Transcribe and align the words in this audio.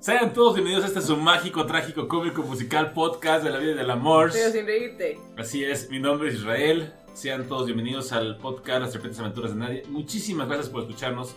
Sean 0.00 0.32
todos 0.32 0.54
bienvenidos 0.54 0.84
a 0.84 0.88
este 0.88 1.02
su 1.02 1.14
mágico, 1.14 1.66
trágico, 1.66 2.08
cómico, 2.08 2.42
musical 2.42 2.94
podcast 2.94 3.44
de 3.44 3.50
la 3.50 3.58
vida 3.58 3.72
y 3.72 3.74
del 3.74 3.90
amor. 3.90 4.30
Pero 4.32 4.50
sin 4.50 4.64
reírte. 4.64 5.18
Así 5.36 5.62
es, 5.62 5.90
mi 5.90 6.00
nombre 6.00 6.30
es 6.30 6.36
Israel. 6.36 6.94
Sean 7.12 7.46
todos 7.46 7.66
bienvenidos 7.66 8.10
al 8.12 8.38
podcast 8.38 8.80
Las 8.80 8.92
Serpientes 8.92 9.20
Aventuras 9.20 9.52
de 9.52 9.58
Nadie. 9.58 9.82
Muchísimas 9.90 10.46
gracias 10.46 10.70
por 10.70 10.84
escucharnos. 10.84 11.32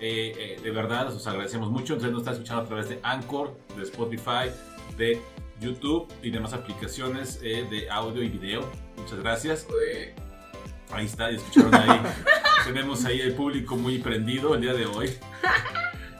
Eh, 0.00 0.34
eh, 0.36 0.60
de 0.60 0.70
verdad, 0.72 1.06
os 1.06 1.24
agradecemos 1.28 1.70
mucho. 1.70 1.92
Entonces 1.92 2.10
nos 2.10 2.22
están 2.22 2.34
escuchando 2.34 2.62
a 2.62 2.66
través 2.66 2.88
de 2.88 2.98
Anchor, 3.04 3.56
de 3.76 3.84
Spotify, 3.84 4.50
de 4.96 5.20
YouTube 5.60 6.12
y 6.20 6.30
demás 6.30 6.52
aplicaciones 6.52 7.38
eh, 7.44 7.64
de 7.70 7.88
audio 7.90 8.24
y 8.24 8.28
video. 8.28 8.68
Muchas 8.96 9.20
gracias. 9.20 9.68
Ahí 10.90 11.06
está, 11.06 11.30
ya 11.30 11.36
escucharon 11.36 11.72
ahí. 11.76 12.00
Tenemos 12.64 13.04
ahí 13.04 13.20
el 13.20 13.34
público 13.34 13.76
muy 13.76 13.98
prendido 13.98 14.56
el 14.56 14.62
día 14.62 14.74
de 14.74 14.86
hoy. 14.86 15.16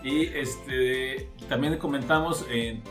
Y 0.02 0.26
este 0.26 1.28
también 1.48 1.76
comentamos 1.78 2.46
en, 2.50 2.82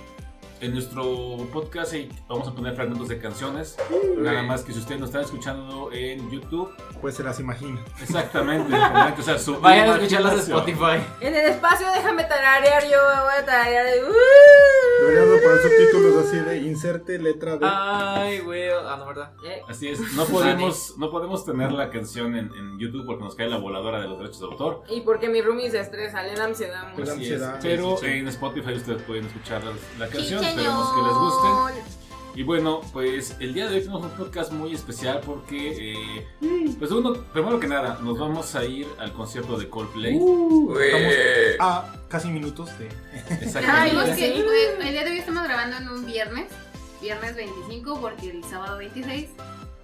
en 0.62 0.74
nuestro 0.74 1.38
podcast 1.52 1.94
y 1.94 2.10
vamos 2.28 2.48
a 2.48 2.54
poner 2.54 2.76
fragmentos 2.76 3.08
de 3.08 3.18
canciones. 3.20 3.78
Nada 4.18 4.44
más 4.44 4.62
que 4.64 4.74
si 4.74 4.80
ustedes 4.80 5.00
nos 5.00 5.10
están 5.10 5.24
escuchando 5.24 5.90
en 5.92 6.30
YouTube, 6.30 6.72
Pues 7.02 7.16
se 7.16 7.24
las 7.24 7.40
imagina. 7.40 7.80
exactamente. 8.02 8.76
usar 9.20 9.40
su 9.40 9.60
Vayan 9.60 9.90
a 9.90 9.96
escucharlas 9.96 10.46
de 10.48 10.52
imaginación. 10.54 10.80
Spotify. 10.80 11.26
En 11.26 11.36
el 11.36 11.46
espacio 11.50 11.88
déjame 11.96 12.24
tararear, 12.26 12.84
yo 12.84 12.98
voy 13.24 13.34
a 13.42 13.46
tararear. 13.46 13.86
de, 13.86 14.04
¡Uh! 14.04 14.14
Poner 15.50 15.62
subtítulos 15.78 16.26
así 16.26 16.38
de 16.38 16.58
inserte 16.58 17.20
letra 17.20 17.58
de. 17.58 17.66
Ay, 17.70 18.40
güey. 18.40 18.70
Ah, 18.70 18.96
no, 19.00 19.06
¿verdad? 19.08 19.32
Eh, 19.46 19.62
Así 19.68 19.88
es, 19.88 20.00
no 20.14 20.26
podemos, 20.26 20.96
no 20.98 21.10
podemos 21.12 21.46
tener 21.46 21.72
la 21.72 21.90
canción 21.90 22.36
en, 22.36 22.54
en 22.54 22.80
YouTube 22.80 23.06
porque 23.06 23.24
nos 23.24 23.36
cae 23.36 23.48
la 23.50 23.58
voladora 23.58 24.00
de 24.02 24.08
los 24.08 24.18
derechos 24.20 24.40
de 24.40 24.46
autor. 24.48 24.84
Y 24.90 25.02
porque 25.02 25.30
mi 25.30 25.42
roomie 25.42 25.70
se 25.72 25.80
estresa, 25.80 26.24
le 26.24 26.36
da 26.36 26.46
ansiedad. 26.46 26.94
Da 26.96 27.04
Así 27.04 27.12
ansiedad. 27.12 27.58
es. 27.58 27.64
Pero 27.64 27.98
Sí, 27.98 28.06
sí. 28.06 28.12
en 28.12 28.28
Spotify 28.28 28.74
ustedes 28.74 29.02
pueden 29.04 29.26
escuchar 29.26 29.64
la, 29.64 29.72
la 30.00 30.08
canción, 30.12 30.40
Sí, 30.44 30.46
esperemos 30.50 30.90
que 30.94 31.02
les 31.02 31.14
guste. 31.14 31.99
Y 32.40 32.44
bueno, 32.44 32.80
pues 32.94 33.36
el 33.42 33.54
día 33.54 33.68
de 33.68 33.76
hoy 33.76 33.82
tenemos 33.82 34.02
un 34.02 34.12
podcast 34.12 34.54
muy 34.54 34.74
especial 34.74 35.20
porque, 35.26 35.94
eh, 35.94 36.28
pues 36.80 36.90
uno, 36.90 37.12
primero 37.34 37.60
que 37.60 37.68
nada, 37.68 38.00
nos 38.02 38.18
vamos 38.18 38.56
a 38.56 38.64
ir 38.64 38.88
al 38.98 39.12
concierto 39.12 39.58
de 39.58 39.68
Coldplay. 39.70 40.16
Estamos 40.16 41.14
a 41.60 41.94
casi 42.08 42.30
minutos 42.30 42.70
de. 42.80 42.88
Exactamente. 43.44 44.16
Que 44.16 44.42
pues, 44.46 44.88
el 44.88 44.92
día 44.94 45.04
de 45.04 45.12
hoy 45.12 45.20
estamos 45.20 45.44
grabando 45.44 45.76
en 45.76 45.90
un 45.90 46.06
viernes, 46.06 46.46
viernes 47.02 47.36
25, 47.36 48.00
porque 48.00 48.30
el 48.30 48.42
sábado 48.46 48.78
26, 48.78 49.32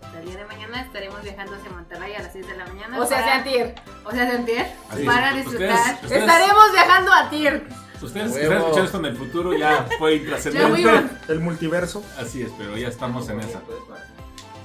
hasta 0.01 0.19
el 0.21 0.25
día 0.25 0.37
de 0.37 0.45
mañana, 0.45 0.81
estaremos 0.81 1.21
viajando 1.23 1.55
hacia 1.55 1.69
Monterrey 1.71 2.13
a 2.13 2.21
las 2.21 2.31
6 2.31 2.47
de 2.47 2.55
la 2.55 2.67
mañana. 2.67 3.01
O 3.01 3.05
sea, 3.05 3.19
para- 3.19 3.33
sea 3.33 3.43
Tier. 3.43 3.75
O 4.05 4.11
sea, 4.11 4.31
Así 4.31 5.01
es. 5.01 5.05
para 5.05 5.27
Ustedes- 5.35 5.35
disfrutar. 5.45 5.93
ustedes- 6.03 6.21
Estaremos 6.21 6.71
viajando 6.71 7.11
a 7.11 7.29
Tier. 7.29 7.84
Ustedes 8.05 8.31
Huevo. 8.31 8.43
están 8.43 8.57
escuchando 8.57 8.83
esto 8.85 8.97
en 8.99 9.05
el 9.05 9.15
futuro, 9.17 9.53
ya 9.57 9.87
fue 9.99 10.11
Ya 10.17 10.23
intrascendente. 10.23 10.71
fuimos. 10.71 11.01
El 11.27 11.39
multiverso. 11.39 12.03
Así 12.17 12.41
es, 12.41 12.51
pero 12.57 12.77
ya 12.77 12.87
estamos 12.87 13.27
en 13.29 13.39
esa. 13.41 13.61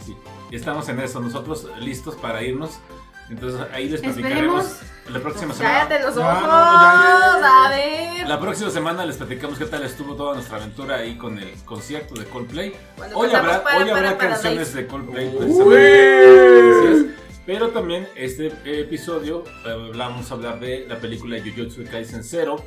Sí, 0.05 0.17
ya 0.51 0.57
estamos 0.59 0.89
en 0.89 1.01
eso, 1.01 1.21
nosotros 1.21 1.67
listos 1.81 2.15
para 2.17 2.43
irnos. 2.43 2.79
Entonces 3.29 3.61
ahí 3.73 3.89
les 3.89 4.01
platicaremos 4.01 4.65
Esperemos. 4.67 5.13
la 5.13 5.21
próxima 5.21 5.55
semana. 5.55 5.87
Cállate 5.89 6.05
los 6.05 6.17
No, 6.17 6.23
ojos. 6.23 6.43
no, 6.43 6.49
ya, 6.49 7.39
ya, 7.39 7.41
ya. 7.41 7.65
A 7.67 7.71
ver. 7.71 8.29
La 8.29 8.41
próxima 8.41 8.71
semana 8.71 9.07
les 9.07 9.17
platicamos 9.19 9.57
qué 9.57 9.67
tal 9.67 9.85
estuvo 9.85 10.17
toda 10.17 10.35
nuestra 10.35 10.57
aventura 10.57 10.97
ahí 10.97 11.17
con 11.17 11.39
el 11.39 11.53
concierto 11.65 12.15
de 12.15 12.25
Coldplay. 12.25 12.75
Cuando 12.97 13.17
Hoy 13.19 13.33
habrá, 13.33 13.63
para, 13.63 13.79
hoy 13.79 13.85
para, 13.89 13.97
habrá 13.99 14.19
para, 14.19 14.31
canciones 14.31 14.75
de 14.75 14.87
Coldplay 14.89 15.31
precisamente. 15.37 17.15
Pero 17.47 17.69
también 17.71 18.09
este 18.17 18.53
episodio 18.81 19.45
eh, 19.67 19.93
vamos 19.97 20.31
a 20.31 20.35
hablar 20.35 20.59
de 20.61 20.87
la 20.89 20.97
película 20.99 21.37
Jujutsu 21.41 21.85
Kaisen 21.91 22.23
Zero. 22.25 22.63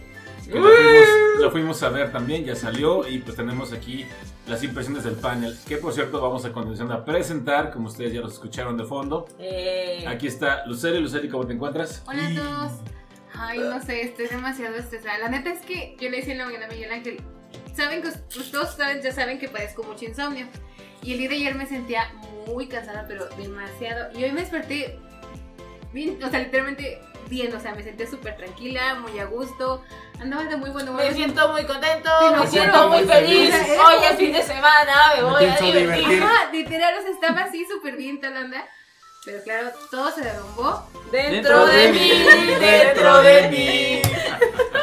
Que 0.46 0.60
la 0.60 0.62
fuimos, 0.62 1.08
la 1.40 1.52
fuimos 1.52 1.84
a 1.84 1.90
ver 1.90 2.12
también, 2.12 2.44
ya 2.44 2.56
salió 2.56 3.08
y 3.08 3.20
pues 3.20 3.36
tenemos 3.36 3.72
aquí 3.72 4.06
las 4.48 4.64
impresiones 4.64 5.04
del 5.04 5.16
panel. 5.16 5.58
Que 5.68 5.78
por 5.78 5.94
cierto 5.94 6.22
vamos 6.22 6.46
a 6.46 6.52
continuación 6.52 6.92
a 6.92 7.06
presentar, 7.06 7.72
como 7.72 7.88
ustedes 7.88 8.14
ya 8.14 8.22
los 8.22 8.34
escucharon 8.34 8.78
de 8.78 8.84
fondo. 8.84 9.28
Eh, 9.40 10.06
Aquí 10.08 10.28
está 10.28 10.66
Lucero. 10.66 11.00
Lucero, 11.00 11.28
¿cómo 11.32 11.48
te 11.48 11.54
encuentras? 11.54 12.04
Hola 12.08 12.28
a 12.28 12.36
todos. 12.36 12.72
Ay, 13.36 13.60
no 13.60 13.82
sé, 13.82 14.02
estoy 14.02 14.28
demasiado 14.28 14.76
estresada. 14.76 15.18
La 15.20 15.30
neta 15.30 15.52
es 15.52 15.62
que 15.62 15.96
yo 16.00 16.10
le 16.10 16.18
decía 16.18 16.34
en 16.34 16.40
la 16.40 16.46
mañana 16.46 16.66
a 16.66 16.70
Miguel 16.70 16.92
Ángel, 16.92 17.22
saben 17.76 18.02
que 18.02 18.10
pues, 18.10 18.52
todos 18.52 18.76
saben, 18.76 19.02
ya 19.02 19.12
saben 19.12 19.40
que 19.40 19.48
padezco 19.50 19.84
mucho 19.84 20.06
insomnio. 20.06 20.48
Y 21.02 21.14
el 21.14 21.20
día 21.20 21.30
de 21.30 21.36
ayer 21.36 21.56
me 21.56 21.66
sentía 21.66 22.14
muy 22.48 22.68
cansada, 22.68 23.06
pero 23.08 23.28
demasiado. 23.38 24.18
Y 24.18 24.24
hoy 24.24 24.32
me 24.32 24.42
desperté 24.42 25.00
bien, 25.92 26.18
o 26.24 26.30
sea, 26.30 26.40
literalmente 26.40 27.02
bien, 27.30 27.56
o 27.56 27.60
sea, 27.60 27.74
me 27.76 27.84
sentía 27.84 28.10
súper 28.10 28.36
tranquila, 28.38 28.96
muy 28.96 29.20
a 29.20 29.26
gusto, 29.26 29.84
andaba 30.20 30.44
de 30.46 30.56
muy 30.58 30.70
buen 30.70 30.88
humor. 30.88 31.04
me 31.04 31.14
siento 31.14 31.48
muy 31.50 31.66
contento, 31.66 32.10
me 32.40 32.48
siento 32.48 32.90
muy 32.90 33.04
feliz. 33.06 33.54
feliz. 33.54 33.80
Hoy 33.86 33.96
es 34.10 34.18
fin 34.18 34.34
de 34.34 34.44
semana, 34.44 35.14
me 35.16 35.22
Me 35.24 35.30
voy 35.30 35.46
a 35.46 35.56
divertir. 35.58 35.76
divertir. 35.76 36.24
Literal, 36.52 36.94
o 36.98 37.02
sea, 37.02 37.12
estaba 37.12 37.42
así 37.42 37.66
súper 37.66 37.96
bien 37.98 38.20
tal 38.22 38.36
onda. 38.38 38.64
Pero 39.26 39.42
claro, 39.44 39.72
todo 39.90 40.12
se 40.12 40.22
derrumbó. 40.22 40.86
Dentro 41.12 41.66
de 41.66 41.92
mí, 41.94 42.10
dentro 42.60 43.22
de 43.22 43.48
mí. 43.50 44.02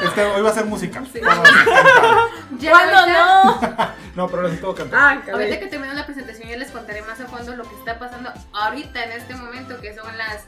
Este, 0.03 0.25
hoy 0.25 0.41
va 0.41 0.49
a 0.49 0.55
ser 0.55 0.65
música. 0.65 1.03
Sí. 1.13 1.21
¿Cuándo 1.21 2.97
ahorita- 2.97 3.45
no? 3.75 3.91
No, 4.17 4.27
pero 4.29 4.43
ahora 4.43 4.53
sí 4.53 4.59
puedo 4.61 4.75
cantar. 4.75 4.99
Ah, 5.01 5.33
Ahorita 5.33 5.61
que 5.61 5.67
termine 5.69 5.95
la 5.95 6.05
presentación 6.05 6.49
ya 6.49 6.57
les 6.57 6.71
contaré 6.73 7.01
más 7.03 7.21
a 7.21 7.27
fondo 7.27 7.55
lo 7.55 7.63
que 7.63 7.75
está 7.77 7.97
pasando 7.99 8.33
ahorita 8.53 9.05
en 9.05 9.13
este 9.13 9.35
momento, 9.37 9.81
que 9.81 9.95
son 9.95 10.19
las 10.19 10.47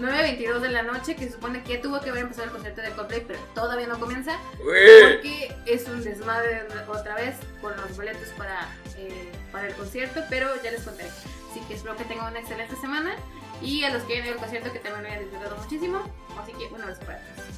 9.22 0.00 0.60
de 0.60 0.70
la 0.70 0.82
noche, 0.82 1.16
que 1.16 1.24
se 1.24 1.32
supone 1.32 1.62
que 1.62 1.74
ya 1.74 1.80
tuvo 1.82 2.00
que 2.00 2.10
haber 2.10 2.22
empezado 2.22 2.46
el 2.46 2.52
concierto 2.52 2.80
de 2.82 2.90
Coldplay, 2.90 3.24
pero 3.26 3.40
todavía 3.54 3.86
no 3.86 3.98
comienza, 3.98 4.38
porque 4.58 5.54
es 5.66 5.88
un 5.88 6.02
desmadre 6.02 6.62
otra 6.88 7.16
vez 7.16 7.34
con 7.60 7.76
los 7.76 7.96
boletos 7.96 8.28
para, 8.36 8.68
eh, 8.96 9.30
para 9.50 9.68
el 9.68 9.74
concierto, 9.74 10.22
pero 10.30 10.50
ya 10.62 10.70
les 10.70 10.82
contaré. 10.82 11.08
Así 11.08 11.60
que 11.66 11.74
espero 11.74 11.96
que 11.96 12.04
tengan 12.04 12.30
una 12.30 12.40
excelente 12.40 12.76
semana 12.76 13.16
y 13.60 13.82
a 13.84 13.90
los 13.90 14.02
que 14.04 14.14
vienen 14.14 14.34
al 14.34 14.38
concierto 14.38 14.72
que 14.72 14.78
también 14.78 15.02
lo 15.02 15.08
hayan 15.08 15.20
disfrutado 15.24 15.56
muchísimo. 15.56 16.00
Así 16.40 16.52
que, 16.52 16.68
bueno, 16.68 16.86
los 16.86 16.98
para 16.98 17.18
todos. 17.18 17.48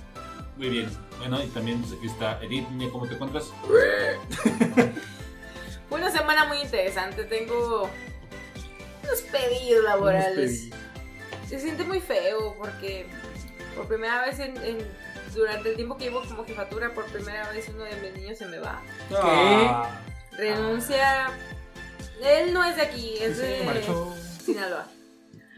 Muy 0.56 0.68
bien. 0.68 0.90
Bueno, 1.18 1.42
y 1.42 1.46
también 1.48 1.80
pues, 1.80 1.94
aquí 1.94 2.06
está 2.06 2.38
Edith. 2.42 2.66
¿cómo 2.92 3.06
te 3.06 3.14
encuentras? 3.14 3.52
Una 5.90 6.10
semana 6.10 6.44
muy 6.44 6.58
interesante. 6.58 7.24
Tengo 7.24 7.90
unos 9.02 9.20
pedidos 9.22 9.84
laborales. 9.84 10.68
Unos 10.70 10.89
Se 11.50 11.58
siente 11.58 11.82
muy 11.84 12.00
feo 12.00 12.54
porque 12.56 13.06
por 13.76 13.88
primera 13.88 14.22
vez 14.24 14.38
en, 14.38 14.56
en- 14.58 14.86
durante 15.34 15.70
el 15.70 15.76
tiempo 15.76 15.96
que 15.96 16.04
llevo 16.04 16.22
como 16.22 16.44
jefatura, 16.44 16.92
por 16.94 17.06
primera 17.06 17.50
vez 17.50 17.68
uno 17.68 17.84
de 17.84 17.96
mis 17.96 18.14
niños 18.22 18.38
se 18.38 18.46
me 18.46 18.58
va. 18.58 18.80
Ah, 19.16 20.00
Renuncia. 20.32 21.30
Él 22.22 22.52
no 22.52 22.64
es 22.64 22.76
de 22.76 22.82
aquí, 22.82 23.16
es 23.18 23.36
sí, 23.36 23.42
de 23.42 23.62
marchó. 23.64 24.14
Sinaloa. 24.44 24.86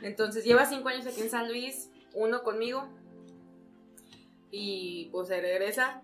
Entonces 0.02 0.44
lleva 0.44 0.64
cinco 0.66 0.88
años 0.88 1.06
aquí 1.06 1.20
en 1.20 1.30
San 1.30 1.48
Luis, 1.48 1.88
uno 2.14 2.42
conmigo. 2.42 2.88
Y 4.50 5.08
pues 5.12 5.28
se 5.28 5.40
regresa. 5.40 6.02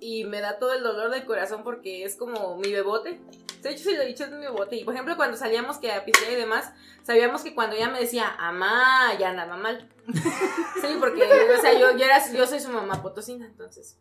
Y 0.00 0.24
me 0.24 0.40
da 0.40 0.58
todo 0.58 0.72
el 0.72 0.82
dolor 0.82 1.10
del 1.10 1.24
corazón 1.26 1.62
porque 1.62 2.04
es 2.04 2.16
como 2.16 2.56
mi 2.56 2.72
bebote. 2.72 3.20
De 3.62 3.70
hecho, 3.70 3.84
si 3.84 3.94
lo 3.94 4.02
he 4.02 4.06
dicho, 4.06 4.24
es 4.24 4.30
mi 4.30 4.38
bebote. 4.38 4.76
Y 4.76 4.84
por 4.84 4.94
ejemplo, 4.94 5.16
cuando 5.16 5.36
salíamos 5.36 5.76
que 5.76 5.92
a 5.92 6.02
y 6.06 6.34
demás, 6.34 6.72
sabíamos 7.02 7.42
que 7.42 7.54
cuando 7.54 7.76
ella 7.76 7.88
me 7.88 8.00
decía, 8.00 8.34
mamá, 8.38 9.12
ya 9.18 9.28
andaba 9.30 9.56
mal. 9.58 9.88
sí, 10.12 10.96
porque, 10.98 11.22
o 11.24 11.60
sea, 11.60 11.74
yo, 11.78 11.96
yo, 11.96 12.04
era, 12.04 12.32
yo 12.32 12.46
soy 12.46 12.60
su 12.60 12.70
mamá 12.70 13.02
potosina, 13.02 13.52
ences 13.60 13.98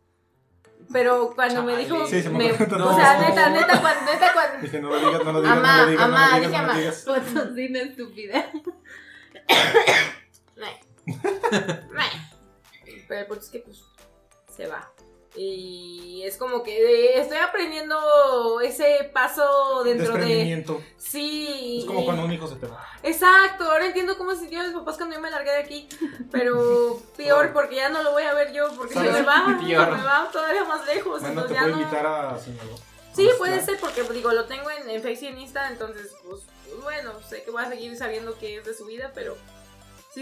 Pero 0.93 1.33
cuando 1.35 1.63
me 1.63 1.75
dijo, 1.75 2.07
Sí, 2.07 2.21
se 2.21 2.29
me 2.29 2.37
me- 2.37 2.49
acuerdo. 2.51 2.89
o 2.89 2.95
sea, 2.95 3.19
neta, 3.19 3.49
neta, 3.49 3.81
cuando, 3.81 4.11
neta, 4.11 4.33
cuando, 4.33 4.61
Dije, 4.61 4.79
no 4.79 4.89
lo 4.89 4.97
digas, 4.99 5.25
no 5.25 5.31
lo 5.33 5.41
digas, 5.41 5.57
Amá, 5.57 5.77
no 5.77 5.83
lo 5.83 5.89
digas, 5.91 6.05
amá, 6.05 6.25
no 6.29 6.31
lo 6.37 6.47
dije 6.47 6.51
no 6.51 6.71
amá. 6.71 7.33
Potosina 7.43 7.79
estúpida. 7.81 8.51
Pero 13.07 13.21
el 13.21 13.27
punto 13.27 13.43
es 13.43 13.49
que 13.49 13.59
pues 13.59 13.83
se 14.55 14.67
va. 14.67 14.89
Y 15.41 16.21
es 16.25 16.35
como 16.35 16.63
que 16.63 16.75
eh, 16.75 17.21
estoy 17.21 17.37
aprendiendo 17.37 18.59
ese 18.59 19.09
paso 19.13 19.85
dentro 19.85 20.15
de... 20.15 20.65
Sí. 20.97 21.79
Es 21.79 21.85
como 21.85 22.03
cuando 22.03 22.25
un 22.25 22.33
hijo 22.33 22.45
se 22.45 22.55
te 22.55 22.67
va. 22.67 22.85
Exacto, 23.03 23.63
ahora 23.63 23.85
entiendo 23.85 24.17
cómo 24.17 24.31
se 24.31 24.39
sintieron 24.41 24.67
mis 24.67 24.75
papás 24.75 24.97
cuando 24.97 25.15
yo 25.15 25.21
me 25.21 25.31
largué 25.31 25.51
de 25.51 25.59
aquí. 25.59 25.87
Pero 26.29 27.01
peor 27.15 27.53
porque 27.53 27.77
ya 27.77 27.87
no 27.87 28.03
lo 28.03 28.11
voy 28.11 28.23
a 28.23 28.33
ver 28.33 28.51
yo 28.51 28.69
porque 28.75 28.95
se 28.95 28.99
me 28.99 29.21
va, 29.21 29.47
me 29.47 29.75
va 29.77 30.29
todavía 30.29 30.65
más 30.65 30.85
lejos. 30.85 31.21
Bueno, 31.21 31.45
te 31.45 31.53
entonces 31.53 31.55
ya 31.55 31.61
puedo 31.63 31.75
no... 31.75 31.81
invitar 31.83 32.05
a 32.05 32.37
Sinaloa. 32.37 32.77
Sí, 33.13 33.29
puede 33.37 33.63
ser 33.63 33.79
porque 33.79 34.03
digo, 34.03 34.33
lo 34.33 34.43
tengo 34.43 34.69
en, 34.71 34.89
en 34.89 35.01
Face 35.01 35.23
y 35.23 35.27
en 35.27 35.39
Insta, 35.39 35.69
entonces 35.69 36.13
pues 36.27 36.41
bueno, 36.83 37.13
sé 37.27 37.43
que 37.43 37.51
voy 37.51 37.63
a 37.63 37.69
seguir 37.69 37.95
sabiendo 37.97 38.37
qué 38.37 38.57
es 38.57 38.65
de 38.65 38.73
su 38.73 38.85
vida, 38.85 39.11
pero 39.15 39.37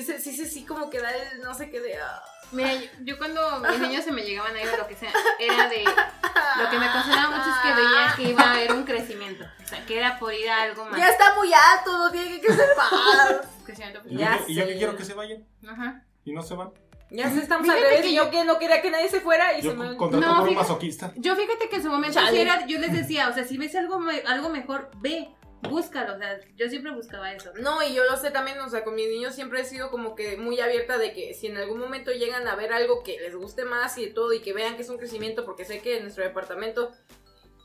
sí, 0.03 0.13
sí, 0.13 0.19
sí, 0.19 0.33
sí, 0.33 0.45
sí 0.45 0.65
como 0.65 0.89
que 0.89 0.99
da 0.99 1.11
el 1.11 1.41
no 1.41 1.53
sé 1.53 1.69
qué 1.69 1.79
de... 1.79 1.97
ah. 1.97 2.21
Mira, 2.53 2.73
yo, 2.75 2.87
yo 3.01 3.17
cuando 3.17 3.59
mis 3.59 3.79
niños 3.79 4.05
se 4.05 4.11
me 4.13 4.21
llegaban 4.21 4.55
a 4.55 4.61
ir 4.61 4.69
o 4.69 4.77
lo 4.77 4.87
que 4.87 4.95
sea, 4.95 5.11
era 5.37 5.67
de. 5.67 5.83
Lo 5.83 6.69
que 6.69 6.79
me 6.79 6.89
consolaba 6.91 7.35
mucho 7.37 7.49
es 7.49 7.57
que 7.57 7.73
veía 7.73 8.13
que 8.15 8.23
iba 8.23 8.41
a 8.41 8.51
haber 8.53 8.71
un 8.71 8.83
crecimiento. 8.85 9.43
O 9.63 9.67
sea, 9.67 9.85
que 9.85 9.97
era 9.97 10.17
por 10.17 10.33
ir 10.33 10.49
a 10.49 10.61
algo 10.63 10.85
más. 10.85 10.97
Ya 10.97 11.09
está 11.09 11.35
muy 11.35 11.49
alto, 11.53 11.97
no 11.97 12.09
tiene 12.09 12.39
que 12.39 12.53
ser 12.53 12.69
paz. 12.75 13.47
Crecimiento. 13.65 14.01
Y 14.07 14.17
yo, 14.55 14.63
y 14.63 14.67
que 14.67 14.77
quiero 14.77 14.95
que 14.95 15.03
se 15.03 15.13
vayan 15.13 15.45
Ajá. 15.67 16.03
y 16.23 16.31
no 16.31 16.41
se 16.41 16.53
van. 16.55 16.71
Ya 17.09 17.29
se 17.29 17.39
estamos 17.39 17.67
al 17.67 17.75
Fíjate 17.75 17.89
revés. 17.95 18.05
que 18.05 18.13
yo 18.13 18.23
yo- 18.25 18.31
que 18.31 18.43
no 18.45 18.59
quería 18.59 18.81
que 18.81 18.91
nadie 18.91 19.09
se 19.09 19.19
fuera 19.19 19.57
y 19.57 19.61
Yo 19.61 19.71
se 19.71 19.77
me. 19.77 19.97
contrato 19.97 20.25
No, 20.25 20.33
por 20.35 20.43
un 20.43 20.49
fíjate- 20.49 20.55
masoquista. 20.69 21.11
Yo 21.17 21.35
fíjate 21.35 21.67
que 21.69 21.75
en 21.77 21.83
su 21.83 21.89
momento 21.89 22.19
sí 22.29 22.37
era- 22.39 22.65
yo 22.65 22.79
les 22.79 22.93
decía, 22.93 23.27
o 23.29 23.33
sea, 23.33 23.43
si 23.45 23.57
ves 23.57 23.75
algo, 23.75 23.99
algo 24.25 24.49
mejor, 24.49 24.89
ve, 24.99 25.29
búscalo. 25.69 26.15
O 26.15 26.17
sea, 26.17 26.39
yo 26.55 26.69
siempre 26.69 26.91
buscaba 26.93 27.31
eso. 27.33 27.51
No, 27.59 27.81
y 27.83 27.93
yo 27.93 28.03
lo 28.03 28.17
sé 28.17 28.31
también, 28.31 28.59
o 28.59 28.69
sea, 28.69 28.83
con 28.83 28.95
mis 28.95 29.07
niños 29.09 29.35
siempre 29.35 29.61
he 29.61 29.65
sido 29.65 29.89
como 29.91 30.15
que 30.15 30.37
muy 30.37 30.59
abierta 30.59 30.97
de 30.97 31.13
que 31.13 31.33
si 31.33 31.47
en 31.47 31.57
algún 31.57 31.79
momento 31.79 32.11
llegan 32.11 32.47
a 32.47 32.55
ver 32.55 32.73
algo 32.73 33.03
que 33.03 33.19
les 33.19 33.35
guste 33.35 33.65
más 33.65 33.97
y 33.97 34.05
de 34.05 34.13
todo 34.13 34.33
y 34.33 34.41
que 34.41 34.53
vean 34.53 34.75
que 34.75 34.81
es 34.81 34.89
un 34.89 34.97
crecimiento, 34.97 35.45
porque 35.45 35.65
sé 35.65 35.81
que 35.81 35.99
nuestro 36.01 36.23
departamento 36.23 36.91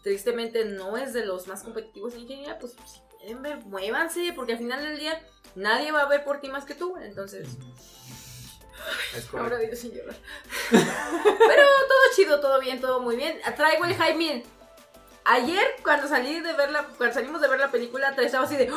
tristemente 0.02 0.64
no 0.64 0.96
es 0.96 1.12
de 1.12 1.24
los 1.24 1.46
más 1.46 1.62
competitivos 1.62 2.14
en 2.14 2.20
ingeniería, 2.20 2.58
pues 2.58 2.72
si 2.72 3.00
pueden 3.10 3.42
ver, 3.42 3.58
muévanse, 3.64 4.32
porque 4.34 4.52
al 4.52 4.58
final 4.58 4.82
del 4.82 4.98
día 4.98 5.20
nadie 5.54 5.92
va 5.92 6.02
a 6.02 6.08
ver 6.08 6.24
por 6.24 6.40
ti 6.40 6.48
más 6.48 6.64
que 6.64 6.74
tú, 6.74 6.96
entonces... 6.98 7.48
Es 9.16 9.32
Ahora 9.32 9.58
digo 9.58 9.76
sin 9.76 9.92
llorar. 9.92 10.16
Pero 10.70 11.62
todo 11.88 12.00
chido, 12.16 12.40
todo 12.40 12.60
bien, 12.60 12.80
todo 12.80 13.00
muy 13.00 13.14
bien. 13.14 13.38
Traigo 13.56 13.84
el 13.84 14.16
miren. 14.16 14.42
Ayer 15.24 15.62
cuando 15.84 16.08
salí 16.08 16.40
de 16.40 16.52
ver 16.52 16.70
la, 16.70 16.84
cuando 16.98 17.14
salimos 17.14 17.40
de 17.40 17.48
ver 17.48 17.60
la 17.60 17.70
película, 17.70 18.14
estaba 18.18 18.44
así 18.44 18.56
de 18.56 18.68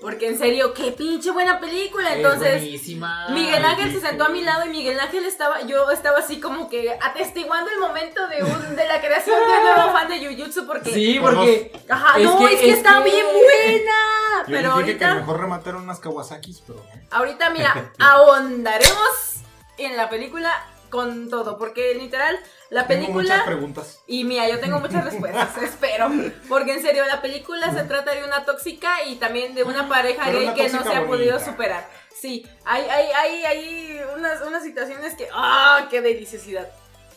porque 0.00 0.28
en 0.28 0.38
serio, 0.38 0.74
qué 0.74 0.92
pinche 0.92 1.30
buena 1.30 1.60
película. 1.60 2.14
Entonces, 2.14 2.60
buenísima. 2.60 3.28
Miguel 3.30 3.64
Ángel 3.64 3.92
se 3.92 4.00
sentó 4.00 4.24
a 4.24 4.28
mi 4.28 4.42
lado 4.42 4.66
y 4.66 4.68
Miguel 4.70 4.98
Ángel 4.98 5.24
estaba, 5.24 5.62
yo 5.62 5.90
estaba 5.90 6.18
así 6.18 6.40
como 6.40 6.68
que 6.68 6.96
atestiguando 7.00 7.70
el 7.70 7.78
momento 7.78 8.26
de 8.28 8.42
de 8.42 8.88
la 8.88 9.00
creación 9.00 9.36
de 9.38 9.58
un 9.58 9.76
nuevo 9.76 9.92
fan 9.92 10.08
de 10.08 10.26
Jujutsu 10.26 10.66
porque 10.66 10.90
Sí, 10.92 11.18
Por 11.20 11.34
porque. 11.34 11.72
Ajá, 11.88 12.18
no, 12.18 12.46
es 12.48 12.60
que 12.60 12.70
es 12.70 12.76
está 12.78 13.00
bien 13.00 13.26
buena. 13.26 14.46
Yo 14.48 14.56
dije 14.56 14.66
ahorita 14.66 15.08
que 15.08 15.14
mejor 15.14 15.40
remataron 15.40 15.82
unas 15.82 16.00
Kawasakis, 16.00 16.62
pero. 16.66 16.84
Ahorita, 17.10 17.50
mira, 17.50 17.92
ahondaremos 17.98 19.42
en 19.78 19.96
la 19.96 20.08
película 20.08 20.52
con 20.92 21.30
todo, 21.30 21.56
porque 21.56 21.94
literal, 21.94 22.38
la 22.68 22.86
Tengo 22.86 23.08
muchas 23.08 23.14
película... 23.14 23.44
preguntas. 23.46 24.02
Y 24.06 24.24
mira, 24.24 24.46
yo 24.46 24.60
tengo 24.60 24.78
muchas 24.78 25.02
respuestas, 25.02 25.56
espero. 25.62 26.12
Porque 26.50 26.74
en 26.74 26.82
serio, 26.82 27.04
la 27.06 27.22
película 27.22 27.72
se 27.72 27.82
trata 27.84 28.14
de 28.14 28.22
una 28.22 28.44
tóxica 28.44 29.02
y 29.06 29.16
también 29.16 29.54
de 29.54 29.64
una 29.64 29.88
pareja 29.88 30.22
Pero 30.26 30.38
gay 30.38 30.48
una 30.48 30.54
que 30.54 30.68
no 30.68 30.82
se 30.84 30.94
ha 30.94 31.06
podido 31.06 31.40
superar. 31.40 31.88
Sí, 32.14 32.46
hay, 32.66 32.84
hay, 32.84 33.06
hay, 33.06 33.44
hay 33.44 34.00
unas, 34.14 34.42
unas 34.42 34.62
situaciones 34.62 35.14
que... 35.14 35.28
¡Ah, 35.32 35.88
qué 35.90 36.02
deliciosidad! 36.02 36.70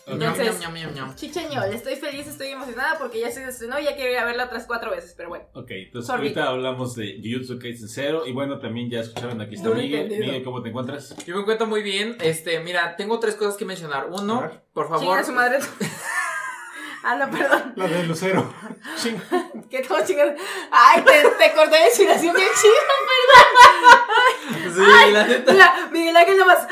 Entonces, 0.06 0.60
Ñam, 0.60 0.72
ñam, 0.72 0.74
ñam, 0.74 0.94
ñam. 0.94 1.14
chicheñol, 1.16 1.72
estoy 1.74 1.96
feliz, 1.96 2.28
estoy 2.28 2.48
emocionada 2.48 2.96
porque 2.96 3.18
ya 3.20 3.30
se 3.32 3.42
estrenó 3.44 3.78
y 3.80 3.84
ya 3.84 3.96
quiero 3.96 4.12
ir 4.12 4.18
a 4.18 4.24
verla 4.24 4.44
otras 4.44 4.64
cuatro 4.66 4.92
veces, 4.92 5.14
pero 5.16 5.30
bueno. 5.30 5.46
Ok, 5.52 5.68
entonces 5.70 6.06
Sorry. 6.06 6.22
ahorita 6.28 6.48
hablamos 6.48 6.94
de 6.94 7.20
Jujutsu 7.22 7.58
Kaisen 7.58 7.88
0 7.88 8.22
y 8.26 8.32
bueno, 8.32 8.60
también 8.60 8.88
ya 8.88 9.00
escucharon 9.00 9.40
aquí 9.40 9.56
está 9.56 9.70
Miguel. 9.70 10.08
Miguel, 10.08 10.44
¿cómo 10.44 10.62
te 10.62 10.68
encuentras? 10.68 11.14
Yo 11.26 11.34
me 11.34 11.40
encuentro 11.40 11.66
muy 11.66 11.82
bien. 11.82 12.16
Este, 12.20 12.60
mira, 12.60 12.94
tengo 12.94 13.18
tres 13.18 13.34
cosas 13.34 13.56
que 13.56 13.64
mencionar. 13.64 14.06
Uno, 14.10 14.48
por 14.72 14.86
Chinga 14.86 14.98
favor. 15.00 15.24
su 15.24 15.32
madre. 15.32 15.58
ah, 17.06 17.14
no, 17.16 17.30
perdón. 17.30 17.72
La 17.76 17.86
de 17.86 18.02
Lucero. 18.04 18.52
¿Qué 19.70 19.80
todo 19.80 20.04
chingado? 20.04 20.32
Ay, 20.70 21.02
te, 21.02 21.12
te 21.30 21.54
corté 21.54 21.76
de 21.78 21.86
inspiración 21.86 22.34
bien 22.34 22.48
chido. 22.60 22.74
Sí, 24.74 25.12
la 25.12 25.26
neta. 25.26 25.52
Mira, 25.52 25.88
Miguel 25.90 26.16
Ángel 26.16 26.36
nomás 26.38 26.66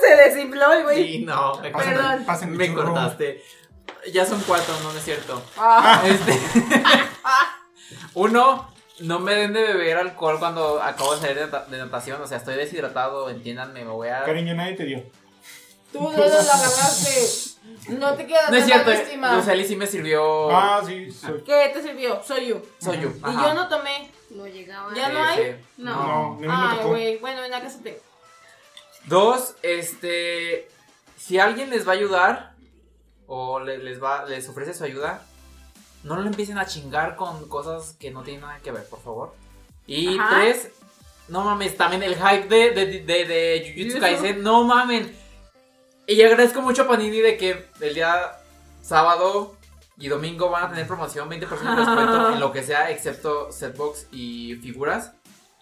se 0.00 0.16
desinfló 0.16 0.72
el 0.72 0.82
güey. 0.84 1.06
Sí, 1.06 1.18
no. 1.24 1.54
me 1.60 1.70
Perdón. 1.70 2.26
Me 2.56 2.68
churro. 2.68 2.84
cortaste. 2.84 3.42
Ya 4.12 4.24
son 4.24 4.40
cuatro, 4.46 4.74
no, 4.82 4.92
no 4.92 4.98
es 4.98 5.04
cierto. 5.04 5.42
Ah, 5.56 6.02
Este. 6.06 6.38
Uno, 8.14 8.72
no 9.00 9.18
me 9.20 9.34
den 9.34 9.52
de 9.52 9.62
beber 9.62 9.98
alcohol 9.98 10.38
cuando 10.38 10.82
acabo 10.82 11.14
de 11.16 11.20
salir 11.20 11.50
de 11.68 11.78
natación. 11.78 12.20
O 12.22 12.26
sea, 12.26 12.38
estoy 12.38 12.54
deshidratado, 12.56 13.28
entiéndanme, 13.30 13.84
me 13.84 13.90
voy 13.90 14.08
a. 14.08 14.24
Cariño, 14.24 14.54
nadie 14.54 14.74
te 14.74 14.84
dio. 14.84 15.02
tú 15.92 16.00
no 16.00 16.10
lo 16.16 16.24
agarraste. 16.24 17.50
No 17.88 18.14
te 18.14 18.26
queda 18.26 18.50
No 18.50 18.56
es 18.56 18.64
cierto. 18.66 18.90
Luceli 19.34 19.64
sí 19.66 19.76
me 19.76 19.86
sirvió. 19.86 20.50
Ah, 20.50 20.82
sí, 20.86 21.10
soy. 21.10 21.42
¿Qué 21.42 21.70
te 21.72 21.82
sirvió? 21.82 22.22
Soy 22.22 22.46
yo. 22.48 22.62
Soy 22.78 23.00
yo. 23.00 23.08
Y 23.08 23.32
yo 23.32 23.54
no 23.54 23.68
tomé. 23.68 24.10
No 24.30 24.46
llegaba. 24.46 24.94
¿Ya 24.94 25.08
no 25.08 25.24
hay? 25.24 25.56
No. 25.76 26.38
No, 26.40 26.52
Ay, 26.52 26.78
güey. 26.84 27.18
Bueno, 27.18 27.42
en 27.44 27.50
la 27.50 27.60
casa 27.60 27.80
tengo. 27.82 27.98
Dos, 29.06 29.54
este. 29.62 30.68
Si 31.16 31.38
alguien 31.38 31.70
les 31.70 31.86
va 31.86 31.92
a 31.92 31.94
ayudar 31.96 32.52
o 33.26 33.60
le- 33.60 33.78
les, 33.78 34.02
va, 34.02 34.24
les 34.24 34.48
ofrece 34.48 34.74
su 34.74 34.84
ayuda, 34.84 35.22
no 36.02 36.16
lo 36.16 36.26
empiecen 36.26 36.58
a 36.58 36.66
chingar 36.66 37.16
con 37.16 37.48
cosas 37.48 37.96
que 37.98 38.10
no 38.10 38.22
tienen 38.22 38.42
nada 38.42 38.58
que 38.62 38.72
ver, 38.72 38.84
por 38.88 39.00
favor. 39.02 39.34
Y 39.86 40.18
Ajá. 40.18 40.36
tres, 40.40 40.70
no 41.28 41.42
mames, 41.44 41.76
también 41.76 42.02
el 42.02 42.14
hype 42.16 42.48
de, 42.48 42.70
de, 42.72 42.86
de, 43.00 43.24
de 43.24 43.60
Jujutsu 43.74 43.98
Jujutsu. 43.98 44.00
Kaisen, 44.00 44.42
no 44.42 44.64
mamen. 44.64 45.16
Y 46.10 46.20
agradezco 46.22 46.60
mucho 46.60 46.82
a 46.82 46.88
Panini 46.88 47.20
de 47.20 47.36
que 47.36 47.66
el 47.80 47.94
día 47.94 48.32
sábado 48.82 49.54
y 49.96 50.08
domingo 50.08 50.50
van 50.50 50.64
a 50.64 50.68
tener 50.68 50.84
promoción, 50.84 51.30
20% 51.30 51.38
de 51.38 51.76
descuento 51.76 52.32
en 52.32 52.40
lo 52.40 52.50
que 52.50 52.64
sea, 52.64 52.90
excepto 52.90 53.52
setbox 53.52 54.08
y 54.10 54.56
figuras. 54.56 55.12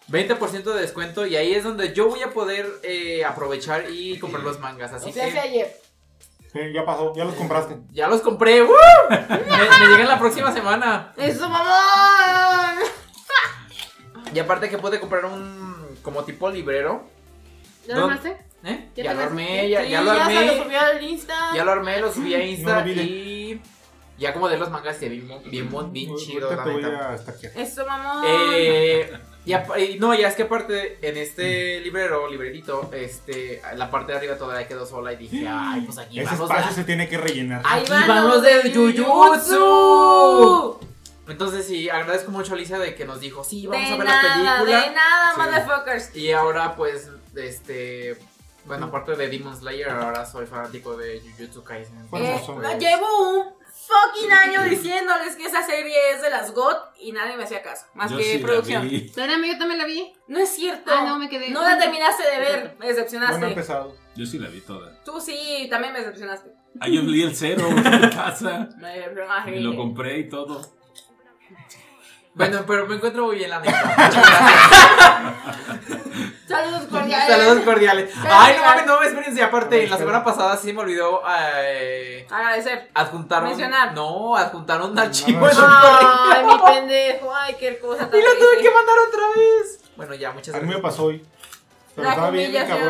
20% 0.09 0.63
de 0.63 0.81
descuento 0.81 1.27
y 1.27 1.35
ahí 1.35 1.53
es 1.53 1.63
donde 1.63 1.93
yo 1.93 2.09
voy 2.09 2.23
a 2.23 2.31
poder 2.31 2.65
eh, 2.81 3.23
aprovechar 3.23 3.91
y 3.91 4.17
comprar 4.17 4.41
los 4.41 4.59
mangas. 4.59 4.91
Así 4.91 5.11
o 5.11 5.13
sea, 5.13 5.25
que 5.25 5.29
hace 5.29 5.39
ayer. 5.39 5.81
Sí, 6.51 6.59
ya 6.73 6.83
pasó, 6.83 7.13
ya 7.15 7.25
los 7.25 7.35
compraste. 7.35 7.77
ya 7.91 8.07
los 8.07 8.21
compré. 8.21 8.63
¡Woo! 8.63 8.73
Me, 9.07 9.17
me 9.19 9.87
llegan 9.87 10.07
la 10.07 10.17
próxima 10.17 10.51
semana. 10.51 11.13
¡Eso, 11.15 11.47
mamón! 11.47 12.85
Y 14.33 14.39
aparte 14.39 14.67
que 14.67 14.79
puede 14.79 14.99
comprar 14.99 15.25
un 15.25 15.95
como 16.01 16.23
tipo 16.23 16.49
librero. 16.49 17.03
¿Ya 17.87 17.97
lo. 17.97 18.09
¿Eh? 18.63 18.89
¿Ya 18.95 19.03
Ya, 19.05 19.13
lo 19.13 19.21
armé, 19.21 19.69
ya, 19.69 19.83
ya 19.83 20.01
lo 20.01 20.11
se 20.11 20.17
lo 20.17 20.23
armé. 20.23 20.63
subió 20.63 20.79
al 20.79 21.03
Insta. 21.03 21.49
Ya 21.55 21.63
lo 21.65 21.71
armé, 21.71 21.99
lo 21.99 22.11
subí 22.13 22.33
a 22.35 22.43
Insta 22.45 22.79
No 22.85 22.85
lo 22.87 23.01
y 23.01 23.61
ya 24.17 24.33
como 24.33 24.49
de 24.49 24.57
los 24.57 24.69
mangas 24.69 24.97
que 24.97 25.07
bien, 25.07 25.27
bien, 25.45 25.69
bien 25.93 26.15
chido, 26.17 26.53
la 26.53 26.63
te 26.63 26.69
voy 26.71 26.81
neta. 26.83 27.15
Eso, 27.55 27.85
mamón. 27.85 28.23
Eh, 28.27 29.09
y 29.45 29.53
apa- 29.53 29.79
y 29.79 29.97
no, 29.97 30.13
ya 30.13 30.27
es 30.27 30.35
que 30.35 30.43
aparte 30.43 30.99
en 31.01 31.15
este 31.15 31.79
librero, 31.79 32.29
libretito, 32.29 32.89
este, 32.93 33.61
la 33.77 33.89
parte 33.89 34.11
de 34.11 34.17
arriba 34.17 34.35
todavía 34.37 34.67
quedó 34.67 34.85
sola 34.85 35.13
y 35.13 35.15
dije, 35.15 35.47
ay, 35.49 35.81
pues 35.85 35.97
aquí 35.99 36.19
Ese 36.19 36.25
vamos 36.31 36.49
de 36.49 36.55
espacio 36.55 36.69
la- 36.71 36.75
se 36.75 36.83
tiene 36.83 37.07
que 37.07 37.17
rellenar. 37.17 37.61
Ahí 37.63 37.81
aquí 37.83 37.91
van 37.91 38.07
vamos 38.09 38.41
de 38.41 38.73
Jujutsu. 39.69 40.79
Entonces 41.29 41.65
sí, 41.67 41.89
agradezco 41.89 42.31
mucho 42.31 42.53
a 42.53 42.55
Alicia 42.55 42.79
de 42.79 42.95
que 42.95 43.05
nos 43.05 43.19
dijo, 43.21 43.43
sí, 43.43 43.67
vamos 43.67 43.87
De 43.87 43.93
a 43.93 43.97
ver 43.97 44.05
la 44.07 44.21
nada, 44.21 44.57
película. 44.57 44.79
de 44.81 44.91
nada, 44.95 45.31
Sí. 45.33 45.39
motherfuckers. 45.41 46.15
Y 46.15 46.31
ahora 46.31 46.75
pues, 46.75 47.09
este, 47.35 48.17
bueno, 48.65 48.87
aparte 48.87 49.15
de 49.15 49.27
Demon 49.29 49.55
Slayer, 49.55 49.89
ahora 49.89 50.25
soy 50.25 50.45
fanático 50.45 50.95
de 50.97 51.21
Jujutsu 51.21 51.63
Kaisen. 51.63 51.97
Eh, 51.97 52.07
pues, 52.09 52.79
llevo 52.79 53.29
un 53.31 53.45
fucking 53.71 54.31
año 54.31 54.63
diciéndoles 54.63 55.35
que 55.35 55.45
esa 55.45 55.63
serie 55.65 55.95
es 56.13 56.21
de 56.21 56.29
las 56.29 56.53
GOT 56.53 56.77
y 56.99 57.11
nadie 57.11 57.35
me 57.37 57.43
hacía 57.45 57.61
caso, 57.63 57.85
más 57.95 58.11
Yo 58.11 58.17
que 58.17 58.23
sí 58.23 58.39
la 58.39 58.45
producción. 58.45 58.87
Espérame, 58.87 59.45
yo 59.47 59.57
también 59.57 59.77
la 59.79 59.85
vi. 59.85 60.13
No 60.27 60.39
es 60.39 60.49
cierto. 60.49 60.91
Ah, 60.93 61.05
no, 61.05 61.17
me 61.17 61.29
quedé. 61.29 61.49
No 61.49 61.63
la 61.63 61.77
terminaste 61.77 62.23
de 62.23 62.39
ver, 62.39 62.63
me 62.63 62.75
Bueno, 62.75 62.87
decepcionaste. 62.93 63.45
empezado. 63.47 63.95
Yo 64.15 64.25
sí 64.25 64.37
la 64.37 64.49
vi 64.49 64.61
toda. 64.61 65.01
Tú 65.03 65.19
sí, 65.21 65.67
también 65.69 65.93
me 65.93 65.99
decepcionaste. 65.99 66.51
Ah, 66.79 66.87
yo 66.87 67.01
leí 67.01 67.23
el 67.23 67.35
cero 67.35 67.67
en 67.67 67.75
mi 68.01 68.09
casa. 68.09 68.69
Me 69.45 69.59
lo 69.61 69.75
compré 69.75 70.19
y 70.19 70.29
todo. 70.29 70.61
Bueno, 72.35 72.63
pero 72.67 72.85
me 72.87 72.95
encuentro 72.95 73.25
muy 73.25 73.37
bien 73.37 73.49
la 73.49 73.59
neta. 73.59 73.95
Muchas 73.97 74.13
gracias. 75.87 76.33
Saludos 76.49 76.87
cordiales. 76.89 77.27
Saludos 77.27 77.63
cordiales. 77.63 78.09
Gracias. 78.09 78.33
Ay, 78.35 78.55
no 78.57 78.63
mames, 78.63 78.85
no, 78.87 79.01
espérense. 79.03 79.43
Aparte, 79.43 79.87
la 79.87 79.97
semana 79.97 80.23
pasada 80.23 80.57
sí 80.57 80.73
me 80.73 80.81
olvidó 80.81 81.21
eh, 81.63 82.25
Agradecer. 82.27 82.89
adjuntar 82.95 83.43
un. 83.43 83.49
Mencionar. 83.49 83.93
No, 83.93 84.35
adjuntar 84.35 84.81
un 84.81 84.97
archivo 84.97 85.41
no, 85.41 85.51
en 85.51 85.57
un. 85.57 85.63
Ay, 85.67 86.45
mi 86.45 86.73
pendejo. 86.73 87.35
Ay, 87.35 87.55
qué 87.59 87.77
cosa 87.77 88.09
tan 88.09 88.19
Y 88.19 88.23
lo 88.23 88.33
tuve 88.33 88.63
que 88.63 88.71
mandar 88.71 88.95
otra 89.07 89.27
vez. 89.35 89.79
Bueno, 89.95 90.15
ya, 90.15 90.31
muchas 90.31 90.55
A 90.55 90.57
mí 90.57 90.63
me 90.63 90.71
gracias. 90.71 90.91
pasó 90.91 91.03
hoy. 91.05 91.23
Pero 91.93 92.07
La 92.07 92.13
estaba 92.15 92.31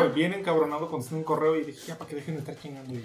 bien, 0.08 0.32
encabronado 0.32 0.88
contesté 0.88 1.16
un 1.16 1.24
correo 1.24 1.54
y 1.56 1.64
dije, 1.64 1.88
ya, 1.88 1.98
para 1.98 2.08
que 2.08 2.16
dejen 2.16 2.36
de 2.36 2.40
estar 2.40 2.58
chingando. 2.58 2.94
Y 2.94 3.04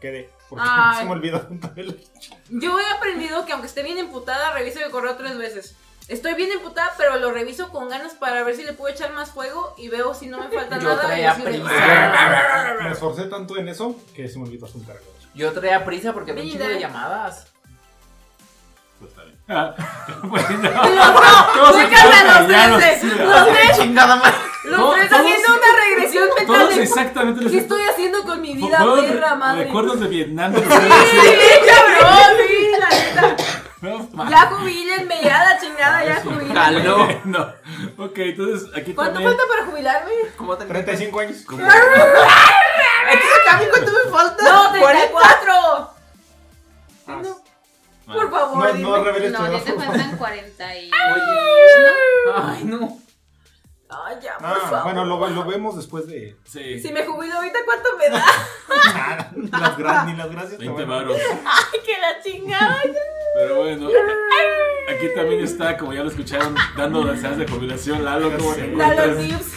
quedé. 0.00 0.30
Porque 0.48 0.64
Ay. 0.68 0.98
se 1.00 1.04
me 1.04 1.10
olvidó 1.10 1.40
juntar 1.40 1.72
el 1.76 2.00
Yo 2.48 2.78
he 2.78 2.90
aprendido 2.92 3.44
que 3.44 3.52
aunque 3.52 3.66
esté 3.66 3.82
bien 3.82 3.98
emputada, 3.98 4.52
reviso 4.52 4.78
el 4.78 4.92
correo 4.92 5.16
tres 5.16 5.36
veces. 5.36 5.74
Estoy 6.08 6.34
bien 6.34 6.52
emputada, 6.52 6.92
pero 6.98 7.16
lo 7.18 7.30
reviso 7.32 7.70
con 7.70 7.88
ganas 7.88 8.12
para 8.12 8.42
ver 8.44 8.54
si 8.54 8.62
le 8.62 8.74
puedo 8.74 8.92
echar 8.94 9.12
más 9.14 9.30
fuego 9.30 9.74
y 9.78 9.88
veo 9.88 10.12
si 10.12 10.26
no 10.26 10.38
me 10.38 10.48
falta 10.50 10.78
Yo 10.78 10.88
nada. 10.90 11.02
y 11.02 11.06
traía 11.06 11.30
así 11.32 11.42
de- 11.42 11.50
prisa. 11.50 12.76
Me 12.82 12.90
esforcé 12.90 13.22
tanto 13.24 13.56
en 13.56 13.68
eso 13.68 13.96
que 14.14 14.28
se 14.28 14.38
me 14.38 14.44
olvidó 14.44 14.66
asuntar 14.66 14.96
algo. 14.96 15.08
Yo 15.34 15.52
traía 15.52 15.84
prisa 15.84 16.12
porque 16.12 16.32
había 16.32 16.42
un 16.44 16.48
Mira. 16.50 16.60
chingo 16.64 16.74
de 16.74 16.80
llamadas. 16.80 17.46
Pues 18.98 19.10
está 19.10 19.24
bien. 19.24 19.36
Ah, 19.48 19.74
Todos 21.54 21.74
no, 21.74 21.80
se 21.80 21.88
quedaron 21.88 22.26
los 22.26 22.36
callados. 22.36 22.78
tres. 22.78 23.04
Los 23.04 23.48
tres, 23.48 23.78
Chingada 23.78 24.16
madre. 24.16 24.34
los 24.64 24.76
Todos- 24.80 24.94
tres 24.96 25.10
todos- 25.10 25.22
haciendo 25.22 25.48
una 25.48 25.84
regresión 25.88 26.24
mental 26.38 26.46
Todos 26.46 26.76
de 26.76 26.82
exactamente 26.82 27.40
los 27.42 27.52
¿qué 27.52 27.58
estoy 27.58 27.82
haciendo 27.82 28.22
con 28.24 28.40
mi 28.40 28.54
vida, 28.54 28.76
Fueron 28.78 29.00
perra 29.06 29.30
re- 29.30 29.36
madre? 29.36 29.64
Recuerdos 29.64 30.00
de 30.00 30.06
Vietnam. 30.08 30.54
Sí, 30.54 30.60
cabrón, 30.62 32.36
sí, 32.46 32.72
la 32.78 32.88
neta. 32.90 33.33
No, 33.84 34.30
Ya 34.30 34.46
jubílenme, 34.46 35.14
ya 35.22 35.44
la 35.44 35.60
chingada, 35.60 36.04
ya 36.04 36.20
jubílenme. 36.22 37.20
No. 37.24 37.40
Ok, 37.98 38.16
entonces 38.18 38.70
aquí 38.74 38.94
¿Cuánto 38.94 39.14
también. 39.14 39.36
falta 39.36 39.42
para 39.52 39.66
jubilarme? 39.70 40.12
¿Cómo 40.36 40.56
te 40.56 40.64
35 40.64 41.20
años. 41.20 41.42
como- 41.46 41.60
Entonces, 41.62 41.78
¿a 43.50 43.56
mí 43.58 43.64
cuánto 43.70 43.92
me 43.92 44.10
falta? 44.10 44.44
No, 44.44 44.70
34. 44.72 45.52
Ah, 47.06 47.20
Por 48.06 48.30
favor, 48.30 48.58
No, 48.58 48.72
dime. 48.72 48.88
no 48.88 49.04
reveles 49.04 49.32
tu 49.32 49.38
No, 49.42 49.50
ya 49.50 49.56
edad, 49.58 49.64
te 49.64 49.72
faltan 49.74 50.16
40 50.16 50.76
y... 50.76 50.90
Ay, 50.92 52.64
no. 52.64 52.82
Ay, 52.88 52.94
ya, 54.22 54.36
por 54.38 54.46
Ah, 54.48 54.54
favor. 54.70 54.82
bueno, 54.84 55.04
lo, 55.04 55.28
lo 55.30 55.44
vemos 55.44 55.76
después 55.76 56.06
de 56.06 56.36
Sí, 56.44 56.80
Si 56.80 56.92
me 56.92 57.04
jubilo 57.04 57.34
ahorita, 57.34 57.58
¿cuánto 57.64 57.88
me 57.98 58.08
da? 58.08 58.24
nada. 58.94 59.32
Ni 59.36 59.48
las, 59.48 59.76
gra- 59.78 60.06
ni 60.06 60.16
las 60.16 60.30
gracias. 60.30 60.58
te 60.58 60.64
20 60.66 60.84
van 60.84 60.92
a- 60.92 61.02
varos. 61.02 61.16
Ay, 61.44 61.80
que 61.84 61.92
la 62.00 62.22
chingada. 62.22 62.82
Pero 63.36 63.56
bueno, 63.62 63.88
aquí 64.88 65.06
también 65.14 65.40
está, 65.42 65.76
como 65.76 65.92
ya 65.92 66.02
lo 66.02 66.08
escucharon, 66.10 66.54
dando 66.76 67.04
deseos 67.04 67.36
de 67.36 67.46
jubilación. 67.48 68.04
Lalo, 68.04 68.30
¿cómo 68.36 68.54
te. 68.54 68.68
Lalo 68.68 69.16
tips. 69.16 69.52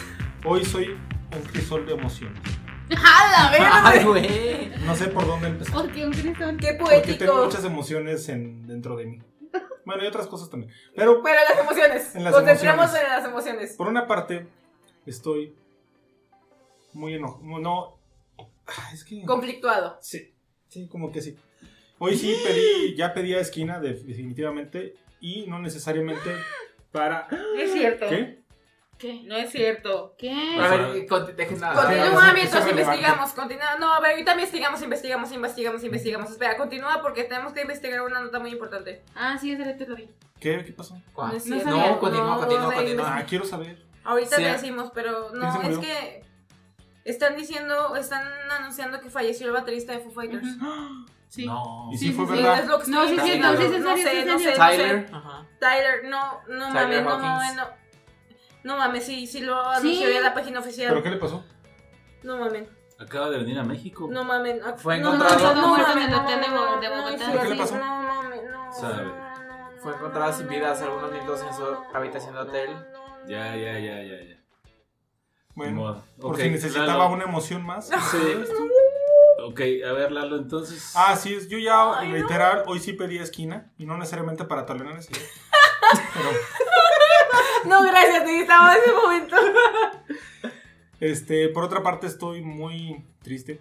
Hoy 0.45 0.65
soy 0.65 0.87
un 1.35 1.41
crisol 1.51 1.85
de 1.85 1.93
emociones. 1.93 2.39
¡A 2.89 3.31
la 3.31 3.51
verga! 3.51 3.81
Ay, 3.83 4.03
güey. 4.05 4.67
No 4.87 4.95
sé 4.95 5.07
por 5.09 5.27
dónde 5.27 5.47
empezar. 5.49 5.73
¿Por 5.73 5.91
qué 5.91 6.05
un 6.05 6.13
Cristo? 6.13 6.45
¡Qué 6.57 6.73
Porque 6.79 7.01
tengo 7.15 7.33
poético! 7.33 7.45
muchas 7.45 7.65
emociones 7.65 8.29
en, 8.29 8.65
dentro 8.65 8.95
de 8.95 9.05
mí. 9.05 9.19
Bueno, 9.85 10.03
y 10.03 10.07
otras 10.07 10.27
cosas 10.27 10.49
también. 10.49 10.71
Pero 10.95 11.21
Pero 11.23 11.39
las 11.49 11.59
emociones. 11.59 12.15
En 12.15 12.23
las 12.23 12.33
emociones. 12.33 12.61
en 13.03 13.09
las 13.09 13.25
emociones. 13.25 13.73
por 13.77 13.87
una 13.87 14.05
parte, 14.07 14.47
estoy 15.05 15.55
muy 16.93 17.13
enojado. 17.13 17.59
No, 17.59 17.97
ah, 18.67 18.89
es 18.93 19.03
que. 19.03 19.23
Conflictuado. 19.23 19.97
Sí, 20.01 20.33
sí, 20.67 20.87
como 20.87 21.11
que 21.11 21.21
sí. 21.21 21.37
Hoy 21.99 22.17
sí 22.17 22.35
pedí, 22.45 22.95
ya 22.95 23.13
pedí 23.13 23.33
a 23.33 23.39
esquina 23.39 23.79
de- 23.79 23.93
definitivamente 23.93 24.95
y 25.19 25.47
no 25.47 25.59
necesariamente 25.59 26.29
para... 26.91 27.27
No 27.31 27.55
es 27.59 27.71
cierto. 27.71 28.07
¿Qué? 28.07 28.36
¿Qué? 28.97 29.21
No 29.25 29.35
es 29.35 29.51
cierto. 29.51 30.15
¿Qué? 30.17 30.31
A 30.59 30.67
ver, 30.69 31.05
conti- 31.07 31.33
dejen 31.33 31.59
nada. 31.59 31.83
Continúa. 31.85 32.33
Mientras 32.33 32.65
es 32.65 32.71
investigamos. 32.71 33.31
Continúa. 33.33 33.75
No, 33.79 33.93
a 33.93 33.99
ver, 33.99 34.11
ahorita 34.11 34.33
investigamos, 34.33 34.81
investigamos, 34.81 35.31
investigamos, 35.31 35.83
investigamos. 35.83 36.31
Espera, 36.31 36.57
continúa 36.57 37.01
porque 37.01 37.23
tenemos 37.25 37.53
que 37.53 37.61
investigar 37.61 38.01
una 38.01 38.21
nota 38.21 38.39
muy 38.39 38.51
importante. 38.51 39.03
Ah, 39.15 39.37
sí, 39.39 39.55
reto 39.55 39.85
lo 39.87 39.95
vi. 39.95 40.09
¿Qué? 40.39 40.63
¿Qué 40.65 40.71
pasó? 40.73 40.99
¿Cuál? 41.13 41.29
No 41.31 41.37
es 41.37 41.45
No 41.45 41.59
sabía. 41.61 41.87
No, 41.91 41.99
continúa, 41.99 42.25
No, 42.27 42.37
continúa, 42.39 42.73
continúa. 42.73 43.17
Ah, 43.17 43.23
quiero 43.27 43.45
saber. 43.45 43.85
Ahorita 44.03 44.35
Sí. 44.37 44.43
te 44.43 44.49
decimos, 44.49 44.91
pero 44.95 45.29
¿Quién 45.29 45.41
no, 45.41 45.61
es 45.61 45.77
que 45.79 46.23
están 47.05 47.35
diciendo, 47.35 47.95
están 47.95 48.23
anunciando 48.51 48.99
que 48.99 49.09
falleció 49.09 49.47
el 49.47 49.53
baterista 49.53 49.93
de 49.93 49.99
Foo 49.99 50.11
Fighters. 50.11 50.47
Sí. 51.29 51.45
No. 51.45 51.89
¿Y 51.91 51.97
Sí, 51.97 52.07
si 52.07 52.13
fue 52.13 52.25
sí, 52.25 52.37
sí, 52.37 52.41
verdad? 52.41 52.59
es 52.61 52.67
lo 52.67 52.79
que 52.79 52.89
No, 52.89 53.05
sí, 53.05 53.15
es 53.15 53.21
sí, 53.21 53.31
sí, 53.33 53.39
no 53.39 53.51
sí, 53.57 53.63
sí, 53.67 53.79
no 53.79 53.95
sí, 53.97 54.01
sé, 54.01 54.09
sí. 54.21 54.25
no 54.25 54.39
sé. 54.39 54.51
Tyler. 54.53 55.09
Ajá. 55.11 55.45
Tyler, 55.59 56.03
no, 56.05 56.39
no 56.47 56.69
mames, 56.69 57.03
no 57.03 57.19
mames, 57.19 57.55
no. 57.57 57.63
No 58.67 58.75
mames, 58.77 59.05
sí, 59.05 59.25
sí 59.27 59.39
lo 59.39 59.57
anunció 59.65 60.07
Sí. 60.07 60.13
ya 60.13 60.19
la 60.19 60.33
página 60.33 60.59
oficial. 60.59 60.89
¿Pero 60.89 61.01
qué 61.03 61.09
le 61.11 61.15
pasó? 61.17 61.41
No 62.23 62.37
mames, 62.37 62.67
Acaba 62.99 63.29
de 63.29 63.37
venir 63.37 63.57
a 63.57 63.63
México. 63.63 64.07
no 64.11 64.23
mames. 64.25 64.61
Fue 64.77 64.97
no, 64.97 65.13
encontrado- 65.13 65.55
no, 65.55 65.61
no, 65.61 65.67
muerto 65.69 65.91
en 65.91 65.99
mames, 65.99 66.09
el 66.13 66.19
hotel 66.19 66.41
de 66.41 66.47
no, 66.49 66.53
Bo- 66.57 66.81
de 66.81 66.89
no, 66.89 66.95
Bogotá. 67.03 67.27
no, 67.27 67.31
¿Pero 67.31 67.43
qué 67.43 67.49
le 67.49 67.55
sí, 67.55 67.61
pasó? 67.61 67.77
No 67.77 67.85
mames, 68.03 68.41
no. 68.51 68.73
Sabe. 68.73 69.03
no, 69.03 69.13
no, 69.73 69.81
Fue 69.81 69.93
encontrada 69.93 70.33
sin 70.33 70.47
vida 70.49 70.71
hace 70.71 70.83
no, 70.83 70.89
algunos 70.91 71.11
minutos 71.13 71.41
en 71.47 71.53
su 71.53 71.63
habitación 71.93 72.33
de 72.33 72.39
hotel. 72.41 72.69
Ya, 73.27 73.55
ya, 73.55 73.79
ya, 73.79 74.03
ya, 74.03 74.21
ya. 74.21 74.35
Bueno, 75.55 76.03
por 76.19 76.35
si 76.37 76.49
necesitaba 76.49 76.87
Lalo. 76.87 77.09
una 77.13 77.23
emoción 77.23 77.65
más. 77.65 77.89
Sí. 78.11 78.43
Ok, 79.45 79.61
a 79.87 79.93
ver, 79.93 80.11
Lalo, 80.11 80.35
entonces. 80.35 80.91
Ah, 80.95 81.15
sí, 81.15 81.33
es- 81.35 81.47
yo 81.47 81.57
ya, 81.57 81.99
Ay, 81.99 82.09
no. 82.09 82.17
literal, 82.17 82.63
hoy 82.67 82.79
sí 82.79 82.91
pedí 82.93 83.17
esquina 83.19 83.71
y 83.77 83.85
no 83.85 83.97
necesariamente 83.97 84.43
para 84.43 84.65
talones. 84.65 85.07
Pero, 86.13 86.29
No, 87.67 87.83
gracias, 87.83 88.23
necesitaba 88.25 88.75
ese 88.75 88.93
momento. 88.93 89.35
este, 90.99 91.49
por 91.49 91.63
otra 91.63 91.83
parte, 91.83 92.07
estoy 92.07 92.41
muy 92.41 93.03
triste 93.21 93.59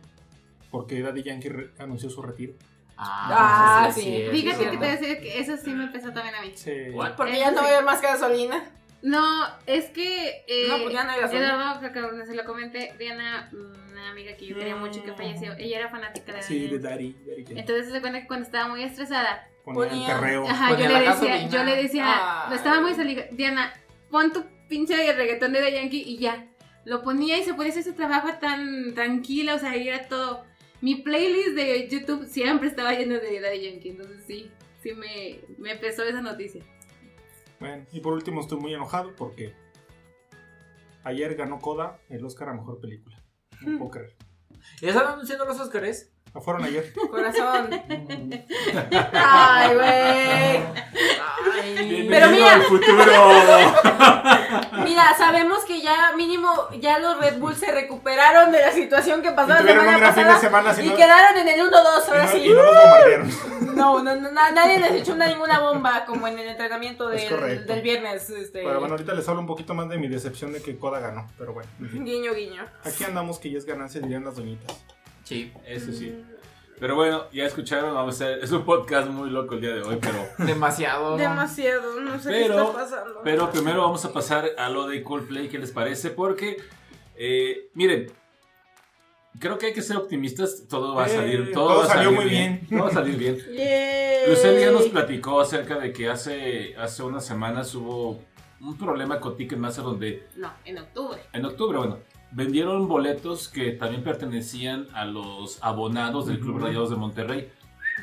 porque 0.71 1.01
Daddy 1.03 1.23
Yankee 1.23 1.51
anunció 1.79 2.11
su 2.11 2.23
retiro. 2.23 2.55
Ah, 2.99 3.91
sí, 3.95 4.01
sí. 4.01 4.17
es 4.23 4.31
Fíjate 4.31 4.65
que 4.65 4.71
te 4.71 4.77
voy 4.79 4.87
a 4.89 4.91
decir 4.97 5.21
que 5.21 5.39
eso 5.39 5.57
sí 5.59 5.71
me 5.71 5.85
empezó 5.85 6.13
también 6.13 6.35
a 6.35 6.41
mí. 6.41 6.55
What? 6.95 7.15
Porque 7.17 7.39
ya 7.39 7.51
no 7.51 7.61
va 7.63 7.69
a 7.69 7.71
haber 7.73 7.85
más 7.85 8.01
gasolina. 8.01 8.71
No, 9.03 9.47
es 9.67 9.91
que. 9.91 10.45
Eh, 10.49 10.67
No, 10.69 10.79
pues 10.83 10.95
ya 10.95 11.05
no 11.05 11.11
hay 11.13 11.21
gasolina. 11.21 11.53
Eduardo, 11.55 11.93
creo 11.93 12.11
que 12.11 12.17
no 12.17 12.25
se 12.25 12.35
lo 12.35 12.45
comenté. 12.47 12.95
Diana, 12.99 13.51
una 13.53 14.11
amiga 14.11 14.35
que 14.37 14.47
yo 14.47 14.57
quería 14.57 14.77
mucho 14.77 15.03
que 15.05 15.13
falleció, 15.13 15.53
ella 15.59 15.79
era 15.81 15.91
fanática 15.91 16.33
de 16.33 16.43
Sí, 16.43 16.67
de 16.69 16.79
Daddy. 16.79 17.15
Entonces 17.51 17.93
se 17.93 18.01
cuenta 18.01 18.21
que 18.23 18.27
cuando 18.27 18.47
estaba 18.47 18.69
muy 18.69 18.83
estresada, 18.83 19.47
Ponía 19.63 19.83
el 19.85 19.89
ponía- 19.91 20.07
perreo. 20.21 20.49
ajá, 20.49 20.71
yo 20.71 20.89
le, 20.89 21.01
decía, 21.01 21.49
yo 21.49 21.65
le 21.65 21.77
decía, 21.83 22.49
Ay. 22.49 22.57
estaba 22.57 22.81
muy 22.81 22.95
salida, 22.95 23.25
Diana, 23.33 23.75
pon 24.11 24.33
tu 24.33 24.45
pinche 24.69 24.95
reggaetón 25.13 25.53
de 25.53 25.61
Daddy 25.61 25.75
Yankee 25.75 26.03
y 26.07 26.19
ya. 26.19 26.49
Lo 26.85 27.03
ponía 27.03 27.39
y 27.39 27.45
se 27.45 27.55
podía 27.55 27.71
hacer 27.71 27.85
su 27.85 27.95
trabajo 27.95 28.29
tan 28.41 28.95
tranquila, 28.95 29.55
o 29.55 29.59
sea, 29.59 29.75
era 29.75 30.07
todo. 30.09 30.45
Mi 30.81 30.97
playlist 30.97 31.57
de 31.57 31.89
YouTube 31.89 32.27
siempre 32.27 32.69
estaba 32.69 32.93
lleno 32.93 33.15
de 33.15 33.41
Daddy 33.41 33.71
Yankee, 33.71 33.89
entonces 33.91 34.23
sí, 34.27 34.51
sí 34.83 34.93
me, 34.95 35.41
me 35.59 35.77
pesó 35.77 36.05
esa 36.05 36.21
noticia. 36.21 36.63
Bueno, 37.59 37.87
y 37.93 38.01
por 38.01 38.13
último 38.13 38.41
estoy 38.41 38.59
muy 38.59 38.75
enojado 38.75 39.15
porque 39.17 39.55
ayer 41.05 41.35
ganó 41.35 41.59
Coda 41.59 42.01
el 42.09 42.25
Oscar 42.25 42.51
a 42.51 42.55
Mejor 42.55 42.81
Película. 42.81 43.23
No 43.63 43.79
puedo 43.79 43.91
creer. 43.91 44.17
¿Ya 44.81 44.89
están 44.89 45.07
anunciando 45.07 45.45
los 45.45 45.59
Oscars? 45.59 46.13
¿No 46.37 46.43
fueron 46.43 46.65
ayer? 46.65 46.93
Corazón. 47.11 47.71
Ay, 49.15 49.75
güey. 49.75 50.63
Pero 52.11 52.31
mira. 52.31 52.55
al 52.57 52.63
futuro. 52.65 53.03
Mira, 54.85 55.15
sabemos 55.17 55.65
que 55.65 55.81
ya 55.81 56.13
mínimo 56.15 56.53
ya 56.79 56.99
los 56.99 57.19
Red 57.19 57.39
Bull 57.39 57.55
se 57.57 57.73
recuperaron 57.73 58.53
de 58.53 58.61
la 58.61 58.71
situación 58.73 59.23
que 59.23 59.31
pasó 59.33 59.49
la 59.49 59.59
semana 59.63 59.93
un 59.95 59.99
gran 59.99 60.15
fin 60.15 60.25
de 60.25 60.29
pasada 60.29 60.39
semana, 60.41 60.75
si 60.75 60.83
y 60.83 60.91
no- 60.91 60.97
quedaron 60.97 61.39
en 61.39 61.49
el 61.49 61.61
1-2 61.61 61.73
Y 61.73 62.11
ahora 62.11 62.25
no, 62.25 62.31
sí. 62.31 62.39
y 62.45 62.49
no 62.51 62.63
los. 62.63 62.77
No, 63.77 64.03
no, 64.03 64.15
no, 64.17 64.31
na- 64.31 64.51
nadie 64.53 64.79
les 64.79 64.93
echó 64.93 65.13
una, 65.15 65.27
ninguna 65.27 65.59
bomba 65.61 66.05
como 66.05 66.29
en 66.29 66.39
el 66.39 66.49
entrenamiento 66.49 67.09
del, 67.09 67.65
del 67.67 67.83
viernes. 67.83 68.29
Este, 68.31 68.63
Pero 68.63 68.79
bueno, 68.79 68.95
ahorita 68.95 69.15
les 69.15 69.27
hablo 69.29 69.41
un 69.41 69.47
poquito 69.47 69.73
más 69.75 69.89
de 69.89 69.97
mi 69.99 70.09
decepción 70.09 70.53
de 70.53 70.63
que 70.63 70.79
Coda 70.79 71.01
ganó. 71.01 71.27
Pero 71.39 71.55
bueno. 71.55 71.69
Guiño, 71.81 72.35
guiño. 72.35 72.63
aquí 72.85 73.05
andamos 73.05 73.39
que 73.39 73.51
ya 73.51 73.57
es 73.59 73.65
ganancia, 73.65 74.01
dirían 74.03 74.25
las 74.25 74.37
doñitas. 74.37 74.77
Sí. 75.27 75.53
Eso 75.67 75.93
sí. 75.93 76.15
Pero 76.79 76.95
bueno, 76.95 77.25
ya 77.33 77.45
escucharon, 77.47 77.95
vamos 77.95 78.21
a 78.21 78.25
hacer, 78.25 78.45
es 78.45 78.53
un 78.53 78.65
podcast 78.65 79.09
muy 79.09 79.31
loco 79.31 79.55
el 79.55 79.61
día 79.63 79.75
de 79.75 79.83
hoy, 79.83 79.99
pero, 80.01 80.19
Demasiado. 80.47 81.17
Demasiado, 81.17 82.01
no 82.01 82.19
sé 82.21 82.29
Pero- 82.31 82.55
qué 82.55 82.61
está 82.63 82.73
pasando. 82.73 83.21
pero 83.25 83.51
primero 83.51 83.81
vamos 83.83 84.05
a 84.05 84.13
pasar 84.13 84.51
a 84.59 84.69
lo 84.69 84.87
de 84.87 85.03
Coldplay, 85.03 85.49
¿qué 85.49 85.59
les 85.59 85.73
parece? 85.73 86.11
Porque, 86.11 86.59
eh, 87.17 87.71
miren, 87.73 88.13
creo 89.41 89.57
que 89.59 89.67
hay 89.67 89.73
que 89.73 89.81
ser 89.83 89.97
optimistas, 89.97 90.65
todo 90.69 90.95
va 90.95 91.05
a 91.07 91.09
salir, 91.09 91.41
Eh, 91.49 91.53
todo, 91.53 91.69
todo 91.69 91.79
va 91.79 91.85
a 91.85 91.89
salió 91.89 92.05
salir 92.11 92.21
muy 92.21 92.29
bien. 92.31 92.67
Todo 92.69 92.81
va 92.83 92.89
a 92.89 92.93
salir 92.93 93.17
bien. 93.17 93.37
Yay. 93.57 94.29
Lucely 94.31 94.61
ya 94.61 94.71
nos 94.71 94.89
platicó 94.89 95.41
acerca 95.41 95.79
de 95.79 95.93
que 95.93 96.09
hace, 96.11 96.75
hace 96.77 97.03
unas 97.03 97.25
semanas 97.25 97.75
hubo 97.75 98.23
un 98.61 98.77
problema 98.77 99.19
con 99.21 99.37
Ticketmaster 99.37 99.85
donde 99.85 100.27
No, 100.37 100.53
en 100.65 100.79
octubre. 100.79 101.21
en 101.33 101.45
octubre, 101.45 101.79
bueno, 101.79 101.99
vendieron 102.33 102.89
boletos 102.89 103.49
que 103.49 103.73
también 103.73 104.03
pertenecían 104.05 104.87
a 104.95 105.05
los 105.05 105.63
abonados 105.63 106.27
del 106.27 106.41
Club. 106.41 106.59
Rayados 106.59 106.91
de 106.91 106.97
Monterrey. 106.97 107.51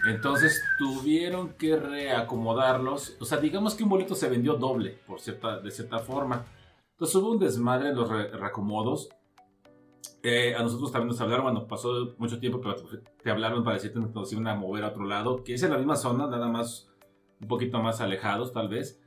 Entonces 0.08 0.62
tuvieron 0.80 1.54
que 1.54 1.76
reacomodarlos. 1.76 3.16
O 3.22 3.26
sea, 3.26 3.38
digamos 3.38 3.76
que 3.76 3.84
un 3.84 3.90
boleto 3.90 4.16
se 4.16 4.28
vendió 4.30 4.54
doble, 4.56 5.00
por 5.06 5.20
cierta, 5.22 5.60
de 5.60 5.70
cierta 5.72 6.00
forma. 6.00 6.46
Entonces 6.92 7.16
hubo 7.16 7.32
un 7.32 7.40
desmadre 7.40 7.90
en 7.90 7.96
los 7.96 8.10
re- 8.10 8.30
reacomodos. 8.32 9.10
Eh, 10.24 10.56
a 10.56 10.64
nosotros 10.64 10.92
también 10.92 11.10
nos 11.10 11.20
hablaron, 11.22 11.44
bueno, 11.44 11.68
pasó 11.68 12.16
mucho 12.18 12.40
tiempo, 12.40 12.62
pero 12.62 12.76
te 13.22 13.30
hablaron 13.30 13.64
para 13.64 13.76
decirte 13.76 14.00
que 14.00 14.06
nos 14.20 14.32
iban 14.32 14.48
a 14.48 14.56
mover 14.56 14.84
a 14.86 14.88
otro 14.90 15.04
lado, 15.06 15.44
que 15.44 15.54
es 15.56 15.64
en 15.64 15.72
la 15.72 15.78
misma 15.78 15.98
zona, 15.98 16.28
nada 16.28 16.48
más 16.48 16.90
un 17.42 17.48
poquito 17.50 17.82
más 17.82 18.00
alejados 18.00 18.54
tal 18.54 18.70
vez. 18.70 19.02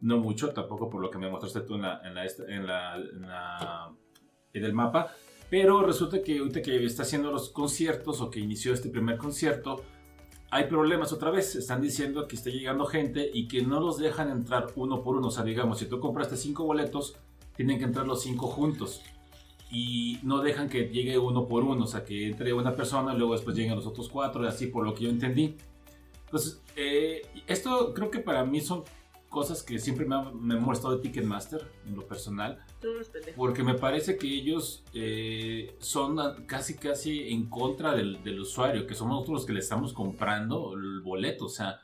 No 0.00 0.16
mucho, 0.18 0.48
tampoco 0.50 0.88
por 0.88 1.00
lo 1.02 1.10
que 1.10 1.18
me 1.18 1.30
mostraste 1.30 1.60
tú 1.60 1.74
en 1.74 1.82
la, 1.82 2.00
en 2.04 2.14
la, 2.14 2.24
esta- 2.24 2.44
en 2.48 2.66
la- 2.66 2.96
en 2.96 3.22
la- 3.22 3.92
en 4.52 4.64
el 4.64 4.72
mapa. 4.72 5.14
Pero 5.50 5.82
resulta 5.82 6.22
que 6.22 6.38
ahorita 6.38 6.62
que 6.62 6.84
está 6.84 7.02
haciendo 7.02 7.30
los 7.30 7.50
conciertos 7.50 8.20
o 8.20 8.30
que 8.30 8.40
inició 8.40 8.72
este 8.72 8.88
primer 8.88 9.18
concierto, 9.18 9.82
hay 10.50 10.64
problemas 10.64 11.12
otra 11.12 11.30
vez. 11.30 11.56
Están 11.56 11.82
diciendo 11.82 12.26
que 12.26 12.36
está 12.36 12.50
llegando 12.50 12.86
gente 12.86 13.30
y 13.32 13.48
que 13.48 13.62
no 13.62 13.80
los 13.80 13.98
dejan 13.98 14.30
entrar 14.30 14.68
uno 14.76 15.02
por 15.02 15.16
uno. 15.16 15.28
O 15.28 15.30
sea, 15.30 15.44
digamos, 15.44 15.78
si 15.78 15.86
tú 15.86 16.00
compraste 16.00 16.36
cinco 16.36 16.64
boletos, 16.64 17.16
tienen 17.54 17.78
que 17.78 17.84
entrar 17.84 18.06
los 18.06 18.22
cinco 18.22 18.46
juntos. 18.46 19.02
Y 19.70 20.18
no 20.22 20.40
dejan 20.40 20.68
que 20.68 20.88
llegue 20.88 21.18
uno 21.18 21.46
por 21.46 21.64
uno. 21.64 21.84
O 21.84 21.86
sea, 21.86 22.04
que 22.04 22.28
entre 22.28 22.54
una 22.54 22.74
persona 22.74 23.14
y 23.14 23.18
luego 23.18 23.34
después 23.34 23.56
lleguen 23.56 23.76
los 23.76 23.86
otros 23.86 24.08
cuatro 24.08 24.44
y 24.44 24.46
así, 24.46 24.68
por 24.68 24.84
lo 24.84 24.94
que 24.94 25.04
yo 25.04 25.10
entendí. 25.10 25.56
Entonces, 26.24 26.62
eh, 26.76 27.26
esto 27.46 27.92
creo 27.92 28.10
que 28.10 28.20
para 28.20 28.42
mí 28.44 28.62
son 28.62 28.84
cosas 29.32 29.62
que 29.62 29.78
siempre 29.78 30.04
me 30.04 30.14
ha, 30.14 30.20
me 30.30 30.54
ha 30.54 30.58
molestado 30.58 30.94
de 30.94 31.02
Ticketmaster, 31.02 31.66
en 31.86 31.96
lo 31.96 32.06
personal. 32.06 32.62
Porque 33.34 33.62
me 33.64 33.74
parece 33.74 34.18
que 34.18 34.26
ellos 34.28 34.84
eh, 34.92 35.74
son 35.80 36.20
a- 36.20 36.36
casi 36.46 36.76
casi 36.76 37.32
en 37.32 37.48
contra 37.48 37.94
del, 37.94 38.22
del 38.22 38.40
usuario, 38.40 38.86
que 38.86 38.94
somos 38.94 39.14
nosotros 39.14 39.34
los 39.40 39.46
que 39.46 39.54
le 39.54 39.60
estamos 39.60 39.94
comprando 39.94 40.74
el 40.74 41.00
boleto. 41.00 41.46
O 41.46 41.48
sea, 41.48 41.80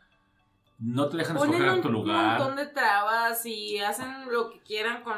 no 0.79 1.09
te 1.09 1.17
dejan 1.17 1.37
Ponen 1.39 1.55
escoger 1.55 1.75
un 1.77 1.83
tu 1.83 1.89
lugar. 1.89 2.39
montón 2.39 2.57
de 2.57 2.67
trabas 2.67 3.45
y 3.47 3.79
hacen 3.79 4.31
lo 4.31 4.51
que 4.51 4.61
quieran 4.61 5.03
con... 5.03 5.17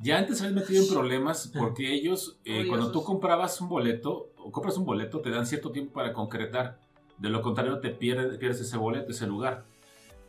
Ya 0.00 0.18
antes 0.18 0.40
habías 0.42 0.54
metido 0.54 0.82
en 0.82 0.88
problemas 0.90 1.50
porque 1.56 1.94
ellos, 1.94 2.36
eh, 2.44 2.66
cuando 2.68 2.92
tú 2.92 3.02
comprabas 3.02 3.58
un 3.62 3.68
boleto 3.70 4.28
o 4.36 4.52
compras 4.52 4.76
un 4.76 4.84
boleto, 4.84 5.20
te 5.20 5.30
dan 5.30 5.46
cierto 5.46 5.72
tiempo 5.72 5.94
para 5.94 6.12
concretar. 6.12 6.78
De 7.16 7.30
lo 7.30 7.40
contrario, 7.40 7.78
te 7.80 7.88
pierdes, 7.90 8.36
pierdes 8.38 8.60
ese 8.60 8.76
boleto, 8.76 9.12
ese 9.12 9.26
lugar. 9.26 9.64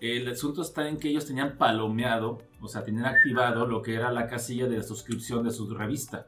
El 0.02 0.28
asunto 0.30 0.62
está 0.62 0.88
en 0.88 0.98
que 0.98 1.10
ellos 1.10 1.26
tenían 1.26 1.58
palomeado, 1.58 2.40
o 2.62 2.68
sea, 2.68 2.84
tenían 2.84 3.06
activado 3.06 3.66
lo 3.66 3.82
que 3.82 3.96
era 3.96 4.12
la 4.12 4.28
casilla 4.28 4.68
de 4.68 4.84
suscripción 4.84 5.44
de 5.44 5.52
su 5.52 5.70
revista. 5.74 6.28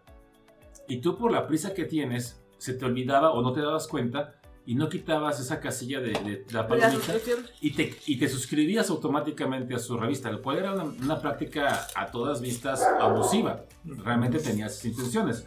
Y 0.87 1.01
tú, 1.01 1.17
por 1.17 1.31
la 1.31 1.47
prisa 1.47 1.73
que 1.73 1.85
tienes, 1.85 2.41
se 2.57 2.73
te 2.73 2.85
olvidaba 2.85 3.31
o 3.31 3.41
no 3.41 3.51
te 3.53 3.61
dabas 3.61 3.87
cuenta 3.87 4.39
y 4.65 4.75
no 4.75 4.89
quitabas 4.89 5.39
esa 5.39 5.59
casilla 5.59 5.99
de, 6.01 6.11
de 6.11 6.45
la 6.51 6.67
palomita 6.67 7.13
y 7.61 7.71
te, 7.71 7.97
y 8.05 8.17
te 8.17 8.27
suscribías 8.27 8.89
automáticamente 8.89 9.73
a 9.73 9.79
su 9.79 9.97
revista, 9.97 10.29
lo 10.31 10.41
cual 10.41 10.57
era 10.57 10.73
una, 10.73 10.83
una 10.83 11.21
práctica 11.21 11.87
a 11.95 12.07
todas 12.07 12.41
vistas 12.41 12.83
abusiva. 12.99 13.65
Realmente 13.85 14.39
tenías 14.39 14.73
esas 14.73 14.85
intenciones. 14.85 15.45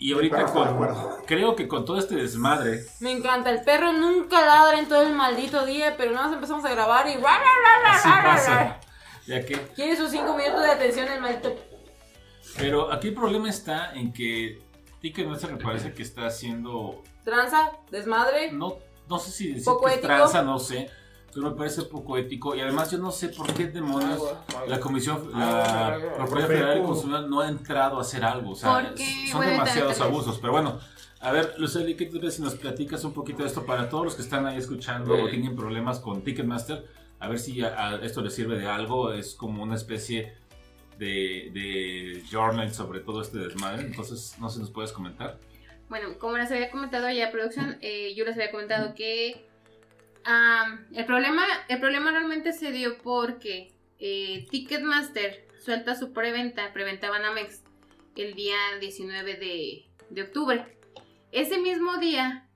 Y 0.00 0.12
ahorita 0.12 0.44
con, 0.46 1.24
creo 1.26 1.56
que 1.56 1.66
con 1.66 1.84
todo 1.84 1.98
este 1.98 2.14
desmadre, 2.14 2.84
Me 3.00 3.10
encanta, 3.10 3.50
el 3.50 3.62
perro 3.62 3.92
nunca 3.92 4.46
ladra 4.46 4.78
en 4.78 4.88
todo 4.88 5.02
el 5.02 5.12
maldito 5.12 5.66
día, 5.66 5.96
pero 5.96 6.12
nada 6.12 6.26
más 6.26 6.34
empezamos 6.34 6.64
a 6.64 6.70
grabar 6.70 7.08
y... 7.08 7.14
así 7.14 8.08
pasa. 8.08 8.78
Ya 9.26 9.44
que, 9.44 9.58
Quiere 9.74 9.96
sus 9.96 10.10
cinco 10.10 10.36
minutos 10.36 10.62
de 10.62 10.70
atención 10.70 11.08
el 11.08 11.20
maldito... 11.20 11.54
pero 12.56 12.92
aquí 12.92 13.08
el 13.08 13.14
problema 13.14 13.50
está 13.50 13.92
en 13.92 14.12
que 14.12 14.62
Ticketmaster 15.00 15.52
me 15.52 15.62
parece 15.62 15.92
que 15.92 16.02
está 16.02 16.26
haciendo, 16.26 17.02
Tranza, 17.24 17.72
desmadre. 17.90 18.52
no, 18.52 18.76
no 19.08 19.18
sé 19.18 19.30
si 19.32 19.48
decir 19.48 19.64
Poco 19.64 19.86
que 19.86 19.94
es 19.94 20.00
tranza, 20.00 20.42
no 20.42 20.58
sé, 20.58 20.90
pero 21.34 21.50
me 21.50 21.56
parece 21.56 21.82
poco 21.82 22.16
ético 22.16 22.54
y 22.54 22.60
además 22.60 22.90
yo 22.90 22.98
no 22.98 23.10
sé 23.12 23.28
por 23.28 23.52
qué 23.54 23.66
demonios 23.66 24.20
la 24.66 24.80
Comisión, 24.80 25.30
la 25.32 25.98
Propiedad 26.16 26.48
Federal 26.48 26.74
del 26.74 26.82
Consumidor 26.84 27.28
no 27.28 27.40
ha 27.40 27.48
entrado 27.48 27.98
a 27.98 28.00
hacer 28.02 28.24
algo. 28.24 28.52
O 28.52 28.56
sea, 28.56 28.92
son 29.30 29.40
demasiados 29.46 30.00
abusos. 30.00 30.38
Pero 30.38 30.52
bueno, 30.52 30.78
a 31.20 31.32
ver, 31.32 31.54
Luceli, 31.58 31.94
¿qué 31.96 32.06
te 32.06 32.30
si 32.30 32.42
nos 32.42 32.54
platicas 32.54 33.04
un 33.04 33.12
poquito 33.12 33.42
de 33.42 33.48
esto 33.48 33.64
para 33.66 33.88
todos 33.88 34.04
los 34.04 34.14
que 34.14 34.22
están 34.22 34.46
ahí 34.46 34.56
escuchando 34.58 35.14
o 35.14 35.28
tienen 35.28 35.54
problemas 35.56 35.98
con 36.00 36.22
Ticketmaster? 36.22 36.86
A 37.20 37.28
ver 37.28 37.38
si 37.40 37.62
a- 37.62 37.88
a 37.90 37.94
esto 37.96 38.20
les 38.22 38.34
sirve 38.34 38.58
de 38.58 38.66
algo. 38.68 39.12
Es 39.12 39.34
como 39.34 39.62
una 39.64 39.74
especie 39.74 40.34
de, 40.98 41.50
de 41.52 42.22
journal 42.30 42.72
sobre 42.72 43.00
todo 43.00 43.20
este 43.22 43.38
desmadre. 43.38 43.82
Entonces, 43.86 44.34
no 44.38 44.48
sé 44.48 44.56
si 44.56 44.60
nos 44.60 44.70
puedes 44.70 44.92
comentar. 44.92 45.38
Bueno, 45.88 46.18
como 46.18 46.36
les 46.36 46.50
había 46.52 46.70
comentado 46.70 47.10
ya 47.10 47.30
producción, 47.32 47.78
eh, 47.80 48.14
yo 48.14 48.24
les 48.24 48.34
había 48.34 48.50
comentado 48.50 48.94
que 48.94 49.47
el 50.92 51.06
problema, 51.06 51.44
el 51.68 51.80
problema 51.80 52.10
realmente 52.10 52.52
se 52.52 52.72
dio 52.72 52.98
porque 52.98 53.72
eh, 53.98 54.46
Ticketmaster 54.50 55.46
suelta 55.64 55.94
su 55.94 56.12
preventa, 56.12 56.72
preventa 56.72 57.10
Banamex, 57.10 57.62
el 58.16 58.34
día 58.34 58.56
19 58.80 59.36
de, 59.36 59.86
de 60.10 60.22
octubre. 60.22 60.78
Ese 61.32 61.58
mismo 61.58 61.98
día, 61.98 62.48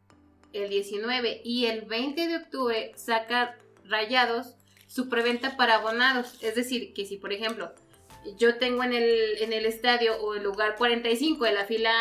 el 0.53 0.69
19 0.71 1.43
y 1.45 1.67
el 1.67 1.83
20 1.83 2.29
de 2.29 2.37
octubre, 2.37 2.93
saca 2.97 3.59
Rayados 3.85 4.57
su 4.87 5.09
preventa 5.09 5.57
para 5.57 5.77
abonados. 5.77 6.39
Es 6.43 6.55
decir, 6.55 6.93
que 6.93 7.07
si 7.07 7.17
por 7.17 7.33
ejemplo 7.33 7.73
yo 8.37 8.57
tengo 8.57 8.83
en 8.85 8.93
el, 8.93 9.39
en 9.41 9.53
el 9.53 9.67
estadio 9.67 10.17
o 10.23 10.35
el 10.35 10.43
lugar 10.43 10.77
45 10.77 11.45
de 11.45 11.53
la 11.53 11.65
fila 11.65 11.93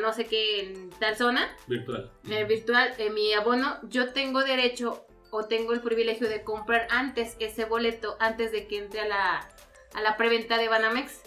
no 0.00 0.12
sé 0.12 0.26
qué 0.26 0.60
en 0.60 0.90
tal 0.90 1.16
zona, 1.16 1.48
Virtual. 1.66 2.10
en 2.24 2.32
el 2.32 2.46
virtual, 2.46 2.92
en 2.98 3.14
mi 3.14 3.32
abono, 3.32 3.78
yo 3.84 4.12
tengo 4.12 4.42
derecho 4.42 5.06
o 5.30 5.44
tengo 5.44 5.72
el 5.72 5.80
privilegio 5.80 6.28
de 6.28 6.42
comprar 6.42 6.88
antes 6.90 7.36
ese 7.38 7.64
boleto, 7.64 8.16
antes 8.18 8.50
de 8.52 8.66
que 8.66 8.78
entre 8.78 9.00
a 9.02 9.06
la, 9.08 9.48
a 9.94 10.00
la 10.00 10.16
preventa 10.16 10.58
de 10.58 10.68
Banamex. 10.68 11.20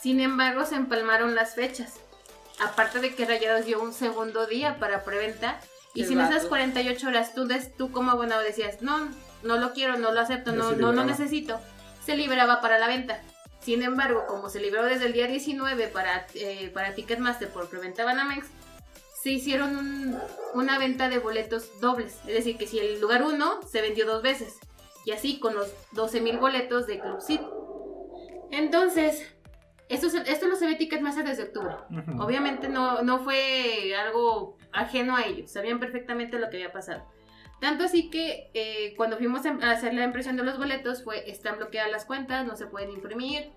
Sin 0.00 0.20
embargo, 0.20 0.64
se 0.66 0.76
empalmaron 0.76 1.34
las 1.34 1.54
fechas. 1.56 1.98
Aparte 2.60 3.00
de 3.00 3.14
que 3.14 3.24
Rayados 3.24 3.64
dio 3.66 3.82
un 3.82 3.92
segundo 3.92 4.46
día 4.46 4.78
para 4.78 5.02
preventa. 5.02 5.58
Y 5.94 6.02
Qué 6.02 6.06
si 6.08 6.12
en 6.12 6.20
esas 6.20 6.34
vatos. 6.34 6.48
48 6.48 7.08
horas 7.08 7.34
tú, 7.34 7.46
des- 7.46 7.74
tú 7.76 7.90
como 7.90 8.12
abonado 8.12 8.42
decías, 8.42 8.82
no, 8.82 9.08
no 9.42 9.56
lo 9.58 9.72
quiero, 9.72 9.96
no 9.98 10.12
lo 10.12 10.20
acepto, 10.20 10.52
no, 10.52 10.64
no 10.64 10.70
lo 10.70 10.76
liberaba. 10.76 11.04
necesito, 11.04 11.60
se 12.06 12.16
liberaba 12.16 12.60
para 12.60 12.78
la 12.78 12.86
venta. 12.86 13.20
Sin 13.64 13.82
embargo, 13.82 14.24
como 14.28 14.48
se 14.50 14.60
liberó 14.60 14.84
desde 14.84 15.06
el 15.06 15.12
día 15.14 15.26
19 15.26 15.88
para, 15.88 16.26
eh, 16.34 16.70
para 16.74 16.94
Ticketmaster 16.94 17.48
por 17.48 17.68
preventa 17.70 18.04
Banamex, 18.04 18.46
se 19.22 19.30
hicieron 19.30 19.76
un- 19.76 20.18
una 20.52 20.78
venta 20.78 21.08
de 21.08 21.18
boletos 21.18 21.80
dobles. 21.80 22.18
Es 22.26 22.34
decir, 22.34 22.58
que 22.58 22.66
si 22.66 22.78
el 22.78 23.00
lugar 23.00 23.22
1 23.22 23.62
se 23.62 23.80
vendió 23.80 24.04
dos 24.06 24.22
veces. 24.22 24.58
Y 25.06 25.12
así 25.12 25.38
con 25.40 25.54
los 25.54 25.72
12.000 25.92 26.38
boletos 26.38 26.86
de 26.86 26.98
Club 27.00 27.20
Seat. 27.20 27.40
Entonces, 28.50 29.26
esto, 29.88 30.06
esto 30.26 30.46
lo 30.46 30.56
se 30.56 30.66
ve 30.66 30.74
Ticketmaster 30.76 31.24
desde 31.24 31.44
octubre. 31.44 31.74
Obviamente 32.20 32.68
no, 32.68 33.02
no 33.02 33.20
fue 33.20 33.94
algo 33.96 34.56
ajeno 34.72 35.16
a 35.16 35.22
ellos, 35.24 35.50
sabían 35.50 35.78
perfectamente 35.80 36.38
lo 36.38 36.50
que 36.50 36.56
había 36.56 36.72
pasado. 36.72 37.04
Tanto 37.60 37.84
así 37.84 38.10
que 38.10 38.50
eh, 38.54 38.94
cuando 38.96 39.16
fuimos 39.16 39.42
a 39.46 39.70
hacer 39.70 39.94
la 39.94 40.04
impresión 40.04 40.36
de 40.36 40.42
los 40.42 40.58
boletos 40.58 41.02
fue, 41.02 41.30
están 41.30 41.56
bloqueadas 41.56 41.90
las 41.90 42.04
cuentas, 42.04 42.44
no 42.46 42.56
se 42.56 42.66
pueden 42.66 42.90
imprimir, 42.90 43.52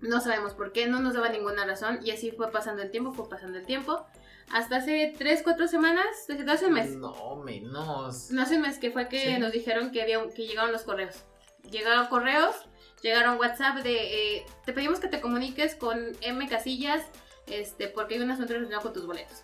no 0.00 0.20
sabemos 0.20 0.52
por 0.54 0.72
qué, 0.72 0.86
no 0.86 1.00
nos 1.00 1.14
daba 1.14 1.28
ninguna 1.30 1.64
razón 1.64 2.00
y 2.04 2.10
así 2.10 2.30
fue 2.32 2.50
pasando 2.50 2.82
el 2.82 2.90
tiempo, 2.90 3.12
fue 3.12 3.28
pasando 3.28 3.58
el 3.58 3.64
tiempo. 3.66 4.04
Hasta 4.52 4.76
hace 4.76 5.12
3, 5.18 5.40
4 5.42 5.66
semanas, 5.66 6.06
desde 6.28 6.50
hace 6.50 6.66
un 6.66 6.74
mes, 6.74 6.94
No, 6.96 7.36
menos. 7.36 8.30
no 8.30 8.42
hace 8.42 8.56
un 8.56 8.62
mes 8.62 8.78
que 8.78 8.90
fue 8.90 9.08
que 9.08 9.34
Sí. 9.34 9.38
nos 9.40 9.50
dijeron 9.52 9.90
que, 9.90 10.02
había, 10.02 10.20
que 10.28 10.46
llegaron 10.46 10.70
los 10.72 10.82
correos. 10.82 11.24
Llegaron 11.70 12.06
correos, 12.08 12.54
llegaron 13.02 13.38
WhatsApp 13.38 13.78
de 13.78 14.36
eh, 14.38 14.46
te 14.64 14.72
pedimos 14.72 15.00
que 15.00 15.08
te 15.08 15.20
comuniques 15.20 15.74
con 15.74 16.12
M 16.20 16.48
Casillas 16.48 17.02
este, 17.48 17.88
porque 17.88 18.14
hay 18.14 18.20
un 18.20 18.30
asunto 18.30 18.52
relacionado 18.52 18.82
con 18.84 18.92
tus 18.92 19.06
boletos. 19.06 19.42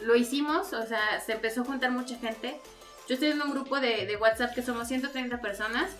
Lo 0.00 0.14
hicimos, 0.14 0.72
o 0.74 0.86
sea, 0.86 1.18
se 1.20 1.32
empezó 1.32 1.62
a 1.62 1.64
juntar 1.64 1.90
mucha 1.90 2.16
gente. 2.16 2.60
Yo 3.10 3.14
estoy 3.14 3.30
en 3.30 3.42
un 3.42 3.50
grupo 3.50 3.80
de, 3.80 4.06
de 4.06 4.16
WhatsApp 4.16 4.54
que 4.54 4.62
somos 4.62 4.86
130 4.86 5.40
personas. 5.40 5.90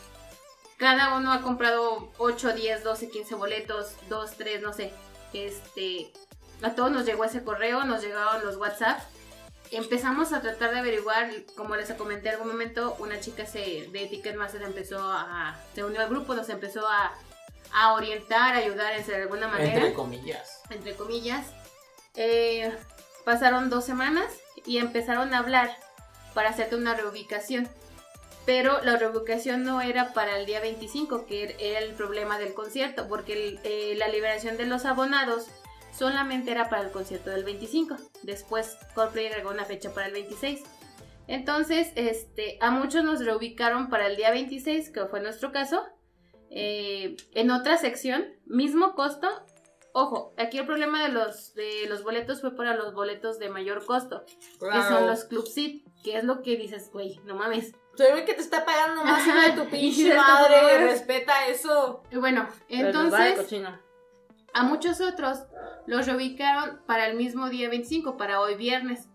Cada 0.76 1.16
uno 1.16 1.32
ha 1.32 1.42
comprado 1.42 2.12
8, 2.18 2.52
10, 2.52 2.84
12, 2.84 3.10
15 3.10 3.34
boletos, 3.34 3.96
2, 4.08 4.30
3, 4.36 4.62
no 4.62 4.72
sé. 4.72 4.92
Este, 5.32 6.12
a 6.62 6.70
todos 6.76 6.92
nos 6.92 7.04
llegó 7.04 7.24
ese 7.24 7.42
correo, 7.42 7.82
nos 7.82 8.02
llegaron 8.02 8.46
los 8.46 8.56
WhatsApp 8.58 9.00
empezamos 9.72 10.32
a 10.32 10.40
tratar 10.40 10.72
de 10.72 10.78
averiguar, 10.78 11.30
como 11.56 11.74
les 11.76 11.92
comenté 11.94 12.28
en 12.28 12.34
algún 12.34 12.48
momento, 12.48 12.96
una 12.98 13.20
chica 13.20 13.44
se, 13.44 13.88
de 13.90 14.06
Ticketmaster 14.06 14.62
empezó 14.62 15.00
a, 15.00 15.56
se 15.74 15.84
unió 15.84 16.00
al 16.00 16.08
grupo, 16.08 16.34
nos 16.34 16.48
empezó 16.48 16.86
a, 16.86 17.12
a 17.72 17.92
orientar, 17.94 18.54
a 18.54 18.58
ayudar 18.58 19.04
de 19.04 19.14
alguna 19.16 19.48
manera, 19.48 19.68
Entre 19.68 19.86
entre, 19.88 19.94
comillas. 19.94 20.60
comillas. 20.96 21.46
Eh, 22.14 22.72
pasaron 23.24 23.70
dos 23.70 23.84
semanas 23.84 24.32
y 24.66 24.78
empezaron 24.78 25.32
a 25.34 25.38
hablar 25.38 25.70
para 26.34 26.50
hacerte 26.50 26.76
una 26.76 26.94
reubicación. 26.94 27.68
Pero 28.46 28.80
la 28.82 28.96
reubicación 28.96 29.64
no 29.64 29.80
era 29.80 30.12
para 30.12 30.38
el 30.38 30.46
día 30.46 30.60
25, 30.60 31.26
que 31.26 31.54
era 31.58 31.78
el 31.80 31.92
problema 31.94 32.38
del 32.38 32.54
concierto, 32.54 33.06
porque 33.08 33.32
el- 33.34 33.60
eh, 33.64 33.94
la 33.96 34.08
liberación 34.08 34.56
de 34.56 34.66
los 34.66 34.86
abonados 34.86 35.46
solamente 35.96 36.50
era 36.50 36.68
para 36.70 36.82
el 36.82 36.90
concierto 36.90 37.30
del 37.30 37.44
25. 37.44 37.96
Después 38.22 38.76
Coldplay 38.94 39.26
agregó 39.26 39.50
una 39.50 39.64
fecha 39.64 39.92
para 39.92 40.06
el 40.06 40.12
26. 40.14 40.62
Entonces, 41.26 41.92
este, 41.96 42.58
a 42.60 42.70
muchos 42.70 43.04
nos 43.04 43.24
reubicaron 43.24 43.88
para 43.88 44.06
el 44.06 44.16
día 44.16 44.30
26, 44.30 44.90
que 44.90 45.06
fue 45.06 45.20
nuestro 45.20 45.52
caso, 45.52 45.84
eh, 46.50 47.16
en 47.34 47.50
otra 47.50 47.76
sección, 47.76 48.24
mismo 48.46 48.94
costo. 48.94 49.28
Ojo, 49.92 50.32
aquí 50.38 50.58
el 50.58 50.66
problema 50.66 51.02
de 51.04 51.10
los, 51.10 51.54
de 51.54 51.86
los 51.88 52.02
boletos 52.02 52.40
fue 52.40 52.56
para 52.56 52.74
los 52.74 52.94
boletos 52.94 53.38
de 53.38 53.48
mayor 53.48 53.84
costo, 53.84 54.24
que 54.26 54.66
son 54.88 55.06
los 55.06 55.24
Club 55.24 55.46
Seat, 55.46 55.82
que 56.02 56.16
es 56.16 56.24
lo 56.24 56.42
que 56.42 56.56
dices, 56.56 56.90
güey, 56.92 57.20
no 57.24 57.34
mames. 57.34 57.72
Soy 57.94 58.06
el 58.18 58.24
que 58.24 58.34
te 58.34 58.40
está 58.40 58.64
pagando 58.64 59.04
más 59.04 59.26
hijo 59.26 59.40
de 59.40 59.52
tu 59.52 59.70
pinche 59.70 60.14
madre. 60.14 60.78
Respeta 60.78 61.46
eso. 61.48 62.02
Y 62.10 62.16
bueno, 62.16 62.48
entonces... 62.68 63.46
A 64.52 64.64
muchos 64.64 65.00
otros 65.00 65.44
los 65.86 66.06
reubicaron 66.06 66.80
para 66.84 67.06
el 67.06 67.16
mismo 67.16 67.48
día 67.50 67.68
25, 67.68 68.16
para 68.16 68.40
hoy 68.40 68.56
viernes. 68.56 69.08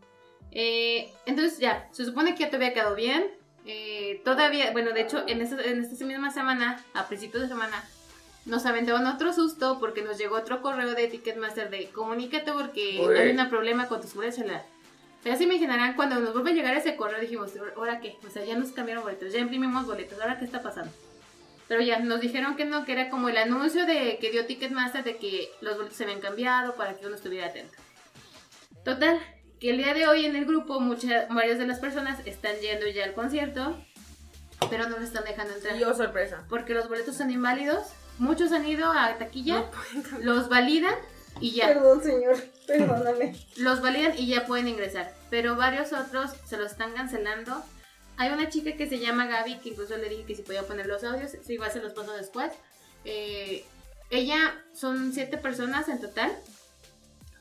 Eh, 0.51 1.11
entonces 1.25 1.59
ya, 1.59 1.89
se 1.91 2.05
supone 2.05 2.35
que 2.35 2.43
ya 2.43 2.49
te 2.49 2.55
había 2.55 2.73
quedado 2.73 2.95
bien. 2.95 3.25
Eh, 3.65 4.21
todavía, 4.23 4.71
bueno, 4.71 4.91
de 4.91 5.01
hecho, 5.01 5.23
en 5.27 5.41
esta, 5.41 5.61
en 5.61 5.83
esta 5.83 6.05
misma 6.05 6.31
semana, 6.31 6.81
a 6.93 7.07
principios 7.07 7.43
de 7.43 7.49
semana, 7.49 7.83
nos 8.45 8.65
aventaron 8.65 9.07
otro 9.07 9.33
susto 9.33 9.79
porque 9.79 10.03
nos 10.03 10.17
llegó 10.17 10.37
otro 10.37 10.61
correo 10.61 10.93
de 10.93 11.07
Ticketmaster 11.07 11.69
de 11.69 11.89
comunícate 11.89 12.53
porque 12.53 13.03
Uy. 13.05 13.17
hay 13.17 13.35
un 13.35 13.49
problema 13.49 13.87
con 13.87 14.01
tu 14.01 14.07
seguridad 14.07 14.33
celular. 14.33 14.65
Ya 15.25 15.35
se 15.35 15.43
imaginarán, 15.43 15.95
cuando 15.95 16.19
nos 16.19 16.33
vuelve 16.33 16.51
a 16.51 16.53
llegar 16.53 16.77
ese 16.77 16.95
correo 16.95 17.19
dijimos, 17.19 17.51
¿ahora 17.75 17.99
qué? 17.99 18.15
O 18.27 18.29
sea, 18.29 18.45
ya 18.45 18.55
nos 18.55 18.71
cambiaron 18.71 19.03
boletos, 19.03 19.33
ya 19.33 19.39
imprimimos 19.39 19.87
boletos, 19.87 20.21
¿ahora 20.21 20.37
qué 20.37 20.45
está 20.45 20.61
pasando? 20.61 20.91
Pero 21.67 21.81
ya, 21.81 21.97
nos 21.97 22.21
dijeron 22.21 22.55
que 22.55 22.63
no, 22.63 22.85
que 22.85 22.91
era 22.91 23.09
como 23.09 23.27
el 23.27 23.37
anuncio 23.37 23.87
de 23.87 24.19
que 24.21 24.29
dio 24.29 24.45
Ticketmaster 24.45 25.03
de 25.03 25.17
que 25.17 25.49
los 25.61 25.77
boletos 25.77 25.97
se 25.97 26.03
habían 26.03 26.19
cambiado 26.19 26.75
para 26.75 26.93
que 26.93 27.07
uno 27.07 27.15
estuviera 27.15 27.47
atento. 27.47 27.73
Total, 28.83 29.19
que 29.59 29.71
el 29.71 29.77
día 29.77 29.95
de 29.95 30.07
hoy 30.07 30.25
en 30.25 30.35
el 30.35 30.45
grupo 30.45 30.79
muchas, 30.79 31.27
varias 31.29 31.57
de 31.57 31.65
las 31.65 31.79
personas 31.79 32.19
están 32.27 32.57
yendo 32.57 32.87
ya 32.87 33.05
al 33.05 33.13
concierto. 33.13 33.83
pero 34.69 34.87
no 34.87 34.99
lo 34.99 35.03
están 35.03 35.23
dejando 35.23 35.55
entrar. 35.55 35.75
Yo, 35.75 35.95
sorpresa. 35.95 36.43
Porque 36.49 36.75
los 36.75 36.87
boletos 36.87 37.17
son 37.17 37.31
inválidos. 37.31 37.87
Muchos 38.19 38.51
han 38.51 38.65
ido 38.65 38.91
a 38.91 39.17
taquilla, 39.17 39.65
No 40.21 40.35
los 40.35 40.49
validan 40.49 40.93
y 41.39 41.51
ya. 41.51 41.67
Perdón, 41.67 42.03
señor. 42.03 42.35
Perdóname. 42.67 43.35
Los 43.57 43.81
validan 43.81 44.17
y 44.17 44.27
ya 44.27 44.45
pueden 44.45 44.67
ingresar. 44.67 45.13
Pero 45.29 45.55
varios 45.55 45.93
otros 45.93 46.31
se 46.45 46.57
los 46.57 46.71
están 46.71 46.93
cancelando. 46.93 47.63
Hay 48.17 48.31
una 48.31 48.49
chica 48.49 48.77
que 48.77 48.87
se 48.87 48.99
llama 48.99 49.27
Gaby, 49.27 49.57
que 49.57 49.69
incluso 49.69 49.97
le 49.97 50.07
dije 50.07 50.23
que 50.25 50.35
si 50.35 50.41
podía 50.41 50.63
poner 50.63 50.85
los 50.85 51.03
audios, 51.03 51.31
si 51.43 51.53
igual 51.53 51.71
se 51.71 51.81
los 51.81 51.93
paso 51.93 52.13
después. 52.13 52.51
Eh, 53.03 53.65
ella 54.09 54.63
son 54.73 55.13
siete 55.13 55.37
personas 55.37 55.89
en 55.89 55.99
total. 55.99 56.31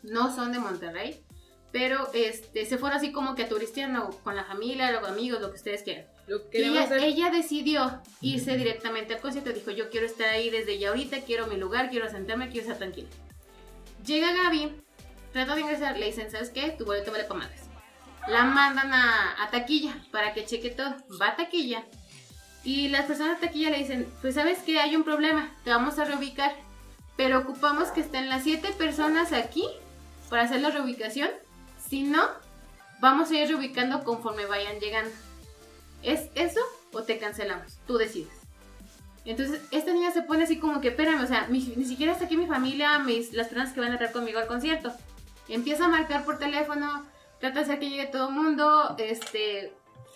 No 0.03 0.35
son 0.35 0.53
de 0.53 0.59
Monterrey. 0.59 1.25
Pero 1.71 2.09
este, 2.13 2.67
se 2.67 2.79
fueron 2.79 2.99
así 2.99 3.11
como 3.11 3.35
que 3.35 3.45
a 3.45 3.49
turisteando 3.49 4.11
con 4.23 4.37
la 4.37 4.45
familia, 4.45 4.93
los 4.93 5.09
amigos, 5.09 5.41
lo 5.41 5.51
que 5.51 5.57
ustedes 5.57 5.83
quieran. 5.83 6.07
Lo 6.27 6.49
que 6.49 6.59
ella, 6.59 6.85
hacer. 6.85 7.03
ella 7.03 7.31
decidió 7.31 8.01
irse 8.21 8.57
directamente 8.57 9.15
al 9.15 9.21
concierto. 9.21 9.53
Dijo, 9.53 9.73
yo 9.73 9.91
quiero 9.91 10.07
estar 10.07 10.29
ahí 10.29 10.51
desde 10.51 10.79
ya 10.79 10.91
ahorita, 10.91 11.23
quiero 11.23 11.49
mi 11.49 11.57
lugar, 11.57 11.91
quiero 11.91 12.09
sentarme, 12.09 12.49
quiero 12.49 12.63
estar 12.63 12.79
tranquila. 12.79 13.09
Llega 14.05 14.33
Gaby, 14.33 14.83
trata 15.33 15.55
de 15.55 15.63
ingresar, 15.63 15.97
le 15.97 16.07
dicen, 16.07 16.31
¿sabes 16.31 16.51
qué? 16.51 16.75
Tu 16.77 16.85
boleto 16.85 17.11
vale 17.11 17.25
para 17.25 17.41
madres. 17.41 17.63
La 18.29 18.45
mandan 18.45 18.93
a, 18.93 19.49
taquilla 19.51 19.97
para 20.11 20.35
que 20.35 20.45
cheque 20.45 20.71
todo. 20.71 20.95
Va 21.21 21.29
a 21.29 21.37
taquilla. 21.37 21.85
Y 22.65 22.89
las 22.89 23.07
personas 23.07 23.41
de 23.41 23.47
taquilla 23.47 23.71
le 23.71 23.79
dicen, 23.79 24.13
pues 24.21 24.35
sabes 24.35 24.59
que 24.61 24.79
hay 24.79 24.97
un 24.97 25.05
problema, 25.05 25.51
te 25.65 25.71
vamos 25.71 25.99
a 25.99 26.05
reubicar. 26.05 26.55
Pero 27.17 27.39
ocupamos 27.39 27.89
que 27.89 28.01
estén 28.01 28.29
las 28.29 28.43
siete 28.43 28.73
personas 28.73 29.33
aquí 29.33 29.67
para 30.29 30.43
hacer 30.43 30.61
la 30.61 30.71
reubicación. 30.71 31.31
Si 31.89 32.03
no, 32.03 32.27
vamos 33.01 33.31
a 33.31 33.37
ir 33.37 33.49
reubicando 33.49 34.05
conforme 34.05 34.47
vayan 34.47 34.81
llegando. 34.81 35.15
¿Es 36.03 36.31
eso 36.35 36.61
o 36.93 37.03
te 37.05 37.19
cancelamos? 37.19 37.79
Tú 37.87 37.97
decides. 37.97 38.44
Entonces, 39.25 39.63
esta 39.71 39.93
niña 39.93 40.11
se 40.11 40.23
pone 40.23 40.45
así 40.45 40.59
como 40.59 40.81
que, 40.81 40.89
espérame, 40.89 41.23
o 41.23 41.27
sea, 41.27 41.47
mi- 41.49 41.73
ni 41.77 41.85
siquiera 41.85 42.13
está 42.13 42.27
aquí 42.27 42.37
mi 42.37 42.47
familia, 42.47 42.99
mis, 42.99 43.33
las 43.33 43.49
personas 43.49 43.73
que 43.73 43.81
van 43.81 43.91
a 43.91 43.93
entrar 43.93 44.13
conmigo 44.13 44.39
al 44.39 44.47
concierto. 44.47 44.93
Empieza 45.49 45.87
a 45.87 45.89
marcar 45.89 46.25
por 46.25 46.39
teléfono, 46.39 47.07
trata 47.41 47.57
de 47.61 47.65
hacer 47.65 47.79
que 47.79 47.89
llegue 47.91 48.07
todo 48.07 48.29
el 48.29 48.35
mundo, 48.35 48.95
este, 48.99 49.73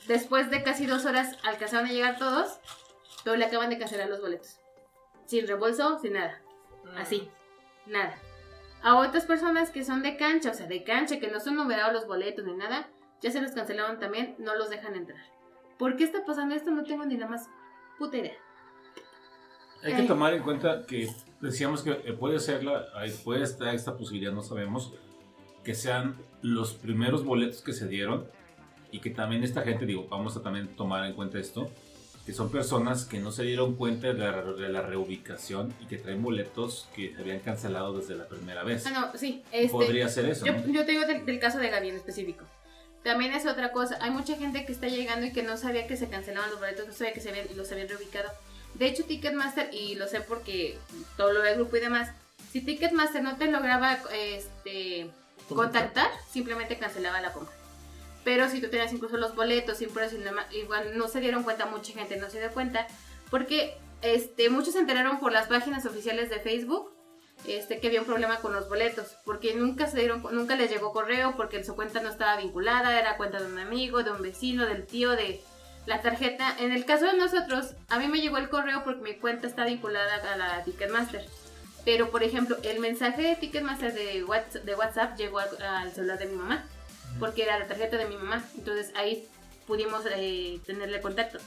después 0.07 0.51
de 0.51 0.63
casi 0.63 0.87
dos 0.87 1.07
horas 1.07 1.37
alcanzaron 1.43 1.87
a 1.89 1.93
llegar 1.93 2.19
todos, 2.19 2.59
pero 3.25 3.37
le 3.37 3.47
acaban 3.47 3.71
de 3.71 3.79
cancelar 3.79 4.09
los 4.09 4.21
boletos. 4.21 4.59
Sin 5.27 5.47
reembolso, 5.47 5.99
sin 6.01 6.15
nada. 6.15 6.41
Así, 6.97 7.31
nada. 7.87 8.15
A 8.83 8.95
otras 8.97 9.25
personas 9.27 9.71
que 9.71 9.85
son 9.85 10.03
de 10.03 10.17
cancha, 10.17 10.51
o 10.51 10.55
sea, 10.55 10.67
de 10.67 10.85
cancha, 10.85 11.19
que 11.19 11.29
no 11.31 11.41
son 11.41 11.57
numerados 11.57 11.93
los 11.93 12.07
boletos 12.07 12.45
ni 12.45 12.55
nada, 12.55 12.89
ya 13.21 13.31
se 13.31 13.41
los 13.41 13.53
cancelaron 13.53 13.99
también, 13.99 14.37
no 14.39 14.55
los 14.55 14.71
dejan 14.71 14.95
entrar. 14.95 15.21
¿Por 15.79 15.97
qué 15.97 16.05
está 16.05 16.25
pasando 16.25 16.55
esto? 16.55 16.71
No 16.71 16.85
tengo 16.85 17.05
ni 17.05 17.17
la 17.17 17.27
más 17.27 17.49
puta 17.99 18.17
idea. 18.19 18.37
Hay 19.83 19.95
que 19.95 20.03
tomar 20.03 20.35
en 20.35 20.43
cuenta 20.43 20.85
que 20.87 21.09
decíamos 21.41 21.83
que 21.83 21.91
eh, 21.91 22.13
puede 22.19 22.41
ser 22.41 22.65
la, 22.65 22.87
puede 23.25 23.45
estar 23.45 23.75
esta 23.75 23.97
posibilidad, 23.97 24.33
no 24.33 24.43
sabemos, 24.43 24.93
que 25.65 25.75
sean 25.75 26.17
los 26.43 26.75
primeros 26.75 27.25
boletos 27.25 27.63
que 27.63 27.73
se 27.73 27.87
dieron 27.89 28.27
y 28.91 29.01
que 29.01 29.11
también 29.11 29.45
esta 29.45 29.63
gente, 29.63 29.87
digo, 29.87 30.07
vamos 30.09 30.37
a 30.37 30.43
también 30.43 30.69
tomar 30.69 31.05
en 31.07 31.13
cuenta 31.13 31.39
esto, 31.39 31.71
que 32.27 32.33
son 32.33 32.51
personas 32.51 33.05
que 33.05 33.21
no 33.21 33.33
se 33.33 33.43
dieron 33.43 33.75
cuenta 33.75 34.09
de 34.09 34.15
la, 34.15 34.43
de 34.43 34.69
la 34.69 34.83
reubicación 34.83 35.73
y 35.81 35.87
que 35.87 35.97
traen 35.97 36.23
boletos 36.23 36.89
que 36.95 37.15
se 37.15 37.23
habían 37.23 37.41
cancelado 37.41 37.97
desde 37.97 38.17
la 38.17 38.27
primera 38.27 38.65
vez. 38.65 38.87
Ah, 38.87 38.91
no, 38.91 39.19
sí, 39.19 39.43
este, 39.53 39.71
Podría 39.71 40.09
ser 40.09 40.27
eso, 40.27 40.45
Yo, 40.45 40.53
¿no? 40.53 40.67
yo 40.67 40.85
te 40.85 40.93
digo 40.93 41.07
del, 41.07 41.25
del 41.25 41.39
caso 41.39 41.59
de 41.59 41.71
Gaby 41.71 41.89
en 41.91 41.97
específico. 41.97 42.45
También 43.03 43.33
es 43.33 43.47
otra 43.47 43.73
cosa. 43.73 43.97
Hay 44.03 44.11
mucha 44.11 44.37
gente 44.37 44.67
que 44.67 44.73
está 44.73 44.89
llegando 44.89 45.27
y 45.27 45.33
que 45.33 45.43
no 45.43 45.57
sabía 45.57 45.87
que 45.87 45.97
se 45.97 46.09
cancelaban 46.09 46.51
los 46.51 46.59
boletos, 46.59 46.87
no 46.87 46.93
sabía 46.93 47.15
que 47.15 47.21
se 47.21 47.31
habían, 47.31 47.47
los 47.57 47.71
habían 47.73 47.89
reubicado. 47.89 48.29
De 48.75 48.87
hecho, 48.87 49.05
Ticketmaster, 49.05 49.71
y 49.73 49.97
lo 49.97 50.07
sé 50.07 50.21
porque 50.21 50.79
todo 51.17 51.33
lo 51.33 51.43
del 51.43 51.57
grupo 51.57 51.77
y 51.77 51.81
demás, 51.81 52.11
si 52.53 52.61
Ticketmaster 52.61 53.23
no 53.23 53.37
te 53.37 53.51
lograba 53.51 53.99
este, 54.13 55.11
contactar, 55.49 56.11
simplemente 56.31 56.79
cancelaba 56.79 57.21
la 57.21 57.33
compra. 57.33 57.55
Pero 58.25 58.49
si 58.49 58.61
tú 58.61 58.69
tenías 58.69 58.93
incluso 58.93 59.17
los 59.17 59.35
boletos, 59.35 59.81
igual 59.81 60.99
no 60.99 61.09
se 61.09 61.21
dieron 61.21 61.43
cuenta, 61.43 61.67
mucha 61.67 61.93
gente 61.93 62.17
no 62.17 62.31
se 62.31 62.41
dio 62.41 62.51
cuenta, 62.53 62.87
porque 63.31 63.77
este, 64.03 64.51
muchos 64.51 64.75
se 64.75 64.81
enteraron 64.81 65.19
por 65.19 65.33
las 65.33 65.49
páginas 65.49 65.87
oficiales 65.87 66.31
de 66.31 66.39
Facebook 66.39 66.93
este, 67.47 67.79
que 67.81 67.87
había 67.87 68.01
un 68.01 68.07
problema 68.07 68.41
con 68.41 68.53
los 68.53 68.69
boletos, 68.69 69.17
porque 69.25 69.55
nunca 69.55 69.87
se 69.87 69.99
dieron, 69.99 70.23
nunca 70.33 70.57
les 70.57 70.71
llegó 70.71 70.93
correo, 70.93 71.35
porque 71.37 71.65
su 71.65 71.75
cuenta 71.77 72.01
no 72.01 72.11
estaba 72.11 72.37
vinculada, 72.37 72.99
era 72.99 73.17
cuenta 73.17 73.41
de 73.41 73.47
un 73.47 73.59
amigo, 73.59 74.03
de 74.03 74.11
un 74.11 74.23
vecino, 74.23 74.67
del 74.67 74.87
tío, 74.87 75.13
de 75.13 75.41
la 75.89 76.01
tarjeta. 76.03 76.55
En 76.59 76.73
el 76.73 76.85
caso 76.85 77.07
de 77.07 77.15
nosotros, 77.17 77.75
a 77.89 77.99
mí 77.99 78.07
me 78.09 78.21
llegó 78.21 78.37
el 78.39 78.49
correo 78.49 78.85
porque 78.85 79.01
mi 79.03 79.15
cuenta 79.15 79.47
está 79.47 79.65
vinculada 79.65 80.17
a 80.33 80.37
la 80.37 80.63
Ticketmaster. 80.65 81.25
Pero, 81.85 82.11
por 82.11 82.23
ejemplo, 82.23 82.57
el 82.65 82.79
mensaje 82.81 83.23
de 83.23 83.37
Ticketmaster 83.37 83.93
de 83.95 84.23
WhatsApp, 84.25 84.63
de 84.65 84.75
WhatsApp 84.75 85.17
llegó 85.19 85.39
al, 85.39 85.49
al 85.63 85.93
celular 85.93 86.19
de 86.19 86.27
mi 86.27 86.37
mamá, 86.37 86.65
porque 87.19 87.43
era 87.43 87.59
la 87.59 87.67
tarjeta 87.67 87.97
de 87.97 88.05
mi 88.07 88.17
mamá. 88.17 88.45
Entonces 88.57 88.93
ahí 88.95 89.27
pudimos 89.67 90.03
eh, 90.15 90.61
tenerle 90.67 91.01
contacto. 91.01 91.39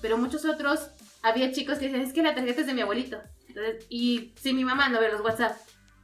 Pero 0.00 0.16
muchos 0.16 0.44
otros, 0.44 0.88
había 1.22 1.50
chicos 1.52 1.78
que 1.78 1.86
decían, 1.86 2.02
es 2.06 2.12
que 2.12 2.22
la 2.22 2.34
tarjeta 2.34 2.60
es 2.60 2.66
de 2.68 2.74
mi 2.74 2.82
abuelito. 2.82 3.20
Entonces, 3.48 3.84
y 3.88 4.32
si 4.40 4.52
mi 4.52 4.64
mamá 4.64 4.88
no 4.88 5.00
ve 5.00 5.10
los 5.10 5.20
WhatsApp, 5.22 5.56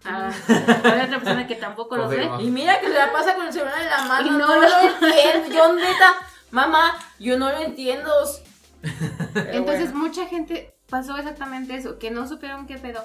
ah, 0.04 0.32
había 0.84 1.04
otra 1.04 1.18
persona 1.20 1.46
que 1.46 1.54
tampoco 1.54 1.96
los 1.96 2.10
ve. 2.10 2.28
Y 2.40 2.50
mira 2.50 2.80
que 2.80 2.88
se 2.88 2.94
la 2.94 3.12
pasa 3.12 3.36
con 3.36 3.46
el 3.46 3.52
celular 3.52 3.80
en 3.80 3.90
la 3.90 4.00
mano. 4.06 4.26
Y 4.26 4.30
no 4.30 4.38
no, 4.38 4.56
lo- 4.56 4.60
lo 4.60 4.80
entiendo. 5.06 5.54
Yo 5.54 5.72
neta, 5.74 6.14
mamá, 6.54 6.96
yo 7.18 7.36
no 7.36 7.50
lo 7.50 7.58
entiendo. 7.58 8.10
Entonces 9.34 9.90
bueno. 9.90 10.06
mucha 10.06 10.26
gente 10.26 10.74
pasó 10.88 11.16
exactamente 11.16 11.74
eso, 11.74 11.98
que 11.98 12.10
no 12.10 12.28
supieron 12.28 12.66
qué 12.66 12.78
pedo. 12.78 13.02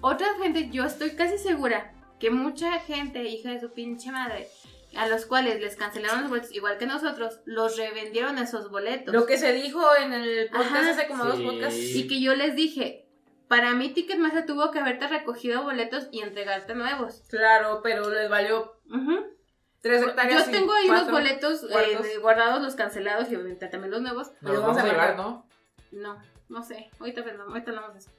Otra 0.00 0.26
gente, 0.42 0.68
yo 0.70 0.84
estoy 0.84 1.12
casi 1.12 1.38
segura 1.38 1.92
que 2.18 2.30
mucha 2.30 2.80
gente, 2.80 3.22
hija 3.22 3.50
de 3.50 3.60
su 3.60 3.72
pinche 3.72 4.10
madre, 4.10 4.48
a 4.96 5.06
los 5.06 5.26
cuales 5.26 5.60
les 5.60 5.76
cancelaron 5.76 6.22
los 6.22 6.30
boletos, 6.30 6.52
igual 6.52 6.78
que 6.78 6.86
nosotros, 6.86 7.40
los 7.44 7.76
revendieron 7.76 8.38
esos 8.38 8.70
boletos. 8.70 9.14
lo 9.14 9.26
que 9.26 9.38
se 9.38 9.52
dijo 9.52 9.80
en 9.96 10.12
el 10.12 10.48
podcast 10.50 10.72
Ajá, 10.72 10.90
hace 10.90 11.06
como 11.06 11.24
dos 11.24 11.40
podcasts. 11.40 11.78
Y 11.78 12.08
que 12.08 12.20
yo 12.20 12.34
les 12.34 12.56
dije, 12.56 13.06
para 13.46 13.74
mí 13.74 13.90
Ticketmaster 13.90 14.44
tuvo 14.44 14.72
que 14.72 14.80
haberte 14.80 15.06
recogido 15.06 15.62
boletos 15.62 16.08
y 16.10 16.22
entregarte 16.22 16.74
nuevos. 16.74 17.22
Claro, 17.28 17.80
pero 17.82 18.10
les 18.10 18.28
valió 18.28 18.80
Ujú. 18.90 19.37
Tres 19.80 20.02
hectáreas. 20.02 20.46
Yo 20.46 20.52
tengo 20.52 20.72
ahí 20.72 20.88
los 20.88 21.10
boletos 21.10 21.62
eh, 21.64 22.18
guardados, 22.20 22.62
los 22.62 22.74
cancelados 22.74 23.30
y 23.30 23.36
obviamente 23.36 23.66
también 23.68 23.90
los 23.90 24.00
nuevos. 24.02 24.32
Pero 24.40 24.60
vamos 24.60 24.76
vamos 24.76 24.78
a 24.78 24.86
mandar. 24.86 25.16
¿no? 25.16 25.46
No, 25.92 26.22
no 26.48 26.62
sé, 26.62 26.90
ahorita, 26.98 27.20
hablamos- 27.22 27.48
ahorita 27.48 27.70
hablamos 27.70 27.92
de 27.94 27.98
eso. 28.00 28.10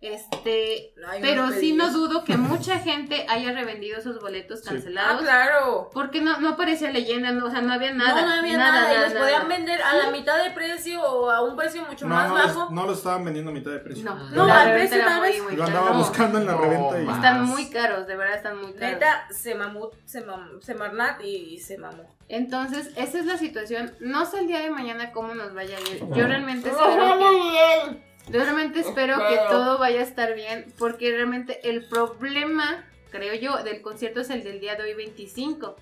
Este, 0.00 0.92
pero 1.22 1.50
sí 1.50 1.72
no 1.72 1.90
dudo 1.90 2.22
que 2.22 2.36
mucha 2.36 2.78
gente 2.78 3.24
haya 3.28 3.52
revendido 3.52 3.98
esos 3.98 4.20
boletos 4.20 4.60
Sí. 4.60 4.66
Ah, 4.68 4.72
cancelados. 4.72 5.22
claro. 5.22 5.90
Porque 5.92 6.20
no, 6.20 6.38
no 6.38 6.50
aparecía 6.50 6.90
leyenda, 6.90 7.32
no, 7.32 7.46
o 7.46 7.50
sea, 7.50 7.62
no 7.62 7.72
había 7.72 7.92
nada. 7.92 8.20
no, 8.20 8.28
no 8.28 8.34
había 8.34 8.58
nada, 8.58 8.92
y 8.94 9.00
los 9.10 9.14
podían 9.20 9.48
vender 9.48 9.80
a 9.82 9.94
la 9.94 10.10
mitad 10.10 10.42
de 10.42 10.50
precio 10.50 11.02
o 11.02 11.30
a 11.30 11.42
un 11.42 11.56
precio 11.56 11.82
mucho 11.86 12.06
No, 12.06 12.14
más 12.14 12.28
no, 12.28 12.34
bajo. 12.34 12.60
los, 12.60 12.70
no 12.72 12.86
los 12.86 12.98
estaban 12.98 13.24
vendiendo 13.24 13.50
a 13.50 13.54
mitad 13.54 13.70
de 13.70 13.78
precio. 13.78 14.04
No, 14.04 14.14
No, 14.30 14.44
al 14.52 14.72
precio 14.74 14.98
tal 15.04 15.20
vez. 15.22 15.42
Lo 15.56 15.64
andaba 15.64 15.90
No, 15.90 15.98
buscando 15.98 16.38
en 16.38 16.46
la 16.46 16.52
No, 16.52 16.60
reventa 16.60 17.00
y. 17.02 17.08
Están 17.08 17.44
muy 17.44 17.70
caros, 17.70 18.06
de 18.06 18.16
verdad 18.16 18.36
están 18.36 18.60
muy 18.60 18.72
caros. 18.74 18.92
Neta, 18.92 19.26
se 19.30 19.54
mamó, 19.54 19.90
se 20.04 20.20
mamó, 20.20 20.60
se 20.60 20.74
marnat 20.74 21.22
y 21.24 21.58
se 21.58 21.78
mamó. 21.78 22.14
Entonces, 22.28 22.90
esa 22.96 23.18
es 23.18 23.24
la 23.26 23.38
situación. 23.38 23.94
No 24.00 24.26
sé 24.26 24.40
el 24.40 24.46
día 24.48 24.58
de 24.60 24.70
mañana 24.70 25.12
cómo 25.12 25.34
nos 25.34 25.54
vaya 25.54 25.76
a 25.78 25.80
ir. 25.80 26.00
Yo 26.14 26.26
realmente 26.26 26.68
espero 26.70 27.18
que, 27.18 28.02
yo 28.28 28.40
realmente 28.40 28.80
espero 28.80 29.16
que 29.28 29.36
todo 29.48 29.78
vaya 29.78 30.00
a 30.00 30.02
estar 30.02 30.34
bien, 30.34 30.72
porque 30.78 31.12
realmente 31.12 31.68
el 31.68 31.88
problema, 31.88 32.84
creo 33.10 33.34
yo, 33.34 33.62
del 33.62 33.82
concierto 33.82 34.20
es 34.20 34.30
el 34.30 34.42
del 34.42 34.60
día 34.60 34.74
de 34.74 34.82
hoy 34.82 34.94
25. 34.94 35.76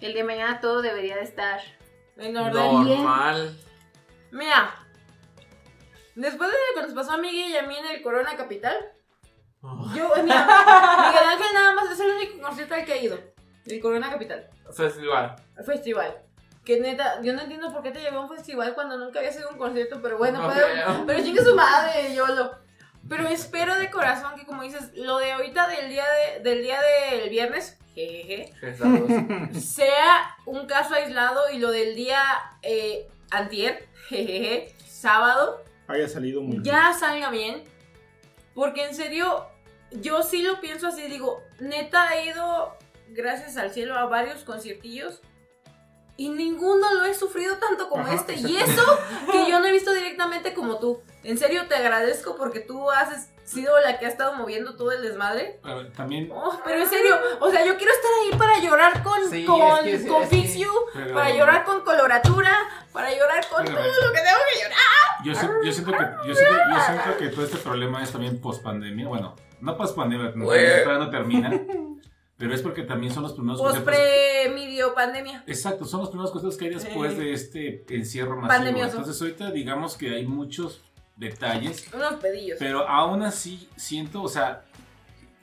El 0.00 0.14
de 0.14 0.24
mañana 0.24 0.60
todo 0.60 0.80
debería 0.80 1.16
de 1.16 1.24
estar. 1.24 1.60
En 2.16 2.36
orden. 2.36 2.54
Normal. 2.54 3.56
Mira, 4.30 4.74
después 6.14 6.50
de 6.50 6.56
lo 6.56 6.80
que 6.80 6.86
nos 6.86 6.94
pasó 6.94 7.12
a 7.12 7.18
Miguel 7.18 7.50
y 7.50 7.56
a 7.56 7.62
mí 7.62 7.76
en 7.76 7.86
el 7.86 8.02
Corona 8.02 8.36
Capital, 8.36 8.76
yo, 9.94 10.16
eh, 10.16 10.22
mira, 10.22 10.46
Miguel 11.10 11.28
Ángel 11.28 11.46
nada 11.52 11.74
más 11.74 11.90
es 11.90 12.00
el 12.00 12.10
único 12.12 12.40
concierto 12.40 12.74
al 12.74 12.84
que 12.86 12.92
ha 12.94 13.02
ido. 13.02 13.18
El 13.66 13.80
Corona 13.80 14.10
Capital. 14.10 14.48
Festival. 14.72 15.36
Festival. 15.66 16.16
Que 16.70 16.78
neta, 16.78 17.20
yo 17.20 17.32
no 17.32 17.40
entiendo 17.40 17.72
por 17.72 17.82
qué 17.82 17.90
te 17.90 18.00
llevó 18.00 18.18
a 18.18 18.22
un 18.22 18.28
festival 18.28 18.74
cuando 18.74 18.96
nunca 18.96 19.18
había 19.18 19.32
sido 19.32 19.48
un 19.50 19.58
concierto, 19.58 19.98
pero 20.00 20.18
bueno, 20.18 20.40
No 20.40 20.54
pero, 20.54 21.04
pero 21.04 21.20
chingue 21.20 21.42
su 21.42 21.56
madre, 21.56 22.14
yo 22.14 22.28
lo. 22.28 22.54
Pero 23.08 23.26
espero 23.26 23.74
de 23.74 23.90
corazón 23.90 24.36
que 24.36 24.46
como 24.46 24.62
dices, 24.62 24.92
lo 24.94 25.18
de 25.18 25.32
ahorita 25.32 25.66
del 25.66 25.88
día 25.88 26.04
de, 26.04 26.48
del 26.48 26.62
día 26.62 26.78
del 26.80 27.28
viernes, 27.28 27.76
Festejos. 28.60 29.10
sea 29.60 30.36
un 30.46 30.68
caso 30.68 30.94
aislado 30.94 31.50
y 31.52 31.58
lo 31.58 31.72
del 31.72 31.96
día 31.96 32.22
eh, 32.62 33.08
antier, 33.32 33.88
jejeje, 34.08 34.72
sábado, 34.86 35.64
Haya 35.88 36.08
salido 36.08 36.40
muy 36.40 36.60
bien. 36.60 36.62
ya 36.62 36.92
salga 36.92 37.30
bien. 37.30 37.64
Porque 38.54 38.84
en 38.84 38.94
serio, 38.94 39.44
yo 39.90 40.22
sí 40.22 40.42
lo 40.42 40.60
pienso 40.60 40.86
así, 40.86 41.02
digo, 41.08 41.42
neta 41.58 42.14
he 42.14 42.26
ido, 42.26 42.76
gracias 43.08 43.56
al 43.56 43.72
cielo, 43.72 43.98
a 43.98 44.06
varios 44.06 44.44
conciertillos. 44.44 45.20
Y 46.20 46.28
ninguno 46.28 46.92
lo 46.96 47.06
he 47.06 47.14
sufrido 47.14 47.56
tanto 47.56 47.88
como 47.88 48.04
Ajá, 48.04 48.14
este. 48.14 48.34
Y 48.34 48.54
eso 48.58 48.82
que 49.32 49.50
yo 49.50 49.58
no 49.58 49.64
he 49.66 49.72
visto 49.72 49.90
directamente 49.90 50.52
como 50.52 50.78
tú. 50.78 51.00
En 51.24 51.38
serio 51.38 51.66
te 51.66 51.74
agradezco 51.76 52.36
porque 52.36 52.60
tú 52.60 52.90
has 52.90 53.30
sido 53.44 53.80
la 53.80 53.98
que 53.98 54.04
ha 54.04 54.08
estado 54.10 54.34
moviendo 54.34 54.76
todo 54.76 54.92
el 54.92 55.00
desmadre. 55.00 55.60
Pero 55.62 55.88
también. 55.92 56.30
Oh, 56.30 56.60
pero 56.62 56.82
en 56.82 56.88
serio, 56.90 57.16
o 57.40 57.50
sea, 57.50 57.64
yo 57.64 57.74
quiero 57.78 57.90
estar 57.94 58.10
ahí 58.22 58.38
para 58.38 58.58
llorar 58.60 59.02
con, 59.02 59.30
Sí, 59.30 59.46
con, 59.46 59.88
es 59.88 60.02
que- 60.02 60.08
con 60.08 60.22
es 60.24 60.28
que- 60.28 60.36
Fix 60.42 60.56
You, 60.56 60.70
pero- 60.92 61.14
para 61.14 61.30
llorar 61.34 61.64
con 61.64 61.80
coloratura, 61.80 62.52
para 62.92 63.16
llorar 63.16 63.48
con 63.48 63.64
todo 63.64 63.74
lo 63.76 64.12
que 64.12 64.20
tengo 64.20 64.40
que 64.52 64.60
llorar. 64.62 65.24
Yo, 65.24 65.34
si- 65.34 65.66
yo 65.66 65.72
siento 65.72 65.92
que, 65.92 66.28
yo, 66.28 66.34
siento, 66.34 66.54
yo 66.54 66.80
siento 66.84 67.16
que 67.18 67.28
todo 67.28 67.44
este 67.46 67.56
problema 67.56 68.02
es 68.02 68.12
también 68.12 68.38
post 68.42 68.62
pandemia. 68.62 69.08
Bueno, 69.08 69.36
no 69.62 69.74
post 69.74 69.96
pandemia, 69.96 70.32
no, 70.34 70.44
todavía 70.44 70.98
no 70.98 71.08
termina. 71.08 71.50
Pero 72.40 72.54
es 72.54 72.62
porque 72.62 72.82
también 72.84 73.12
son 73.12 73.22
los 73.22 73.34
primeros 73.34 73.60
Post 73.60 73.80
pre 73.80 74.50
medio 74.54 74.94
pandemia. 74.94 75.44
Exacto, 75.46 75.84
son 75.84 76.00
los 76.00 76.08
primeros 76.08 76.32
conceptos 76.32 76.56
que 76.56 76.64
hay 76.64 76.70
después 76.74 77.18
de 77.18 77.34
este 77.34 77.84
encierro 77.90 78.34
masivo. 78.34 78.48
Pandemioso. 78.48 78.96
Entonces 78.96 79.20
ahorita 79.20 79.50
digamos 79.50 79.94
que 79.98 80.08
hay 80.14 80.26
muchos 80.26 80.80
detalles, 81.16 81.86
Unos 81.92 82.14
pedillos. 82.14 82.56
pero 82.58 82.88
aún 82.88 83.22
así 83.22 83.68
siento, 83.76 84.22
o 84.22 84.28
sea, 84.28 84.64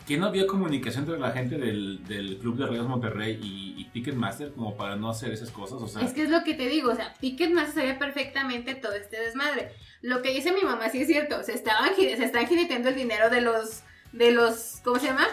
que 0.07 0.17
no 0.17 0.25
había 0.25 0.47
comunicación 0.47 1.03
entre 1.03 1.19
la 1.19 1.29
gente 1.31 1.57
del, 1.59 2.03
del 2.07 2.39
Club 2.39 2.57
de 2.57 2.65
Reyes 2.65 2.85
Monterrey 2.85 3.39
y, 3.43 3.79
y 3.79 3.85
Ticketmaster 3.91 4.53
como 4.53 4.75
para 4.75 4.95
no 4.95 5.07
hacer 5.11 5.31
esas 5.31 5.51
cosas, 5.51 5.79
o 5.79 5.87
sea, 5.87 6.01
Es 6.01 6.13
que 6.13 6.23
es 6.23 6.31
lo 6.31 6.43
que 6.43 6.55
te 6.55 6.67
digo, 6.67 6.91
o 6.91 6.95
sea, 6.95 7.13
Ticketmaster 7.19 7.75
sabía 7.75 7.99
perfectamente 7.99 8.73
todo 8.73 8.93
este 8.93 9.19
desmadre. 9.19 9.69
Lo 10.01 10.23
que 10.23 10.33
dice 10.33 10.51
mi 10.51 10.61
mamá 10.61 10.89
sí 10.89 11.01
es 11.01 11.07
cierto, 11.07 11.43
se 11.43 11.53
estaban 11.53 11.93
se 11.95 12.11
están 12.23 12.47
jineteando 12.47 12.89
el 12.89 12.95
dinero 12.95 13.29
de 13.29 13.41
los 13.41 13.83
de 14.13 14.31
los 14.31 14.79
¿cómo 14.83 14.97
se 14.97 15.07
llama? 15.07 15.27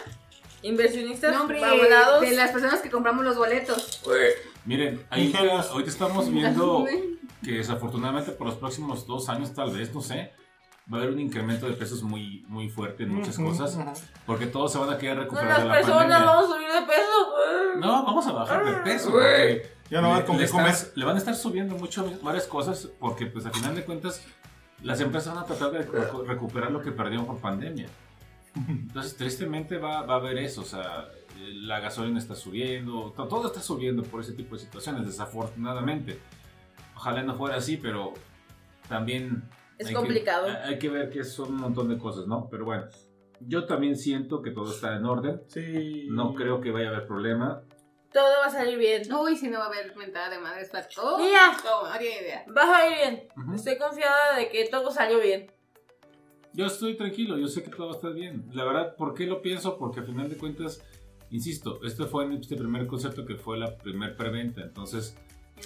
Inversionistas, 0.64 1.32
No, 1.32 1.42
abonados. 1.42 2.20
de 2.22 2.32
las 2.32 2.50
personas 2.50 2.80
que 2.80 2.90
compramos 2.90 3.24
los 3.24 3.36
boletos. 3.36 4.00
miren, 4.64 5.04
Ingenios. 5.14 5.66
ahorita 5.70 5.90
estamos 5.90 6.30
viendo 6.30 6.84
que 7.44 7.52
desafortunadamente 7.52 8.32
por 8.32 8.46
los 8.46 8.56
próximos 8.56 9.06
dos 9.06 9.28
años 9.28 9.52
tal 9.54 9.70
vez, 9.72 9.94
no 9.94 10.00
sé, 10.00 10.32
va 10.92 10.96
a 10.98 11.00
haber 11.02 11.12
un 11.14 11.20
incremento 11.20 11.66
de 11.66 11.74
precios 11.74 12.02
muy, 12.02 12.44
muy 12.48 12.68
fuerte 12.70 13.02
en 13.04 13.14
muchas 13.14 13.36
cosas, 13.36 13.78
porque 14.26 14.46
todos 14.46 14.72
se 14.72 14.78
van 14.78 14.90
a 14.90 14.98
querer 14.98 15.18
recuperar 15.18 15.48
las 15.48 15.62
de 15.62 15.68
la 15.68 15.74
personas 15.74 15.98
pandemia. 15.98 16.24
vamos 16.26 16.44
a 16.50 16.54
subir 16.54 16.68
de 16.72 16.82
peso. 16.82 17.78
No, 17.78 18.04
vamos 18.04 18.26
a 18.26 18.32
bajar 18.32 18.64
de 18.64 18.72
peso, 18.82 19.10
porque 19.10 19.70
Ya 19.90 20.00
no 20.00 20.08
va 20.10 20.20
le, 20.20 20.38
le 20.38 20.48
comer. 20.48 20.74
le 20.94 21.04
van 21.04 21.14
a 21.16 21.18
estar 21.18 21.34
subiendo 21.34 21.76
mucho 21.76 22.10
varias 22.22 22.46
cosas 22.46 22.88
porque 22.98 23.26
pues 23.26 23.44
al 23.44 23.52
final 23.52 23.74
de 23.74 23.84
cuentas 23.84 24.22
las 24.82 25.00
empresas 25.00 25.34
van 25.34 25.44
a 25.44 25.46
tratar 25.46 25.70
de 25.72 25.86
recu- 25.86 26.24
recuperar 26.26 26.70
lo 26.70 26.80
que 26.80 26.90
perdieron 26.90 27.26
por 27.26 27.38
pandemia. 27.38 27.86
Entonces 28.68 29.16
tristemente 29.16 29.78
va, 29.78 30.02
va 30.02 30.14
a 30.14 30.16
haber 30.18 30.38
eso, 30.38 30.60
o 30.60 30.64
sea, 30.64 31.08
la 31.40 31.80
gasolina 31.80 32.18
está 32.18 32.34
subiendo, 32.34 33.12
to- 33.16 33.26
todo 33.26 33.48
está 33.48 33.60
subiendo 33.60 34.02
por 34.04 34.20
ese 34.20 34.32
tipo 34.32 34.54
de 34.54 34.62
situaciones, 34.62 35.06
desafortunadamente. 35.06 36.20
Ojalá 36.96 37.22
no 37.22 37.34
fuera 37.34 37.56
así, 37.56 37.76
pero 37.76 38.12
también... 38.88 39.42
Es 39.78 39.88
hay 39.88 39.92
que- 39.94 39.98
complicado. 39.98 40.46
hay 40.64 40.78
que 40.78 40.88
ver 40.88 41.10
que 41.10 41.24
son 41.24 41.48
un 41.54 41.56
montón 41.60 41.88
de 41.88 41.98
cosas, 41.98 42.26
¿no? 42.28 42.48
Pero 42.48 42.64
bueno, 42.64 42.84
yo 43.40 43.66
también 43.66 43.96
siento 43.96 44.40
que 44.40 44.52
todo 44.52 44.70
está 44.72 44.96
en 44.96 45.04
orden, 45.04 45.42
Sí. 45.48 46.06
no 46.10 46.32
creo 46.34 46.60
que 46.60 46.70
vaya 46.70 46.90
a 46.90 46.90
haber 46.94 47.06
problema. 47.06 47.62
Todo 48.12 48.38
va 48.40 48.46
a 48.46 48.50
salir 48.50 48.78
bien. 48.78 49.02
Uy, 49.12 49.36
si 49.36 49.48
no 49.48 49.58
va 49.58 49.64
a 49.64 49.68
haber 49.68 49.96
mentada 49.96 50.30
de 50.30 50.38
madres 50.38 50.68
para 50.70 50.86
todo. 50.86 51.18
Mira. 51.18 51.50
No, 51.64 51.88
no 51.92 51.98
tiene 51.98 52.20
idea. 52.20 52.44
Vas 52.46 52.68
a 52.68 52.86
ir 52.88 52.94
bien. 52.94 53.28
Ujú. 53.36 53.54
Estoy 53.56 53.76
confiada 53.76 54.36
de 54.36 54.48
que 54.50 54.68
todo 54.68 54.92
salió 54.92 55.18
bien. 55.18 55.50
Yo 56.54 56.66
estoy 56.66 56.96
tranquilo, 56.96 57.36
yo 57.36 57.48
sé 57.48 57.62
que 57.62 57.70
todo 57.70 57.88
va 57.88 57.92
a 57.92 57.96
estar 57.96 58.12
bien. 58.12 58.44
La 58.52 58.64
verdad, 58.64 58.94
¿por 58.96 59.12
qué 59.14 59.26
lo 59.26 59.42
pienso? 59.42 59.76
Porque 59.76 60.00
al 60.00 60.06
final 60.06 60.28
de 60.28 60.36
cuentas, 60.36 60.82
insisto, 61.30 61.80
este 61.84 62.04
fue 62.04 62.32
este 62.34 62.56
primer 62.56 62.86
concepto 62.86 63.26
que 63.26 63.34
fue 63.34 63.58
la 63.58 63.76
primer 63.76 64.16
preventa, 64.16 64.60
entonces... 64.62 65.16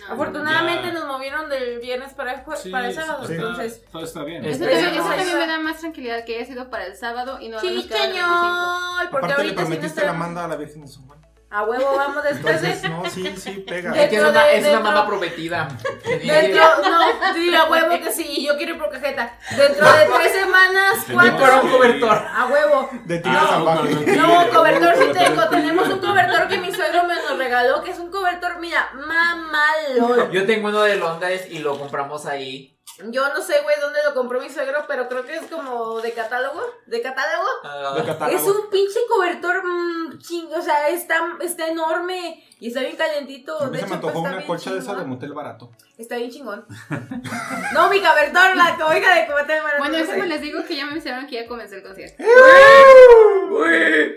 No. 0.07 0.15
Afortunadamente 0.15 0.89
Ya. 0.89 0.93
nos 0.93 1.07
movieron 1.07 1.49
del 1.49 1.79
viernes 1.81 2.13
para 2.13 2.33
el, 2.35 2.43
sí, 2.57 2.71
para 2.71 2.89
el 2.89 2.95
sábado. 2.95 3.23
está- 3.23 3.35
Entonces, 3.35 3.85
todo 3.91 4.05
está 4.05 4.23
bien. 4.23 4.45
Es- 4.45 4.57
Eso, 4.61 4.65
Esperemos. 4.67 4.97
eso 4.99 5.09
también 5.09 5.39
me 5.39 5.47
da 5.47 5.61
más 5.61 5.81
tranquilidad 5.81 6.25
que 6.27 6.37
haya 6.37 6.45
sido 6.47 6.69
para 6.71 6.87
el 6.87 6.95
sábado 6.95 7.39
y 7.41 7.49
no 7.49 7.59
25. 7.61 7.83
chicheñol. 7.95 9.09
Porque 9.11 9.27
Aparte 9.27 9.27
le 9.29 9.35
ahorita 9.35 9.49
sí 9.49 9.55
nos 9.55 9.55
prometiste 9.55 10.01
la 10.01 10.07
tenemos- 10.09 10.19
manda 10.27 10.45
a 10.45 10.49
la 10.49 10.57
Virgen 10.57 10.83
de 10.83 10.89
San 10.89 11.07
Juan. 11.07 11.18
A 11.51 11.65
huevo, 11.65 11.97
vamos 11.97 12.23
después 12.25 12.61
de. 12.61 12.89
No, 12.91 13.09
sí, 13.09 13.35
sí, 13.39 13.65
pega. 13.67 13.93
Es 13.93 14.11
que 14.11 14.17
es 14.17 14.23
una, 14.23 14.45
de- 14.45 14.57
es 14.59 14.61
una 14.65 14.69
dentro- 14.73 14.83
mamá 14.83 15.07
prometida. 15.07 15.69
Dentro, 16.05 16.63
no, 16.83 17.35
sí, 17.35 17.55
a 17.55 17.65
huevo 17.65 17.99
que 18.05 18.13
sí, 18.13 18.27
y 18.29 18.47
yo 18.47 18.57
quiero 18.59 18.75
ir 18.75 18.79
por 18.79 18.91
cajeta. 18.91 19.35
Dentro 19.57 19.91
de 19.91 20.05
tres 20.19 20.33
semanas, 20.33 21.07
¿cuánto? 21.11 21.39
Para 21.39 21.61
un 21.61 21.71
cobertor. 21.71 22.19
A 22.35 22.47
huevo. 22.49 22.91
De 23.05 23.19
tigres 23.21 23.41
Ah, 23.51 23.63
ok, 23.63 23.79
ok. 24.03 24.07
No, 24.09 24.51
cobertor 24.51 24.95
sí 24.99 25.11
tengo. 25.13 25.49
Tenemos 25.49 25.89
un 25.89 26.01
cobertor 26.01 26.49
que 26.49 26.59
mi 26.59 26.71
suegro 26.71 27.05
me 27.05 27.15
nos 27.15 27.39
regaló, 27.39 27.83
que 27.83 27.93
es 27.93 27.99
un 27.99 28.11
cobertor, 28.11 28.59
mira, 28.61 28.91
mamalón. 28.95 30.31
Yo 30.31 30.45
tengo 30.47 30.69
uno 30.69 30.83
de 30.83 30.97
Londres 30.97 31.47
y 31.51 31.61
lo 31.61 31.79
compramos 31.79 32.27
ahí. 32.27 32.78
Yo 33.11 33.29
no 33.33 33.41
sé, 33.41 33.61
güey, 33.63 33.77
dónde 33.81 34.01
lo 34.05 34.13
compró 34.13 34.41
mi 34.41 34.51
suegro, 34.51 34.85
pero 34.89 35.09
creo 35.09 35.25
que 35.25 35.37
es 35.37 35.47
como 35.47 36.01
de 36.01 36.13
catálogo. 36.13 36.61
¿De 36.87 37.01
catálogo? 37.01 37.49
Ah, 37.63 37.95
De 37.97 38.05
catálogo. 38.05 38.37
Es 38.37 38.45
un 38.45 38.69
pinche 38.71 38.99
cobertor 39.09 39.63
mm, 39.65 40.19
ching, 40.19 40.53
o 40.53 40.61
sea, 40.61 40.89
está, 40.89 41.21
está 41.41 41.69
enorme 41.69 42.45
y 42.59 42.69
está 42.69 42.81
bien 42.81 42.97
calientito. 42.97 43.57
A 43.61 43.67
mí 43.67 43.77
de 43.77 43.79
se 43.79 43.87
me 43.87 43.95
hecho, 43.97 44.01
pues, 44.01 44.15
antojó 44.15 44.19
está 44.19 44.29
una 44.29 44.37
bien 44.39 44.47
colcha 44.49 44.73
de 44.73 44.79
esa 44.79 44.91
de 44.91 44.97
chingón. 44.97 45.11
motel 45.11 45.33
barato. 45.33 45.71
Está 45.97 46.17
bien 46.17 46.31
chingón. 46.31 46.67
no, 47.73 47.89
mi 47.89 48.01
cobertor, 48.01 48.57
la 48.57 48.77
cobija 48.77 49.15
de 49.15 49.27
cobertor. 49.27 49.57
Bueno, 49.79 49.89
no 49.89 50.05
eso 50.05 50.13
me 50.17 50.27
les 50.27 50.41
digo 50.41 50.65
que 50.65 50.77
ya 50.77 50.87
me 50.87 50.93
avisaron 50.93 51.27
que 51.29 51.37
ya 51.37 51.47
comenzó 51.47 51.77
el 51.77 51.85
concierto. 51.85 52.23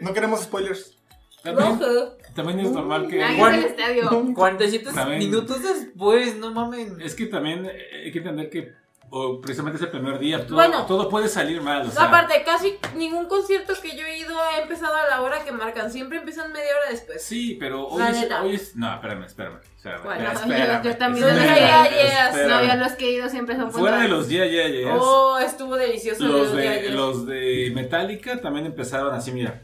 No 0.02 0.14
queremos 0.14 0.42
spoilers. 0.42 0.98
Rojo. 1.44 2.18
También 2.34 2.60
es 2.62 2.72
normal 2.72 3.08
que... 3.08 3.18
Bueno. 3.38 3.58
es 3.58 3.64
el 3.66 3.70
estadio. 3.72 4.34
47 4.36 4.90
También- 4.94 5.20
minutos 5.20 5.62
después, 5.64 6.36
no 6.38 6.52
mamen. 6.52 7.00
Es 7.02 7.16
que 7.16 7.26
también 7.28 7.66
eh, 7.66 8.04
hay 8.06 8.12
que 8.12 8.20
entender 8.20 8.50
que 8.50 8.82
o 9.14 9.42
precisamente 9.42 9.76
ese 9.78 9.88
primer 9.88 10.20
día 10.20 10.46
todo, 10.48 10.56
Bueno. 10.56 10.86
todo 10.86 11.10
puede 11.10 11.28
salir 11.28 11.62
mal. 11.62 11.86
O 11.86 11.92
sea, 11.92 12.04
aparte, 12.06 12.42
casi 12.46 12.78
ningún 12.96 13.26
concierto 13.26 13.74
que 13.82 13.98
yo 13.98 14.06
he 14.06 14.20
ido 14.20 14.34
ha 14.42 14.62
empezado 14.62 14.96
a 14.96 15.06
la 15.06 15.22
hora 15.22 15.44
que 15.44 15.52
marcan. 15.52 15.92
Siempre 15.92 16.20
empiezan 16.20 16.54
media 16.54 16.70
hora 16.80 16.92
después. 16.92 17.22
Sí, 17.22 17.58
pero 17.60 17.88
hoy 17.90 18.02
es, 18.04 18.28
hoy 18.42 18.56
es- 18.56 18.74
No, 18.78 18.94
espérame, 18.94 19.26
espérame. 19.26 19.58
espérame, 19.76 20.04
Bueno, 20.06 20.32
espérame, 20.32 20.48
yo- 20.50 20.56
espérame, 20.56 20.84
yo 20.86 20.98
también 20.98 21.26
Los 21.28 21.36
lo 21.36 21.44
ya, 21.44 21.44
dije. 21.54 21.60
ya, 21.60 21.92
ya, 21.92 22.30
espérame. 22.30 22.50
No, 22.52 22.64
ya 22.68 22.76
los 22.78 22.92
que 22.94 23.06
he 23.06 23.12
ido 23.12 23.28
siempre 23.30 23.56
son 23.58 23.70
Fuera 23.74 23.98
de 23.98 24.08
puntuales. 24.08 24.30
los 24.30 24.30
ya, 24.30 24.46
ya, 24.46 24.68
ya. 24.70 24.96
Oh, 24.96 25.38
estuvo 25.40 25.76
delicioso. 25.76 26.24
los, 26.26 26.54
de, 26.54 26.62
día 26.62 26.72
ayer. 26.72 26.94
los 26.94 27.26
de 27.28 27.72
Metallica 27.76 28.40
también 28.40 28.66
empezaron 28.66 29.14
así, 29.14 29.34
mira, 29.34 29.62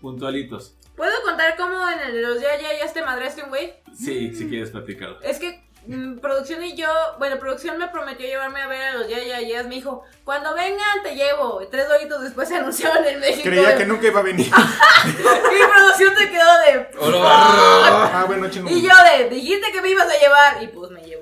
puntualitos. 0.00 0.76
¿Puedo 0.96 1.12
contar 1.22 1.56
cómo 1.56 1.88
en 1.90 2.00
el 2.00 2.14
de 2.14 2.22
los 2.22 2.40
ya, 2.40 2.56
ya, 2.56 2.72
ya 2.72 2.84
este 2.84 3.02
madreaste 3.02 3.42
un 3.42 3.50
güey? 3.50 3.74
Sí, 3.94 4.34
si 4.34 4.48
quieres 4.48 4.70
platicarlo. 4.70 5.20
Es 5.20 5.38
que 5.38 5.62
mm, 5.86 6.18
producción 6.18 6.64
y 6.64 6.74
yo, 6.74 6.88
bueno, 7.18 7.38
producción 7.38 7.76
me 7.76 7.88
prometió 7.88 8.26
llevarme 8.26 8.62
a 8.62 8.66
ver 8.66 8.82
a 8.82 8.92
los 8.94 9.08
ya, 9.08 9.22
ya, 9.22 9.40
ya. 9.40 9.62
Me 9.64 9.74
dijo, 9.74 10.04
cuando 10.24 10.54
vengan 10.54 11.02
te 11.02 11.14
llevo. 11.14 11.60
Y 11.62 11.66
tres 11.66 11.86
doritos 11.88 12.22
después 12.22 12.48
se 12.48 12.56
anunciaron 12.56 13.04
en 13.06 13.20
México. 13.20 13.42
Creía 13.44 13.76
que 13.76 13.84
nunca 13.86 14.06
iba 14.06 14.20
a 14.20 14.22
venir. 14.22 14.46
Y 14.46 15.70
producción 15.70 16.16
se 16.16 16.30
quedó 16.30 16.58
de. 16.64 16.88
Ah, 17.22 18.24
bueno, 18.26 18.48
chino. 18.48 18.70
Y 18.70 18.80
yo 18.80 18.92
de, 19.18 19.28
dijiste 19.28 19.70
que 19.72 19.82
me 19.82 19.90
ibas 19.90 20.08
a 20.08 20.18
llevar. 20.18 20.62
Y 20.62 20.68
pues 20.68 20.90
me 20.90 21.02
llevó. 21.02 21.15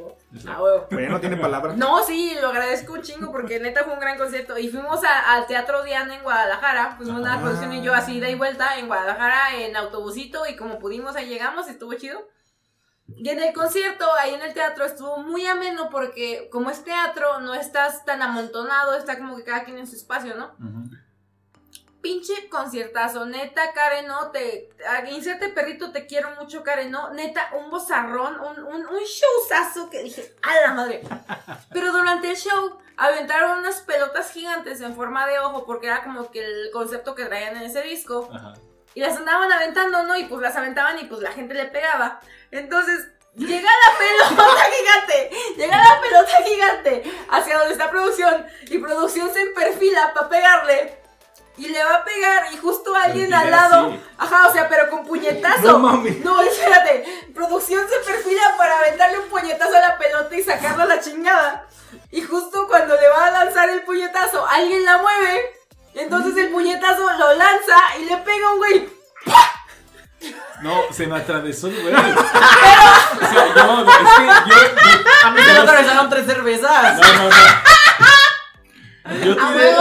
A 0.49 0.61
huevo. 0.63 0.87
Bueno, 0.91 1.21
tiene 1.21 1.37
palabra. 1.37 1.75
No, 1.77 2.03
sí, 2.03 2.37
lo 2.41 2.49
agradezco 2.49 2.95
un 2.95 3.03
chingo 3.03 3.31
porque 3.31 3.61
neta 3.61 3.85
fue 3.85 3.93
un 3.95 4.01
gran 4.01 4.19
concierto. 4.19 4.59
Y 4.59 4.69
fuimos 4.69 5.05
a- 5.05 5.33
al 5.35 5.47
Teatro 5.47 5.83
Diana 5.85 6.15
en 6.17 6.23
Guadalajara. 6.23 6.97
Fuimos 6.97 7.21
una 7.21 7.35
Ah. 7.35 7.41
producción 7.41 7.73
y 7.73 7.83
yo 7.83 7.95
así 7.95 8.19
de 8.21 8.31
y 8.31 8.35
vuelta 8.35 8.79
en 8.79 8.89
Guadalajara 8.89 9.55
en 9.57 9.77
autobusito. 9.77 10.47
Y 10.47 10.57
como 10.57 10.79
pudimos, 10.81 11.15
ahí 11.17 11.29
llegamos, 11.29 11.69
estuvo 11.69 11.95
chido. 11.95 12.27
Y 13.07 13.29
en 13.29 13.39
el 13.43 13.53
concierto, 13.53 14.07
ahí 14.19 14.35
en 14.35 14.41
el 14.43 14.55
teatro, 14.55 14.85
estuvo 14.87 15.19
muy 15.19 15.47
ameno 15.47 15.89
porque 15.91 16.49
como 16.51 16.71
es 16.71 16.83
teatro, 16.85 17.39
no 17.41 17.55
estás 17.55 18.05
tan 18.05 18.23
amontonado, 18.23 18.97
está 18.97 19.19
como 19.19 19.37
que 19.37 19.45
cada 19.45 19.63
quien 19.65 19.79
en 19.79 19.87
su 19.87 19.95
espacio, 19.95 20.35
¿no? 20.37 20.57
Pinche 22.05 22.51
conciertazo, 22.51 23.25
neta, 23.25 23.73
Karen, 23.73 24.07
no, 24.07 24.31
te, 24.31 24.69
a- 24.87 25.09
inserte 25.09 25.49
perrito, 25.49 25.91
te 25.91 26.05
quiero 26.07 26.33
mucho, 26.39 26.63
Karen, 26.63 26.91
no, 26.91 27.09
neta, 27.15 27.49
un 27.55 27.71
bozarrón, 27.71 28.39
un, 28.41 28.59
un, 28.63 28.87
un 28.87 28.99
showzazo 29.03 29.89
que 29.89 30.03
dije, 30.03 30.35
a 30.43 30.55
la 30.61 30.75
madre. 30.75 31.01
Pero 31.73 31.93
durante 31.93 32.29
el 32.29 32.37
show 32.37 32.79
aventaron 32.99 33.59
unas 33.61 33.81
pelotas 33.81 34.31
gigantes 34.33 34.83
en 34.83 34.95
forma 34.95 35.27
de 35.27 35.39
ojo, 35.39 35.65
porque 35.65 35.87
era 35.87 36.05
como 36.05 36.31
que 36.31 36.45
el 36.45 36.71
concepto 36.75 37.15
que 37.15 37.25
traían 37.25 37.57
en 37.57 37.63
ese 37.63 37.81
disco, 37.81 38.29
Ajá. 38.35 38.53
y 38.93 39.01
las 39.01 39.17
andaban 39.17 39.51
aventando, 39.51 40.03
¿no? 40.03 40.15
Y 40.19 40.25
pues 40.27 40.43
las 40.43 40.57
aventaban 40.57 40.99
y 40.99 41.05
pues 41.05 41.23
la 41.23 41.33
gente 41.33 41.55
le 41.55 41.65
pegaba. 41.69 42.21
Entonces, 42.51 43.09
llega 43.35 43.71
la 43.71 43.99
pelota 44.37 44.53
gigante, 44.79 45.31
llega 45.57 45.79
la 45.79 46.01
pelota 46.03 46.37
gigante 46.45 47.03
hacia 47.31 47.57
donde 47.59 47.73
está 47.73 47.91
producción, 47.91 48.47
y 48.69 48.77
producción 48.77 49.33
se 49.33 49.47
perfila 49.47 50.13
para 50.13 50.29
pegarle. 50.29 51.03
Y 51.57 51.69
le 51.69 51.85
va 51.85 51.95
a 51.97 52.05
pegar 52.05 52.53
y 52.53 52.57
justo 52.57 52.95
alguien 52.97 53.27
Pero 53.31 53.41
al 53.43 53.51
lado. 53.51 53.91
sí. 53.91 54.01
Ajá, 54.19 54.49
o 54.49 54.53
sea, 54.53 54.69
pero 54.69 54.91
con 54.91 55.05
puñetazo. 55.07 55.63
No 55.63 55.79
mames. 55.79 56.19
No, 56.25 56.43
espérate. 56.43 57.05
Producción 57.35 57.87
se 57.89 58.11
perfila 58.11 58.43
para 58.59 58.79
aventarle 58.81 59.21
un 59.21 59.29
puñetazo 59.29 59.77
a 59.77 59.81
la 59.81 59.97
pelota 59.99 60.35
y 60.35 60.43
sacarla 60.43 60.83
a 60.85 60.87
la 60.87 61.01
chingada. 61.01 61.67
Y 62.11 62.23
justo 62.23 62.67
cuando 62.67 62.97
le 63.01 63.09
va 63.09 63.27
a 63.27 63.31
lanzar 63.31 63.69
el 63.71 63.83
puñetazo, 63.83 64.45
alguien 64.49 64.85
la 64.85 64.99
mueve. 64.99 65.43
Entonces 65.95 66.37
el 66.37 66.49
puñetazo 66.51 67.03
lo 67.19 67.35
lanza 67.35 67.77
y 68.01 68.05
le 68.07 68.17
pega 68.19 68.49
a 68.49 68.51
un 68.51 68.59
güey. 68.59 68.89
No, 70.63 70.81
se 70.93 71.07
me 71.07 71.17
atravesó 71.19 71.69
el 71.69 71.81
güey. 71.83 71.95
O 71.95 73.27
sea, 73.27 73.55
yo, 73.55 73.85
es 73.87 73.97
que 74.17 74.27
yo, 74.51 74.57
yo- 74.57 75.27
A 75.27 75.31
mí 75.31 75.41
se 75.43 75.53
me 75.53 75.59
atravesaron 75.59 76.11
tres 76.11 76.27
cervezas. 76.27 76.97
No, 76.99 77.13
no, 77.15 77.29
no. 77.29 77.37
Yo 79.05 79.37
¡A 79.39 79.53
tiré, 79.53 79.75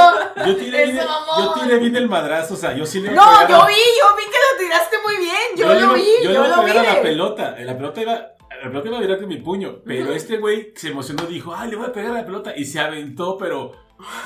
yo 0.48 0.56
tiré, 0.58 0.86
bien, 0.86 1.00
yo 1.38 1.54
tiré 1.54 1.78
bien 1.80 1.96
el 1.96 2.10
madrazo, 2.10 2.56
o 2.56 2.58
sea, 2.58 2.74
yo 2.74 2.86
sí 2.86 3.00
le 3.00 3.12
No, 3.12 3.24
a 3.24 3.48
yo 3.48 3.66
vi, 3.66 3.74
yo 3.74 4.16
vi 4.18 4.24
que 4.24 4.38
lo 4.52 4.60
tiraste 4.60 4.98
muy 5.02 5.18
bien. 5.18 5.38
Yo, 5.56 5.74
lo 5.74 5.94
vi, 5.94 6.06
yo 6.24 6.24
yo, 6.24 6.30
le 6.30 6.36
iba 6.36 6.46
a 6.46 6.58
lo 6.58 6.64
vi. 6.64 6.72
pegar 6.72 6.86
a 6.86 6.94
la 6.96 7.02
pelota, 7.02 7.56
la 7.58 7.78
pelota 7.78 8.02
iba, 8.02 8.14
la 8.14 8.70
pelota 8.70 8.88
iba 8.88 8.98
a 8.98 9.02
virar 9.02 9.20
con 9.20 9.28
mi 9.30 9.38
puño, 9.38 9.78
pero 9.86 10.14
este 10.14 10.38
güey 10.38 10.74
se 10.76 10.90
emocionó, 10.90 11.24
dijo, 11.24 11.54
ah, 11.56 11.66
le 11.66 11.78
voy 11.78 11.86
a 11.86 11.94
pegar 11.94 12.12
a 12.12 12.16
la 12.16 12.26
pelota, 12.26 12.54
y 12.56 12.66
se 12.66 12.80
aventó, 12.80 13.38
pero 13.38 13.72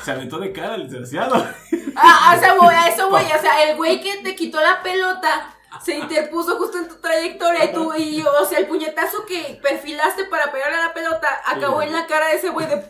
se 0.03 0.11
aventó 0.11 0.39
de 0.39 0.51
cara 0.51 0.75
el 0.75 0.89
desgraciado. 0.89 1.45
Ah, 1.95 2.35
o 2.35 2.39
sea, 2.39 2.55
voy, 2.55 2.73
a 2.73 2.87
eso 2.87 3.09
voy. 3.09 3.21
O 3.37 3.41
sea, 3.41 3.69
el 3.69 3.77
güey 3.77 4.01
que 4.01 4.17
te 4.23 4.35
quitó 4.35 4.59
la 4.61 4.81
pelota 4.81 5.56
se 5.83 5.95
interpuso 5.95 6.57
justo 6.57 6.77
en 6.77 6.87
tu 6.87 6.95
trayectoria 6.95 7.65
y 7.65 7.73
tú 7.73 7.93
y 7.95 8.21
yo, 8.23 8.31
o 8.41 8.45
sea, 8.45 8.59
el 8.59 8.67
puñetazo 8.67 9.25
que 9.25 9.59
perfilaste 9.61 10.25
para 10.25 10.51
pegarle 10.51 10.77
a 10.77 10.85
la 10.87 10.93
pelota 10.93 11.41
acabó 11.45 11.81
Sí. 11.81 11.87
en 11.87 11.93
la 11.93 12.07
cara 12.07 12.27
de 12.27 12.35
ese 12.35 12.49
güey 12.49 12.67
de. 12.67 12.83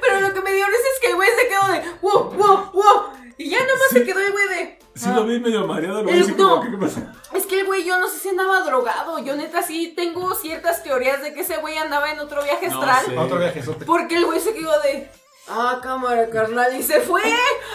Pero 0.00 0.20
lo 0.20 0.34
que 0.34 0.40
me 0.40 0.52
dio 0.52 0.66
risa 0.66 0.78
es 0.94 1.00
que 1.00 1.06
el 1.08 1.14
güey 1.16 1.28
se 1.30 1.48
quedó 1.48 1.72
de 1.72 1.98
wow, 2.00 2.30
wow, 2.32 2.70
wow. 2.72 3.12
Y 3.38 3.50
ya 3.50 3.58
nomás 3.60 3.88
se 3.90 4.04
quedó 4.04 4.20
el 4.20 4.32
güey 4.32 4.48
de. 4.48 4.78
Sí 4.94 5.06
ah. 5.08 5.14
lo 5.16 5.24
vi 5.24 5.40
medio 5.40 5.66
mareado, 5.66 6.02
lo 6.02 6.08
El- 6.10 6.22
así 6.22 6.32
como, 6.32 6.56
no. 6.64 6.70
¿qué 6.70 6.76
pasa? 6.76 7.12
Es 7.32 7.46
que 7.46 7.60
el 7.60 7.66
güey, 7.66 7.84
yo 7.84 7.98
no 7.98 8.08
sé 8.08 8.18
si 8.18 8.28
andaba 8.28 8.60
drogado. 8.62 9.18
Yo 9.20 9.34
neta 9.36 9.62
sí 9.62 9.94
tengo 9.96 10.34
ciertas 10.34 10.82
teorías 10.82 11.22
de 11.22 11.32
que 11.32 11.40
ese 11.40 11.56
güey 11.58 11.78
andaba 11.78 12.10
en 12.10 12.18
otro 12.20 12.42
viaje 12.42 12.68
No 12.68 12.80
astral. 12.82 13.06
sé. 13.06 13.16
Otro 13.18 13.38
viajezote. 13.38 13.84
Porque 13.86 14.16
el 14.16 14.26
güey 14.26 14.40
se 14.40 14.52
quedó 14.52 14.78
de. 14.82 15.10
Ah, 15.50 15.80
cámara, 15.82 16.28
carnal. 16.30 16.74
Y 16.76 16.82
se 16.82 17.00
fue. 17.00 17.22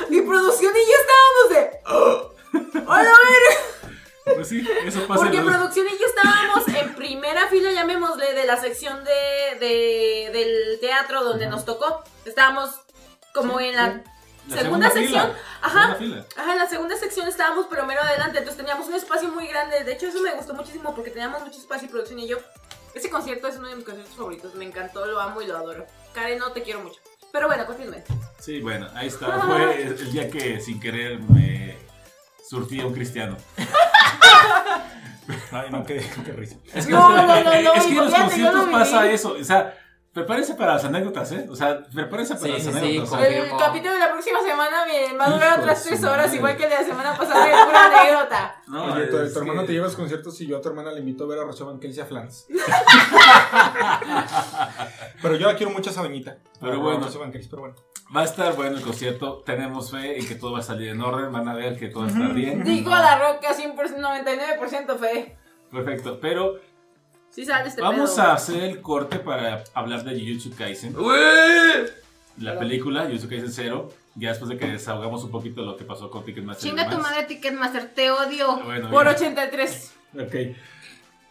Y 0.09 0.21
producción 0.21 0.73
y 0.75 0.79
yo 0.89 0.95
estábamos 1.01 2.71
de. 2.73 2.81
¡Hola, 2.87 3.03
ver! 3.11 4.35
Pues 4.35 4.47
sí, 4.49 4.67
eso 4.85 5.05
pasa 5.07 5.21
Porque 5.21 5.37
en 5.37 5.45
los- 5.45 5.55
producción 5.55 5.85
y 5.87 5.91
yo 5.99 6.05
estábamos 6.07 6.67
en 6.69 6.95
primera 6.95 7.47
fila, 7.47 7.71
llamémosle, 7.71 8.33
de 8.33 8.45
la 8.45 8.57
sección 8.57 9.03
de, 9.03 9.11
de- 9.59 10.29
del 10.33 10.79
teatro 10.79 11.23
donde 11.23 11.47
nos 11.47 11.63
tocó. 11.65 12.03
Estábamos 12.25 12.71
como 13.35 13.59
en 13.59 13.75
la. 13.75 14.03
la 14.47 14.57
segunda 14.61 14.89
sección. 14.89 15.27
fila, 15.31 15.39
Ajá. 15.61 15.97
segunda. 15.97 16.25
Ajá, 16.37 16.51
en 16.53 16.59
la 16.59 16.67
segunda 16.67 16.97
sección 16.97 17.27
estábamos, 17.27 17.67
pero 17.69 17.85
mero 17.85 18.01
adelante. 18.01 18.39
Entonces 18.39 18.57
teníamos 18.57 18.87
un 18.87 18.95
espacio 18.95 19.29
muy 19.29 19.47
grande. 19.47 19.83
De 19.83 19.93
hecho, 19.93 20.07
eso 20.07 20.21
me 20.21 20.31
gustó 20.33 20.53
muchísimo 20.55 20.95
porque 20.95 21.11
teníamos 21.11 21.41
mucho 21.43 21.59
espacio 21.59 21.87
y 21.87 21.91
producción 21.91 22.19
y 22.19 22.27
yo. 22.27 22.37
Ese 22.95 23.09
concierto 23.09 23.47
es 23.47 23.57
uno 23.57 23.67
de 23.67 23.75
mis 23.75 23.85
conciertos 23.85 24.15
favoritos. 24.15 24.55
Me 24.55 24.65
encantó, 24.65 25.05
lo 25.05 25.19
amo 25.19 25.41
y 25.41 25.47
lo 25.47 25.57
adoro. 25.57 25.85
Karen, 26.13 26.39
no 26.39 26.51
te 26.53 26.63
quiero 26.63 26.79
mucho. 26.79 26.99
Pero 27.35 27.47
bueno, 27.47 27.65
continúen. 27.65 28.01
Sí, 28.39 28.61
bueno, 28.61 28.87
ahí 28.95 29.07
está. 29.07 29.41
Fue 29.41 29.87
el 29.87 30.11
día 30.13 30.29
que 30.29 30.61
sin 30.61 30.79
querer 30.79 31.19
me 31.19 31.75
surtí 32.47 32.79
a 32.79 32.85
un 32.85 32.93
cristiano. 32.93 33.35
Ay, 35.51 35.69
no, 35.69 35.83
qué, 35.83 36.01
qué 36.23 36.31
risa. 36.31 36.55
Es 36.73 36.85
que, 36.85 36.93
No, 36.93 37.09
no, 37.09 37.27
no, 37.27 37.43
no, 37.43 37.51
es 37.73 37.83
que 37.83 37.89
en 37.89 37.97
los 37.97 38.13
conciertos 38.13 38.69
pasa 38.69 39.11
eso. 39.11 39.33
O 39.33 39.43
sea, 39.43 39.77
prepárense 40.15 40.55
para 40.55 40.73
las 40.75 40.85
anécdotas, 40.85 41.31
¿eh? 41.33 41.45
O 41.51 41.55
sea, 41.55 41.83
prepárense 41.93 42.33
para 42.35 42.45
Sí, 42.45 42.51
las 42.53 42.63
sí, 42.63 42.71
sí, 42.71 42.77
anécdotas. 42.77 43.09
sea, 43.19 43.27
El 43.27 43.49
capítulo 43.57 43.93
de 43.93 43.99
la 43.99 44.11
próxima 44.11 44.39
semana 44.41 44.85
me 44.85 45.17
va 45.17 45.25
a 45.25 45.29
durar 45.29 45.59
otras 45.59 45.83
tres 45.83 46.03
horas, 46.03 46.25
madre. 46.27 46.37
igual 46.37 46.57
que 46.57 46.63
el 46.63 46.69
de 46.69 46.75
la 46.77 46.83
semana 46.83 47.17
pasada, 47.17 47.45
de 47.45 47.65
pura 47.65 47.85
anécdota. 48.01 48.61
no, 48.67 48.85
Oye, 48.93 49.07
tu, 49.07 49.17
es 49.19 49.33
tu 49.33 49.39
hermano 49.39 49.61
que- 49.61 49.67
te 49.67 49.73
lleva 49.73 49.85
a 49.85 49.89
los 49.89 49.95
conciertos 49.95 50.39
y 50.41 50.47
yo 50.47 50.57
a 50.57 50.61
tu 50.61 50.69
hermana 50.69 50.91
le 50.91 50.99
invito 51.01 51.25
a 51.25 51.27
ver 51.27 51.39
a 51.39 51.43
Rocha 51.43 51.63
Banquels 51.65 51.97
y 51.97 52.01
a 52.01 52.05
Flans. 52.05 52.47
pero 55.21 55.35
yo 55.35 55.47
la 55.47 55.55
quiero 55.55 55.71
mucho 55.71 55.89
a 55.89 55.93
esa 55.93 56.01
doñita. 56.01 56.37
Pero 56.59 56.79
bueno. 56.79 57.07
Banquels, 57.19 57.47
pero 57.47 57.61
bueno. 57.61 57.75
Va 58.15 58.21
a 58.21 58.25
estar 58.25 58.55
bueno 58.55 58.77
el 58.77 58.83
concierto. 58.83 59.41
Tenemos 59.45 59.91
fe 59.91 60.19
en 60.19 60.27
que 60.27 60.35
todo 60.35 60.53
va 60.53 60.59
a 60.59 60.63
salir 60.63 60.89
en 60.89 61.01
orden. 61.01 61.31
Van 61.31 61.47
a 61.49 61.53
ver 61.55 61.77
que 61.77 61.87
todo 61.87 62.03
va 62.03 62.09
a 62.09 62.11
estar 62.11 62.33
bien. 62.33 62.63
Digo 62.63 62.93
a 62.93 62.99
la 63.01 63.33
roca 63.33 63.53
100%, 63.53 63.75
99% 63.97 64.97
fe. 64.97 65.37
Perfecto. 65.71 66.19
Pero 66.21 66.55
Sí 67.35 67.45
sale 67.45 67.67
este 67.67 67.81
vamos 67.81 68.11
pedo. 68.11 68.21
a 68.23 68.33
hacer 68.33 68.63
el 68.63 68.81
corte 68.81 69.19
para 69.19 69.61
hablar 69.73 70.05
de 70.05 70.17
Jujutsu 70.17 70.55
Kaisen. 70.55 70.95
La 72.37 72.57
película 72.57 73.03
Jujutsu 73.03 73.27
Kaisen 73.27 73.51
0. 73.51 73.91
Ya 74.15 74.29
después 74.29 74.47
de 74.47 74.57
que 74.57 74.67
desahogamos 74.67 75.21
un 75.25 75.31
poquito 75.31 75.61
lo 75.63 75.75
que 75.75 75.83
pasó 75.83 76.09
con 76.09 76.23
Ticketmaster. 76.23 76.69
Chinga 76.69 76.89
tu 76.89 76.97
madre, 76.97 77.25
Ticketmaster, 77.25 77.93
te 77.93 78.09
odio. 78.09 78.63
Bueno, 78.63 78.89
Por 78.89 79.03
bien. 79.03 79.15
83. 79.15 79.91
Ok. 80.17 80.35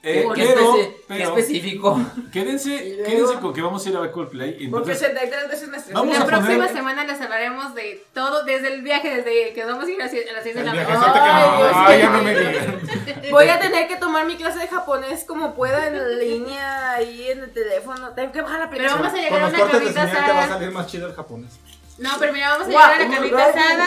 Eh, 0.06 0.28
¿Qué, 0.34 0.44
pero, 0.46 0.60
especi- 0.74 0.86
qué 0.86 1.04
pero 1.08 1.28
específico? 1.30 2.00
quédense, 2.30 2.68
luego- 2.98 3.04
quédense 3.10 3.34
con 3.40 3.54
que 3.54 3.62
vamos 3.62 3.86
a 3.86 3.88
ir 3.88 3.96
a 3.96 4.00
ver 4.00 4.10
Coldplay. 4.10 4.68
Porque 4.68 4.92
Entonces, 4.92 5.02
83 5.02 5.48
veces 5.48 5.68
me 5.68 5.76
estresé. 5.78 5.94
Vamos 5.94 6.16
la 6.18 6.24
a 6.24 6.26
próxima 6.26 6.54
poner- 6.66 6.72
semana 6.76 7.04
les 7.04 7.20
hablaremos 7.20 7.74
de 7.74 8.04
todo, 8.12 8.44
desde 8.44 8.68
el 8.74 8.82
viaje, 8.82 9.08
desde 9.16 9.52
que 9.54 9.64
vamos 9.64 9.86
a 9.86 9.90
ir 9.90 10.00
a 10.00 10.04
las 10.04 10.12
6 10.12 10.54
de 10.54 10.62
la 10.64 10.74
mañana. 10.74 11.12
que 11.12 11.18
Ay, 11.18 11.48
no. 11.50 11.56
Dios 11.56 11.72
Ay, 11.74 11.98
ya 12.00 12.10
mío. 12.10 12.18
no 12.18 12.22
me 12.24 12.38
digan. 12.38 12.80
Voy 13.30 13.48
a 13.48 13.58
tener 13.58 13.88
que 13.88 13.96
tomar 13.96 14.26
mi 14.26 14.36
clase 14.36 14.58
de 14.58 14.68
japonés 14.68 15.24
como 15.24 15.54
pueda 15.54 15.86
en 15.88 16.18
línea 16.18 16.92
ahí 16.92 17.28
en 17.30 17.40
el 17.44 17.52
teléfono. 17.52 18.10
Tengo 18.10 18.30
que 18.32 18.42
bajar 18.42 18.60
la 18.60 18.70
Pero 18.70 18.84
aplicación. 18.92 19.02
vamos 19.02 19.18
a 19.18 19.22
llegar 19.22 19.42
a 19.42 19.48
una 19.48 19.70
carnita 19.72 20.06
señal 20.06 20.26
te 20.26 20.32
va 20.32 20.38
a 20.38 20.42
asada. 20.42 20.58
salir 20.58 20.70
más 20.70 20.86
chido 20.86 21.06
el 21.08 21.14
japonés. 21.14 21.52
No, 21.96 22.10
pero 22.20 22.32
mira, 22.32 22.50
vamos 22.50 22.66
a 22.66 22.70
llegar 22.70 22.92
a 22.92 22.98
la 23.04 23.10
carnita 23.10 23.46
asada. 23.46 23.86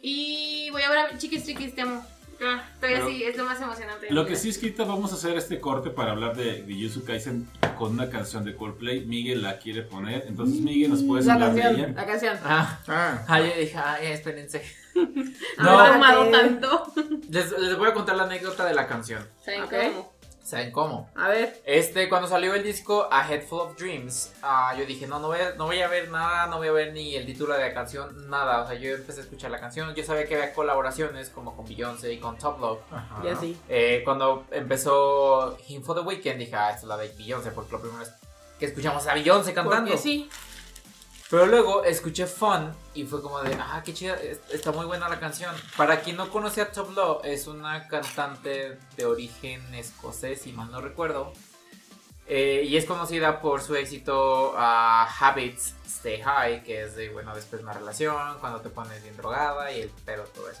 Y 0.00 0.70
voy 0.70 0.82
a 0.82 0.88
ver 0.90 0.98
a 0.98 1.18
Chiquis 1.18 1.44
Chiquis, 1.44 1.74
te 1.74 1.80
amo. 1.82 2.04
Ah, 2.40 2.62
estoy 2.74 2.90
Pero- 2.92 3.06
así, 3.06 3.24
es 3.24 3.36
lo 3.36 3.44
más 3.44 3.60
emocionante. 3.60 4.06
de 4.06 4.12
lo 4.12 4.24
que 4.26 4.36
sí 4.36 4.48
es 4.50 4.58
que 4.58 4.66
ahorita 4.66 4.84
vamos 4.84 5.12
a 5.12 5.16
hacer 5.16 5.36
este 5.36 5.58
corte 5.60 5.90
para 5.90 6.12
hablar 6.12 6.36
de, 6.36 6.62
de 6.62 6.74
Jujutsu 6.74 7.04
Kaisen 7.04 7.48
con 7.76 7.92
una 7.92 8.08
canción 8.10 8.44
de 8.44 8.54
Coldplay. 8.54 9.04
Miguel 9.06 9.42
la 9.42 9.58
quiere 9.58 9.82
poner. 9.82 10.24
Entonces, 10.28 10.60
Miguel, 10.60 10.90
¿nos 10.90 11.02
puedes 11.02 11.26
La 11.26 11.34
hablar 11.34 11.54
de 11.54 11.62
canción, 11.62 11.90
ella? 11.90 11.94
la 12.00 12.06
canción. 12.06 12.38
Ah, 12.44 12.80
Ah, 12.86 13.24
ah, 13.26 13.40
yo 13.40 13.46
dije, 13.58 13.76
ay, 13.76 14.06
espérense. 14.12 14.62
Me 14.94 15.04
No. 15.58 16.26
he 16.28 16.30
tanto. 16.30 16.92
Les, 17.30 17.50
les 17.58 17.76
voy 17.76 17.88
a 17.88 17.94
contar 17.94 18.16
la 18.16 18.24
anécdota 18.24 18.64
de 18.66 18.74
la 18.74 18.86
canción. 18.86 19.26
¿Saben 19.44 19.62
Ok. 19.62 19.70
cómo? 19.94 20.17
¿Saben 20.48 20.72
cómo? 20.72 21.10
A 21.14 21.28
ver. 21.28 21.60
Este, 21.66 22.08
cuando 22.08 22.26
salió 22.26 22.54
el 22.54 22.62
disco 22.62 23.06
A 23.10 23.30
Head 23.30 23.42
Full 23.42 23.60
of 23.60 23.76
Dreams, 23.76 24.32
ah, 24.40 24.74
yo 24.78 24.86
dije, 24.86 25.06
no, 25.06 25.18
no 25.18 25.28
voy, 25.28 25.40
a, 25.40 25.54
no 25.56 25.66
voy 25.66 25.82
a 25.82 25.88
ver 25.88 26.10
nada, 26.10 26.46
no 26.46 26.56
voy 26.56 26.68
a 26.68 26.72
ver 26.72 26.94
ni 26.94 27.14
el 27.16 27.26
título 27.26 27.52
de 27.52 27.60
la 27.60 27.74
canción, 27.74 28.30
nada. 28.30 28.62
O 28.62 28.66
sea, 28.66 28.74
yo 28.78 28.94
empecé 28.94 29.20
a 29.20 29.24
escuchar 29.24 29.50
la 29.50 29.60
canción, 29.60 29.94
yo 29.94 30.02
sabía 30.04 30.26
que 30.26 30.36
había 30.36 30.54
colaboraciones 30.54 31.28
como 31.28 31.54
con 31.54 31.66
Beyoncé 31.66 32.14
y 32.14 32.18
con 32.18 32.38
Top 32.38 32.58
Love. 32.60 32.80
ajá. 32.90 33.20
Ya 33.22 33.36
sí. 33.36 33.60
Eh, 33.68 34.00
cuando 34.06 34.46
empezó 34.50 35.58
Him 35.68 35.82
for 35.82 35.94
the 35.94 36.00
Weekend, 36.00 36.38
dije, 36.38 36.56
ah, 36.56 36.70
esta 36.70 36.80
es 36.80 36.84
la 36.84 36.96
de 36.96 37.08
Beyoncé, 37.08 37.50
porque 37.50 37.72
lo 37.72 37.82
primero 37.82 38.02
es 38.02 38.10
que 38.58 38.64
escuchamos 38.64 39.06
a 39.06 39.12
Beyoncé 39.12 39.52
cantando. 39.52 39.90
Porque 39.90 39.98
sí. 39.98 40.30
Pero 41.30 41.44
luego 41.46 41.84
escuché 41.84 42.26
Fun 42.26 42.72
y 42.94 43.04
fue 43.04 43.20
como 43.20 43.40
de, 43.42 43.54
ah, 43.60 43.82
qué 43.84 43.92
chida, 43.92 44.14
es- 44.14 44.40
está 44.50 44.72
muy 44.72 44.86
buena 44.86 45.08
la 45.10 45.20
canción. 45.20 45.54
Para 45.76 46.00
quien 46.00 46.16
no 46.16 46.30
conoce 46.30 46.62
a 46.62 46.72
Top 46.72 46.94
Law, 46.96 47.20
es 47.22 47.46
una 47.46 47.86
cantante 47.86 48.78
de 48.96 49.04
origen 49.06 49.62
escocés, 49.74 50.40
si 50.42 50.52
mal 50.52 50.70
no 50.70 50.80
recuerdo. 50.80 51.32
Eh, 52.26 52.64
y 52.66 52.76
es 52.76 52.84
conocida 52.86 53.40
por 53.40 53.60
su 53.62 53.74
éxito 53.74 54.54
a 54.56 55.04
Habits 55.20 55.74
Stay 55.86 56.22
High, 56.22 56.62
que 56.62 56.82
es 56.84 56.96
de, 56.96 57.08
bueno, 57.10 57.34
después 57.34 57.60
de 57.60 57.64
una 57.64 57.72
relación, 57.74 58.38
cuando 58.40 58.60
te 58.60 58.68
pones 58.70 59.02
bien 59.02 59.16
drogada 59.16 59.70
y 59.72 59.80
el 59.82 59.88
pedo, 59.90 60.24
todo 60.34 60.50
eso. 60.50 60.60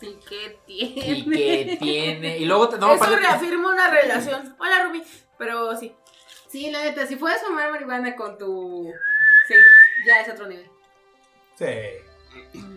¿Y 0.00 0.14
qué 0.28 0.58
tiene? 0.66 1.18
Y 1.18 1.24
que 1.24 1.76
tiene. 1.78 2.38
Y 2.38 2.44
luego, 2.44 2.68
te- 2.68 2.78
no, 2.78 2.92
Eso 2.94 3.16
reafirma 3.16 3.70
una 3.72 3.90
relación. 3.90 4.54
Hola, 4.60 4.84
Rumi. 4.84 5.02
Pero 5.38 5.76
sí. 5.78 5.94
Sí, 6.50 6.70
la 6.70 6.82
neta, 6.84 7.06
si 7.06 7.16
puedes 7.16 7.42
fumar 7.42 7.70
marihuana 7.70 8.14
con 8.16 8.38
tu... 8.38 8.90
Sí, 9.46 9.54
ya 10.06 10.20
es 10.20 10.28
otro 10.32 10.46
nivel. 10.46 10.70
Sí. 11.56 11.66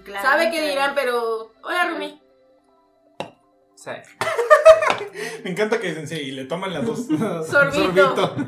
Claro, 0.04 0.28
Sabe 0.28 0.46
qué 0.46 0.58
claro. 0.58 0.68
dirán, 0.68 0.96
pero. 0.96 1.54
Hola, 1.64 1.90
Rumi. 1.92 2.22
Sí. 3.76 3.92
Me 5.44 5.52
encanta 5.52 5.80
que 5.80 5.90
dicen 5.90 6.08
sí 6.08 6.16
y 6.16 6.32
le 6.32 6.46
toman 6.46 6.74
las 6.74 6.86
dos. 6.86 7.06
Sorbito. 7.48 8.36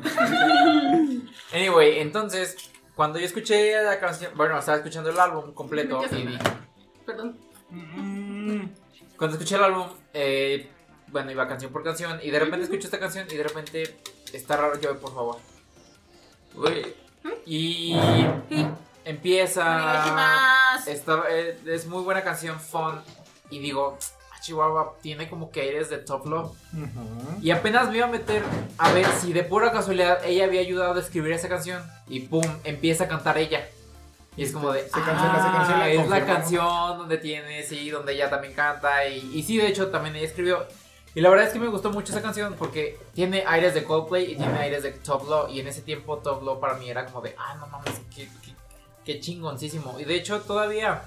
Anyway, 1.53 1.99
entonces, 1.99 2.55
cuando 2.95 3.19
yo 3.19 3.25
escuché 3.25 3.79
la 3.83 3.99
canción, 3.99 4.31
bueno, 4.35 4.57
estaba 4.57 4.77
escuchando 4.77 5.11
el 5.11 5.19
álbum 5.19 5.53
completo 5.53 6.03
y 6.11 6.15
dije, 6.25 6.39
Perdón. 7.05 7.37
Mm, 7.69 8.65
Cuando 9.17 9.37
escuché 9.37 9.55
el 9.55 9.63
álbum, 9.63 9.87
eh, 10.13 10.67
bueno, 11.07 11.29
iba 11.31 11.47
canción 11.47 11.71
por 11.71 11.83
canción 11.83 12.19
y 12.23 12.31
de 12.31 12.39
repente 12.39 12.63
escucho 12.63 12.87
esta 12.87 12.99
canción 12.99 13.27
y 13.29 13.35
de 13.35 13.43
repente 13.43 13.97
está 14.31 14.57
raro 14.57 14.79
yo, 14.79 14.99
por 14.99 15.13
favor. 15.13 15.37
Uy. 16.55 16.95
Y 17.45 17.95
empieza. 19.05 20.75
Está, 20.87 21.23
eh, 21.29 21.57
es 21.67 21.85
muy 21.87 22.03
buena 22.03 22.23
canción, 22.23 22.59
fun. 22.59 23.01
Y 23.49 23.59
digo, 23.59 23.97
"Ah, 24.31 24.39
Chihuahua 24.41 24.95
tiene 25.01 25.29
como 25.29 25.51
que 25.51 25.61
aires 25.61 25.89
de 25.89 25.97
Top 25.99 26.25
Love. 26.25 26.55
Y 27.41 27.51
apenas 27.51 27.89
me 27.89 27.97
iba 27.97 28.05
a 28.07 28.09
meter 28.09 28.43
a 28.77 28.91
ver 28.91 29.05
si 29.21 29.33
de 29.33 29.43
pura 29.43 29.71
casualidad 29.71 30.23
ella 30.25 30.45
había 30.45 30.61
ayudado 30.61 30.95
a 30.95 30.99
escribir 30.99 31.31
esa 31.33 31.49
canción. 31.49 31.81
Y 32.07 32.21
pum, 32.21 32.43
empieza 32.63 33.05
a 33.05 33.07
cantar 33.07 33.37
ella. 33.37 33.67
Y 34.35 34.43
es 34.43 34.51
como 34.51 34.71
de. 34.71 34.83
Se 34.83 34.89
cancela, 34.89 35.15
se 35.15 35.47
"Ah, 35.47 35.53
cancela, 35.57 35.89
es 35.89 35.95
la 35.97 36.01
confirmamos". 36.03 36.35
canción 36.39 36.97
donde 36.97 37.17
tiene, 37.17 37.63
sí, 37.63 37.89
donde 37.91 38.13
ella 38.13 38.29
también 38.29 38.53
canta. 38.53 39.07
Y, 39.07 39.31
y 39.37 39.43
sí, 39.43 39.57
de 39.57 39.67
hecho, 39.67 39.89
también 39.89 40.15
ella 40.15 40.25
escribió. 40.25 40.65
Y 41.15 41.21
la 41.21 41.29
verdad 41.29 41.45
es 41.47 41.53
que 41.53 41.59
me 41.59 41.67
gustó 41.67 41.91
mucho 41.91 42.11
esa 42.11 42.21
canción 42.23 42.55
porque 42.57 42.99
tiene 43.13 43.43
aires 43.45 43.73
de 43.75 43.83
Coldplay 43.83 44.31
y 44.31 44.35
tiene 44.35 44.57
aires 44.57 44.81
de 44.83 44.91
Top 44.91 45.29
Law. 45.29 45.47
Y 45.49 45.59
en 45.59 45.67
ese 45.67 45.81
tiempo 45.81 46.17
Top 46.17 46.41
Law 46.43 46.59
para 46.59 46.73
mí 46.75 46.89
era 46.89 47.05
como 47.05 47.21
de, 47.21 47.35
ah, 47.37 47.55
no 47.59 47.67
mames, 47.67 48.01
qué, 48.15 48.27
qué, 48.43 48.53
qué 49.05 49.19
chingoncísimo. 49.19 49.99
Y 49.99 50.05
de 50.05 50.15
hecho, 50.15 50.41
todavía, 50.41 51.03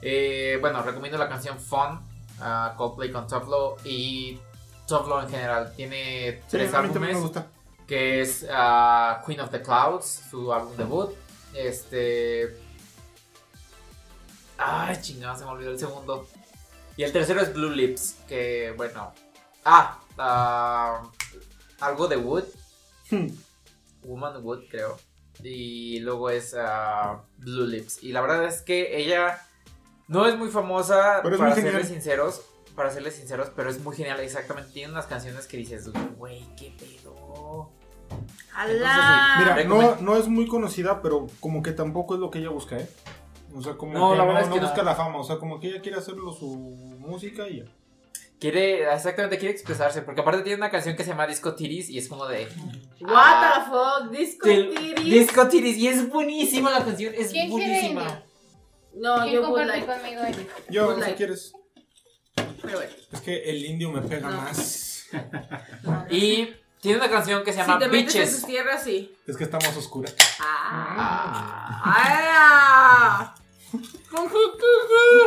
eh, 0.00 0.58
bueno, 0.60 0.82
recomiendo 0.82 1.18
la 1.18 1.28
canción 1.28 1.58
Fun, 1.60 2.00
a 2.40 2.74
Coldplay 2.76 3.12
con 3.12 3.28
Top 3.28 3.48
Law 3.48 3.76
y 3.84 4.40
Top 4.88 5.06
Law 5.06 5.20
en 5.20 5.28
general. 5.30 5.72
Tiene 5.76 6.40
Sí, 6.48 6.56
tres 6.56 6.72
también 6.72 6.92
me 7.00 7.06
álbumes. 7.10 7.22
gusta. 7.22 7.46
que 7.86 8.22
es 8.22 8.44
ah, 8.50 9.22
Queen 9.24 9.38
of 9.40 9.50
the 9.50 9.62
Clouds, 9.62 10.22
su 10.30 10.52
álbum 10.52 10.76
debut. 10.76 11.10
Este. 11.54 12.56
Ay, 14.58 14.96
chingada, 15.00 15.36
se 15.36 15.44
me 15.44 15.50
olvidó 15.52 15.70
el 15.70 15.78
segundo. 15.78 16.26
Y 16.96 17.04
el 17.04 17.12
tercero 17.12 17.40
es 17.40 17.52
Blue 17.52 17.70
Lips, 17.70 18.16
que 18.28 18.74
bueno. 18.76 19.12
Ah, 19.64 19.98
ah, 20.18 21.02
algo 21.80 22.08
de 22.08 22.16
Wood. 22.16 22.44
Hmm. 23.10 23.28
Woman 24.04 24.44
Wood, 24.44 24.64
creo. 24.70 24.98
Y 25.42 26.00
luego 26.00 26.30
es 26.30 26.54
ah, 26.58 27.22
Blue 27.38 27.66
Lips. 27.66 28.02
Y 28.02 28.12
la 28.12 28.20
verdad 28.20 28.44
es 28.44 28.62
que 28.62 28.98
ella 28.98 29.40
no 30.08 30.26
es 30.26 30.36
muy 30.36 30.48
famosa, 30.50 31.20
Pero 31.22 31.36
es 31.36 31.38
para 31.38 31.50
muy 31.50 31.56
genial. 31.56 31.74
serles 31.74 31.88
sinceros. 31.92 32.42
Para 32.76 32.90
serles 32.90 33.16
sinceros, 33.16 33.50
pero 33.54 33.68
es 33.68 33.80
muy 33.80 33.94
genial, 33.94 34.18
exactamente. 34.20 34.72
Tiene 34.72 34.92
unas 34.92 35.06
canciones 35.06 35.46
que 35.46 35.58
dices, 35.58 35.90
güey, 36.16 36.46
qué 36.56 36.74
pedo. 36.78 37.70
¡Alá! 38.54 39.36
Mira, 39.38 39.64
no, 39.64 39.96
no 39.96 40.16
es 40.16 40.26
muy 40.28 40.46
conocida, 40.46 41.02
pero 41.02 41.26
como 41.40 41.62
que 41.62 41.72
tampoco 41.72 42.14
es 42.14 42.20
lo 42.20 42.30
que 42.30 42.38
ella 42.38 42.48
busca, 42.50 42.78
¿eh? 42.78 42.88
O 43.54 43.62
sea, 43.62 43.74
como 43.74 43.92
No, 43.92 44.12
que 44.12 44.16
la 44.18 44.22
no, 44.24 44.28
verdad 44.28 44.42
es 44.44 44.48
no 44.48 44.54
que 44.54 44.60
no. 44.60 44.66
busca 44.68 44.82
la 44.82 44.94
fama, 44.94 45.18
o 45.18 45.24
sea, 45.24 45.36
como 45.36 45.60
que 45.60 45.68
ella 45.68 45.80
quiere 45.80 45.98
hacerlo 45.98 46.32
su 46.32 46.46
música 46.98 47.48
y 47.48 47.58
ya. 47.58 47.64
Quiere, 48.40 48.92
exactamente, 48.92 49.38
quiere 49.38 49.52
expresarse. 49.54 50.02
Porque 50.02 50.20
aparte 50.20 50.42
tiene 50.42 50.56
una 50.56 50.70
canción 50.70 50.96
que 50.96 51.04
se 51.04 51.10
llama 51.10 51.26
Disco 51.28 51.54
Tiris 51.54 51.88
y 51.90 51.98
es 51.98 52.08
como 52.08 52.26
de. 52.26 52.48
What 53.00 53.42
the 53.42 53.70
fuck, 53.70 54.10
disco 54.10 54.48
del- 54.48 54.74
tiris. 54.74 55.04
Disco 55.04 55.46
Tiris 55.48 55.76
y 55.76 55.86
es 55.88 56.08
buenísima 56.08 56.70
la 56.70 56.84
canción, 56.84 57.14
es 57.16 57.30
¿Quién 57.30 57.50
quiere 57.50 57.66
buenísima. 57.72 58.02
India? 58.02 58.24
No, 58.94 59.22
¿Quién 59.22 59.34
yo 59.34 59.42
comparte 59.42 59.76
Life. 59.76 59.86
conmigo 59.86 60.22
ella? 60.26 60.38
Yo, 60.70 60.94
Good 60.94 61.04
si 61.04 61.12
quieres. 61.12 61.52
Pero 62.34 62.78
bueno. 62.78 62.92
Es 63.12 63.20
que 63.20 63.42
el 63.50 63.64
indio 63.64 63.90
me 63.92 64.00
pega 64.02 64.28
No. 64.28 64.36
más. 64.40 65.06
Y 66.10 66.48
tiene 66.80 66.98
una 66.98 67.08
canción 67.10 67.44
que 67.44 67.52
se 67.52 67.60
Si 67.60 67.66
llama 67.66 67.78
metes 67.78 67.94
en 67.94 68.06
Bitches. 68.06 68.30
sus 68.32 68.44
tierras, 68.46 68.82
sí. 68.82 69.14
Es 69.26 69.36
que 69.36 69.44
está 69.44 69.58
más 69.58 69.76
oscura. 69.76 70.10
Ah. 70.40 71.82
Ah. 71.84 71.84
¡Ah! 71.84 73.31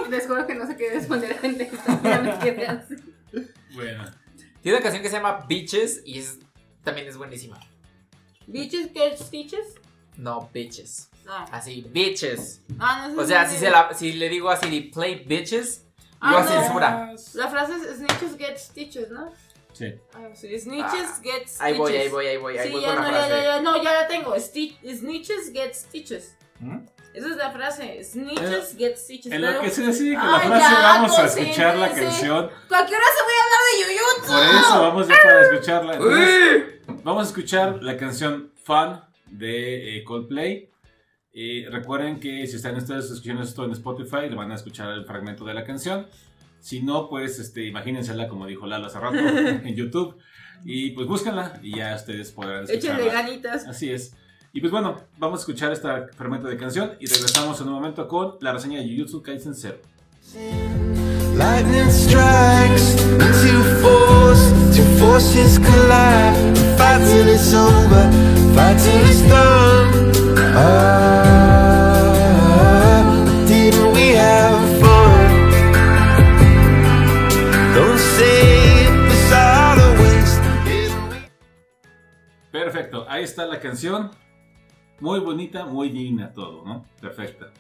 Les 0.09 0.27
juro 0.27 0.45
que 0.47 0.55
no 0.55 0.67
sé 0.67 0.77
qué 0.77 0.91
responder 0.91 1.33
a 1.33 1.37
gente 1.39 1.69
que. 1.69 3.45
Bueno. 3.73 4.05
Tiene 4.61 4.77
una 4.77 4.83
canción 4.83 5.03
que 5.03 5.09
se 5.09 5.15
llama 5.17 5.45
Bitches 5.47 6.01
y 6.05 6.19
es, 6.19 6.39
también 6.83 7.07
es 7.07 7.17
buenísima. 7.17 7.59
¿Bitches 8.47 8.91
get 8.93 9.17
stitches? 9.17 9.75
No, 10.17 10.49
Bitches. 10.53 11.09
No. 11.25 11.33
Así, 11.51 11.85
Bitches. 11.89 12.61
Ah, 12.79 13.07
no 13.09 13.15
sé 13.15 13.21
O 13.21 13.27
sea, 13.27 13.49
si 13.49 13.57
se 13.57 13.69
la, 13.69 13.93
si 13.93 14.13
le 14.13 14.29
digo 14.29 14.49
así 14.49 14.69
de 14.69 14.89
play 14.91 15.23
Bitches, 15.25 15.83
Ah, 16.21 16.31
lo 16.31 16.39
no. 16.41 16.47
censura. 16.47 17.13
La 17.33 17.47
frase 17.49 17.73
es 17.75 17.97
snitches 17.97 18.37
get 18.37 18.57
stitches, 18.57 19.09
¿no? 19.11 19.31
Sí. 19.73 19.93
Ah, 20.13 20.29
sí. 20.33 20.57
Snitches 20.57 20.85
Ah, 20.93 21.19
get 21.21 21.33
stitches. 21.47 21.61
Ahí 21.61 21.77
voy, 21.77 21.95
ahí 21.95 22.07
voy, 22.09 22.25
ahí 22.27 22.37
voy, 22.37 22.57
ahí 22.57 22.67
Sí, 22.67 22.73
voy 22.73 22.81
ya 22.81 22.87
con 22.95 22.95
no, 22.95 23.01
la 23.03 23.11
ya, 23.11 23.17
frase. 23.27 23.43
ya, 23.43 23.43
ya, 23.43 23.61
no, 23.61 23.83
ya 23.83 23.93
la 23.93 24.07
tengo. 24.07 24.35
Sti- 24.35 24.77
snitches 24.97 25.51
get 25.53 25.73
stitches. 25.75 26.35
¿Mm? 26.59 26.79
Esa 27.15 27.29
es 27.29 27.35
la 27.37 27.51
frase. 27.51 28.03
Snitches 28.03 28.75
get 28.77 28.97
stitches. 28.97 29.31
En 29.31 29.41
lo 29.41 29.61
que 29.61 29.69
se 29.69 29.83
decide 29.85 30.15
con 30.15 30.31
la 30.31 30.37
Ay, 30.39 30.47
frase, 30.47 30.63
ya, 30.73 30.79
vamos 30.81 31.19
a 31.19 31.25
escuchar 31.25 31.77
la 31.77 31.89
canción. 31.91 32.49
cualquier 32.67 32.97
hora 32.99 33.07
se 33.17 33.23
voy 33.23 33.33
a 33.39 33.43
hablar 33.45 33.61
de 33.71 33.81
Yuyutsu. 33.81 34.31
Por 34.33 34.61
eso 34.61 34.81
vamos 34.81 35.07
ya 35.07 35.15
para 35.23 35.41
escucharla. 35.41 35.93
Entonces, 35.93 36.63
vamos 37.03 37.23
a 37.25 37.27
escuchar 37.27 37.83
la 37.83 37.97
canción 37.97 38.51
Fun 38.63 38.99
de 39.27 39.97
eh, 39.97 40.03
Coldplay. 40.03 40.69
Y 41.31 41.65
recuerden 41.65 42.19
que 42.19 42.47
si 42.47 42.55
están 42.55 42.75
ustedes 42.77 43.11
escuchando 43.11 43.43
esto 43.43 43.65
en 43.65 43.71
Spotify, 43.71 44.29
le 44.29 44.35
van 44.35 44.51
a 44.51 44.55
escuchar 44.55 44.91
el 44.91 45.05
fragmento 45.05 45.43
de 45.45 45.53
la 45.53 45.63
canción. 45.65 46.07
Si 46.59 46.81
no, 46.81 47.09
pues 47.09 47.39
este, 47.39 47.65
imagínensela, 47.65 48.27
como 48.27 48.45
dijo 48.47 48.65
Lalo 48.65 48.87
hace 48.87 48.99
rato, 48.99 49.17
en 49.19 49.75
YouTube. 49.75 50.17
Y 50.63 50.91
pues 50.91 51.07
búsquenla 51.07 51.59
y 51.61 51.77
ya 51.77 51.93
ustedes 51.95 52.31
podrán 52.31 52.63
Échenle 52.63 52.77
escucharla. 53.03 53.11
ganitas. 53.13 53.67
Así 53.67 53.91
es. 53.91 54.15
Y 54.55 54.61
pues 54.61 54.71
bueno, 54.71 54.95
vamos 55.17 55.39
a 55.39 55.41
escuchar 55.41 55.73
esta 55.73 56.07
fragmento 56.15 56.47
de 56.47 56.55
canción 56.55 56.93
y 57.01 57.07
regresamos 57.07 57.59
en 57.59 57.67
un 57.67 57.73
momento 57.73 58.07
con 58.07 58.37
la 58.39 58.53
reseña 58.53 58.79
de 58.79 58.87
Jujutsu 58.87 59.21
Kaisen 59.21 59.53
0. 59.53 59.75
Lightning 61.35 61.91
strikes 61.91 62.95
two 63.43 63.61
force, 63.81 64.53
two 64.73 64.85
forces 64.97 65.59
collide. 65.59 66.55
Fight 66.77 67.01
till 67.03 67.27
it's 67.27 67.53
over, 67.53 68.09
fight 68.55 68.77
till 68.79 69.05
it's 69.05 69.23
done. 69.27 70.13
Ah, 70.55 71.43
didn't 73.45 73.91
we 73.91 74.15
have 74.15 74.79
fun? 74.79 75.51
Don't 77.75 77.99
say 77.99 78.85
it 78.85 78.91
was 79.09 79.33
all 79.33 79.77
a 79.81 79.91
waste. 80.01 80.41
Didn't 80.63 81.09
we? 81.11 81.17
Perfecto, 82.53 83.05
ahí 83.09 83.25
está 83.25 83.45
la 83.45 83.59
canción. 83.59 84.11
Muy 84.99 85.19
bonita, 85.19 85.65
muy 85.65 85.89
digna 85.89 86.31
todo, 86.33 86.63
¿no? 86.65 86.85
Perfecta. 87.01 87.51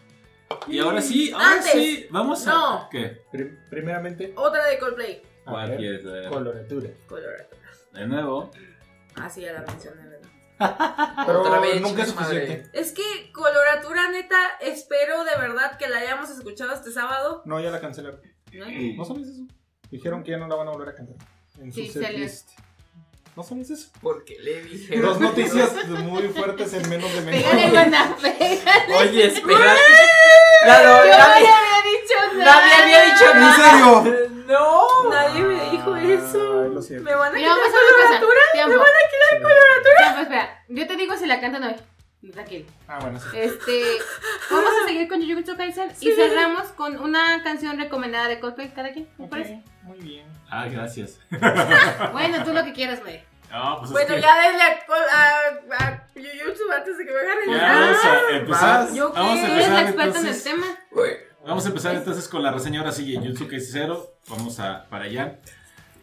Y 0.67 0.79
ahora 0.79 1.01
sí, 1.01 1.31
ahora 1.31 1.53
Antes. 1.53 1.71
sí, 1.71 2.07
vamos 2.11 2.47
a... 2.47 2.51
No. 2.53 2.87
¿Qué? 2.89 3.23
Prim- 3.31 3.57
primeramente, 3.69 4.33
Otra 4.35 4.65
de 4.65 4.77
Coldplay. 4.79 5.21
a 5.45 5.51
¿Cuál 5.51 5.69
ver, 5.71 5.79
quieres 5.79 6.01
coloratura. 6.29 6.89
Colorado. 7.07 7.49
De 7.93 8.07
nuevo. 8.07 8.51
Ah, 9.15 9.29
sí, 9.29 9.41
ya 9.41 9.53
la 9.53 9.61
mencioné, 9.61 10.01
¿verdad? 10.07 10.29
Pero 11.25 11.41
Otra 11.41 11.59
vez, 11.59 11.81
nunca 11.81 12.03
es 12.03 12.09
chinga 12.09 12.21
madre. 12.21 12.39
suficiente. 12.47 12.79
Es 12.79 12.91
que 12.93 13.31
coloratura, 13.33 14.09
neta, 14.11 14.37
espero 14.61 15.23
de 15.25 15.35
verdad 15.37 15.77
que 15.77 15.89
la 15.89 15.97
hayamos 15.97 16.29
escuchado 16.29 16.73
este 16.73 16.91
sábado. 16.91 17.41
No, 17.45 17.59
ya 17.59 17.71
la 17.71 17.81
cancelaron. 17.81 18.21
¿no? 18.53 18.65
¿No 18.95 19.05
sabes 19.05 19.27
eso? 19.27 19.45
Dijeron 19.91 20.23
que 20.23 20.31
ya 20.31 20.37
no 20.37 20.47
la 20.47 20.55
van 20.55 20.67
a 20.67 20.71
volver 20.71 20.89
a 20.89 20.95
cantar. 20.95 21.15
En 21.59 21.71
su 21.73 21.81
Sí, 21.81 21.87
salió. 21.89 22.25
List. 23.35 23.37
¿No 23.37 23.43
sabes 23.43 23.69
eso? 23.69 23.89
Porque 24.01 24.37
le 24.39 24.61
dije. 24.63 24.99
Dos 24.99 25.19
noticias 25.19 25.71
muy 25.87 26.23
fuertes 26.29 26.73
en 26.73 26.89
menos 26.89 27.13
de 27.13 27.21
menos. 27.21 27.43
Pégale, 27.43 27.69
buena, 27.69 28.15
pégale. 28.21 28.95
Oye, 28.97 29.27
espera. 29.27 29.75
Claro, 30.63 31.05
Yo 31.05 31.11
nadie, 31.11 31.47
no 31.47 31.55
había 31.55 31.81
dicho 31.91 32.37
nada. 32.37 32.55
nadie 32.61 32.73
había 32.83 33.01
dicho 33.13 33.31
¿En 33.31 33.39
nada. 33.39 34.03
serio? 34.03 34.29
No. 34.47 35.09
Nadie 35.09 35.41
me 35.41 35.69
dijo 35.71 35.95
eso. 35.95 36.61
Ay, 36.63 36.69
lo 36.73 36.81
siento. 36.81 37.03
¿Me 37.09 37.15
van 37.15 37.33
a 37.33 37.37
quitar 37.37 37.57
coloratura? 37.57 38.67
¿Me 38.67 38.77
van 38.77 38.87
a 38.87 39.09
quitar 39.11 39.41
coloratura? 39.41 39.97
Tiempo, 39.97 40.21
espera. 40.21 40.63
Yo 40.69 40.87
te 40.87 40.95
digo 40.95 41.17
si 41.17 41.25
la 41.25 41.39
cantan 41.41 41.63
hoy. 41.63 41.75
Tranquilo. 42.31 42.65
Ah, 42.87 42.97
bueno, 43.01 43.19
sí. 43.19 43.27
Este, 43.37 43.83
vamos 44.49 44.71
a 44.83 44.87
seguir 44.87 45.07
con 45.07 45.21
Jujutsu 45.21 45.55
Kaisen 45.55 45.91
y 45.99 46.11
cerramos 46.11 46.69
con 46.69 46.99
una 46.99 47.43
canción 47.43 47.77
recomendada 47.77 48.27
de 48.27 48.39
Coldplay 48.39 48.69
cada 48.73 48.91
quien, 48.93 49.07
¿me 49.19 49.25
Ok, 49.25 49.31
parece? 49.31 49.61
Muy 49.85 49.97
bien. 49.99 50.27
Ah, 50.49 50.67
gracias. 50.67 51.19
Bueno, 52.11 52.43
tú 52.43 52.53
lo 52.53 52.63
que 52.63 52.73
quieras, 52.73 53.01
güey. 53.01 53.23
No, 53.51 53.77
pues 53.79 53.85
es 53.89 53.91
Bueno, 53.93 54.15
que 54.15 54.21
ya 54.21 54.35
denle 54.41 54.63
a, 54.63 54.69
a, 55.13 55.85
a 55.85 56.03
antes 56.75 56.97
de 56.97 57.05
que 57.05 57.11
me 57.13 57.19
agarren. 57.19 57.49
ya 57.51 57.71
Ah, 57.71 57.79
vamos 57.79 58.05
a 58.05 58.35
empezar. 58.37 58.93
¿yo 58.93 59.13
qué? 59.13 59.19
Vamos 59.19 59.39
a 59.39 59.45
Tú 59.45 59.51
eres 59.53 59.65
empezar 59.67 59.71
la 59.73 59.81
experta 59.89 60.03
en 60.19 60.25
el 60.25 60.31
entonces. 60.33 60.43
tema. 60.43 60.65
Vamos 61.45 61.65
a 61.65 61.67
empezar 61.69 61.95
entonces 61.95 62.27
con 62.27 62.43
la 62.43 62.51
reseña 62.51 62.79
ahora 62.81 62.91
sí 62.91 63.05
Kaisen 63.05 63.59
0. 63.61 64.13
Vamos 64.29 64.59
a 64.59 64.85
para 64.89 65.05
allá. 65.05 65.39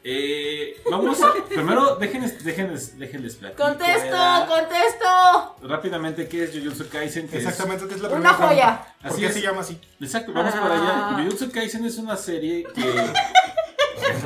Eh, 0.04 0.80
vamos 0.90 1.20
a, 1.22 1.32
primero 1.48 1.96
déjenles, 1.96 2.42
déjenles, 2.44 2.98
déjenles 2.98 3.36
platicar. 3.36 3.68
Contesto, 3.68 4.16
contesto. 4.48 5.56
Rápidamente, 5.62 6.28
¿qué 6.28 6.44
es 6.44 6.50
Jujutsu 6.52 6.88
Kaisen? 6.88 7.28
Que 7.28 7.38
es- 7.38 7.44
Exactamente, 7.44 7.86
que 7.86 7.94
es 7.94 8.00
la 8.00 8.08
Una 8.08 8.36
primera 8.36 8.48
joya. 8.48 8.86
¿Por 9.02 9.10
Así 9.12 9.20
qué 9.20 9.26
es. 9.28 9.34
se 9.34 9.40
llama 9.42 9.60
así? 9.60 9.80
Exacto, 10.00 10.32
vamos 10.32 10.54
para 10.54 10.74
allá. 10.74 10.92
Ah. 10.94 11.16
Jujutsu 11.22 11.50
Kaisen 11.52 11.84
es 11.84 11.98
una 11.98 12.16
serie 12.16 12.64
que. 12.74 12.82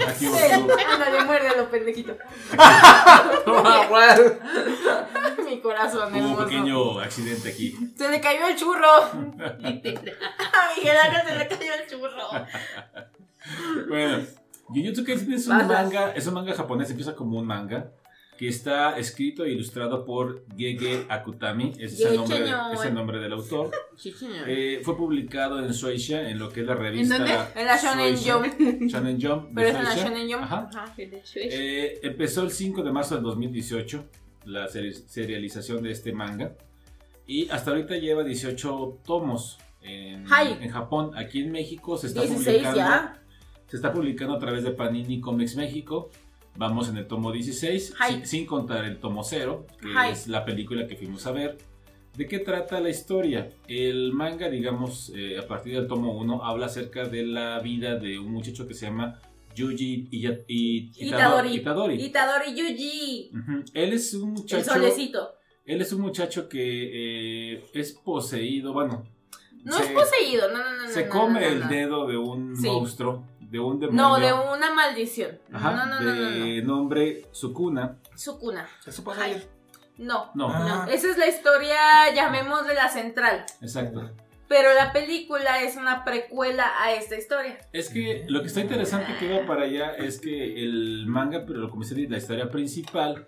Aquí. 0.09 0.27
Ándale, 0.27 1.25
muérdelo, 1.25 1.71
pendejito. 1.71 2.17
Mi 5.47 5.61
corazón 5.61 6.09
Hubo 6.12 6.19
un 6.19 6.25
hermoso. 6.25 6.45
pequeño 6.45 6.99
accidente 7.01 7.49
aquí. 7.51 7.77
Se 7.97 8.09
le 8.09 8.21
cayó 8.21 8.49
el 8.49 8.57
churro. 8.57 8.91
A 8.93 9.12
Miguel 9.61 10.97
Ángel 10.97 11.23
se 11.27 11.37
le 11.39 11.49
cayó 11.49 11.73
el 11.75 11.87
churro. 11.89 12.29
Bueno, 13.89 14.25
Jujutsu 14.69 15.05
Kaisen 15.05 15.33
es 15.33 15.47
un 15.47 15.57
Vas, 15.59 15.69
vas. 15.69 15.83
manga, 15.85 16.11
es 16.12 16.27
un 16.27 16.35
manga 16.35 16.53
japonés, 16.55 16.91
empieza 16.91 17.14
como 17.14 17.39
un 17.39 17.47
manga 17.47 17.87
que 18.39 18.49
está 18.49 18.99
escrito 18.99 19.45
e 19.45 19.53
ilustrado 19.53 20.05
por 20.05 20.45
Gege 20.57 21.07
Akutami, 21.09 21.72
ese 21.78 21.84
es 21.84 22.01
el 22.01 22.16
nombre, 22.16 22.39
es 22.74 22.84
el 22.84 22.95
nombre 22.95 23.18
del 23.18 23.32
autor. 23.32 23.70
Eh, 24.47 24.80
fue 24.84 24.97
publicado 24.97 25.59
en 25.59 25.70
Shueisha, 25.72 26.28
en 26.28 26.39
lo 26.39 26.51
que 26.51 26.61
es 26.61 26.66
la 26.66 26.74
revista 26.74 27.18
dónde? 27.18 27.32
En 27.61 27.66
la 27.66 27.76
Shonen. 27.76 28.16
Jump. 28.16 28.91
Shonen 28.91 29.20
Jump. 29.20 29.49
Pero 29.55 29.68
es 29.68 29.74
en 29.74 29.84
la. 29.84 29.95
Shonen 29.97 30.30
Jump. 30.32 30.43
Ajá. 30.43 30.68
Ajá. 30.74 30.95
Eh, 31.34 32.01
empezó 32.03 32.43
el 32.43 32.51
5 32.51 32.82
de 32.82 32.93
marzo 32.93 33.14
del 33.14 33.24
2018 33.24 34.05
la 34.45 34.68
seri- 34.68 34.93
serialización 35.07 35.82
de 35.82 35.91
este 35.91 36.12
manga 36.12 36.53
y 37.26 37.49
hasta 37.49 37.70
ahorita 37.72 37.97
lleva 37.97 38.22
18 38.22 39.01
tomos 39.05 39.59
en, 39.82 40.26
en 40.62 40.70
Japón. 40.70 41.12
Aquí 41.16 41.41
en 41.41 41.51
México 41.53 41.97
se 41.97 42.09
está 42.09 42.20
16 42.22 42.45
publicando 42.47 42.76
ya. 42.78 43.22
se 43.68 43.76
está 43.76 43.93
publicando 43.93 44.34
a 44.34 44.39
través 44.39 44.62
de 44.62 44.70
Panini 44.72 45.20
Comics 45.20 45.57
México. 45.57 46.11
Vamos 46.59 46.88
en 46.88 46.96
el 46.96 47.07
tomo 47.07 47.32
16, 47.32 47.94
Ay. 47.98 48.14
sin, 48.14 48.26
sin 48.26 48.46
contar 48.46 48.84
el 48.84 48.98
tomo 48.98 49.22
0, 49.24 49.66
que 49.80 49.88
Ay. 49.96 50.12
es 50.12 50.26
la 50.28 50.44
película 50.44 50.86
que 50.86 50.96
fuimos 50.96 51.26
a 51.26 51.32
ver. 51.32 51.59
¿De 52.16 52.26
qué 52.26 52.38
trata 52.38 52.80
la 52.80 52.88
historia? 52.88 53.50
El 53.68 54.12
manga, 54.14 54.48
digamos, 54.48 55.12
eh, 55.14 55.38
a 55.38 55.46
partir 55.46 55.74
del 55.74 55.86
tomo 55.86 56.16
1, 56.18 56.44
habla 56.44 56.66
acerca 56.66 57.04
de 57.07 57.26
la 57.26 57.61
vida 57.61 57.96
de 57.96 58.18
un 58.18 58.32
muchacho 58.32 58.66
que 58.66 58.72
se 58.72 58.86
llama 58.86 59.20
Yuji 59.54 60.09
y, 60.11 60.26
y, 60.48 60.90
Itadori. 60.96 61.54
Itadori. 61.57 62.02
Itadori 62.02 62.54
Yuji. 62.54 63.30
Ujú. 63.34 63.64
Él 63.74 63.92
es 63.92 64.14
un 64.14 64.30
El 64.30 64.34
muchacho. 64.34 64.72
solecito. 64.72 65.30
Él 65.66 65.80
es 65.82 65.92
un 65.92 66.00
muchacho 66.00 66.48
que 66.48 67.52
eh, 67.54 67.64
es 67.74 67.92
poseído, 67.92 68.72
bueno. 68.72 69.04
No 69.64 69.72
se, 69.76 69.82
es 69.84 69.90
poseído, 69.90 70.48
no, 70.52 70.59
no, 70.59 70.84
no. 70.84 70.88
Se 70.88 71.07
no, 71.07 71.11
come 71.11 71.40
no, 71.40 71.50
no, 71.50 71.52
el 71.64 71.68
dedo 71.68 72.07
de 72.07 72.16
un 72.16 72.57
Sí. 72.57 72.66
monstruo, 72.68 73.24
de 73.51 73.59
un 73.61 73.78
demonio. 73.80 74.03
No, 74.03 74.16
de 74.18 74.32
una 74.32 74.74
maldición. 74.74 75.38
Ajá, 75.53 75.72
no, 75.72 75.86
no, 75.86 76.01
no, 76.01 76.14
no, 76.14 76.30
de 76.30 76.62
no. 76.62 76.74
nombre 76.76 77.26
Sukuna. 77.32 77.97
Su 78.14 78.38
cuna. 78.38 78.68
Eso 78.86 79.05
pasa 79.05 79.24
Ay. 79.24 79.32
ayer. 79.32 79.49
No. 79.99 80.30
No, 80.34 80.49
Ah. 80.51 80.84
No, 80.86 80.92
esa 80.92 81.09
es 81.11 81.16
la 81.16 81.26
historia, 81.28 81.78
llamémosle 82.14 82.74
la 82.74 82.88
central. 82.88 83.44
exacto. 83.62 84.11
Pero 84.49 84.72
la 84.74 84.92
película 84.92 85.61
es 85.62 85.76
una 85.76 86.05
precuela 86.05 86.70
a 86.80 86.92
esta 86.92 87.16
historia. 87.16 87.59
Es 87.72 87.88
que 87.90 88.24
lo 88.28 88.42
que 88.42 88.47
está 88.47 88.61
interesante 88.61 89.16
que 89.18 89.40
va 89.40 89.44
para 89.44 89.64
allá 89.64 89.90
es 89.92 90.20
que 90.20 90.62
el 90.62 91.07
manga, 91.09 91.44
pero 91.44 91.59
lo 91.59 91.68
comencé 91.68 91.97
la 92.09 92.18
historia 92.18 92.49
principal, 92.49 93.26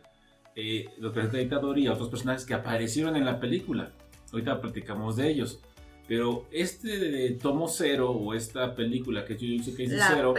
eh, 0.54 0.88
lo 0.98 1.12
presenta 1.12 1.40
Itadori 1.40 1.84
y 1.84 1.86
a 1.88 1.94
otros 1.94 2.08
personajes 2.08 2.44
que 2.44 2.54
aparecieron 2.54 3.16
en 3.16 3.24
la 3.24 3.40
película. 3.40 3.90
Ahorita 4.32 4.60
platicamos 4.60 5.16
de 5.16 5.28
ellos. 5.28 5.60
Pero 6.08 6.46
este 6.50 6.98
de 6.98 7.30
tomo 7.32 7.68
cero 7.68 8.10
o 8.10 8.32
esta 8.32 8.74
película 8.74 9.26
que 9.26 9.34
es 9.34 9.38
Jujutsu 9.38 9.76
Kaisen 9.76 10.00
Zero 10.08 10.34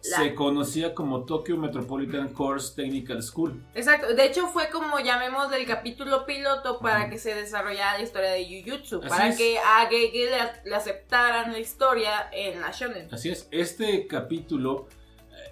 se 0.00 0.34
conocía 0.34 0.94
como 0.94 1.24
Tokyo 1.24 1.58
Metropolitan 1.58 2.32
Course 2.32 2.74
Technical 2.74 3.22
School. 3.22 3.62
Exacto, 3.74 4.14
de 4.14 4.24
hecho 4.24 4.46
fue 4.46 4.70
como 4.70 4.98
llamémosle 4.98 5.58
el 5.58 5.66
capítulo 5.66 6.24
piloto 6.24 6.78
para 6.80 7.10
que 7.10 7.18
se 7.18 7.34
desarrollara 7.34 7.98
la 7.98 8.04
historia 8.04 8.30
de 8.30 8.44
Jujutsu, 8.64 9.00
Así 9.00 9.08
para 9.08 9.28
es. 9.28 9.36
que 9.36 9.58
a 9.58 9.86
Gege 9.90 10.30
le, 10.30 10.70
le 10.70 10.74
aceptaran 10.74 11.52
la 11.52 11.58
historia 11.58 12.30
en 12.32 12.62
la 12.62 12.70
shonen. 12.70 13.08
Así 13.12 13.28
es, 13.28 13.46
este 13.50 14.06
capítulo 14.06 14.88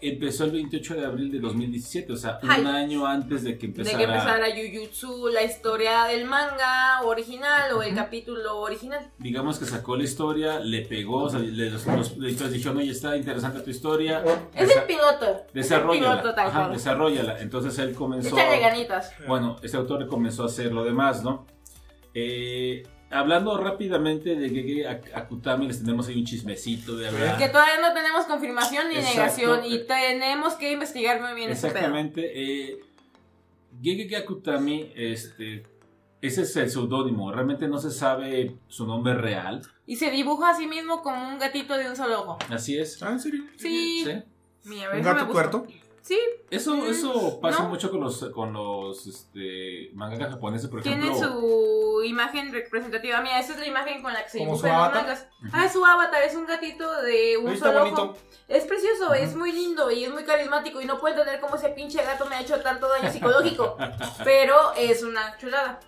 empezó 0.02 0.44
el 0.44 0.50
28 0.50 0.94
de 0.96 1.06
abril 1.06 1.30
de 1.32 1.38
2017, 1.40 2.12
o 2.12 2.16
sea, 2.16 2.38
Ay. 2.42 2.60
un 2.60 2.66
año 2.66 3.06
antes 3.06 3.42
de 3.44 3.56
que 3.56 3.66
De 3.68 3.82
empezara. 3.82 3.98
que 3.98 4.04
empezara 4.04 4.46
Jujutsu, 4.54 5.28
la 5.28 5.42
historia 5.42 6.04
del 6.04 6.24
manga 6.26 7.00
original 7.02 7.72
o 7.72 7.82
el 7.82 7.94
capítulo 7.94 8.58
original. 8.58 9.10
Digamos 9.18 9.58
que 9.58 9.64
sacó 9.64 9.96
la 9.96 10.04
historia, 10.04 10.60
le 10.60 10.82
pegó, 10.82 11.24
o 11.24 11.30
sea, 11.30 11.38
le- 11.40 11.70
los, 11.70 11.86
los 11.86 12.12
editores 12.18 12.52
dijeron, 12.52 12.78
oye, 12.78 12.90
está 12.90 13.16
interesante 13.16 13.60
tu 13.60 13.70
historia. 13.70 14.22
Es 14.54 14.68
desa- 14.68 14.80
el 14.80 14.86
piloto. 14.86 15.26
Es 15.26 15.46
el 15.46 15.52
Desarrollala. 15.54 16.20
piloto 16.22 16.40
Ajá, 16.40 16.68
desarrollala. 16.68 17.38
Entonces 17.40 17.78
él 17.78 17.94
comenzó. 17.94 18.36
Échale 18.36 18.58
ganitas. 18.60 19.12
Bueno, 19.26 19.56
este 19.62 19.76
autor 19.76 20.06
comenzó 20.08 20.42
a 20.42 20.46
hacer 20.46 20.72
lo 20.72 20.84
demás, 20.84 21.22
¿no? 21.22 21.46
Eh, 22.14 22.82
hablando 23.12 23.56
rápidamente 23.58 24.34
de 24.36 24.48
Gege 24.50 24.88
Ak- 24.88 25.14
Akutami, 25.14 25.66
les 25.68 25.80
tenemos 25.80 26.08
ahí 26.08 26.18
un 26.18 26.24
chismecito 26.24 26.96
de 26.96 27.08
hablar. 27.08 27.38
Que 27.38 27.48
todavía 27.48 27.80
no 27.80 27.92
tenemos 27.94 28.24
confirmación 28.26 28.88
ni 28.88 28.96
Exacto. 28.96 29.18
negación 29.20 29.60
y 29.66 29.86
tenemos 29.86 30.54
que 30.54 30.72
investigar 30.72 31.20
muy 31.20 31.34
bien 31.34 31.50
ese 31.50 31.68
pedo. 31.68 31.78
Exactamente. 31.78 32.32
Eh, 32.34 32.80
Gege 33.82 34.16
Akutami, 34.16 34.92
este, 34.94 35.62
ese 36.20 36.42
es 36.42 36.56
el 36.56 36.70
seudónimo. 36.70 37.32
Realmente 37.32 37.68
no 37.68 37.78
se 37.78 37.90
sabe 37.90 38.56
su 38.68 38.86
nombre 38.86 39.14
real. 39.14 39.62
Y 39.86 39.96
se 39.96 40.10
dibuja 40.10 40.50
a 40.50 40.56
sí 40.56 40.66
mismo 40.66 41.02
como 41.02 41.28
un 41.28 41.38
gatito 41.38 41.76
de 41.76 41.88
un 41.88 41.96
solo 41.96 42.20
ojo. 42.22 42.38
Así 42.50 42.78
es. 42.78 43.02
Ah, 43.02 43.10
¿en 43.12 43.20
serio? 43.20 43.44
Sí. 43.56 44.04
¿Sí? 44.04 44.12
Mira, 44.64 44.90
¿Un 44.94 45.02
gato 45.02 45.26
tuerto? 45.26 45.66
Sí, 46.02 46.18
Eso, 46.50 46.84
eso 46.88 47.38
pasa 47.40 47.62
¿No? 47.62 47.68
mucho 47.68 47.88
con 47.90 48.00
los, 48.00 48.24
con 48.34 48.52
los 48.52 49.06
este, 49.06 49.90
mangakas 49.94 50.30
japoneses, 50.30 50.68
por 50.68 50.82
tiene 50.82 51.06
ejemplo. 51.06 51.30
su 51.30 52.02
imagen 52.04 52.52
representativa. 52.52 53.20
Mira, 53.20 53.38
esa 53.38 53.52
es 53.52 53.60
la 53.60 53.66
imagen 53.68 54.02
con 54.02 54.12
la 54.12 54.24
que 54.24 54.30
se 54.30 54.38
¿Como 54.38 54.56
dibuja 54.56 54.60
su 54.62 54.66
en 54.66 54.72
los 54.72 54.82
avatar? 54.82 55.02
mangas. 55.04 55.26
Ah, 55.52 55.64
es 55.66 55.72
su 55.72 55.84
avatar, 55.86 56.22
es 56.24 56.34
un 56.34 56.44
gatito 56.46 57.02
de 57.02 57.36
un 57.38 57.56
solo 57.56 57.78
bonito. 57.78 58.02
ojo. 58.02 58.16
Es 58.48 58.64
precioso, 58.64 59.14
es 59.14 59.36
muy 59.36 59.52
lindo 59.52 59.92
y 59.92 60.04
es 60.04 60.10
muy 60.12 60.24
carismático 60.24 60.80
y 60.80 60.86
no 60.86 60.98
puedo 60.98 61.14
entender 61.14 61.40
cómo 61.40 61.54
ese 61.54 61.68
pinche 61.68 62.02
gato 62.02 62.26
me 62.26 62.34
ha 62.34 62.40
hecho 62.40 62.60
tanto 62.60 62.88
daño 62.88 63.10
psicológico. 63.12 63.76
pero 64.24 64.56
es 64.76 65.04
una 65.04 65.36
chulada. 65.38 65.78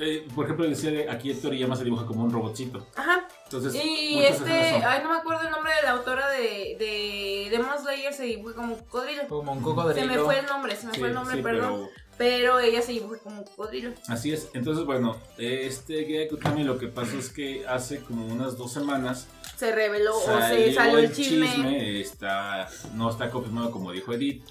Eh, 0.00 0.26
por 0.34 0.46
ejemplo, 0.46 0.66
decía 0.68 0.90
de 0.90 1.10
aquí 1.10 1.30
el 1.30 1.40
Toriyama 1.40 1.76
se 1.76 1.84
dibuja 1.84 2.06
como 2.06 2.24
un 2.24 2.32
robotcito. 2.32 2.86
Ajá. 2.96 3.28
Entonces, 3.44 3.74
Y 3.84 4.20
este, 4.22 4.50
ay, 4.52 5.02
no 5.02 5.10
me 5.10 5.16
acuerdo 5.16 5.42
el 5.42 5.50
nombre 5.50 5.72
de 5.74 5.82
la 5.82 5.90
autora 5.90 6.28
de, 6.30 6.76
de 6.78 7.48
Demon 7.50 7.78
Slayer, 7.80 8.12
se 8.14 8.22
dibuja 8.24 8.54
como 8.54 8.74
un 8.74 8.80
cocodrilo. 8.80 9.26
Como 9.28 9.52
un 9.52 9.58
Se 9.58 9.64
cocodrilo. 9.64 10.06
me 10.06 10.18
fue 10.20 10.38
el 10.38 10.46
nombre, 10.46 10.76
se 10.76 10.86
me 10.86 10.94
Sí, 10.94 11.00
fue 11.00 11.08
el 11.08 11.14
nombre, 11.14 11.36
sí, 11.36 11.42
perdón. 11.42 11.88
pero 12.16 12.54
Pero... 12.56 12.60
ella 12.60 12.80
se 12.80 12.92
dibuja 12.92 13.18
como 13.18 13.38
un 13.40 13.44
cocodrilo. 13.44 13.90
así 14.08 14.32
es. 14.32 14.48
Entonces, 14.54 14.84
bueno, 14.84 15.16
este 15.36 16.04
Gege 16.04 16.26
Akutami 16.26 16.64
lo 16.64 16.78
que 16.78 16.86
pasó 16.86 17.18
es 17.18 17.28
que 17.28 17.66
hace 17.66 18.00
como 18.00 18.24
unas 18.26 18.56
dos 18.56 18.72
semanas 18.72 19.26
Se 19.56 19.72
reveló 19.74 20.16
o 20.16 20.40
se 20.42 20.72
salió 20.72 20.98
el 20.98 21.12
chisme. 21.12 22.00
está, 22.00 22.68
no 22.94 23.10
está 23.10 23.30
confirmado 23.30 23.70
como 23.72 23.90
dijo 23.92 24.12
Edith, 24.14 24.44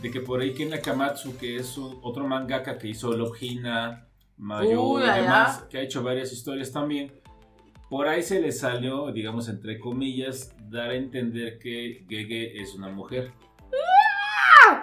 de 0.00 0.10
que 0.10 0.20
por 0.20 0.40
ahí 0.40 0.54
Ken 0.54 0.70
Nakamatsu, 0.70 1.36
que 1.36 1.56
es 1.56 1.76
otro 1.78 2.26
mangaka 2.26 2.78
que 2.78 2.88
hizo 2.88 3.12
Love 3.12 3.42
Hina, 3.42 4.05
Mayo 4.38 4.82
Uy, 4.82 5.02
y 5.02 5.06
la, 5.06 5.16
demás, 5.16 5.64
que 5.70 5.78
ha 5.78 5.82
hecho 5.82 6.02
varias 6.02 6.32
historias 6.32 6.72
también, 6.72 7.12
por 7.88 8.08
ahí 8.08 8.22
se 8.22 8.40
le 8.40 8.52
salió, 8.52 9.12
digamos, 9.12 9.48
entre 9.48 9.78
comillas, 9.78 10.54
dar 10.68 10.90
a 10.90 10.94
entender 10.94 11.58
que 11.58 12.04
Gege 12.08 12.60
es 12.60 12.74
una 12.74 12.88
mujer. 12.88 13.32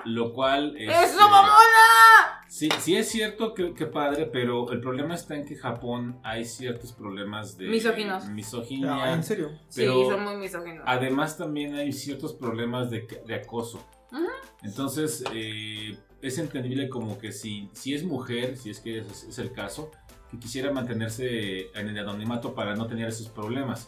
Lo 0.06 0.34
cual 0.34 0.76
es... 0.78 0.89
¡Eso, 0.89 1.20
eh, 1.20 1.30
mamona! 1.30 2.43
Sí, 2.47 2.70
sí 2.80 2.95
es 2.95 3.10
cierto 3.10 3.54
que, 3.54 3.74
que 3.74 3.86
padre, 3.88 4.26
pero 4.26 4.72
el 4.72 4.80
problema 4.80 5.16
está 5.16 5.36
en 5.36 5.45
que 5.45 5.56
en 5.56 5.60
Japón 5.60 6.20
hay 6.24 6.45
ciertos 6.45 6.91
problemas 6.93 7.58
de 7.58 7.68
Misóginos. 7.68 8.30
misoginia. 8.30 8.93
Ah, 8.95 9.14
¿En 9.14 9.24
serio? 9.24 9.51
Pero- 9.76 9.93
sí, 9.93 10.10
son 10.10 10.24
muy 10.24 10.36
misóginos. 10.36 10.84
Además 10.86 11.38
también 11.38 11.76
hay 11.76 11.91
ciertos 11.93 12.34
problemas 12.34 12.89
de, 12.91 13.08
de 13.26 13.36
acoso. 13.36 13.84
Ujú. 14.12 14.28
Entonces 14.62 15.24
eh, 15.34 15.97
es 16.24 16.38
entendible 16.39 16.89
como 16.89 17.17
que 17.19 17.32
si, 17.32 17.69
si 17.74 17.93
es 17.93 18.03
mujer, 18.03 18.57
si 18.57 18.69
es 18.71 18.80
que 18.80 18.99
es, 18.99 19.24
es 19.30 19.38
el 19.39 19.51
caso, 19.51 19.91
que 20.32 20.39
quisiera 20.39 20.71
mantenerse 20.71 21.67
en 21.78 21.89
el 21.89 21.99
anonimato 21.99 22.55
para 22.55 22.76
no 22.76 22.88
tener 22.88 23.07
esos 23.09 23.28
problemas. 23.30 23.88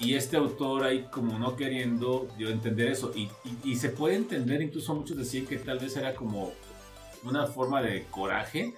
Y 0.00 0.14
este 0.14 0.36
autor 0.38 0.84
ahí 0.84 1.06
como 1.12 1.38
no 1.38 1.56
queriendo 1.56 2.26
dio 2.38 2.48
a 2.48 2.52
entender 2.52 2.88
eso. 2.88 3.12
Y, 3.14 3.28
y- 3.64 3.72
y 3.72 3.76
se 3.76 3.90
puede 3.90 4.16
entender, 4.16 4.62
incluso 4.62 4.94
muchos 4.94 5.16
decían 5.16 5.46
que 5.46 5.58
tal 5.58 5.78
vez 5.78 5.96
era 5.96 6.14
como 6.14 6.52
una 7.22 7.46
forma 7.46 7.82
de 7.82 8.04
coraje, 8.10 8.74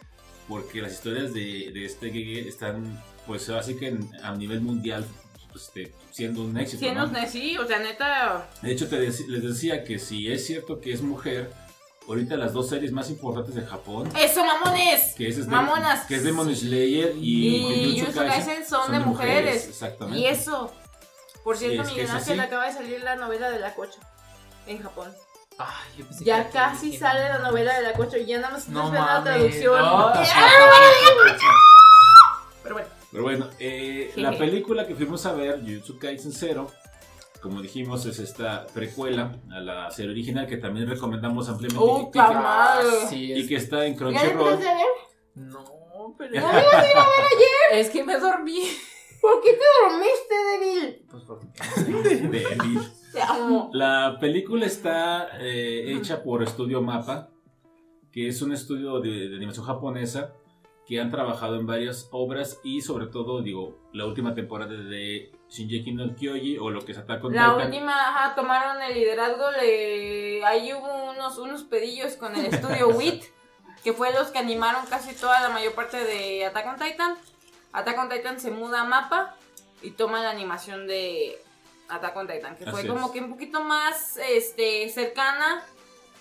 porque 0.48 0.82
las 0.82 0.92
historias 0.94 1.32
de, 1.32 1.70
de 1.72 1.84
este 1.84 2.10
Gege 2.10 2.48
están 2.48 3.00
pues 3.26 3.48
así 3.50 3.76
que 3.76 3.86
en- 3.88 4.10
a 4.24 4.34
nivel 4.34 4.60
mundial 4.60 5.04
pues, 5.52 5.66
este, 5.66 5.92
siendo 6.10 6.42
un 6.42 6.58
éxito. 6.58 6.80
Siendo 6.80 7.06
¿no? 7.06 7.26
sí, 7.28 7.56
o 7.56 7.66
sea, 7.66 7.78
neta. 7.78 8.50
De 8.60 8.72
hecho, 8.72 8.88
te 8.88 9.08
dec- 9.08 9.26
les 9.28 9.44
decía 9.44 9.84
que 9.84 10.00
si 10.00 10.26
es 10.32 10.44
cierto 10.44 10.80
que 10.80 10.92
es 10.92 11.02
mujer, 11.02 11.52
ahorita 12.08 12.36
las 12.36 12.52
dos 12.52 12.68
series 12.68 12.92
más 12.92 13.08
importantes 13.10 13.54
de 13.54 13.62
Japón, 13.66 14.08
¡Eso, 14.18 14.44
mamones! 14.44 15.14
que 15.16 15.28
es, 15.28 15.36
de- 15.36 15.44
Mamonas. 15.50 16.06
que 16.06 16.16
es 16.16 16.24
Demon 16.24 16.54
Slayer 16.54 17.14
y, 17.16 17.56
Y 17.56 18.00
Jujutsu 18.00 18.20
Jujutsu 18.20 18.20
Kaisen 18.32 18.66
son, 18.66 18.92
de 18.92 18.98
mujeres. 19.00 19.68
Exactamente. 19.68 20.18
Y 20.18 20.26
eso. 20.26 20.72
Por 21.44 21.56
cierto, 21.56 21.88
Miguel 21.90 22.08
Ángel 22.10 22.38
acaba 22.40 22.66
de 22.66 22.72
salir 22.72 23.02
la 23.02 23.16
novela 23.16 23.50
de 23.50 23.58
la 23.58 23.74
cocha 23.74 23.98
en 24.66 24.80
Japón. 24.82 25.12
Ay, 25.58 25.68
yo 25.98 26.06
pensé 26.06 26.24
Ya 26.24 26.46
que- 26.46 26.52
casi 26.52 26.96
sale 26.96 27.28
la 27.28 27.38
novela 27.38 27.74
de 27.74 27.82
la 27.82 27.92
cocha 27.92 28.16
y 28.18 28.26
ya 28.26 28.38
nada 28.38 28.52
más 28.54 28.68
No 28.68 28.84
esperando 28.84 29.14
la 29.14 29.24
traducción. 29.24 29.80
No. 29.80 30.12
Pero 32.62 32.74
bueno, 32.76 32.88
Pero 33.10 33.22
bueno, 33.24 33.46
eh, 33.58 34.12
la 34.16 34.36
película 34.38 34.86
que 34.86 34.94
fuimos 34.94 35.26
a 35.26 35.32
ver, 35.32 35.60
Jujutsu 35.60 35.98
Kaisen 35.98 36.32
Zero, 36.32 36.70
como 37.42 37.60
dijimos, 37.60 38.06
es 38.06 38.18
esta 38.20 38.66
precuela 38.72 39.36
a 39.50 39.60
la 39.60 39.90
serie 39.90 40.12
original 40.12 40.46
que 40.46 40.56
también 40.58 40.88
recomendamos 40.88 41.48
ampliamente 41.48 41.84
¡Oh, 41.86 42.10
que- 42.10 42.18
la 42.18 42.28
que- 42.28 42.34
madre! 42.34 43.06
Sí, 43.08 43.32
y 43.32 43.46
que 43.48 43.56
está 43.56 43.84
en 43.84 43.94
¿Ya 43.94 43.98
Crunchyroll. 43.98 44.52
empezaste 44.52 44.68
a 44.68 44.74
ver? 44.74 44.86
No, 45.34 46.14
pero... 46.16 46.34
Ya. 46.34 46.62
es 47.72 47.90
que 47.90 48.04
me 48.04 48.16
dormí. 48.18 48.62
¿Por 49.20 49.40
qué 49.40 49.52
te 49.52 49.64
dormiste, 49.82 50.34
débil? 50.80 51.06
Pues 51.10 51.22
porque... 51.24 51.46
Elite. 52.54 52.80
Te 53.12 53.20
amo. 53.22 53.70
La 53.72 54.16
película 54.20 54.66
está 54.66 55.28
eh, 55.40 55.92
hecha 55.94 56.22
por 56.22 56.42
Estudio 56.42 56.80
Mapa, 56.80 57.28
que 58.10 58.28
es 58.28 58.40
un 58.42 58.52
estudio 58.52 59.00
de, 59.00 59.28
de 59.28 59.36
animación 59.36 59.66
japonesa 59.66 60.32
que 60.86 61.00
han 61.00 61.10
trabajado 61.10 61.56
en 61.56 61.66
varias 61.66 62.08
obras 62.10 62.58
y 62.64 62.80
sobre 62.80 63.06
todo, 63.06 63.42
digo, 63.42 63.78
la 63.92 64.06
última 64.06 64.34
temporada 64.34 64.72
de 64.74 65.30
Shinji 65.52 65.92
no 65.92 66.14
Kyoji 66.16 66.56
o 66.58 66.70
lo 66.70 66.82
que 66.82 66.92
es 66.92 66.98
Attack 66.98 67.24
on 67.24 67.34
La 67.34 67.50
Titan. 67.50 67.66
última, 67.66 68.08
ajá, 68.08 68.34
tomaron 68.34 68.80
el 68.80 68.94
liderazgo, 68.94 69.50
le... 69.50 70.42
ahí 70.46 70.72
hubo 70.72 71.10
unos, 71.10 71.36
unos 71.36 71.62
pedillos 71.64 72.16
con 72.16 72.34
el 72.34 72.46
estudio 72.46 72.88
WIT, 72.96 73.22
que 73.84 73.92
fue 73.92 74.12
los 74.14 74.28
que 74.28 74.38
animaron 74.38 74.86
casi 74.86 75.14
toda 75.14 75.40
la 75.40 75.50
mayor 75.50 75.74
parte 75.74 76.02
de 76.02 76.46
Attack 76.46 76.66
on 76.68 76.76
Titan. 76.78 77.16
Attack 77.74 77.98
on 77.98 78.08
Titan 78.08 78.40
se 78.40 78.50
muda 78.50 78.80
a 78.80 78.84
mapa 78.84 79.36
y 79.82 79.90
toma 79.90 80.22
la 80.22 80.30
animación 80.30 80.86
de 80.86 81.38
Attack 81.90 82.16
on 82.16 82.28
Titan, 82.28 82.56
que 82.56 82.64
fue 82.64 82.80
Así 82.80 82.88
como 82.88 83.06
es. 83.06 83.12
que 83.12 83.20
un 83.20 83.30
poquito 83.30 83.62
más 83.62 84.16
este, 84.30 84.88
cercana 84.88 85.62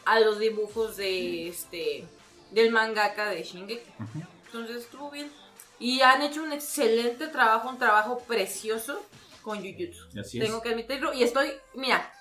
a 0.04 0.20
los 0.20 0.40
dibujos 0.40 0.98
de 0.98 1.48
este 1.48 2.06
del 2.50 2.72
mangaka 2.72 3.30
de 3.30 3.44
Shingeki. 3.44 3.90
Ujú. 3.98 4.28
Entonces 4.48 4.76
estuvo 4.78 5.10
bien. 5.10 5.32
Y 5.80 6.02
han 6.02 6.22
hecho 6.22 6.44
un 6.44 6.52
excelente 6.52 7.28
trabajo, 7.28 7.70
un 7.70 7.78
trabajo 7.78 8.20
precioso 8.28 9.02
con 9.42 9.58
Jujutsu. 9.60 10.20
Así 10.20 10.40
es. 10.40 10.46
Tengo 10.46 10.62
que 10.62 10.70
admitirlo. 10.70 11.14
Y 11.14 11.24
estoy, 11.24 11.50
mira, 11.76 12.12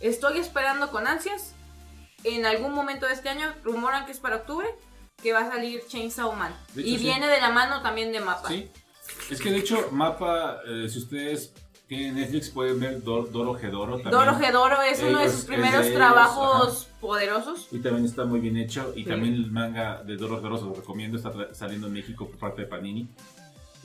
Estoy 0.00 0.38
esperando 0.38 0.90
con 0.90 1.06
ansias. 1.06 1.54
En 2.22 2.44
algún 2.44 2.74
momento 2.74 3.06
de 3.06 3.14
este 3.14 3.30
año, 3.30 3.54
rumoran 3.64 4.04
que 4.04 4.12
es 4.12 4.18
para 4.18 4.36
octubre, 4.36 4.66
que 5.22 5.32
va 5.32 5.40
a 5.40 5.48
salir 5.50 5.80
Chainsaw 5.88 6.34
Man. 6.34 6.54
Hecho, 6.72 6.80
y 6.86 6.98
sí. 6.98 7.04
viene 7.04 7.26
de 7.28 7.40
la 7.40 7.48
mano 7.50 7.80
también 7.80 8.12
de 8.12 8.20
Mapa. 8.20 8.46
Sí. 8.48 8.68
Es 9.30 9.40
que 9.40 9.50
de 9.50 9.56
hecho, 9.58 9.88
Mapa, 9.92 10.58
eh, 10.66 10.86
si 10.90 10.98
ustedes 10.98 11.54
tienen 11.86 12.16
Netflix, 12.16 12.50
pueden 12.50 12.78
ver 12.80 13.02
Dor- 13.02 13.30
Doro 13.30 13.56
Hedoro 13.58 13.94
también. 14.00 14.10
Doro 14.10 14.38
Hedoro 14.38 14.82
es 14.82 15.00
uno 15.02 15.18
de 15.18 15.24
Ellos- 15.24 15.32
sus 15.36 15.44
primeros 15.46 15.80
de 15.80 15.86
ellos, 15.88 15.94
trabajos 15.96 16.88
poderosos. 17.00 17.68
Y 17.70 17.78
también 17.78 18.04
está 18.04 18.24
muy 18.26 18.40
bien 18.40 18.56
hecho. 18.58 18.92
Y 18.96 19.04
Sí. 19.04 19.08
también 19.08 19.32
el 19.34 19.50
manga 19.50 20.02
de 20.02 20.16
Doro 20.16 20.38
Hedoro 20.40 20.58
se 20.58 20.64
lo 20.64 20.74
recomiendo. 20.74 21.16
Está 21.16 21.32
saliendo 21.54 21.86
en 21.86 21.94
México 21.94 22.26
por 22.28 22.38
parte 22.38 22.62
de 22.62 22.66
Panini. 22.66 23.08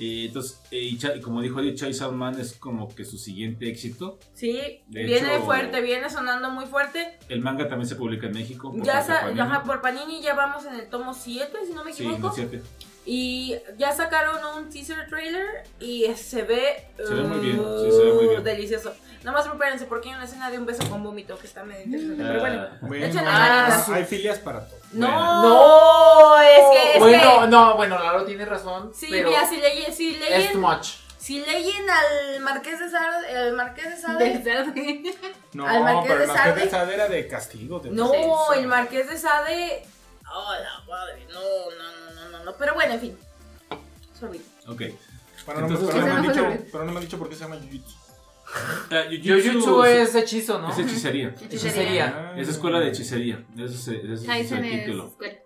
Eh, 0.03 0.25
entonces, 0.25 0.59
eh, 0.71 0.79
y, 0.81 1.21
como 1.21 1.41
dijo 1.43 1.59
Eddie, 1.59 1.75
Chainsaw 1.75 2.11
Man 2.11 2.39
es 2.39 2.53
como 2.53 2.87
que 2.93 3.05
su 3.05 3.19
siguiente 3.19 3.69
éxito. 3.69 4.17
Sí, 4.33 4.81
De 4.87 5.03
viene 5.03 5.35
hecho- 5.35 5.45
fuerte, 5.45 5.79
viene 5.79 6.09
sonando 6.09 6.49
muy 6.49 6.65
fuerte. 6.65 7.19
El 7.29 7.41
manga 7.41 7.67
también 7.67 7.87
se 7.87 7.95
publica 7.95 8.25
en 8.25 8.33
México. 8.33 8.71
por 8.71 8.83
Ya 8.83 9.05
Panini. 9.05 9.39
ajá, 9.39 9.61
por 9.63 9.79
Panini 9.81 10.19
ya 10.23 10.33
vamos 10.33 10.65
en 10.65 10.73
el 10.73 10.89
tomo 10.89 11.13
7, 11.13 11.55
si 11.67 11.73
no 11.73 11.83
me 11.85 11.93
Sí, 11.93 12.01
equivoco. 12.01 12.27
no 12.29 12.33
siete. 12.33 12.63
Y 13.05 13.55
ya 13.77 13.91
sacaron 13.91 14.37
un 14.57 14.69
teaser 14.69 15.07
trailer 15.09 15.63
y 15.79 16.13
se 16.15 16.43
ve, 16.43 16.87
Se 16.97 17.13
ve 17.13 17.21
muy 17.23 17.39
bien, 17.39 17.57
sí, 17.57 17.91
se 17.91 18.03
ve 18.03 18.13
muy 18.13 18.27
bien. 18.27 18.43
delicioso. 18.43 18.93
Nada 19.23 19.37
más 19.37 19.47
prepárense 19.47 19.85
porque 19.85 20.09
hay 20.09 20.15
una 20.15 20.25
escena 20.25 20.49
de 20.51 20.57
un 20.57 20.65
beso 20.65 20.87
con 20.89 21.03
vómito 21.03 21.37
que 21.37 21.45
está 21.47 21.63
medio 21.63 21.83
interesante. 21.85 22.23
Pero 22.23 22.39
bueno. 22.39 22.61
Ah, 22.71 22.77
Bueno, 22.81 23.05
hay- 23.05 23.11
ganitas. 23.13 23.89
hay 23.89 24.05
filias 24.05 24.39
para 24.39 24.67
todo. 24.67 24.79
No, 24.93 25.41
No, 25.43 26.41
es 26.41 26.59
que 26.71 26.93
es 26.93 26.99
bueno, 26.99 27.41
que- 27.41 27.47
no, 27.47 27.75
bueno, 27.75 27.97
Lalo 28.03 28.25
tiene 28.25 28.45
razón. 28.45 28.91
Sí, 28.95 29.07
pero 29.09 29.29
mira, 29.29 29.47
si 29.47 29.57
leyen, 29.57 29.93
si 29.93 30.15
es 30.15 30.19
leyen, 30.29 30.53
too 30.53 30.59
much. 30.59 30.87
si 31.17 31.39
leyen 31.45 31.85
al 31.89 32.39
Marqués 32.41 32.79
de 32.79 32.89
Sade, 32.89 33.47
el 33.47 33.53
Marqués 33.53 33.89
de 33.91 33.97
Sade, 33.97 34.37
De 34.39 34.43
Sade. 34.43 35.15
No, 35.53 35.67
Al 35.67 35.83
Marqués 35.83 36.03
pero 36.07 36.17
de 36.19 36.23
el 36.23 36.27
Marqués 36.31 36.53
Sade. 36.53 36.61
de 36.65 36.69
Sade 36.69 36.93
era 36.95 37.07
de 37.07 37.27
castigo. 37.27 37.79
De 37.79 37.89
no, 37.91 38.53
el 38.53 38.67
Marqués 38.67 39.07
de 39.09 39.17
Sade, 39.17 39.85
oh 40.33 40.53
la 40.53 40.83
madre, 40.87 41.27
no, 41.29 41.39
no, 41.41 42.11
no, 42.11 42.11
no, 42.15 42.20
no, 42.43 42.53
pero 42.57 42.73
bueno, 42.73 42.93
en 42.93 42.99
fin, 42.99 43.17
Sorry. 44.19 44.41
ok. 44.67 44.81
Bueno, 45.45 45.61
no, 45.61 45.67
Entonces, 45.67 45.89
pero, 45.91 46.05
no 46.05 46.05
me 46.05 46.11
han 46.11 46.21
¿qué 46.21 46.33
se 46.33 46.41
dicho, 46.41 46.65
pero 46.71 46.85
no 46.85 46.91
me 46.91 46.97
han 46.97 47.03
dicho 47.03 47.17
por 47.17 47.29
qué 47.29 47.35
se 47.35 47.41
llama 47.41 47.55
Jujutsu. 47.57 47.95
Ah, 48.91 49.03
Jujutsu 49.09 49.83
es 49.85 50.15
hechizo, 50.15 50.59
¿no? 50.59 50.71
es 50.71 50.77
hechicería. 50.79 51.35
Hechicería. 51.41 52.33
Es 52.37 52.49
escuela 52.49 52.79
de 52.79 52.89
hechicería. 52.89 53.43
Ese 53.55 53.65
es, 53.65 53.87
ese 53.87 54.39
es 54.39 54.51
el 54.51 54.61
título. 54.61 55.07
escuela. 55.07 55.37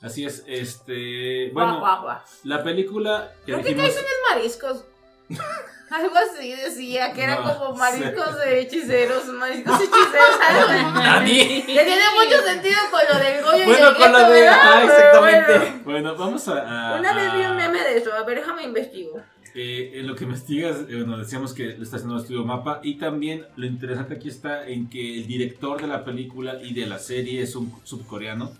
Así 0.00 0.24
es. 0.24 0.44
Este. 0.46 1.50
Bueno, 1.52 1.80
guau, 1.80 2.02
guau. 2.02 2.18
la 2.44 2.62
película 2.62 3.32
que 3.44 3.52
Creo 3.52 3.58
que 3.64 3.74
dijimos. 3.74 3.94
Kaizen 3.94 4.04
es 4.04 4.34
mariscos. 4.36 4.84
Algo 5.90 6.12
así 6.16 6.52
decía, 6.54 7.14
que 7.14 7.22
eran 7.24 7.42
No 7.44 7.58
como 7.58 7.72
sé. 7.74 7.78
mariscos 7.80 8.38
de 8.40 8.60
hechiceros, 8.60 9.24
mariscos 9.28 9.74
hechiceros. 9.80 10.38
algo. 10.46 11.00
Nani. 11.00 11.62
Que 11.62 11.84
tiene 11.84 12.02
mucho 12.14 12.42
sentido 12.46 12.76
con 12.90 13.00
lo 13.10 13.24
del 13.24 13.42
Goyo 13.42 13.62
y 13.62 13.66
Bueno, 13.66 13.88
el 13.88 13.96
con 13.96 14.12
lo 14.12 14.30
de. 14.30 14.48
Ah, 14.48 14.82
exactamente. 14.84 15.58
bueno. 15.58 15.80
Bueno, 15.84 16.16
vamos 16.16 16.46
a. 16.48 16.94
a- 16.96 17.00
Una 17.00 17.14
vez 17.14 17.32
vi 17.32 17.40
un 17.40 17.56
meme 17.56 17.78
de 17.82 17.96
eso, 17.98 18.12
a 18.12 18.22
ver, 18.24 18.38
déjame 18.40 18.64
investigo. 18.64 19.18
eh, 19.54 19.92
en 19.94 20.06
lo 20.06 20.14
que 20.14 20.24
investigas, 20.24 20.76
eh, 20.90 20.96
bueno, 20.96 21.16
decíamos 21.16 21.54
que 21.54 21.62
le 21.68 21.82
está 21.82 21.96
haciendo 21.96 22.16
un 22.16 22.20
estudio 22.20 22.44
mapa. 22.44 22.80
Y 22.82 22.98
también 22.98 23.46
lo 23.56 23.64
interesante 23.64 24.14
aquí 24.16 24.28
está 24.28 24.66
en 24.68 24.90
que 24.90 25.16
el 25.20 25.26
director 25.26 25.80
de 25.80 25.86
la 25.88 26.04
película 26.04 26.58
y 26.62 26.74
de 26.74 26.84
la 26.86 26.98
serie 26.98 27.42
es 27.42 27.56
un 27.56 27.72
subcoreano 27.84 28.52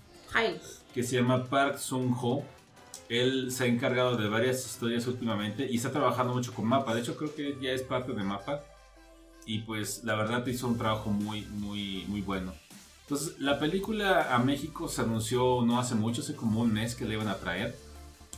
que 0.94 1.02
se 1.02 1.16
llama 1.16 1.44
Park 1.44 1.76
Sung-ho. 1.76 2.42
Él 3.08 3.50
se 3.52 3.64
ha 3.64 3.66
encargado 3.66 4.16
de 4.16 4.28
varias 4.28 4.64
historias 4.66 5.06
últimamente 5.06 5.66
y 5.70 5.76
está 5.76 5.90
trabajando 5.90 6.34
mucho 6.34 6.52
con 6.52 6.66
Mapa. 6.66 6.94
De 6.94 7.00
hecho, 7.00 7.16
creo 7.16 7.34
que 7.34 7.56
ya 7.60 7.70
es 7.70 7.82
parte 7.82 8.12
de 8.12 8.22
Mapa. 8.22 8.62
Y 9.46 9.60
pues 9.60 10.02
la 10.04 10.14
verdad 10.14 10.46
hizo 10.46 10.66
un 10.68 10.76
trabajo 10.76 11.10
muy, 11.10 11.42
muy, 11.46 12.04
muy 12.06 12.20
bueno. 12.20 12.52
Entonces, 13.04 13.38
la 13.40 13.58
película 13.58 14.34
a 14.34 14.38
México 14.38 14.88
se 14.88 15.00
anunció 15.00 15.62
no 15.64 15.78
hace 15.80 15.94
mucho, 15.94 16.20
hace 16.20 16.36
como 16.36 16.60
un 16.60 16.70
mes 16.72 16.94
que 16.94 17.06
le 17.06 17.14
iban 17.14 17.28
a 17.28 17.36
traer. 17.36 17.74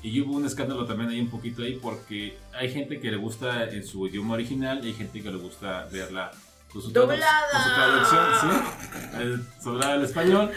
Y 0.05 0.21
hubo 0.21 0.35
un 0.37 0.47
escándalo 0.47 0.87
también 0.87 1.11
ahí 1.11 1.21
un 1.21 1.29
poquito 1.29 1.63
ahí 1.63 1.75
porque 1.83 2.39
hay 2.55 2.73
gente 2.73 3.01
que 3.01 3.11
le 3.11 3.17
gusta 3.17 3.69
en 3.71 3.85
su 3.85 4.07
idioma 4.07 4.35
original 4.35 4.85
y 4.85 4.89
hay 4.89 4.95
gente 4.95 5.21
que 5.21 5.31
le 5.33 5.37
gusta 5.39 5.89
verla 5.91 6.31
con 6.73 6.81
su, 6.81 6.93
Doblada. 6.93 7.43
con 7.53 7.63
su 7.63 7.69
traducción, 7.75 8.25
¿sí? 8.41 9.19
El- 9.21 9.45
doblada 9.65 9.93
al 9.95 10.05
español. 10.05 10.51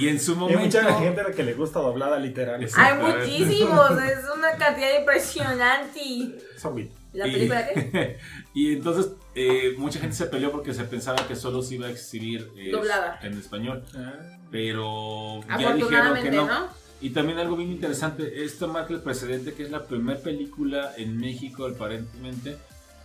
Y 0.00 0.08
en 0.08 0.20
su 0.20 0.32
Hay 0.32 0.38
momento... 0.38 0.60
mucha 0.64 0.94
gente 0.98 1.20
a 1.20 1.24
la 1.28 1.32
que 1.34 1.42
le 1.42 1.54
gusta 1.54 1.80
doblada 1.80 2.18
literal. 2.18 2.66
Hay 2.76 2.98
muchísimos, 2.98 3.90
es 4.02 4.18
una 4.36 4.52
cantidad 4.58 4.98
impresionante. 4.98 6.38
Zombie. 6.58 6.90
¿La 7.12 7.26
Y- 7.26 7.32
película 7.32 7.66
qué? 7.68 8.18
y 8.54 8.72
entonces 8.74 9.12
eh, 9.34 9.74
mucha 9.78 9.98
gente 10.00 10.14
se 10.16 10.26
peleó 10.26 10.52
porque 10.52 10.72
se 10.74 10.84
pensaba 10.84 11.26
que 11.26 11.34
solo 11.34 11.62
se 11.62 11.74
iba 11.74 11.86
a 11.88 11.90
exhibir 11.90 12.50
eh, 12.56 12.70
Doblada. 12.70 13.18
en 13.22 13.36
español. 13.38 13.84
Ah. 13.96 14.12
Pero 14.50 15.40
ya 15.58 15.74
dijeron 15.74 16.14
que 16.22 16.30
no. 16.30 16.46
¿no? 16.46 16.68
Y 17.00 17.10
también 17.10 17.38
algo 17.38 17.56
bien 17.56 17.70
interesante, 17.70 18.44
esto 18.44 18.68
marca 18.68 18.92
el 18.92 19.00
precedente 19.00 19.54
que 19.54 19.62
es 19.62 19.70
la 19.70 19.86
primera 19.86 20.20
película 20.20 20.92
en 20.98 21.16
México 21.16 21.66
aparentemente 21.66 22.58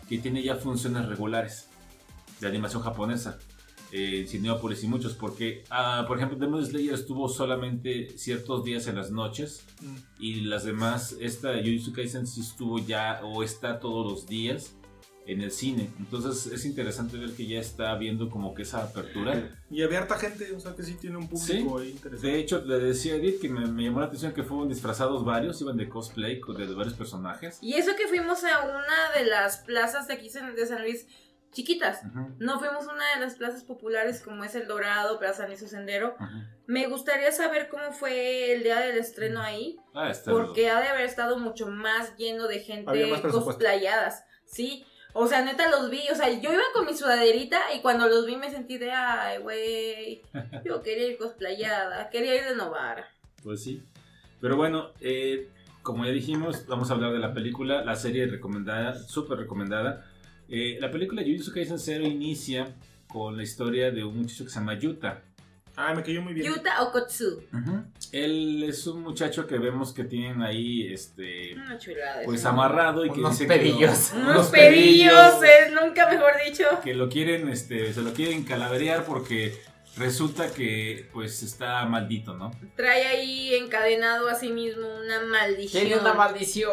que 0.10 0.18
tiene 0.20 0.44
ya 0.44 0.56
funciones 0.56 1.06
regulares 1.08 1.70
de 2.42 2.48
animación 2.48 2.84
japonesa. 2.84 3.40
Eh, 3.98 4.26
Cineópolis 4.28 4.84
y 4.84 4.88
muchos, 4.88 5.14
porque 5.14 5.64
ah, 5.70 6.04
por 6.06 6.18
ejemplo 6.18 6.38
Demon 6.38 6.66
Slayer 6.66 6.94
estuvo 6.94 7.30
solamente 7.30 8.10
ciertos 8.18 8.66
días 8.66 8.88
en 8.88 8.96
las 8.98 9.10
noches 9.12 9.62
Mm. 9.82 9.96
y 10.20 10.42
las 10.42 10.64
demás, 10.66 11.16
esta 11.22 11.54
Jujutsu 11.64 11.94
Kaisen 11.94 12.28
sí 12.28 12.42
estuvo 12.42 12.78
ya 12.80 13.22
o 13.24 13.42
está 13.44 13.80
todos 13.80 14.06
los 14.12 14.28
días 14.28 14.76
en 15.28 15.42
el 15.42 15.52
cine. 15.52 15.90
Entonces 15.98 16.46
es 16.54 16.66
interesante 16.66 17.18
ver 17.18 17.32
que 17.32 17.48
ya 17.48 17.60
está 17.60 17.96
viendo 17.96 18.30
como 18.30 18.54
que 18.54 18.62
esa 18.64 18.84
apertura. 18.84 19.58
Y 19.72 19.82
había 19.82 20.00
harta 20.00 20.18
gente, 20.20 20.52
o 20.54 20.60
sea 20.60 20.76
que 20.76 20.84
sí 20.84 20.96
tiene 21.02 21.18
un 21.18 21.28
público 21.28 21.80
ahí 21.80 21.90
interesante. 21.92 22.28
De 22.28 22.40
hecho, 22.40 22.64
le 22.64 22.78
decía 22.80 23.14
a 23.14 23.16
Edith 23.18 23.42
que 23.42 23.50
me, 23.50 23.66
me 23.66 23.84
llamó 23.86 24.02
la 24.02 24.06
atención 24.08 24.34
que 24.34 24.44
fueron 24.44 24.70
disfrazados 24.70 25.26
varios, 25.26 25.60
iban 25.62 25.78
de 25.78 25.90
cosplay 25.90 26.40
con- 26.40 26.56
de 26.58 26.66
varios 26.76 26.94
personajes. 26.96 27.58
Y 27.62 27.74
eso 27.74 27.92
que 27.98 28.08
fuimos 28.08 28.44
a 28.44 28.62
una 28.66 29.18
de 29.18 29.26
las 29.26 29.58
plazas 29.60 30.08
de 30.08 30.14
aquí 30.14 30.30
de 30.30 30.66
San 30.68 30.82
Luis 30.84 31.08
chiquitas. 31.56 32.02
No 32.38 32.60
fuimos 32.60 32.88
a 32.88 32.94
una 32.94 33.16
de 33.16 33.22
las 33.22 33.36
plazas 33.36 33.64
populares 33.64 34.22
como 34.22 34.44
es 34.44 34.54
el 34.54 34.68
Dorado, 34.68 35.18
Plaza 35.18 35.38
San 35.38 35.48
Luis 35.48 35.60
Sendero. 35.62 36.16
Me 36.68 36.86
gustaría 36.88 37.32
saber 37.32 37.70
cómo 37.70 37.92
fue 37.94 38.54
el 38.54 38.62
día 38.64 38.80
del 38.82 38.98
estreno 38.98 39.42
ahí, 39.42 39.78
Ah, 39.96 40.12
porque 40.26 40.70
ha 40.70 40.82
de 40.82 40.90
haber 40.90 41.06
estado 41.06 41.40
mucho 41.40 41.68
más 41.68 42.16
lleno 42.18 42.48
de 42.48 42.60
gente 42.60 43.10
cosplayadas, 43.32 44.26
¿sí? 44.46 44.86
O 45.14 45.28
sea, 45.28 45.44
neta 45.44 45.70
los 45.70 45.90
vi, 45.90 46.02
o 46.12 46.16
sea, 46.16 46.30
yo 46.30 46.52
iba 46.52 46.64
con 46.74 46.86
mi 46.86 46.94
sudaderita 46.94 47.58
y 47.74 47.80
cuando 47.82 48.10
los 48.10 48.26
vi 48.26 48.36
me 48.36 48.52
sentí 48.52 48.78
de, 48.78 48.92
ay, 48.92 49.38
güey, 49.38 50.22
yo 50.66 50.82
quería 50.84 51.08
ir 51.08 51.18
cosplayada, 51.18 52.10
quería 52.10 52.36
ir 52.36 52.44
de 52.44 52.56
Novara. 52.56 53.08
Pues 53.42 53.64
sí. 53.64 53.82
Pero 54.42 54.58
bueno, 54.58 54.92
eh, 55.00 55.50
como 55.84 56.04
ya 56.04 56.12
dijimos, 56.12 56.68
vamos 56.68 56.90
a 56.92 56.96
hablar 56.96 57.14
de 57.14 57.20
la 57.20 57.34
película, 57.34 57.86
la 57.86 57.96
serie 57.96 58.28
recomendada, 58.28 58.96
súper 58.96 59.38
recomendada. 59.38 60.06
Eh, 60.50 60.78
la 60.80 60.92
película 60.92 61.22
Jujutsu 61.24 61.52
Kaisen 61.54 61.80
Zero 61.80 62.06
inicia 62.06 62.68
con 63.08 63.36
la 63.38 63.44
historia 63.44 63.92
de 63.92 64.04
un 64.04 64.18
muchacho 64.18 64.44
que 64.46 64.50
se 64.52 64.60
llama 64.60 64.78
Yuta. 64.78 65.22
Ah, 65.78 65.94
me 65.94 66.04
cayó 66.04 66.22
muy 66.22 66.34
bien. 66.34 66.48
Yuta 66.54 66.84
Okotsu. 66.84 67.42
Él 68.14 68.64
es 68.64 68.88
un 68.88 69.02
muchacho 69.02 69.46
que 69.46 69.58
vemos 69.58 69.92
que 69.92 70.06
tienen 70.06 70.42
ahí, 70.42 70.88
este, 70.94 71.54
Una 71.56 71.78
chulada. 71.78 72.22
pues 72.24 72.46
amarrado 72.46 73.06
y 73.06 73.12
que 73.12 73.20
Unos 73.20 73.32
dice 73.38 73.48
que 73.48 73.56
lo- 73.58 73.62
pedillos. 73.62 74.14
Unos 74.16 74.48
pedillos, 74.48 75.44
eh, 75.44 75.74
nunca 75.74 76.10
mejor 76.10 76.32
dicho. 76.46 76.64
que 76.82 76.94
lo 76.94 77.10
quieren, 77.10 77.50
este, 77.50 77.92
se 77.94 78.02
lo 78.02 78.14
quieren 78.14 78.44
calaverear 78.44 79.04
porque 79.04 79.54
resulta 79.98 80.52
que, 80.54 81.08
pues, 81.14 81.42
está 81.44 81.86
maldito, 81.86 82.34
¿no? 82.36 82.52
Trae 82.76 83.06
ahí 83.08 83.56
encadenado 83.56 84.28
a 84.30 84.36
sí 84.36 84.50
mismo 84.52 84.88
una 85.04 85.22
maldición. 85.26 85.84
Tiene 85.86 86.00
una 86.02 86.14
maldición. 86.14 86.72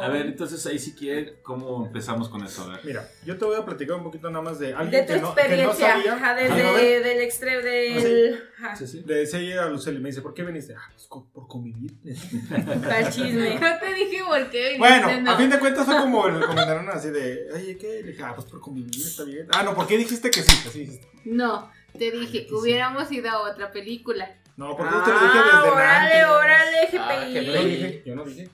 A 0.00 0.08
ver, 0.08 0.26
entonces 0.26 0.64
ahí 0.66 0.78
si 0.78 0.92
quieren, 0.94 1.34
¿cómo 1.42 1.86
empezamos 1.86 2.28
con 2.28 2.44
eso? 2.44 2.64
A 2.64 2.68
ver. 2.76 2.80
Mira, 2.84 3.08
yo 3.24 3.38
te 3.38 3.44
voy 3.44 3.56
a 3.56 3.64
platicar 3.64 3.96
un 3.96 4.02
poquito 4.02 4.28
nada 4.28 4.42
más 4.42 4.58
de 4.58 4.68
de 4.68 4.74
alguien 4.74 5.06
tu 5.06 5.12
que 5.12 5.20
no, 5.20 5.34
que 5.34 5.42
no 5.42 5.48
experiencia, 5.48 5.88
sabía. 5.88 6.14
ajá, 6.14 6.30
Ah, 6.30 6.34
desde 6.34 6.62
¿no 6.64 6.72
ves? 6.74 7.04
del 7.04 7.20
extremo 7.20 7.62
del 7.62 8.42
ajá, 8.58 8.76
Sí, 8.76 8.86
sí. 8.88 9.02
Le 9.06 9.14
decía 9.14 9.38
ayer 9.38 9.58
a 9.60 9.68
Lucely, 9.68 10.00
me 10.00 10.08
dice, 10.08 10.20
¿por 10.22 10.34
qué 10.34 10.42
viniste? 10.42 10.74
Ah, 10.74 10.90
pues 10.92 11.06
por 11.06 11.46
convivir. 11.46 11.92
para 12.82 13.10
chisme. 13.10 13.58
No 13.60 13.78
te 13.78 13.94
dije 13.94 14.22
por 14.26 14.50
qué. 14.50 14.76
Bueno, 14.78 15.06
viniste, 15.06 15.22
no. 15.22 15.30
a 15.32 15.36
fin 15.36 15.50
de 15.50 15.58
cuentas 15.60 15.86
fue 15.86 15.96
como 15.96 16.26
el 16.26 16.40
comentaron 16.44 16.88
así 16.88 17.10
de, 17.10 17.46
oye, 17.54 17.76
¿qué? 17.78 18.02
Le 18.02 18.10
dije, 18.12 18.22
ah, 18.24 18.32
pues 18.34 18.46
por 18.48 18.60
convivir, 18.60 18.94
está 18.96 19.24
bien. 19.24 19.46
Ah, 19.52 19.62
no, 19.62 19.74
¿por 19.74 19.86
qué 19.86 19.96
dijiste 19.96 20.30
que 20.30 20.42
sí? 20.42 20.52
Así 20.68 20.80
dijiste. 20.80 21.06
No, 21.24 21.70
te 21.98 22.10
dije 22.10 22.46
que 22.46 22.54
hubiéramos 22.54 23.10
ido 23.12 23.30
a 23.30 23.40
otra 23.50 23.70
película. 23.72 24.28
No, 24.56 24.76
porque 24.76 24.92
yo 24.94 25.02
te 25.02 25.10
lo 25.12 25.18
dije 25.20 25.32
Ah, 25.36 25.44
desde 25.44 25.70
órale, 25.70 26.14
antes. 26.14 26.28
órale, 26.30 26.88
Ah, 26.96 27.24
GPI. 27.26 27.66
dije, 27.70 28.02
yo 28.06 28.14
no 28.14 28.24
dije. 28.24 28.48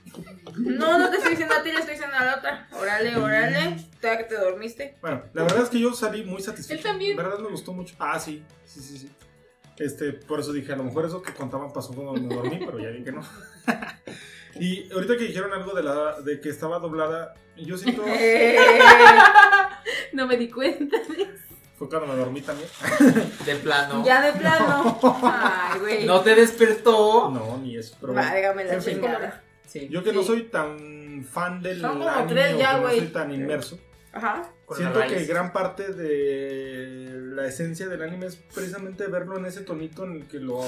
No, 0.57 0.97
no 0.97 1.09
te 1.11 1.17
estoy 1.17 1.31
diciendo 1.31 1.53
a 1.55 1.61
ti, 1.61 1.71
le 1.71 1.79
estoy 1.79 1.93
diciendo 1.93 2.17
a 2.17 2.25
la 2.25 2.35
otra. 2.37 2.67
Órale, 2.71 3.15
órale. 3.17 3.77
Todavía 3.99 4.17
que 4.27 4.35
te 4.35 4.35
dormiste. 4.41 4.97
Bueno, 5.01 5.21
la 5.33 5.43
verdad 5.43 5.61
es 5.63 5.69
que 5.69 5.79
yo 5.79 5.93
salí 5.93 6.23
muy 6.23 6.41
satisfecho. 6.41 6.77
Él 6.79 6.83
también. 6.83 7.17
La 7.17 7.23
verdad 7.23 7.39
me 7.39 7.49
gustó 7.49 7.71
mucho. 7.73 7.93
Ah, 7.99 8.19
sí, 8.19 8.43
sí, 8.65 8.79
sí, 8.81 8.97
sí. 8.97 9.11
Este, 9.77 10.13
por 10.13 10.39
eso 10.39 10.51
dije, 10.53 10.73
a 10.73 10.75
lo 10.75 10.83
mejor 10.83 11.05
eso 11.05 11.21
que 11.21 11.33
contaban 11.33 11.71
pasó 11.71 11.93
cuando 11.93 12.13
me 12.13 12.33
dormí, 12.35 12.59
pero 12.65 12.79
ya 12.79 12.89
vi 12.89 13.03
que 13.03 13.11
no. 13.11 13.21
y 14.59 14.91
ahorita 14.91 15.17
que 15.17 15.23
dijeron 15.25 15.53
algo 15.53 15.73
de 15.73 15.83
la 15.83 16.19
de 16.21 16.39
que 16.41 16.49
estaba 16.49 16.79
doblada, 16.79 17.35
yo 17.57 17.77
siento. 17.77 18.03
Eh, 18.07 18.57
No 20.13 20.25
me 20.27 20.35
di 20.37 20.49
cuenta. 20.49 20.97
Fue 21.81 21.89
cuando 21.89 22.13
me 22.13 22.15
dormí 22.15 22.41
también. 22.41 22.69
De 23.45 23.55
plano. 23.55 24.05
Ya 24.05 24.21
de 24.21 24.37
plano. 24.39 24.99
Ay, 25.23 25.79
güey. 25.79 26.05
No 26.05 26.21
te 26.21 26.35
despertó. 26.35 27.31
No, 27.31 27.57
ni 27.57 27.75
eso. 27.75 27.97
Pero 27.99 28.13
bueno. 28.13 28.29
Válgame 28.29 28.65
la 28.65 28.73
En 28.75 28.81
fin. 28.83 28.93
chingada. 29.01 29.43
Sí. 29.65 29.87
Yo 29.89 30.03
que 30.03 30.13
no 30.13 30.21
soy 30.21 30.43
tan 30.43 31.25
fan 31.27 31.59
del 31.63 31.81
Son 31.81 31.93
como 31.97 32.07
anime 32.07 32.27
tres 32.33 32.57
ya, 32.59 32.69
que 32.69 32.75
no 32.75 32.81
güey. 32.83 32.99
soy 32.99 33.07
tan 33.07 33.33
inmerso. 33.33 33.79
Ajá. 34.13 34.47
Siento 34.75 34.99
que 34.99 35.07
raíz. 35.15 35.27
gran 35.27 35.51
parte 35.53 35.91
de 35.91 37.09
la 37.33 37.47
esencia 37.47 37.87
del 37.87 38.03
anime 38.03 38.27
es 38.27 38.35
precisamente 38.35 39.07
verlo 39.07 39.37
en 39.39 39.45
ese 39.47 39.61
tonito 39.61 40.03
en 40.03 40.17
el 40.17 40.27
que 40.27 40.37
lo 40.39 40.61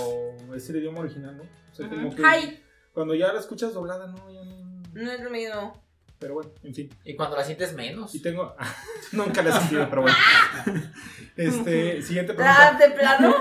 es 0.56 0.68
el 0.72 0.78
idioma 0.78 1.02
original, 1.02 1.38
¿no? 1.38 1.44
O 1.44 1.76
sea, 1.76 1.88
como 1.90 2.16
que 2.16 2.24
Ay, 2.26 2.64
cuando 2.92 3.14
ya 3.14 3.32
la 3.34 3.40
escuchas 3.40 3.74
doblada, 3.76 4.08
no, 4.08 4.32
ya 4.32 4.44
no. 4.46 4.82
no 4.94 5.12
es 5.12 5.20
lo 5.22 5.30
mismo. 5.30 5.83
Pero 6.24 6.34
bueno, 6.36 6.50
en 6.64 6.74
fin. 6.74 6.90
Y 7.04 7.16
cuando 7.16 7.36
la 7.38 7.44
sientes 7.44 7.74
menos. 7.74 8.16
Y 8.16 8.22
tengo. 8.22 8.56
Nunca 9.12 9.44
la 9.44 9.50
he 9.50 9.60
sentido, 9.60 9.88
pero 9.90 10.02
bueno. 10.04 10.18
Este, 11.36 12.02
siguiente 12.04 12.34
Ah, 12.40 12.76
pregunta. 12.78 12.88
de 12.88 12.92
plano. 13.00 13.36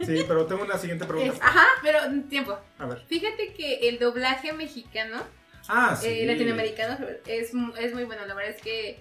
Sí, 0.06 0.24
pero 0.26 0.46
tengo 0.46 0.62
una 0.64 0.78
siguiente 0.78 1.04
pregunta. 1.04 1.34
Es- 1.34 1.42
Ajá, 1.42 1.66
pero 1.82 1.98
tiempo. 2.28 2.56
A 2.78 2.86
ver. 2.86 3.02
Fíjate 3.06 3.52
que 3.52 3.88
el 3.88 3.98
doblaje 3.98 4.52
mexicano, 4.52 5.22
Ah, 5.68 5.94
sí. 5.96 6.06
eh, 6.08 6.26
latinoamericano, 6.26 6.98
es, 7.26 7.52
es 7.78 7.94
muy 7.94 8.04
bueno. 8.04 8.24
La 8.26 8.34
verdad 8.34 8.54
es 8.56 8.62
que 8.62 8.98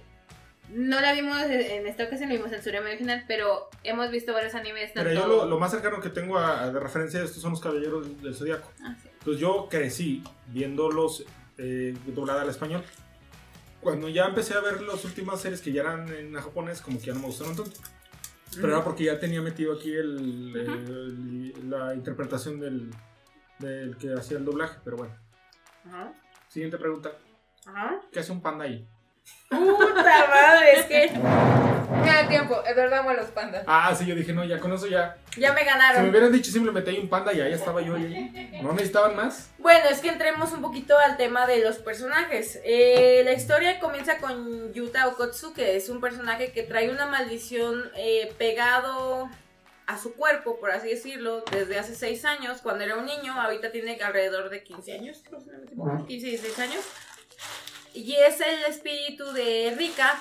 no 0.70 1.00
la 1.00 1.14
vimos 1.14 1.42
en 1.44 1.88
esta 1.88 2.04
ocasión, 2.06 2.30
la 2.30 2.36
vimos 2.36 2.52
en 2.52 2.62
su 2.62 2.70
idioma 2.70 2.88
original, 2.90 3.24
pero 3.28 3.70
hemos 3.84 4.12
visto 4.12 4.34
varios 4.34 4.54
animes. 4.56 4.92
Pero 4.94 5.06
tanto- 5.14 5.22
yo 5.22 5.28
lo, 5.28 5.46
lo 5.46 5.60
más 5.60 5.72
cercano 5.72 6.02
que 6.02 6.10
tengo 6.10 6.38
a, 6.38 6.64
a 6.64 6.72
de 6.72 6.80
referencia 6.80 7.22
estos 7.24 7.42
son 7.42 7.52
los 7.52 7.62
Caballeros 7.62 8.22
del 8.22 8.36
Zodiaco. 8.36 8.70
Ah, 8.84 8.96
sí. 9.02 9.08
Entonces 9.20 9.40
yo 9.42 9.68
crecí 9.70 10.24
viéndolos 10.48 11.24
eh, 11.58 11.96
doblada 12.08 12.42
al 12.42 12.50
español. 12.50 12.84
Cuando 13.82 14.10
ya 14.10 14.26
empecé 14.26 14.54
a 14.56 14.60
ver 14.60 14.82
las 14.82 15.04
últimas 15.06 15.40
series 15.42 15.62
que 15.62 15.72
ya 15.72 15.82
eran 15.82 16.10
en 16.14 16.34
japonés, 16.34 16.82
como 16.82 17.00
que 17.00 17.06
ya 17.08 17.14
no 17.14 17.20
me 17.22 17.28
gustaron 17.28 17.56
tanto. 17.56 17.72
Pero 18.56 18.70
era 18.70 18.84
porque 18.84 19.04
ya 19.04 19.20
tenía 19.20 19.42
metido 19.42 19.74
aquí 19.74 19.94
el, 19.94 20.56
el- 20.56 21.70
la 21.70 21.94
interpretación 21.94 22.60
del, 22.60 22.90
del 23.60 23.98
que 23.98 24.14
hacía 24.14 24.38
el 24.38 24.46
doblaje. 24.46 24.80
Pero 24.84 24.98
bueno. 24.98 25.16
Ajá. 25.86 26.14
Siguiente 26.48 26.78
pregunta. 26.78 27.12
Ajá. 27.66 28.02
¿Qué 28.12 28.20
hace 28.20 28.32
un 28.32 28.42
panda 28.42 28.66
ahí? 28.66 28.88
Puta 29.50 30.28
madre, 30.30 30.80
es 30.80 30.86
que. 30.86 31.67
Me 31.90 32.06
da 32.06 32.28
tiempo, 32.28 32.62
es 32.66 32.76
verdad, 32.76 33.00
amo 33.00 33.12
a 33.12 33.14
los 33.14 33.28
pandas. 33.28 33.64
Ah, 33.66 33.96
sí, 33.98 34.06
yo 34.06 34.14
dije, 34.16 34.34
no, 34.34 34.44
ya 34.44 34.60
con 34.60 34.74
eso 34.74 34.88
ya. 34.88 35.18
Ya 35.38 35.54
me 35.54 35.60
Si 35.60 35.66
me 35.66 35.72
ganaron. 35.72 36.10
hubieran 36.10 36.32
dicho 36.32 36.52
simplemente 36.52 36.90
hay 36.92 36.98
un 37.00 37.08
panda, 37.08 37.32
ya, 37.32 37.48
ya 37.48 37.56
estaba 37.56 37.82
yo 37.82 37.96
ahí. 37.96 38.60
¿No 38.62 38.74
necesitaban 38.74 39.16
más? 39.16 39.50
Bueno, 39.58 39.88
es 39.90 40.00
que 40.00 40.10
entremos 40.10 40.52
un 40.52 40.62
poquito 40.62 40.98
al 40.98 41.16
tema 41.16 41.48
de 41.48 41.60
los 41.64 41.78
personajes. 41.78 42.60
Eh, 42.66 43.22
la 43.24 43.34
historia 43.34 43.80
comienza 43.80 44.18
con 44.18 44.74
Yuta 44.74 45.08
Okotsu, 45.08 45.54
que 45.54 45.78
es 45.78 45.88
un 45.90 46.02
personaje 46.02 46.52
que 46.52 46.64
trae 46.64 46.90
una 46.90 47.06
maldición 47.06 47.90
eh, 47.96 48.34
pegado 48.38 49.30
a 49.86 49.98
su 49.98 50.14
cuerpo, 50.16 50.60
por 50.60 50.72
así 50.72 50.90
decirlo, 50.90 51.46
desde 51.50 51.80
hace 51.80 51.96
6 51.96 52.26
años, 52.26 52.60
cuando 52.62 52.84
era 52.84 52.98
un 52.98 53.06
niño, 53.06 53.40
ahorita 53.40 53.72
tiene 53.72 53.98
alrededor 54.02 54.50
de 54.50 54.62
15 54.62 54.92
años, 54.92 55.24
no 55.32 55.40
sé, 55.40 55.52
no 55.54 55.60
me 55.60 55.64
equivoco, 55.66 56.06
15, 56.06 56.28
16 56.28 56.60
años. 56.60 56.84
Y 57.94 58.14
es 58.16 58.42
el 58.42 58.66
espíritu 58.70 59.32
de 59.32 59.74
Rika, 59.78 60.20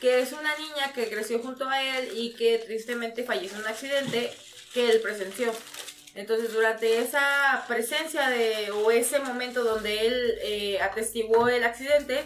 que 0.00 0.20
es 0.20 0.32
una 0.32 0.56
niña 0.56 0.92
que 0.94 1.08
creció 1.08 1.38
junto 1.38 1.68
a 1.68 1.82
él 1.82 2.10
y 2.14 2.34
que 2.34 2.58
tristemente 2.58 3.24
falleció 3.24 3.56
en 3.56 3.64
un 3.64 3.68
accidente 3.68 4.32
que 4.72 4.90
él 4.90 5.00
presenció. 5.00 5.52
Entonces, 6.14 6.52
durante 6.52 6.98
esa 6.98 7.64
presencia 7.66 8.28
de, 8.28 8.70
o 8.70 8.90
ese 8.90 9.18
momento 9.18 9.64
donde 9.64 10.06
él 10.06 10.38
eh, 10.42 10.80
atestiguó 10.80 11.48
el 11.48 11.64
accidente, 11.64 12.24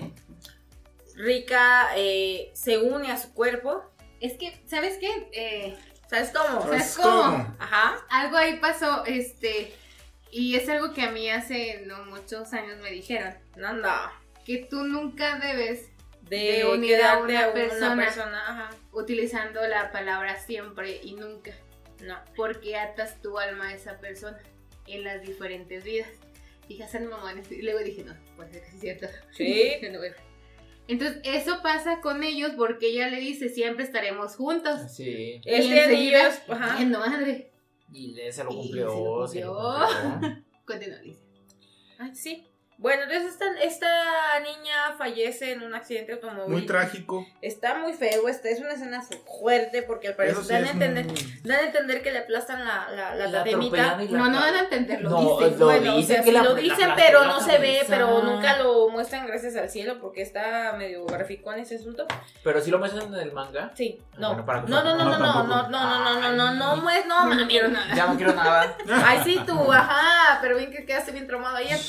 Rika 1.14 1.90
eh, 1.96 2.50
se 2.54 2.78
une 2.78 3.10
a 3.10 3.16
su 3.16 3.32
cuerpo. 3.32 3.82
Es 4.20 4.34
que, 4.34 4.60
¿sabes 4.66 4.98
qué? 4.98 5.28
Eh, 5.32 5.76
¿Sabes 6.08 6.30
cómo? 6.34 6.62
¿Sabes 6.62 6.96
cómo? 6.96 7.56
Ajá. 7.58 7.96
algo 8.10 8.36
ahí 8.36 8.58
pasó, 8.58 9.04
este, 9.04 9.74
y 10.30 10.54
es 10.56 10.68
algo 10.68 10.92
que 10.92 11.02
a 11.02 11.10
mí 11.10 11.30
hace 11.30 11.82
no 11.86 12.04
muchos 12.06 12.52
años 12.52 12.78
me 12.82 12.90
dijeron, 12.90 13.34
Anda. 13.62 14.12
que 14.44 14.66
tú 14.70 14.84
nunca 14.84 15.38
debes 15.38 15.90
De, 16.28 16.36
De 16.58 16.64
unir 16.66 17.00
a 17.02 17.18
una 17.18 17.46
a 17.46 17.52
persona. 17.52 17.92
una 17.94 18.04
persona. 18.04 18.42
Ajá. 18.48 18.70
utilizando 18.92 19.66
la 19.66 19.90
palabra 19.92 20.36
siempre 20.40 21.00
y 21.02 21.14
nunca, 21.14 21.52
No. 22.00 22.16
porque 22.36 22.76
atas 22.76 23.20
tu 23.22 23.38
alma 23.38 23.68
a 23.68 23.74
esa 23.74 23.98
persona 23.98 24.38
en 24.86 25.04
las 25.04 25.22
diferentes 25.22 25.84
vidas. 25.84 26.08
Dije, 26.68 26.84
hacer 26.84 27.02
mamones. 27.02 27.50
Y 27.52 27.62
luego 27.62 27.78
dije, 27.80 28.04
no, 28.04 28.14
puede 28.36 28.52
ser 28.52 28.62
que 28.62 28.68
sí 28.70 28.74
es 28.76 28.80
cierto. 28.80 29.06
Sí. 29.32 29.72
Entonces, 30.88 31.20
eso 31.24 31.60
pasa 31.62 32.00
con 32.00 32.24
ellos 32.24 32.52
porque 32.56 32.88
ella 32.88 33.08
le 33.08 33.20
dice, 33.20 33.48
siempre 33.50 33.84
estaremos 33.84 34.36
juntos. 34.36 34.80
Sí. 34.90 35.40
Y 35.44 35.50
Este 35.50 35.54
anillo 35.56 35.82
enseguida. 35.82 36.28
Ajá. 36.48 36.70
"Entiendo, 36.72 36.98
madre. 37.00 37.50
Y 37.92 38.12
le- 38.12 38.32
se 38.32 38.42
lo 38.44 38.50
Y 38.52 38.54
cumplió. 38.56 39.26
se 39.28 39.34
se 39.34 39.40
lo 39.44 39.54
lo 39.54 39.86
cumplió. 39.86 40.44
Continúa, 40.66 40.98
Alicia. 40.98 41.26
Ay, 41.98 42.14
sí. 42.14 42.47
Bueno, 42.80 43.02
entonces 43.02 43.32
esta, 43.32 43.46
esta 43.60 43.88
niña 44.40 44.94
fallece 44.96 45.50
en 45.50 45.64
un 45.64 45.74
accidente 45.74 46.12
automóvil. 46.12 46.48
Muy 46.52 46.64
trágico. 46.64 47.26
Está 47.42 47.74
muy 47.74 47.92
feo, 47.92 48.28
esta 48.28 48.48
es 48.50 48.60
una 48.60 48.74
escena 48.74 49.02
fuerte 49.40 49.82
porque 49.82 50.06
al 50.06 50.14
parecer 50.14 50.44
sí 50.44 50.52
dan, 50.52 50.64
a 50.64 50.70
entender, 50.70 51.06
muy- 51.06 51.40
dan 51.42 51.58
a 51.58 51.62
entender 51.66 52.02
que 52.02 52.12
le 52.12 52.18
aplastan 52.20 52.64
la, 52.64 52.88
la, 52.90 53.16
la, 53.16 53.26
La 53.26 53.38
tatemita. 53.38 53.96
No, 53.96 54.30
no 54.30 54.38
van 54.40 54.54
a 54.54 54.60
entenderlo. 54.60 55.10
No, 55.10 55.18
dicen. 55.40 55.58
lo 55.58 55.64
Bueno, 55.66 55.92
o 55.92 55.96
dicen 55.96 56.06
sea, 56.14 56.22
que 56.22 56.28
sí 56.30 56.36
la- 56.36 56.42
lo 56.44 56.54
dicen, 56.54 56.90
pero 56.94 57.24
no 57.24 57.40
se 57.40 57.58
ve, 57.58 57.80
pero 57.88 58.22
nunca 58.22 58.56
lo 58.58 58.88
muestran 58.90 59.26
gracias 59.26 59.56
al 59.56 59.68
cielo 59.70 59.98
porque 60.00 60.22
está 60.22 60.72
medio 60.78 61.04
graficón 61.04 61.58
ese 61.58 61.74
asunto. 61.74 62.06
Pero 62.44 62.60
si 62.60 62.70
lo 62.70 62.78
mencionan 62.78 63.12
en 63.12 63.20
el 63.20 63.32
manga. 63.32 63.72
Sí, 63.74 63.98
Ah, 64.12 64.16
no. 64.18 64.28
bueno, 64.28 64.46
para 64.46 64.62
que 64.64 64.70
no, 64.70 64.84
no, 64.84 64.94
no, 64.96 65.04
no, 65.04 65.10
no, 65.10 65.18
no, 65.18 65.32
tampoco. 65.32 65.46
no, 65.48 65.68
no, 65.68 65.98
no, 66.04 66.20
no, 66.20 66.30
no, 66.32 66.54
no, 66.54 66.76
no, 66.76 66.82
mues- 66.84 67.06
no, 67.06 67.24
No, 67.24 67.30
no 67.30 67.34
mami. 67.34 67.48
quiero 67.48 67.68
nada. 67.70 67.92
Ya 67.92 68.06
no 68.06 68.16
quiero 68.16 68.34
nada. 68.34 68.76
Ay, 69.04 69.20
sí, 69.24 69.40
tú, 69.44 69.72
ajá, 69.72 70.38
pero 70.40 70.56
bien 70.56 70.70
que 70.70 70.84
quedaste 70.86 71.10
bien 71.10 71.26
traumado 71.26 71.56
ayer. 71.56 71.80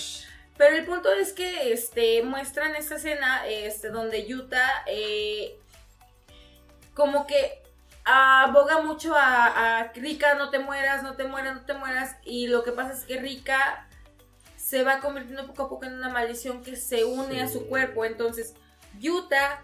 Pero 0.59 0.75
el 0.75 0.85
punto 0.85 1.09
es 1.13 1.31
que 1.31 1.71
este, 1.71 2.21
muestran 2.21 2.75
esta 2.75 2.97
escena 2.97 3.47
este, 3.47 3.91
donde 3.91 4.25
Yuta 4.25 4.83
eh, 4.87 5.57
como 6.93 7.25
que 7.25 7.63
aboga 8.03 8.81
mucho 8.81 9.15
a, 9.15 9.79
a 9.79 9.93
Rika, 9.93 10.35
no 10.35 10.49
te 10.49 10.59
mueras, 10.59 11.01
no 11.01 11.15
te 11.15 11.23
mueras, 11.23 11.55
no 11.55 11.61
te 11.61 11.75
mueras. 11.75 12.17
Y 12.25 12.47
lo 12.47 12.65
que 12.65 12.73
pasa 12.73 12.91
es 12.91 13.05
que 13.05 13.21
Rika 13.21 13.87
se 14.57 14.83
va 14.83 14.99
convirtiendo 14.99 15.47
poco 15.47 15.63
a 15.63 15.69
poco 15.69 15.85
en 15.85 15.93
una 15.93 16.09
maldición 16.09 16.61
que 16.61 16.75
se 16.75 17.05
une 17.05 17.41
a 17.41 17.47
su 17.47 17.67
cuerpo. 17.67 18.03
Entonces, 18.03 18.53
Yuta 18.99 19.61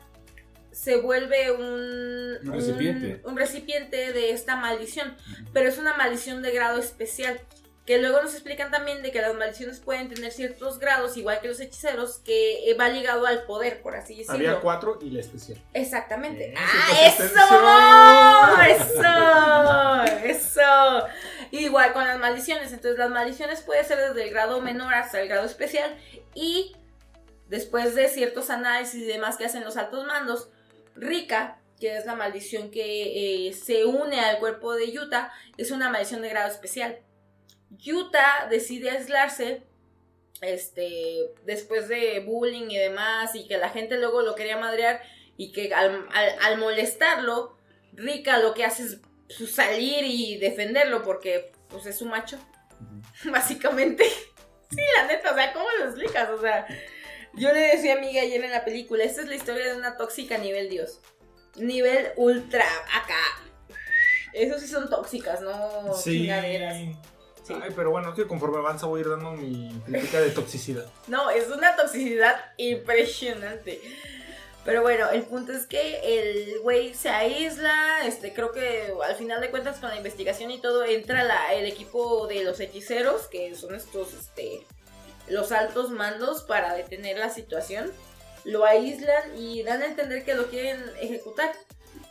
se 0.72 0.96
vuelve 0.96 1.52
un, 1.52 2.48
Un 2.48 2.54
recipiente. 2.54 3.22
un 3.26 3.36
recipiente 3.36 4.14
de 4.14 4.32
esta 4.32 4.56
maldición. 4.56 5.14
Pero 5.52 5.68
es 5.68 5.78
una 5.78 5.98
maldición 5.98 6.42
de 6.42 6.54
grado 6.54 6.80
especial. 6.80 7.42
Que 7.86 8.00
luego 8.00 8.20
nos 8.22 8.34
explican 8.34 8.72
también 8.72 9.04
de 9.04 9.12
que 9.12 9.22
las 9.22 9.36
maldiciones 9.36 9.80
pueden 9.80 10.10
tener 10.10 10.32
ciertos 10.32 10.80
grados, 10.80 11.18
igual 11.18 11.40
que 11.40 11.48
los 11.48 11.60
hechiceros, 11.60 12.18
que 12.18 12.70
eh, 12.70 12.74
va 12.74 12.90
ligado 12.90 13.28
al 13.28 13.44
poder, 13.44 13.84
por 13.84 13.96
así 13.96 14.16
decirlo. 14.16 14.34
Había 14.34 14.60
cuatro 14.60 14.98
y 15.02 15.12
la 15.12 15.20
especial. 15.20 15.62
Exactamente. 15.74 16.48
Bien, 16.48 16.58
¡Ah, 16.58 17.08
eso! 17.08 17.24
¡Eso! 20.16 20.26
¡Eso! 20.26 21.08
Igual 21.52 21.94
con 21.94 22.08
las 22.08 22.18
maldiciones. 22.20 22.74
Entonces, 22.74 22.98
las 22.98 23.12
maldiciones 23.12 23.62
pueden 23.62 23.86
ser 23.86 24.00
desde 24.00 24.24
el 24.24 24.32
grado 24.32 24.62
menor 24.62 24.94
hasta 24.96 25.22
el 25.22 25.28
grado 25.28 25.46
especial. 25.46 25.96
Y 26.34 26.76
después 27.50 27.94
de 27.94 28.08
ciertos 28.08 28.50
análisis 28.50 29.04
y 29.04 29.06
demás 29.06 29.38
que 29.38 29.46
hacen 29.46 29.64
los 29.64 29.78
altos 29.78 30.06
mandos, 30.08 30.50
Rika, 30.96 31.60
que 31.80 31.98
es 31.98 32.06
la 32.06 32.16
maldición 32.16 32.72
que 32.72 33.48
eh, 33.48 33.54
se 33.54 33.86
une 33.86 34.20
al 34.20 34.40
cuerpo 34.40 34.74
de 34.74 34.92
Yuta, 34.92 35.32
es 35.58 35.72
una 35.72 35.90
maldición 35.90 36.22
de 36.22 36.30
grado 36.30 36.52
especial. 36.52 37.00
Yuta 37.72 38.48
decide 38.50 38.92
aislarse 38.92 39.64
este, 40.42 41.32
después 41.46 41.88
de 41.88 42.20
bullying 42.20 42.70
y 42.70 42.78
demás, 42.78 43.36
y 43.36 43.48
que 43.48 43.58
la 43.58 43.70
gente 43.70 43.98
luego 43.98 44.22
lo 44.22 44.36
quería 44.36 44.58
madrear, 44.58 45.02
y 45.38 45.52
que 45.52 45.74
al, 45.74 46.08
al- 46.14 46.36
al 46.42 46.58
molestarlo, 46.58 47.58
Rika 47.94 48.38
lo 48.40 48.54
que 48.54 48.66
hace 48.66 48.84
es 48.84 48.98
pues, 49.38 49.52
salir 49.54 50.04
y 50.04 50.38
defenderlo, 50.38 51.04
porque 51.04 51.52
pues 51.70 51.86
es 51.86 51.98
su 51.98 52.06
macho, 52.06 52.38
básicamente. 53.32 54.06
Sí, 54.70 54.82
la 54.98 55.08
neta, 55.08 55.32
o 55.32 55.36
sea, 55.36 55.54
¿cómo 55.54 55.66
lo 55.80 55.86
explicas? 55.86 56.30
O 56.30 56.40
sea, 56.42 56.68
yo 57.34 57.52
le 57.54 57.60
decía 57.62 57.94
a 57.94 57.98
amiga 57.98 58.22
ayer 58.22 58.44
en 58.44 58.52
la 58.52 58.66
película, 58.66 59.04
esta 59.04 59.22
es 59.22 59.28
la 59.28 59.36
historia 59.36 59.66
de 59.72 59.78
una 59.78 59.96
tóxica 59.98 60.38
nivel 60.38 60.70
Dios. 60.70 61.00
Nivel 61.56 62.10
ultra 62.18 62.66
acá. 62.94 63.16
Esos 64.34 64.60
sí 64.62 64.68
son 64.68 64.90
tóxicas, 64.90 65.40
no 65.42 65.94
Sí. 65.94 66.20
chingaderas. 66.24 66.78
Sí. 67.46 67.54
Ay, 67.62 67.72
pero 67.76 67.92
bueno, 67.92 68.10
es 68.10 68.16
que 68.16 68.26
conforme 68.28 68.58
avanza 68.58 68.88
voy 68.88 69.00
a 69.00 69.04
ir 69.04 69.10
dando 69.10 69.32
mi 69.34 69.70
crítica 69.86 70.20
de 70.20 70.32
toxicidad. 70.32 70.86
No, 71.08 71.30
es 71.30 71.48
una 71.50 71.76
toxicidad 71.76 72.36
impresionante. 72.58 73.82
Pero 74.64 74.82
bueno, 74.82 75.10
el 75.12 75.22
punto 75.24 75.52
es 75.52 75.68
que 75.68 76.00
el 76.20 76.60
güey 76.62 76.96
se 76.96 77.10
aísla, 77.10 78.00
este, 78.08 78.34
creo 78.34 78.52
que 78.52 78.92
al 79.06 79.16
final 79.16 79.40
de 79.40 79.52
cuentas 79.52 79.78
con 79.78 79.90
la 79.90 79.96
investigación 79.96 80.50
y 80.50 80.60
todo 80.60 80.84
entra 80.84 81.24
la- 81.24 81.54
el 81.54 81.68
equipo 81.68 82.26
de 82.26 82.44
los 82.44 82.60
hechiceros, 82.60 83.28
que 83.28 83.54
son 83.56 83.76
estos, 83.76 84.14
este, 84.14 84.66
los 85.28 85.52
altos 85.52 85.92
mandos 85.92 86.42
para 86.44 86.74
detener 86.74 87.18
la 87.20 87.30
situación. 87.30 87.92
lo 88.44 88.64
aíslan 88.64 89.36
y 89.36 89.64
dan 89.64 89.82
a 89.82 89.88
entender 89.88 90.24
que 90.24 90.36
lo 90.36 90.46
quieren 90.52 90.80
ejecutar. 91.02 91.52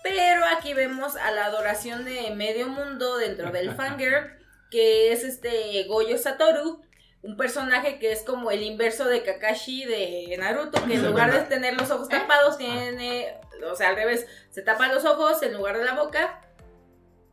Pero 0.02 0.44
aquí 0.56 0.74
vemos 0.74 1.14
a 1.14 1.30
la 1.30 1.44
adoración 1.46 2.04
de 2.04 2.28
medio 2.34 2.66
mundo 2.66 3.18
dentro 3.18 3.52
del 3.52 3.72
fangirl, 3.76 4.36
que 4.74 5.12
es 5.12 5.22
este 5.22 5.84
Goyo 5.84 6.18
Satoru, 6.18 6.82
un 7.22 7.36
personaje 7.36 8.00
que 8.00 8.10
es 8.10 8.22
como 8.24 8.50
el 8.50 8.60
inverso 8.64 9.04
de 9.04 9.22
Kakashi 9.22 9.84
de 9.84 10.34
Naruto, 10.36 10.84
que 10.84 10.94
en 10.94 11.06
lugar 11.06 11.32
de 11.32 11.42
tener 11.42 11.74
los 11.80 11.88
ojos 11.92 12.08
tapados, 12.08 12.58
tiene, 12.58 13.38
o 13.70 13.76
sea, 13.76 13.90
al 13.90 13.94
revés, 13.96 14.26
se 14.50 14.62
tapa 14.62 14.88
los 14.88 15.04
ojos 15.04 15.40
en 15.44 15.54
lugar 15.54 15.78
de 15.78 15.84
la 15.84 15.94
boca. 15.94 16.40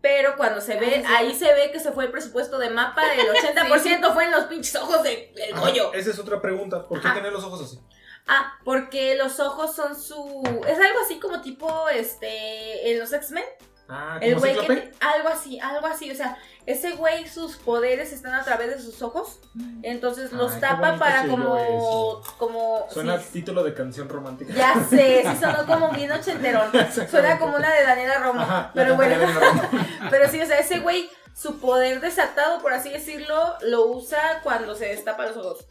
Pero 0.01 0.35
cuando 0.37 0.61
se 0.61 0.77
ve, 0.79 1.03
ahí 1.07 1.33
se 1.33 1.51
ve 1.53 1.71
que 1.71 1.79
se 1.79 1.91
fue 1.91 2.05
el 2.05 2.11
presupuesto 2.11 2.59
de 2.59 2.69
mapa, 2.69 3.01
el 3.15 3.27
80% 3.55 4.13
fue 4.13 4.25
en 4.25 4.31
los 4.31 4.43
pinches 4.45 4.75
ojos 4.75 5.01
de- 5.01 5.33
Goyo. 5.55 5.93
Esa 5.93 6.11
es 6.11 6.19
otra 6.19 6.39
pregunta. 6.41 6.87
¿Por 6.87 7.01
qué 7.01 7.07
Ajá. 7.07 7.17
tener 7.17 7.33
los 7.33 7.43
ojos 7.43 7.61
así? 7.63 7.79
Ah, 8.27 8.53
porque 8.63 9.15
los 9.15 9.39
ojos 9.39 9.75
son 9.75 9.99
su. 9.99 10.43
Es 10.67 10.77
algo 10.79 10.99
así 11.03 11.19
como 11.19 11.41
tipo 11.41 11.89
este. 11.89 12.91
En 12.91 12.99
los 12.99 13.11
X-Men. 13.11 13.43
Ah, 13.89 14.19
El 14.21 14.35
¿como 14.35 14.45
güey 14.45 14.67
que. 14.67 14.91
Algo 15.01 15.27
así, 15.29 15.59
algo 15.59 15.85
así. 15.87 16.09
O 16.11 16.15
sea, 16.15 16.37
ese 16.66 16.91
güey, 16.91 17.28
sus 17.28 17.57
poderes 17.57 18.14
están 18.14 18.34
a 18.34 18.43
través 18.43 18.70
de 18.70 18.80
sus 18.80 19.01
ojos. 19.01 19.39
Entonces 19.82 20.32
los 20.32 20.53
Ay, 20.53 20.62
tapa 20.62 20.97
para 20.97 21.28
como. 21.28 22.22
Como. 22.38 22.88
Suena 22.89 23.20
sí, 23.20 23.30
título 23.34 23.64
de 23.64 23.74
canción 23.74 24.07
romántica. 24.07 24.53
ya 24.53 24.76
sé, 24.89 25.24
sí 25.26 25.38
sonó 25.39 25.66
como 25.66 25.91
bien 25.91 26.12
ochenterón. 26.12 26.72
Suena 27.09 27.39
como 27.39 27.55
una 27.55 27.74
de 27.74 27.84
Daniela 27.84 28.20
Romo. 28.20 28.41
Ajá, 28.41 28.72
pero 28.74 28.95
bueno. 28.95 29.16
Pero 30.09 30.30
sí, 30.30 30.41
o 30.41 30.45
sea, 30.45 30.59
ese 30.59 30.80
güey, 30.80 31.09
su 31.34 31.59
poder 31.59 32.01
desatado, 32.01 32.62
por 32.62 32.74
así 32.74 32.89
decirlo, 32.89 33.55
lo 33.62 33.88
usa 33.88 34.41
cuando 34.43 34.76
se 34.76 34.88
destapa 34.88 35.26
los 35.26 35.38
ojos. 35.38 35.66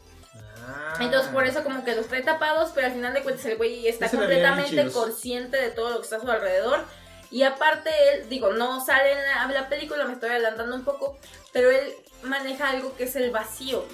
Ah. 0.67 0.95
Entonces 0.99 1.31
por 1.31 1.45
eso 1.45 1.63
como 1.63 1.83
que 1.83 1.95
los 1.95 2.07
trae 2.07 2.21
tapados, 2.21 2.71
pero 2.73 2.87
al 2.87 2.93
final 2.93 3.13
de 3.13 3.23
cuentas 3.23 3.45
el 3.45 3.57
güey 3.57 3.87
está 3.87 4.09
completamente 4.09 4.91
consciente 4.91 5.57
de 5.57 5.69
todo 5.69 5.89
lo 5.91 5.95
que 5.97 6.03
está 6.03 6.17
a 6.17 6.21
su 6.21 6.29
alrededor. 6.29 6.85
Y 7.31 7.43
aparte 7.43 7.89
él, 8.13 8.29
digo, 8.29 8.51
no 8.51 8.83
sale 8.85 9.13
en 9.13 9.17
la, 9.23 9.47
la 9.47 9.69
película, 9.69 10.05
me 10.05 10.13
estoy 10.13 10.29
adelantando 10.29 10.75
un 10.75 10.83
poco, 10.83 11.17
pero 11.53 11.71
él 11.71 11.93
maneja 12.23 12.69
algo 12.69 12.95
que 12.95 13.05
es 13.05 13.15
el 13.15 13.31
vacío. 13.31 13.85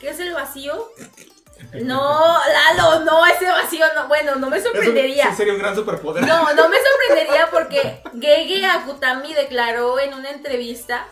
¿Qué 0.00 0.10
es 0.10 0.20
el 0.20 0.32
vacío? 0.32 0.90
No, 1.82 2.38
Lalo, 2.48 3.04
no, 3.04 3.26
ese 3.26 3.46
vacío 3.46 3.84
no, 3.94 4.08
bueno, 4.08 4.36
no 4.36 4.48
me 4.48 4.60
sorprendería. 4.60 5.34
sería 5.34 5.52
un 5.52 5.58
gran 5.58 5.74
superpoder. 5.74 6.24
No, 6.26 6.54
no 6.54 6.68
me 6.68 6.76
sorprendería 6.78 7.50
porque 7.50 8.02
Gege 8.18 8.64
Akutami 8.64 9.34
declaró 9.34 9.98
en 9.98 10.14
una 10.14 10.30
entrevista 10.30 11.06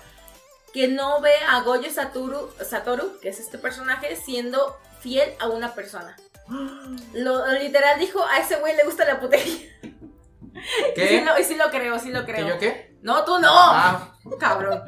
que 0.72 0.88
no 0.88 1.20
ve 1.20 1.32
a 1.48 1.60
Goyo 1.60 1.90
Satoru, 1.90 2.50
Satoru, 2.64 3.18
que 3.20 3.28
es 3.30 3.40
este 3.40 3.58
personaje, 3.58 4.14
siendo 4.16 4.78
fiel 5.00 5.34
a 5.40 5.48
una 5.48 5.74
persona. 5.74 6.16
Lo, 7.14 7.46
literal 7.52 7.98
dijo, 7.98 8.24
a 8.24 8.38
ese 8.38 8.56
güey 8.56 8.76
le 8.76 8.84
gusta 8.84 9.04
la 9.04 9.18
putería. 9.20 9.68
Y 10.56 11.00
sí, 11.00 11.08
¿Qué? 11.08 11.22
lo, 11.24 11.38
y 11.38 11.44
sí 11.44 11.54
lo 11.56 11.70
creo, 11.70 11.98
sí 11.98 12.10
lo 12.10 12.24
¿Que 12.24 12.32
creo. 12.32 12.48
yo 12.48 12.58
qué? 12.58 12.96
No, 13.02 13.24
tú 13.24 13.38
no, 13.38 13.48
Ah, 13.52 14.14
cabrón. 14.40 14.82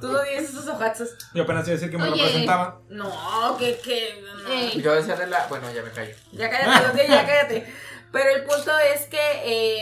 Tú 0.00 0.08
no 0.12 0.20
tienes 0.22 0.48
esos 0.50 0.66
ojazos. 0.68 1.10
Yo 1.34 1.42
apenas 1.42 1.66
iba 1.66 1.72
a 1.76 1.78
decir 1.78 1.90
que 1.90 1.98
me 1.98 2.04
Oye. 2.08 2.22
representaba. 2.22 2.80
No, 2.88 3.56
que, 3.58 3.78
que, 3.78 4.22
no. 4.44 4.48
Ey. 4.50 4.80
yo 4.80 4.94
decía 4.94 5.16
de 5.16 5.26
la. 5.26 5.46
Bueno, 5.48 5.70
ya 5.72 5.82
me 5.82 5.90
callo. 5.90 6.14
Ya 6.32 6.48
cállate, 6.48 6.84
Gabriel, 6.86 7.08
ya 7.10 7.26
cállate. 7.26 7.74
Pero 8.10 8.30
el 8.30 8.44
punto 8.44 8.72
es 8.94 9.06
que 9.06 9.18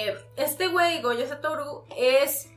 eh, 0.09 0.19
este 0.37 0.67
güey, 0.67 1.01
Goyo 1.01 1.29
Satoru, 1.29 1.85
es 1.97 2.49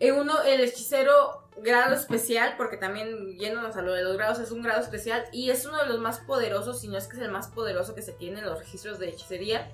eh, 0.00 0.10
uno, 0.10 0.42
el 0.42 0.60
hechicero 0.62 1.48
grado 1.58 1.94
especial, 1.94 2.54
porque 2.56 2.76
también 2.76 3.38
yéndonos 3.38 3.76
a 3.76 3.82
lo 3.82 3.92
de 3.92 4.02
los 4.02 4.16
grados, 4.16 4.40
es 4.40 4.50
un 4.50 4.60
grado 4.62 4.80
especial 4.82 5.24
y 5.30 5.50
es 5.50 5.64
uno 5.66 5.78
de 5.78 5.86
los 5.86 6.00
más 6.00 6.18
poderosos, 6.18 6.80
si 6.80 6.88
no 6.88 6.98
es 6.98 7.06
que 7.06 7.16
es 7.16 7.22
el 7.22 7.30
más 7.30 7.46
poderoso 7.46 7.94
que 7.94 8.02
se 8.02 8.10
tiene 8.12 8.40
en 8.40 8.46
los 8.46 8.58
registros 8.58 8.98
de 8.98 9.10
hechicería. 9.10 9.70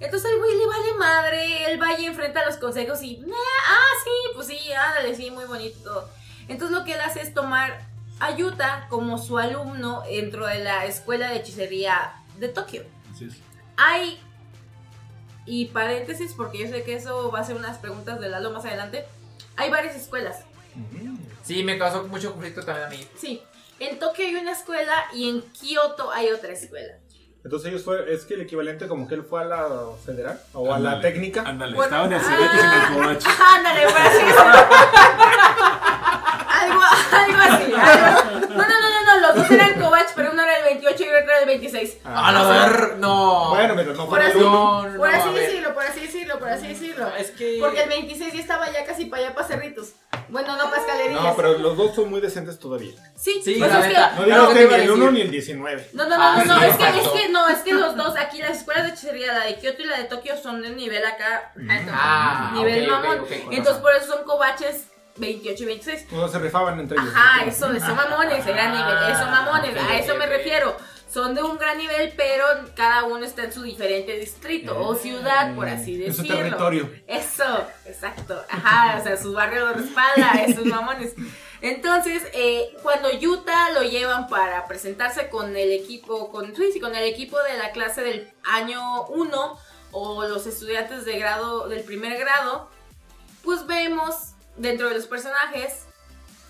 Entonces 0.00 0.30
al 0.32 0.38
güey 0.38 0.56
le 0.56 0.66
vale 0.66 0.94
madre, 0.98 1.70
él 1.70 1.80
va 1.80 1.98
y 2.00 2.06
enfrenta 2.06 2.44
los 2.46 2.56
consejos 2.56 3.02
y, 3.02 3.18
"Nah, 3.18 3.34
ah, 3.68 3.92
sí, 4.02 4.10
pues 4.34 4.46
sí, 4.46 4.58
ándale, 4.72 5.14
sí, 5.14 5.30
muy 5.30 5.44
bonito 5.44 5.78
todo. 5.82 6.10
Entonces 6.48 6.76
lo 6.76 6.84
que 6.84 6.94
él 6.94 7.00
hace 7.00 7.20
es 7.20 7.34
tomar 7.34 7.86
a 8.18 8.34
Yuta 8.34 8.86
como 8.88 9.18
su 9.18 9.38
alumno 9.38 10.02
dentro 10.08 10.46
de 10.46 10.58
la 10.64 10.86
escuela 10.86 11.30
de 11.30 11.36
hechicería 11.36 12.14
de 12.38 12.48
Tokio. 12.48 12.84
Así 13.12 13.26
es. 13.26 13.34
Hay, 13.76 14.20
y 15.46 15.66
paréntesis, 15.66 16.32
porque 16.34 16.58
yo 16.58 16.68
sé 16.68 16.82
que 16.82 16.94
eso 16.94 17.30
va 17.30 17.40
a 17.40 17.44
ser 17.44 17.56
unas 17.56 17.78
preguntas 17.78 18.20
de 18.20 18.28
Lalo 18.28 18.50
más 18.50 18.64
adelante, 18.64 19.06
hay 19.56 19.70
varias 19.70 19.96
escuelas. 19.96 20.44
Sí, 21.42 21.62
me 21.62 21.78
causó 21.78 22.04
mucho 22.04 22.32
conflicto 22.32 22.62
también 22.62 22.86
a 22.86 22.90
mí. 22.90 23.06
Sí, 23.18 23.42
en 23.78 23.98
Tokio 23.98 24.26
hay 24.26 24.34
una 24.36 24.52
escuela 24.52 25.06
y 25.12 25.28
en 25.28 25.42
Kioto 25.52 26.10
hay 26.10 26.30
otra 26.30 26.52
escuela. 26.52 26.94
Entonces 27.42 27.70
ellos 27.70 27.82
fue, 27.84 28.12
es 28.12 28.24
que 28.26 28.34
el 28.34 28.42
equivalente 28.42 28.86
como 28.86 29.08
que 29.08 29.14
él 29.14 29.22
fue 29.24 29.40
a 29.40 29.44
la 29.44 29.66
federal 30.04 30.38
o 30.52 30.72
a 30.74 30.78
la 30.78 31.00
técnica. 31.00 31.42
Ándale, 31.46 31.74
Bueno, 31.74 32.04
estaba 32.04 32.04
en 32.06 32.12
el 32.12 32.20
ah. 32.20 32.50
En 32.52 32.80
el 32.80 33.02
Covach. 33.02 33.24
Ándale, 33.56 33.82
por 33.86 34.00
así 34.00 34.18
decirlo. 34.18 34.42
algo, 36.48 36.80
algo 37.12 37.38
así. 37.42 37.72
algo- 37.72 38.40
No, 38.50 38.56
no, 38.56 38.68
no, 38.68 38.90
no, 38.90 39.06
no, 39.06 39.20
los 39.26 39.36
dos 39.36 39.50
eran 39.50 39.80
Kovach, 39.80 40.08
pero 40.14 40.32
uno 40.32 40.42
era 40.42 40.58
el 40.58 40.64
28 40.64 41.02
y 41.02 41.06
otro 41.06 41.18
era 41.18 41.38
el 41.40 41.46
26. 41.46 41.98
A 42.04 42.32
la 42.32 42.42
ver, 42.44 42.96
no. 42.98 43.50
Bueno, 43.50 43.74
pero 43.76 43.94
no 43.94 44.06
Por 44.06 44.18
fue 44.18 44.26
así- 44.28 44.38
el 44.38 44.44
uno. 44.44 44.82
no, 44.82 44.88
no, 44.90 44.98
Por 44.98 45.08
así 45.08 45.32
decirlo, 45.32 45.74
por 45.74 45.82
así 45.84 46.00
decirlo, 46.00 46.38
por 46.38 46.48
así 46.48 46.66
decirlo. 46.68 47.08
Es 47.16 47.30
que. 47.30 47.56
Porque 47.60 47.82
el 47.84 47.88
26 47.88 48.34
ya 48.34 48.40
estaba 48.40 48.70
ya 48.70 48.84
casi 48.84 49.06
para 49.06 49.24
allá 49.24 49.34
para 49.34 49.46
Cerritos. 49.46 49.92
Bueno, 50.30 50.56
no 50.56 50.64
para 50.70 50.80
escalerillas. 50.82 51.22
No, 51.22 51.36
pero 51.36 51.58
los 51.58 51.76
dos 51.76 51.94
son 51.94 52.10
muy 52.10 52.20
decentes 52.20 52.58
todavía. 52.58 52.92
Sí, 53.16 53.40
Sí, 53.44 53.56
pues 53.58 53.70
la 53.72 53.78
es 53.80 53.82
que- 53.86 53.88
neta. 53.92 54.10
No 54.12 54.24
¿qué 54.24 54.54
que 54.54 54.54
ni 54.54 54.74
el 54.74 54.80
decir? 54.80 54.90
1 54.92 55.10
ni 55.10 55.20
el 55.20 55.30
19. 55.30 55.88
No, 55.92 56.04
no, 56.04 56.10
no, 56.16 56.22
Ah, 56.22 56.42
no, 56.46 56.54
no, 56.56 56.62
es 56.62 56.76
que, 56.76 56.88
es 57.00 57.08
que 57.08 57.28
no, 57.30 57.48
es 57.48 57.58
que 57.58 57.74
los 57.74 57.96
dos 57.96 58.16
aquí, 58.16 58.38
las 58.38 58.58
escuelas 58.58 58.84
de 58.84 58.90
hechicería, 58.90 59.32
la 59.32 59.44
de 59.44 59.56
Kioto 59.56 59.82
y 59.82 59.86
la 59.86 59.98
de 59.98 60.04
Tokio, 60.04 60.36
son 60.36 60.62
de 60.62 60.70
nivel 60.70 61.04
acá 61.04 61.52
alto. 61.68 61.92
Ah, 61.94 62.50
nivel 62.54 62.88
mamón. 62.88 63.20
ok, 63.20 63.28
con 63.44 63.52
Entonces 63.54 63.82
por 63.82 63.94
eso 63.94 64.06
son 64.14 64.24
cobaches 64.24 64.84
28 65.16 65.62
y 65.62 65.66
26. 65.66 66.12
No 66.12 66.28
se 66.28 66.38
rifaban 66.38 66.78
entre 66.80 66.96
ellos. 66.96 67.12
Ajá, 67.14 67.44
eso, 67.44 67.70
eso 67.72 67.94
mamones, 67.94 68.44
de 68.46 68.52
gran 68.52 68.70
nivel, 68.72 69.12
eso 69.12 69.26
mamones, 69.26 69.76
Ah, 69.78 69.90
a 69.90 69.98
eso 69.98 70.14
me 70.16 70.26
refiero. 70.26 70.76
Son 71.12 71.34
de 71.34 71.42
un 71.42 71.58
gran 71.58 71.76
nivel, 71.76 72.12
pero 72.16 72.44
cada 72.76 73.04
uno 73.04 73.24
está 73.24 73.44
en 73.44 73.52
su 73.52 73.62
diferente 73.62 74.16
distrito 74.16 74.78
o 74.80 74.94
ciudad, 74.94 75.54
por 75.56 75.68
así 75.68 76.04
En 76.04 76.14
su 76.14 76.22
decirlo. 76.22 76.36
territorio. 76.44 76.90
Eso, 77.08 77.66
exacto. 77.84 78.40
Ajá, 78.48 78.98
o 79.00 79.02
sea, 79.02 79.16
su 79.16 79.32
barrio 79.32 79.66
lo 79.66 79.72
respalda, 79.72 80.32
esos 80.46 80.64
mamones. 80.66 81.14
Entonces, 81.62 82.22
eh, 82.32 82.74
cuando 82.82 83.08
Utah 83.10 83.70
lo 83.72 83.82
llevan 83.82 84.28
para 84.28 84.66
presentarse 84.66 85.28
con 85.28 85.56
el 85.56 85.72
equipo, 85.72 86.30
con, 86.30 86.54
sí, 86.54 86.78
con 86.80 86.94
el 86.94 87.04
equipo 87.04 87.38
de 87.42 87.58
la 87.58 87.72
clase 87.72 88.02
del 88.02 88.30
año 88.44 89.06
1 89.06 89.58
o 89.92 90.24
los 90.28 90.46
estudiantes 90.46 91.04
de 91.04 91.18
grado, 91.18 91.68
del 91.68 91.82
primer 91.82 92.18
grado, 92.18 92.70
pues 93.42 93.66
vemos 93.66 94.14
dentro 94.56 94.88
de 94.88 94.94
los 94.94 95.06
personajes 95.06 95.86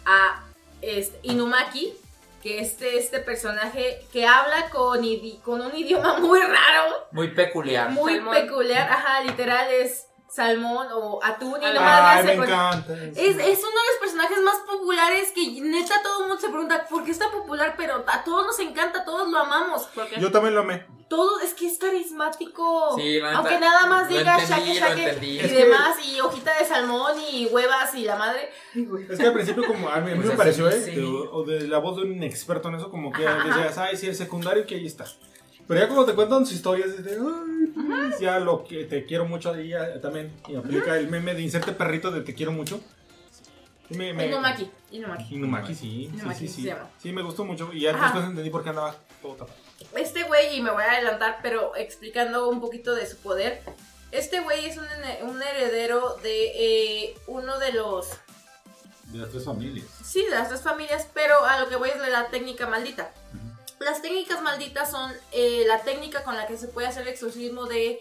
a 0.05 0.45
este, 0.83 1.19
Inumaki, 1.23 1.95
que 2.43 2.61
este, 2.61 2.99
este 2.99 3.19
personaje 3.21 4.05
que 4.13 4.27
habla 4.27 4.71
con, 4.71 5.03
idi- 5.03 5.41
con 5.43 5.61
un 5.61 5.77
idioma 5.77 6.19
muy 6.19 6.41
raro, 6.41 7.09
Muy 7.13 7.29
peculiar. 7.35 7.91
muy 7.91 8.15
Salmón. 8.17 8.35
peculiar, 8.35 8.91
ajá, 8.91 9.23
literal 9.23 9.71
es 9.73 10.07
salmón 10.31 10.87
o 10.93 11.19
atún 11.23 11.61
y 11.61 11.65
Ay, 11.65 11.77
hace 11.77 12.29
me 12.29 12.37
con- 12.37 12.45
encanta. 12.49 12.93
es, 12.95 13.17
es 13.17 13.37
uno 13.37 13.39
de 13.39 13.59
los 13.59 13.99
personajes 14.01 14.39
más 14.43 14.57
populares 14.59 15.33
que 15.35 15.61
neta 15.61 16.03
todo 16.03 16.23
el 16.23 16.29
mundo 16.29 16.41
se 16.41 16.49
pregunta 16.49 16.87
por 16.89 17.05
qué 17.05 17.11
está 17.11 17.31
popular, 17.31 17.75
pero 17.77 18.05
a 18.07 18.23
todos 18.25 18.47
nos 18.47 18.59
encanta, 18.61 19.05
todos 19.05 19.29
lo 19.29 19.39
amamos. 19.39 19.89
Porque 19.95 20.21
Yo 20.21 20.31
también 20.31 20.55
lo 20.55 20.61
amé. 20.61 20.87
todo 21.09 21.41
es 21.41 21.53
que 21.55 21.67
es 21.67 21.79
carismático. 21.79 22.95
Sí, 22.97 23.19
Aunque 23.21 23.59
nada 23.59 23.87
más 23.87 24.09
diga 24.09 24.39
shaque 24.39 24.75
shaque 24.75 25.19
y 25.23 25.39
Es 25.41 25.49
que- 25.49 25.65
demás, 25.65 25.97
y 26.05 26.21
hojita 26.21 26.57
de 26.59 26.65
salmón 26.65 27.13
y 27.33 27.47
huevas 27.47 27.95
y 27.95 28.05
la 28.05 28.17
madre. 28.17 28.51
Es 29.09 29.19
que 29.19 29.27
al 29.27 29.33
principio 29.33 29.67
como 29.67 29.89
a 29.89 29.97
mí, 30.01 30.13
a 30.13 30.15
mí 30.15 30.23
Pues 30.23 30.27
me 30.27 30.33
así, 30.33 30.37
pareció, 30.37 30.69
¿eh? 30.69 30.81
sí. 30.85 30.91
De- 30.95 31.03
o 31.05 31.43
de 31.45 31.67
la 31.67 31.79
voz 31.79 31.97
de 31.97 32.03
un 32.03 32.23
experto 32.23 32.69
en 32.69 32.77
eso, 32.77 32.91
como 32.91 33.13
que 33.13 33.23
decías, 33.23 33.79
ay, 33.79 33.97
sí, 33.97 34.07
el 34.07 34.15
secundario 34.15 34.67
que 34.67 34.77
ahí 34.77 34.87
está. 34.87 35.07
Pero 35.71 35.83
ya 35.83 35.87
cuando 35.87 36.05
te 36.05 36.15
cuentan 36.17 36.45
sus 36.45 36.57
historias, 36.57 36.97
dices, 36.97 37.17
ay, 37.21 37.67
pues, 37.69 38.19
ya 38.19 38.41
lo 38.41 38.65
que 38.65 38.87
te 38.87 39.05
quiero 39.05 39.25
mucho 39.25 39.53
ahí 39.53 39.69
ya 39.69 40.01
también. 40.01 40.33
Y 40.49 40.57
aplica 40.57 40.97
el 40.99 41.09
meme 41.09 41.33
de 41.33 41.43
inserte 41.43 41.71
perrito 41.71 42.11
de 42.11 42.23
te 42.23 42.35
quiero 42.35 42.51
mucho. 42.51 42.81
Sí, 43.89 43.97
me, 43.97 44.13
me- 44.13 44.27
Inumaki. 44.27 44.69
Inumaki. 44.91 45.33
Inumaki, 45.37 45.75
sí, 45.77 45.81
sí, 45.81 46.05
Inumaki 46.19 46.39
sí, 46.41 46.49
se 46.49 46.55
sí. 46.55 46.63
llama. 46.65 46.91
Sí, 47.01 47.13
me 47.13 47.23
gustó 47.23 47.45
mucho. 47.45 47.73
Y 47.73 47.83
ya 47.83 47.91
Ajá. 47.95 48.03
después 48.07 48.25
entendí 48.25 48.51
por 48.51 48.65
qué 48.65 48.71
andaba 48.71 48.97
todo 49.23 49.35
tapado. 49.35 49.57
Este 49.95 50.25
güey, 50.25 50.57
y 50.57 50.61
me 50.61 50.73
voy 50.73 50.83
a 50.83 50.91
adelantar, 50.91 51.39
pero 51.41 51.77
explicando 51.77 52.49
un 52.49 52.61
poquito 52.61 52.97
de 52.97 53.07
su 53.07 53.19
poder. 53.19 53.63
Este 54.11 54.41
güey 54.41 54.67
es 54.67 54.77
un, 54.77 54.87
un 55.31 55.41
heredero 55.41 56.17
de 56.21 56.47
eh, 57.07 57.15
uno 57.29 57.61
de 57.61 57.73
los 57.75 58.09
De 59.05 59.19
las 59.19 59.31
tres 59.31 59.45
familias. 59.45 59.87
Sí, 60.05 60.25
de 60.25 60.31
las 60.31 60.49
tres 60.49 60.63
familias, 60.63 61.07
pero 61.15 61.45
a 61.45 61.61
lo 61.61 61.69
que 61.69 61.77
voy 61.77 61.91
es 61.91 62.03
de 62.03 62.11
la 62.11 62.27
técnica 62.27 62.67
maldita. 62.67 63.13
Las 63.81 64.03
técnicas 64.03 64.43
malditas 64.43 64.91
son 64.91 65.11
eh, 65.33 65.65
la 65.67 65.81
técnica 65.81 66.23
con 66.23 66.37
la 66.37 66.47
que 66.47 66.59
se 66.59 66.69
puede 66.69 66.87
hacer 66.87 67.09
exorcismo 67.09 67.65
de 67.65 67.99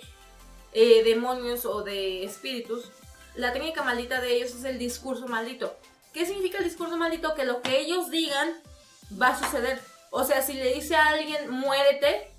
eh, 0.74 1.04
demonios 1.06 1.64
o 1.64 1.84
de 1.84 2.26
espíritus. 2.26 2.92
La 3.36 3.54
técnica 3.54 3.82
maldita 3.82 4.20
de 4.20 4.34
ellos 4.34 4.52
es 4.52 4.66
el 4.66 4.78
discurso 4.78 5.30
maldito. 5.30 5.74
¿Qué 6.14 6.26
significa 6.26 6.58
el 6.58 6.66
discurso 6.66 6.98
maldito? 6.98 7.34
Que 7.34 7.46
lo 7.46 7.62
que 7.62 7.80
ellos 7.80 8.12
digan 8.12 8.62
va 9.20 9.30
a 9.30 9.40
suceder. 9.40 9.80
O 10.12 10.26
sea, 10.26 10.42
si 10.42 10.56
le 10.56 10.74
dice 10.74 10.98
a 10.98 11.08
alguien 11.08 11.50
muérete, 11.50 12.30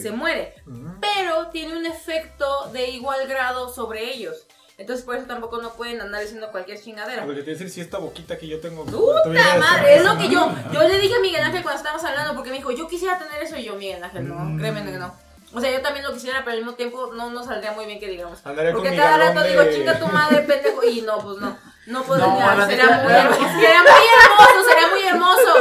se 0.00 0.12
muere. 0.12 0.54
Pero 1.02 1.48
tiene 1.48 1.76
un 1.76 1.84
efecto 1.84 2.70
de 2.72 2.88
igual 2.88 3.26
grado 3.28 3.74
sobre 3.74 4.10
ellos. 4.10 4.46
Entonces 4.76 5.04
por 5.04 5.14
eso 5.16 5.26
tampoco 5.26 5.62
no 5.62 5.72
pueden 5.74 6.00
andar 6.00 6.20
diciendo 6.20 6.48
cualquier 6.50 6.80
chingadera. 6.80 7.24
Porque 7.24 7.42
te 7.42 7.52
decir 7.52 7.70
si 7.70 7.80
esta 7.80 7.98
boquita 7.98 8.36
que 8.36 8.48
yo 8.48 8.60
tengo. 8.60 8.84
¡Puta 8.84 9.56
madre! 9.58 9.96
Es 9.96 10.04
lo 10.04 10.18
que 10.18 10.28
yo, 10.28 10.52
yo 10.72 10.82
le 10.88 10.98
dije 10.98 11.14
a 11.14 11.20
Miguel 11.20 11.42
Ángel 11.42 11.62
cuando 11.62 11.78
estábamos 11.78 12.04
hablando, 12.04 12.34
porque 12.34 12.50
me 12.50 12.56
dijo, 12.56 12.72
yo 12.72 12.88
quisiera 12.88 13.16
tener 13.18 13.40
eso 13.42 13.56
y 13.56 13.64
yo, 13.64 13.76
Miguel 13.76 14.02
Ángel, 14.02 14.26
no, 14.28 14.34
Mm. 14.34 14.58
créeme 14.58 14.84
que 14.84 14.98
no. 14.98 15.14
O 15.52 15.60
sea, 15.60 15.70
yo 15.70 15.80
también 15.80 16.04
lo 16.04 16.12
quisiera, 16.12 16.40
pero 16.40 16.52
al 16.52 16.58
mismo 16.58 16.74
tiempo 16.74 17.12
no 17.14 17.30
nos 17.30 17.46
saldría 17.46 17.70
muy 17.70 17.86
bien 17.86 18.00
que 18.00 18.08
digamos. 18.08 18.44
Andaría 18.44 18.72
Porque 18.72 18.96
cada 18.96 19.16
rato 19.18 19.40
de- 19.40 19.50
digo, 19.50 19.62
chinga 19.72 19.96
tu 20.00 20.06
madre, 20.08 20.40
pendejo. 20.40 20.82
Y 20.82 21.02
no, 21.02 21.18
pues 21.18 21.38
no. 21.38 21.56
No 21.86 22.02
podría. 22.02 22.26
No, 22.26 22.66
neta- 22.66 23.02
muy 23.02 23.12
hermoso, 23.12 23.42
sería 23.50 23.82
muy 23.82 24.06
hermoso, 24.22 24.68
sería 24.68 24.88
muy 24.90 25.02
hermoso. 25.02 25.54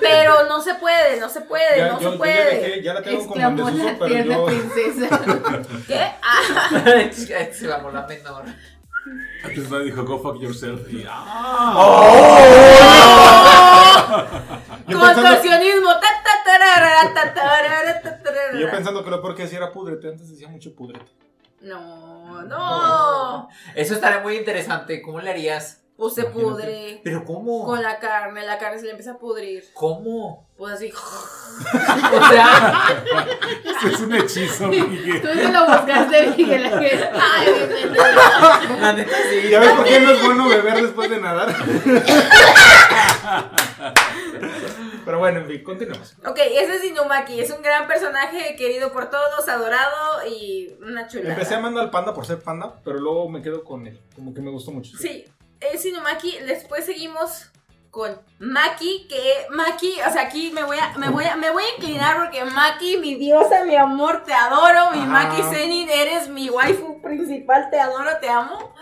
Pero 0.00 0.44
no 0.46 0.60
se 0.60 0.74
puede, 0.74 1.18
no 1.20 1.28
se 1.28 1.40
puede, 1.42 1.78
Ya, 1.78 1.86
no 1.88 1.92
yo, 1.92 1.98
se 1.98 2.04
yo 2.04 2.10
ya, 2.12 2.18
puede. 2.18 2.62
dejé- 2.76 2.82
ya 2.82 2.94
la 2.94 3.02
tengo 3.02 3.26
como 3.26 3.34
en 3.36 3.40
Exclamó 3.40 3.66
desuso, 3.70 3.84
la 3.86 3.98
pero 3.98 4.06
tierna 4.14 4.34
yo. 4.36 4.44
princesa. 4.46 5.20
¿Qué? 5.86 6.00
Ah, 6.22 6.70
Exclamó 7.40 7.90
la 7.90 8.06
menor. 8.06 8.44
Antes 9.42 9.70
nadie 9.70 9.84
dijo, 9.86 10.04
go 10.04 10.18
fuck 10.22 10.38
yourself. 10.38 10.80
Y, 10.92 11.06
ah, 11.08 11.74
Yo 14.86 14.98
pensando, 14.98 15.22
contorsionismo. 15.22 15.90
Yo 18.58 18.70
pensando 18.70 19.04
que 19.04 19.10
lo 19.10 19.22
peor 19.22 19.34
que 19.34 19.42
decía 19.44 19.58
era 19.58 19.72
pudrete. 19.72 20.08
Antes 20.08 20.28
decía 20.30 20.48
mucho 20.48 20.74
pudrete. 20.74 21.10
No, 21.60 22.42
no. 22.42 23.48
Eso 23.74 23.94
estaría 23.94 24.20
muy 24.20 24.36
interesante. 24.36 25.02
¿Cómo 25.02 25.20
le 25.20 25.30
harías? 25.30 25.78
Pues 25.96 26.14
se 26.14 26.22
Imagínate. 26.22 26.44
pudre. 26.48 27.00
¿Pero 27.04 27.24
cómo? 27.26 27.66
Con 27.66 27.82
la 27.82 27.98
carne, 27.98 28.42
la 28.46 28.56
carne 28.56 28.78
se 28.78 28.84
le 28.86 28.92
empieza 28.92 29.12
a 29.12 29.18
pudrir. 29.18 29.64
¿Cómo? 29.74 30.48
Pues 30.56 30.72
así. 30.74 30.90
O 31.60 32.26
sea, 32.28 33.04
Eso 33.64 33.88
es 33.88 34.00
un 34.00 34.14
hechizo, 34.14 34.68
Miguel. 34.68 35.20
Tú 35.20 35.28
te 35.28 35.52
lo 35.52 35.66
buscaste, 35.66 36.32
Miguel. 36.38 36.64
Ay, 36.72 37.46
la 38.80 38.92
neta 38.94 39.12
¿Y 39.30 39.42
sí. 39.42 39.48
ya 39.50 39.60
ves 39.60 39.72
por 39.72 39.84
qué 39.84 40.00
no 40.00 40.10
es 40.12 40.24
bueno 40.24 40.48
beber 40.48 40.80
después 40.82 41.10
de 41.10 41.20
nadar? 41.20 41.54
Pero 45.10 45.18
bueno, 45.18 45.40
en 45.40 45.46
fin, 45.48 45.64
continuemos. 45.64 46.14
Ok, 46.24 46.38
ese 46.38 46.76
es 46.76 46.84
Inumaki. 46.84 47.40
Es 47.40 47.50
un 47.50 47.62
gran 47.62 47.88
personaje 47.88 48.54
querido 48.54 48.92
por 48.92 49.10
todos, 49.10 49.48
adorado 49.48 50.24
y 50.24 50.72
una 50.80 51.08
chulada. 51.08 51.32
Empecé 51.32 51.56
amando 51.56 51.80
al 51.80 51.90
panda 51.90 52.14
por 52.14 52.24
ser 52.24 52.38
panda, 52.38 52.76
pero 52.84 53.00
luego 53.00 53.28
me 53.28 53.42
quedo 53.42 53.64
con 53.64 53.88
él. 53.88 54.00
Como 54.14 54.32
que 54.32 54.40
me 54.40 54.52
gustó 54.52 54.70
mucho. 54.70 54.96
Sí, 54.98 55.24
es 55.60 55.84
Inumaki. 55.84 56.38
Después 56.46 56.84
seguimos 56.84 57.50
con 57.90 58.20
Maki, 58.38 59.08
que 59.08 59.46
Maki, 59.50 59.94
o 60.06 60.12
sea, 60.12 60.22
aquí 60.22 60.52
me 60.54 60.62
voy 60.62 60.78
a, 60.78 60.96
me 60.96 61.08
voy 61.08 61.24
a, 61.24 61.34
me 61.34 61.50
voy 61.50 61.64
a 61.64 61.74
inclinar 61.76 62.16
porque 62.18 62.44
Maki, 62.44 62.98
mi 62.98 63.16
diosa, 63.16 63.64
mi 63.64 63.74
amor, 63.74 64.22
te 64.22 64.32
adoro. 64.32 64.92
Mi 64.92 65.00
Ajá. 65.00 65.06
Maki 65.06 65.42
Zenin, 65.42 65.90
eres 65.90 66.28
mi 66.28 66.50
waifu 66.50 67.02
principal, 67.02 67.68
te 67.68 67.80
adoro, 67.80 68.10
te 68.20 68.28
amo. 68.28 68.72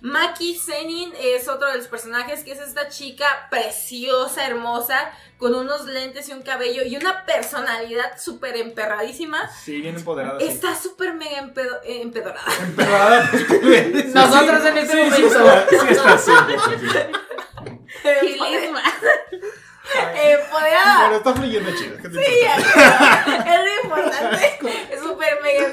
Maki 0.00 0.54
Zenin 0.56 1.12
es 1.20 1.48
otro 1.48 1.66
de 1.68 1.76
los 1.78 1.88
personajes 1.88 2.44
que 2.44 2.52
es 2.52 2.60
esta 2.60 2.88
chica 2.88 3.26
preciosa, 3.50 4.46
hermosa, 4.46 5.10
con 5.38 5.54
unos 5.56 5.86
lentes 5.86 6.28
y 6.28 6.32
un 6.32 6.42
cabello 6.42 6.82
y 6.84 6.96
una 6.96 7.24
personalidad 7.26 8.16
súper 8.18 8.56
emperradísima. 8.56 9.50
Sí, 9.50 9.80
bien 9.80 9.96
empoderada. 9.96 10.38
Está 10.40 10.76
súper 10.76 11.14
mega 11.14 11.38
empedo- 11.42 11.80
eh, 11.84 12.00
empedorada. 12.02 12.46
Emperrada, 12.60 13.28
pues. 13.60 14.06
Nosotros 14.14 14.64
en 14.66 14.78
este 14.78 14.92
Sí, 14.92 15.02
momento. 15.22 15.50
sí 15.70 15.76
está 15.90 16.18
sí. 16.18 16.30
Empoderada. 20.14 21.04
Pero 21.06 21.16
está 21.16 21.34
fluyendo 21.34 21.70
chido. 21.76 21.96
¿qué 21.96 22.08
te 22.08 22.14
Sí, 22.14 22.40
es 22.44 23.64
lo 23.64 23.82
importante. 23.84 24.58
Es 24.92 25.00
súper 25.00 25.40
mega 25.42 25.66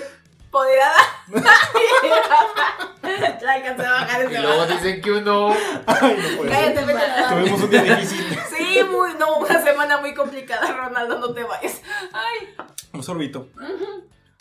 empoderada. 0.55 1.01
La 3.41 3.53
alcancé 3.53 3.85
a 3.85 3.91
bajar 3.91 4.21
Y 4.21 4.25
ese 4.25 4.41
luego 4.41 4.57
bajo. 4.59 4.73
dicen 4.73 5.01
que 5.01 5.11
uno. 5.11 5.53
Ay, 5.85 6.17
no 6.17 6.37
puede 6.37 6.55
ser. 6.55 6.73
Cállate, 6.75 7.35
Tuvimos 7.35 7.61
un 7.61 7.69
día 7.69 7.83
difícil. 7.83 8.39
Sí, 8.55 8.81
muy, 8.89 9.13
no, 9.19 9.35
una 9.37 9.61
semana 9.61 9.97
muy 9.99 10.13
complicada, 10.13 10.71
Ronaldo, 10.71 11.19
no 11.19 11.33
te 11.33 11.43
vayas. 11.43 11.81
Ay, 12.13 12.55
Un 12.93 13.03
sorbito. 13.03 13.49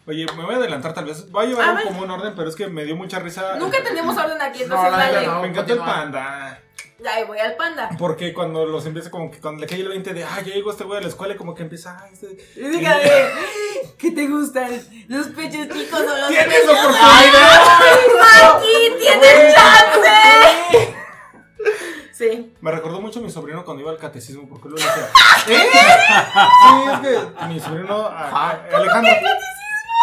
Oye, 0.06 0.26
me 0.36 0.44
voy 0.44 0.54
a 0.54 0.58
adelantar 0.58 0.94
tal 0.94 1.04
vez. 1.06 1.30
Voy 1.30 1.46
a 1.46 1.48
llevar 1.48 1.82
como 1.84 2.02
un 2.02 2.10
orden, 2.10 2.34
pero 2.34 2.48
es 2.48 2.56
que 2.56 2.68
me 2.68 2.84
dio 2.84 2.96
mucha 2.96 3.18
risa. 3.18 3.56
nunca 3.56 3.82
tenemos 3.82 4.16
orden 4.16 4.40
aquí, 4.40 4.60
No, 4.60 4.64
entonces 4.64 4.92
la 4.92 4.98
dale. 4.98 5.26
no. 5.26 5.42
Me 5.42 5.48
encantó 5.48 5.72
el 5.74 5.78
panda. 5.80 6.60
Ahí 7.06 7.24
voy 7.24 7.38
al 7.38 7.54
panda. 7.56 7.90
Porque 7.98 8.32
cuando 8.32 8.64
los 8.66 8.86
empieza 8.86 9.10
como 9.10 9.30
que 9.30 9.38
cuando 9.38 9.60
le 9.60 9.66
cae 9.66 9.80
el 9.80 9.88
20 9.88 10.14
de, 10.14 10.24
ah, 10.24 10.40
ya 10.44 10.54
llegó 10.54 10.70
este 10.70 10.84
güey 10.84 10.98
a 10.98 11.02
la 11.02 11.08
escuela 11.08 11.36
como 11.36 11.54
que 11.54 11.62
empieza, 11.62 11.96
ah, 12.00 12.08
este... 12.12 12.36
Y 12.56 12.68
dígale, 12.68 13.10
¿qué 13.98 14.10
te 14.12 14.26
gustan? 14.26 14.70
¿Los 15.08 15.26
pechos 15.28 15.68
chicos 15.68 16.00
o 16.00 16.04
los 16.18 16.28
¡Tienes 16.28 16.46
pechos 16.46 16.70
oportunidad! 16.70 17.20
¡Maki, 18.20 18.92
tienes 19.00 19.54
chance! 19.54 20.94
Sí. 22.12 22.54
Me 22.60 22.70
recordó 22.70 23.00
mucho 23.00 23.18
a 23.18 23.22
mi 23.22 23.30
sobrino 23.30 23.64
cuando 23.64 23.82
iba 23.82 23.90
al 23.90 23.98
catecismo, 23.98 24.48
porque 24.48 24.68
luego 24.68 24.86
decía, 24.86 25.08
¿eh? 25.48 25.68
Sí, 25.72 26.90
es 26.92 26.98
que 27.00 27.44
mi 27.48 27.60
sobrino, 27.60 28.06
a- 28.06 28.50
a- 28.50 28.64
Alejandro, 28.76 29.12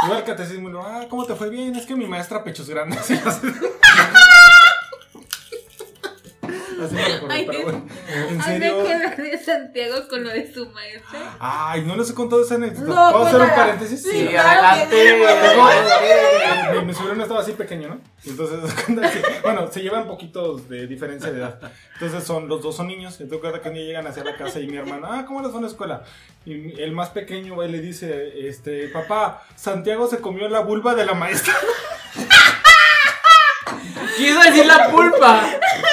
iba 0.08 0.18
al 0.18 0.24
catecismo 0.26 0.68
y 0.70 0.72
luego, 0.74 0.88
ah, 0.88 1.06
¿cómo 1.10 1.26
te 1.26 1.36
fue 1.36 1.50
bien? 1.50 1.74
Es 1.76 1.86
que 1.86 1.96
mi 1.96 2.06
maestra 2.08 2.44
pechos 2.44 2.70
grandes. 2.70 3.00
Me 6.90 7.06
recordó, 7.08 7.34
Ay, 7.34 7.46
pero 7.46 7.64
bueno, 7.64 7.86
en 8.30 8.42
serio... 8.44 8.84
que 8.84 8.98
la 8.98 9.10
de 9.16 9.38
Santiago 9.38 10.08
con 10.10 10.24
lo 10.24 10.30
de 10.30 10.52
su 10.54 10.68
maestra. 10.70 11.38
Ay, 11.40 11.84
no 11.84 11.96
les 11.96 12.10
he 12.10 12.14
contado 12.14 12.44
esa 12.44 12.56
anécdota. 12.56 12.88
No, 12.88 13.12
¿Puedo 13.12 13.26
hacer 13.26 13.42
un 13.42 13.50
paréntesis? 13.50 14.02
Sí, 14.02 14.10
Sí, 14.12 14.36
adelante. 14.36 15.26
adelante. 15.26 16.80
Mi, 16.80 16.86
mi 16.86 16.94
sobrino 16.94 17.24
estaba 17.24 17.42
así 17.42 17.52
pequeño, 17.54 17.90
¿no? 17.90 18.02
Entonces, 18.26 18.60
bueno, 19.44 19.72
se 19.72 19.82
llevan 19.82 20.08
poquitos 20.08 20.68
de 20.70 20.88
diferencia 20.88 21.32
de 21.32 21.40
edad. 21.40 21.60
Entonces, 21.94 22.24
son 22.24 22.48
los 22.48 22.62
dos 22.62 22.76
son 22.76 22.88
niños. 22.88 23.20
Entonces, 23.20 23.42
cada 23.48 23.62
que 23.62 23.70
un 23.70 23.76
día 23.76 23.84
llegan 23.84 24.08
hacia 24.08 24.24
la 24.24 24.36
casa 24.36 24.60
y 24.60 24.68
mi 24.68 24.78
hermana, 24.78 25.08
ah, 25.12 25.26
¿cómo 25.26 25.42
les 25.42 25.52
fue 25.52 25.60
en 25.60 25.64
la 25.66 25.70
escuela? 25.70 26.04
Y 26.46 26.80
el 26.82 26.92
más 26.92 27.10
pequeño 27.10 27.56
va 27.56 27.66
y 27.68 27.72
le 27.72 27.80
dice, 27.82 28.48
este, 28.48 28.88
papá, 28.88 29.44
Santiago 29.56 30.08
se 30.08 30.20
comió 30.20 30.48
la 30.50 30.62
vulva 30.62 30.96
de 30.96 31.06
la 31.06 31.14
maestra. 31.14 31.54
Quiso 34.18 34.40
decir 34.42 34.66
la 34.66 34.90
pulpa. 34.90 35.44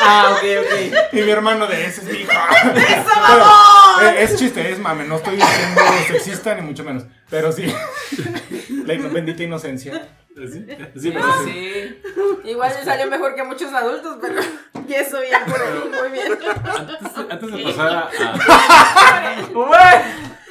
Ah, 0.00 0.30
ok, 0.32 0.42
ok. 0.60 1.12
Y 1.14 1.22
mi 1.22 1.30
hermano 1.30 1.66
de 1.66 1.86
ese 1.86 2.00
es 2.02 2.06
mi 2.06 2.18
hijo. 2.20 2.32
¡Eso, 2.32 2.72
Pero, 2.74 3.04
vamos! 3.40 4.02
eh, 4.02 4.14
es 4.22 4.36
chiste, 4.36 4.70
es 4.72 4.78
mame, 4.78 5.04
no 5.04 5.16
estoy 5.16 5.36
diciendo 5.36 5.80
sexista 6.06 6.54
ni 6.54 6.62
mucho 6.62 6.84
menos. 6.84 7.04
Pero 7.30 7.52
sí, 7.52 7.66
la 8.84 8.94
bendita 9.08 9.42
inocencia. 9.42 10.08
Sí, 10.36 10.46
sí, 10.52 10.66
Pues 10.68 10.90
pero 11.12 11.44
sí. 11.44 11.50
sí. 11.52 12.02
Igual 12.44 12.72
le 12.78 12.84
salió 12.84 13.06
mejor 13.08 13.34
que 13.34 13.42
muchos 13.42 13.72
adultos, 13.72 14.18
pero 14.20 14.40
y 14.88 14.94
eso 14.94 15.20
bien 15.20 15.40
por 15.46 15.60
ahí, 15.60 16.00
muy 16.00 16.10
bien. 16.12 16.32
Antes, 16.64 17.14
de- 17.14 17.32
antes 17.32 17.52
de 17.52 17.62
pasar 17.64 17.92
a, 17.92 18.00
a- 18.02 18.08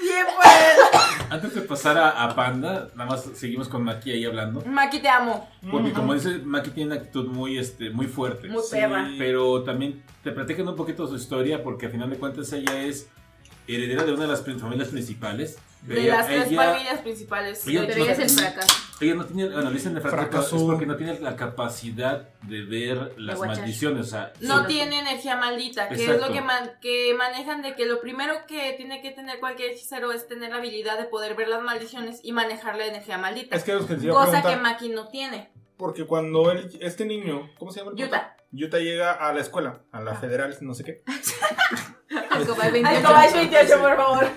Bien 0.02 0.26
pues. 0.36 1.07
Antes 1.30 1.56
de 1.56 1.62
pasar 1.62 1.98
a, 1.98 2.24
a 2.24 2.36
Panda, 2.36 2.90
nada 2.96 3.10
más 3.10 3.24
seguimos 3.36 3.68
con 3.68 3.84
Maki 3.84 4.12
ahí 4.12 4.26
hablando. 4.26 4.62
Maki, 4.66 5.00
te 5.00 5.10
amo. 5.10 5.50
Porque 5.70 5.92
como 5.92 6.14
dice, 6.14 6.40
Maki 6.40 6.72
tiene 6.72 6.92
una 6.92 7.02
actitud 7.02 7.28
muy, 7.28 7.58
este, 7.58 7.90
muy 7.90 8.08
fuerte. 8.08 8.48
Muy 8.48 8.64
perra. 8.70 9.10
Pero 9.18 9.64
también 9.64 10.04
te 10.24 10.32
platican 10.32 10.68
un 10.68 10.76
poquito 10.76 11.08
su 11.08 11.16
historia 11.16 11.64
porque 11.64 11.88
al 11.88 11.92
final 11.92 12.10
de 12.10 12.18
cuentas 12.18 12.52
ella 12.54 12.82
es 12.82 13.10
heredera 13.68 14.04
de 14.04 14.14
una 14.14 14.24
de 14.24 14.28
las 14.30 14.44
familias 14.44 14.90
principales. 14.90 15.58
De 15.84 16.02
Ella- 16.02 16.18
las 16.18 16.28
tres 16.28 16.48
ella- 16.48 16.64
familias 16.64 17.00
principales. 17.00 17.68
ella- 17.68 17.86
Pero 17.88 18.04
ella 18.04 18.12
es 18.14 18.20
el 18.20 18.30
fracaso. 18.30 18.76
Ella 19.00 19.14
no 19.16 19.26
tiene, 19.26 19.50
bueno, 19.50 19.70
le 19.70 19.76
dicen 19.76 19.94
de 19.94 20.02
fracaso, 20.02 20.56
es 20.58 20.64
porque 20.64 20.86
no 20.86 20.96
tiene 20.98 21.20
la 21.20 21.36
capacidad 21.36 22.28
de 22.42 22.64
ver 22.64 23.14
las 23.18 23.40
maldiciones. 23.40 24.08
O 24.08 24.10
sea, 24.10 24.34
No 24.42 24.62
sí. 24.62 24.68
tiene 24.68 25.00
energía 25.00 25.36
maldita, 25.38 25.88
que 25.90 25.96
es 26.04 26.20
lo 26.22 26.32
que, 26.32 26.42
man- 26.42 26.72
que 26.82 27.14
manejan 27.18 27.62
de 27.62 27.76
que 27.76 27.86
lo 27.86 28.02
primero 28.02 28.34
que 28.48 28.74
tiene 28.74 29.02
que 29.02 29.12
tener 29.12 29.40
cualquier 29.40 29.72
hechicero 29.72 30.12
es 30.12 30.28
tener 30.28 30.50
la 30.52 30.58
habilidad 30.58 30.98
de 30.98 31.06
poder 31.06 31.36
ver 31.36 31.48
las 31.48 31.62
maldiciones 31.62 32.20
y 32.24 32.32
manejar 32.32 32.76
la 32.76 32.86
energía 32.88 33.18
maldita. 33.18 33.56
Es 33.56 33.64
que 33.64 33.74
los 33.74 33.86
que 33.86 33.96
cosa 34.10 34.42
que 34.42 34.56
Maki 34.58 34.90
no 34.90 35.08
tiene. 35.10 35.50
porque 35.78 36.06
cuando 36.06 36.52
él, 36.52 36.70
este 36.82 37.06
niño, 37.06 37.52
¿cómo 37.60 37.72
se 37.72 37.80
llama? 37.80 37.92
el? 37.92 37.98
Yuta. 37.98 38.36
Utah 38.54 38.78
llega 38.80 39.12
a 39.12 39.34
la 39.34 39.42
escuela, 39.42 39.82
a 39.92 40.02
la 40.02 40.16
federal, 40.16 40.56
no 40.62 40.74
sé 40.74 40.84
qué. 40.84 41.04
Alcoba 42.32 42.70
28. 42.70 42.88
Alcobash 43.08 43.34
28, 43.34 43.80
por 43.82 43.96
favor. 43.98 44.28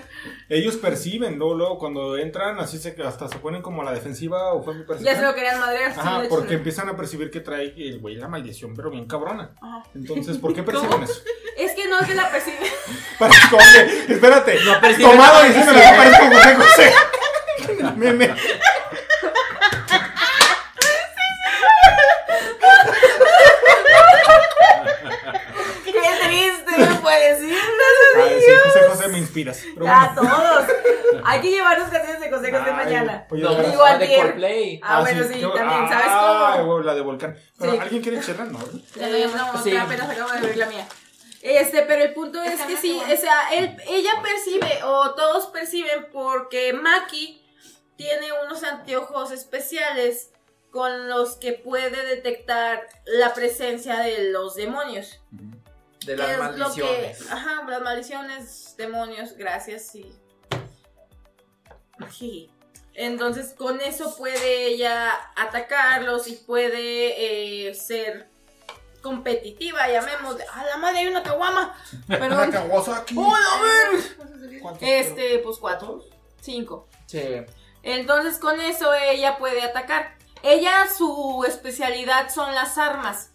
Ellos 0.49 0.75
perciben, 0.75 1.37
luego, 1.39 1.53
luego 1.55 1.77
cuando 1.79 2.17
entran, 2.17 2.59
así 2.59 2.77
se, 2.77 2.95
hasta 3.05 3.29
se 3.29 3.37
ponen 3.39 3.61
como 3.61 3.81
a 3.81 3.85
la 3.85 3.93
defensiva 3.93 4.53
o 4.53 4.61
fue 4.63 4.73
mi 4.73 4.81
Ya 4.81 4.87
percepción. 4.87 5.15
se 5.15 5.21
lo 5.23 5.33
querían 5.35 5.59
madrear. 5.59 5.93
sí, 5.93 5.99
Ajá, 5.99 6.19
hecho, 6.19 6.29
porque 6.29 6.51
no. 6.51 6.57
empiezan 6.57 6.89
a 6.89 6.97
percibir 6.97 7.31
que 7.31 7.39
trae 7.39 7.73
el 7.77 7.99
güey 7.99 8.15
la 8.15 8.27
maldición, 8.27 8.73
pero 8.75 8.91
bien 8.91 9.07
cabrona. 9.07 9.55
Ajá. 9.61 9.83
Entonces, 9.95 10.37
¿por 10.37 10.53
qué 10.53 10.61
perciben 10.63 11.03
eso? 11.03 11.21
Es 11.57 11.71
que 11.73 11.87
no 11.87 11.99
es 11.99 12.07
que 12.07 12.15
la 12.15 12.29
percibe. 12.29 12.57
Parezco, 13.19 13.55
oye, 13.57 14.13
espérate, 14.13 14.57
perciben 14.81 15.11
tomado 15.11 15.39
la 15.41 15.47
diciéndole 15.47 15.79
que 15.79 15.87
parezco 15.97 16.25
José 16.25 16.55
José. 16.55 16.93
Meme. 17.95 18.35
Qué 25.85 25.91
triste, 26.27 26.77
no 26.77 27.01
puede 27.01 27.33
decir. 27.33 27.57
Ay, 28.17 28.39
sí, 28.39 28.51
José 29.01 29.11
me 29.13 29.19
inspiras. 29.19 29.63
Pero 29.73 29.87
A 29.87 30.13
bueno, 30.15 30.29
todos. 30.31 30.65
Hay 31.25 31.41
que 31.41 31.51
llevarnos 31.51 31.89
canciones 31.89 32.21
de 32.21 32.29
consejos 32.31 32.65
de 32.65 32.71
Ay, 32.71 32.77
mañana. 32.77 33.27
oye, 33.29 33.43
No, 33.43 33.55
de 33.55 33.69
Digo, 33.69 33.85
de. 33.85 34.15
Coldplay. 34.15 34.79
Ah, 34.83 35.01
bueno, 35.01 35.23
sí, 35.27 35.33
qué- 35.33 35.41
también, 35.41 35.89
¿sabes 35.89 36.05
ah, 36.09 36.55
cómo? 36.59 36.79
la 36.79 36.95
de 36.95 37.01
Volcán. 37.01 37.37
Pero, 37.59 37.71
Sí. 37.73 37.77
¿alguien 37.79 38.01
quiere 38.01 38.19
chelar? 38.21 38.47
No. 38.47 38.59
Ya 38.95 39.07
no, 39.09 39.17
ya 39.17 39.27
no, 39.27 39.63
Sí. 39.63 39.75
apenas 39.75 40.09
acabo 40.09 40.31
de 40.31 40.37
abrir 40.37 40.57
la 40.57 40.65
mía. 40.67 40.87
Este, 41.41 41.81
pero 41.83 42.03
el 42.03 42.13
punto 42.13 42.41
es 42.43 42.61
que 42.61 42.77
sí, 42.77 43.01
o 43.01 43.17
sea, 43.17 43.51
él, 43.53 43.75
ella 43.87 44.11
percibe, 44.21 44.83
o 44.83 45.15
todos 45.15 45.47
perciben, 45.47 46.07
porque 46.13 46.71
Maki 46.71 47.43
tiene 47.95 48.27
unos 48.45 48.63
anteojos 48.63 49.31
especiales 49.31 50.29
con 50.69 51.09
los 51.09 51.35
que 51.37 51.53
puede 51.53 52.05
detectar 52.05 52.87
la 53.05 53.33
presencia 53.33 53.97
de 53.99 54.29
los 54.31 54.55
demonios. 54.55 55.19
De 56.05 56.15
¿Qué 56.15 56.21
las 56.21 56.37
lo 56.37 56.43
maldiciones. 56.67 57.17
que- 57.23 57.31
ajá, 57.33 57.63
las 57.67 57.81
maldiciones, 57.81 58.75
demonios, 58.77 59.33
gracias, 59.37 59.87
sí. 59.87 60.11
Sí. 62.11 62.49
Entonces, 62.93 63.53
con 63.57 63.79
eso 63.81 64.15
puede 64.17 64.65
ella 64.67 65.11
atacarlos 65.35 66.27
y 66.27 66.33
puede 66.35 67.69
eh, 67.69 67.73
ser 67.75 68.29
competitiva, 69.01 69.87
llamémosle. 69.89 70.43
¡A 70.53 70.65
la 70.65 70.77
madre 70.77 70.99
hay 70.99 71.07
una 71.07 71.23
caguama! 71.23 71.75
Perdón. 72.07 72.51
Kawasaki. 72.51 73.15
¡Hola, 73.17 73.61
ver! 73.61 74.61
¿Cuántos? 74.61 74.83
Este, 74.87 75.39
pues 75.39 75.57
cuatro. 75.57 76.03
Cinco. 76.41 76.87
Sí. 77.05 77.43
Entonces 77.83 78.37
con 78.39 78.59
eso 78.59 78.93
ella 78.93 79.37
puede 79.37 79.61
atacar. 79.63 80.17
Ella, 80.43 80.87
su 80.95 81.43
especialidad 81.47 82.29
son 82.29 82.53
las 82.53 82.77
armas. 82.77 83.30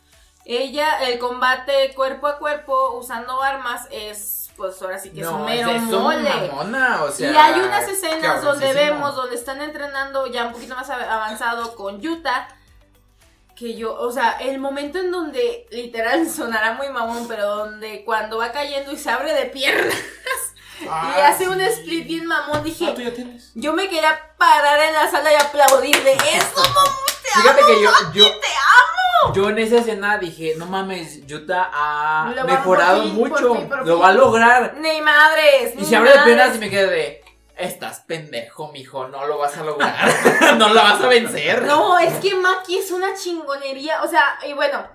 Ella, 0.48 1.00
el 1.08 1.18
combate 1.18 1.92
cuerpo 1.94 2.28
a 2.28 2.38
cuerpo 2.38 2.92
usando 2.98 3.42
armas 3.42 3.88
es, 3.90 4.50
pues 4.56 4.80
ahora 4.80 4.96
sí 4.98 5.10
que 5.10 5.22
es 5.22 5.26
un 5.26 5.44
mero 5.44 5.70
es 5.70 5.82
mole. 5.82 6.30
mamona, 6.30 7.02
o 7.02 7.10
sea. 7.10 7.32
y 7.32 7.36
hay 7.36 7.60
unas 7.60 7.88
escenas 7.88 8.42
donde 8.42 8.72
vemos, 8.72 9.16
donde 9.16 9.34
están 9.34 9.60
entrenando 9.60 10.26
ya 10.28 10.44
un 10.44 10.52
poquito 10.52 10.76
más 10.76 10.88
av- 10.88 11.02
avanzado 11.10 11.74
con 11.74 12.00
Yuta. 12.00 12.48
Que 13.56 13.74
yo, 13.74 13.94
o 13.98 14.12
sea, 14.12 14.32
el 14.38 14.58
momento 14.58 14.98
en 14.98 15.10
donde, 15.10 15.66
literal, 15.70 16.28
sonará 16.30 16.74
muy 16.74 16.90
mamón, 16.90 17.26
pero 17.26 17.48
donde 17.56 18.04
cuando 18.04 18.36
va 18.38 18.52
cayendo 18.52 18.92
y 18.92 18.98
se 18.98 19.10
abre 19.10 19.32
de 19.34 19.46
piernas 19.46 19.96
y 20.78 20.86
Ah, 20.88 21.28
hace 21.28 21.48
un 21.48 21.58
split 21.62 22.06
bien 22.06 22.26
mamón, 22.26 22.62
dije, 22.62 22.86
Ah, 22.90 22.94
tú 22.94 23.00
ya 23.00 23.12
tienes. 23.14 23.50
yo 23.54 23.72
me 23.72 23.88
quería 23.88 24.16
parar 24.36 24.78
en 24.80 24.92
la 24.94 25.10
sala 25.10 25.32
y 25.32 25.36
aplaudirle. 25.36 26.12
¡Eso, 26.12 26.54
mamón! 26.74 27.15
Fíjate 27.34 27.62
que 27.66 27.82
yo, 27.82 27.90
yo, 28.12 28.24
¡Te 28.24 28.46
amo! 28.46 29.34
yo 29.34 29.48
en 29.50 29.58
esa 29.58 29.76
escena 29.78 30.18
dije, 30.18 30.54
no 30.56 30.66
mames, 30.66 31.26
Yuta 31.26 31.70
ha 31.72 32.32
Lo 32.34 32.44
mejorado 32.44 33.02
fin, 33.02 33.14
mucho, 33.14 33.48
por 33.48 33.58
fin, 33.58 33.68
por 33.68 33.86
lo 33.86 33.94
fin. 33.94 34.02
va 34.02 34.08
a 34.08 34.12
lograr. 34.12 34.74
Ni 34.78 35.00
madres. 35.00 35.74
Y 35.74 35.78
ni 35.78 35.84
se 35.84 35.96
abre 35.96 36.12
de 36.12 36.18
piernas 36.24 36.54
y 36.56 36.58
me 36.58 36.70
quedé 36.70 36.86
de, 36.86 37.24
estás 37.56 38.00
pendejo, 38.00 38.70
mijo, 38.72 39.08
no 39.08 39.26
lo 39.26 39.38
vas 39.38 39.56
a 39.56 39.64
lograr, 39.64 40.08
no 40.58 40.68
la 40.72 40.82
vas 40.82 41.00
a 41.02 41.08
vencer. 41.08 41.62
No, 41.64 41.98
es 41.98 42.14
que 42.14 42.34
Maki 42.34 42.78
es 42.78 42.90
una 42.90 43.14
chingonería. 43.14 44.02
O 44.02 44.08
sea, 44.08 44.38
y 44.46 44.52
bueno, 44.52 44.86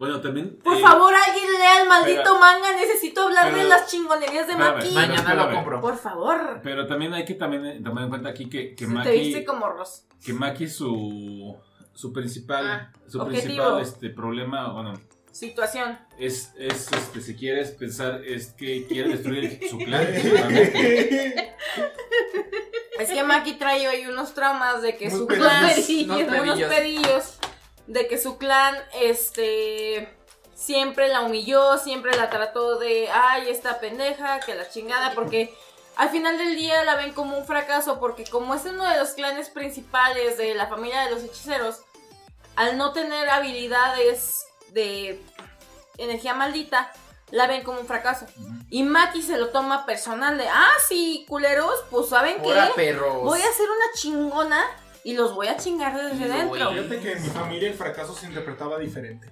Bueno, 0.00 0.20
también. 0.20 0.58
por 0.64 0.76
eh, 0.76 0.80
favor, 0.80 1.12
alguien 1.14 1.46
lea 1.58 1.82
el 1.82 1.88
maldito 1.88 2.38
manga. 2.40 2.72
Necesito 2.74 3.22
hablar 3.24 3.54
de 3.54 3.64
las 3.64 3.86
chingonerías 3.86 4.46
de 4.46 4.54
espérame, 4.54 4.74
Maki. 4.76 4.90
mañana- 4.94 5.22
Mañana 5.22 5.34
lo 5.46 5.54
compro. 5.54 5.80
Por 5.82 5.96
favor. 5.98 6.60
Pero 6.64 6.86
también 6.86 7.12
hay 7.14 7.24
que 7.26 7.34
también 7.34 7.66
eh, 7.66 7.80
tomar 7.84 8.04
en 8.04 8.08
cuenta 8.10 8.30
aquí 8.30 8.48
que, 8.48 8.74
que 8.74 8.86
Maki. 8.86 9.08
te 9.08 9.14
viste 9.14 9.44
como 9.44 9.68
Ross. 9.68 10.06
que 10.24 10.32
Maki 10.32 10.68
su 10.68 11.54
su 11.92 12.12
principal 12.14 12.66
Ah, 12.66 12.92
su 13.06 13.20
objetivo. 13.20 13.44
principal 13.74 13.80
este 13.82 14.08
problema 14.10 14.72
bueno 14.72 14.94
Situación. 15.32 15.98
es 16.18 16.52
es 16.56 16.90
este 16.90 17.20
si 17.20 17.34
quieres 17.36 17.72
pensar 17.72 18.22
es 18.24 18.52
que 18.52 18.86
quiere 18.86 19.10
destruir 19.10 19.60
su 19.68 19.76
clan. 19.84 20.06
Es 22.98 23.10
que 23.10 23.22
Maki 23.22 23.54
trae 23.54 23.88
hoy 23.88 24.06
unos 24.06 24.34
traumas 24.34 24.82
de 24.82 24.96
que 24.96 25.08
Unos 25.08 25.18
su 25.18 25.26
clan. 25.26 25.64
unos 25.64 26.40
unos 26.42 26.62
pedillos. 26.62 27.38
De 27.90 28.06
que 28.06 28.18
su 28.18 28.38
clan, 28.38 28.76
este. 28.94 30.16
Siempre 30.54 31.08
la 31.08 31.22
humilló, 31.22 31.78
siempre 31.78 32.16
la 32.16 32.30
trató 32.30 32.78
de. 32.78 33.08
Ay, 33.10 33.48
esta 33.48 33.80
pendeja, 33.80 34.40
que 34.40 34.54
la 34.54 34.68
chingada, 34.68 35.12
porque. 35.14 35.54
Al 35.96 36.08
final 36.08 36.38
del 36.38 36.56
día 36.56 36.82
la 36.84 36.94
ven 36.94 37.12
como 37.12 37.36
un 37.36 37.44
fracaso 37.44 38.00
porque 38.00 38.24
como 38.24 38.54
es 38.54 38.64
uno 38.64 38.88
de 38.88 38.96
los 38.96 39.10
clanes 39.10 39.50
principales 39.50 40.38
de 40.38 40.54
la 40.54 40.66
familia 40.66 41.02
de 41.02 41.10
los 41.10 41.22
hechiceros, 41.22 41.80
al 42.56 42.78
no 42.78 42.92
tener 42.92 43.28
habilidades 43.28 44.46
de 44.68 45.20
energía 45.98 46.32
maldita, 46.32 46.90
la 47.30 47.46
ven 47.46 47.62
como 47.62 47.80
un 47.80 47.86
fracaso. 47.86 48.26
Y 48.70 48.82
Maki 48.82 49.22
se 49.22 49.36
lo 49.36 49.50
toma 49.50 49.86
personal 49.86 50.38
de, 50.38 50.48
ah, 50.48 50.72
sí, 50.88 51.24
culeros, 51.28 51.84
pues 51.90 52.08
saben 52.08 52.40
perros. 52.42 53.22
voy 53.22 53.40
a 53.40 53.48
hacer 53.48 53.66
una 53.68 53.92
chingona 53.94 54.70
y 55.04 55.14
los 55.14 55.34
voy 55.34 55.48
a 55.48 55.56
chingar 55.56 55.96
desde 55.96 56.28
dentro. 56.28 56.70
Fíjate 56.72 57.00
que 57.00 57.12
en 57.12 57.22
mi 57.22 57.28
familia 57.28 57.68
el 57.68 57.74
fracaso 57.74 58.14
se 58.14 58.26
interpretaba 58.26 58.78
diferente. 58.78 59.30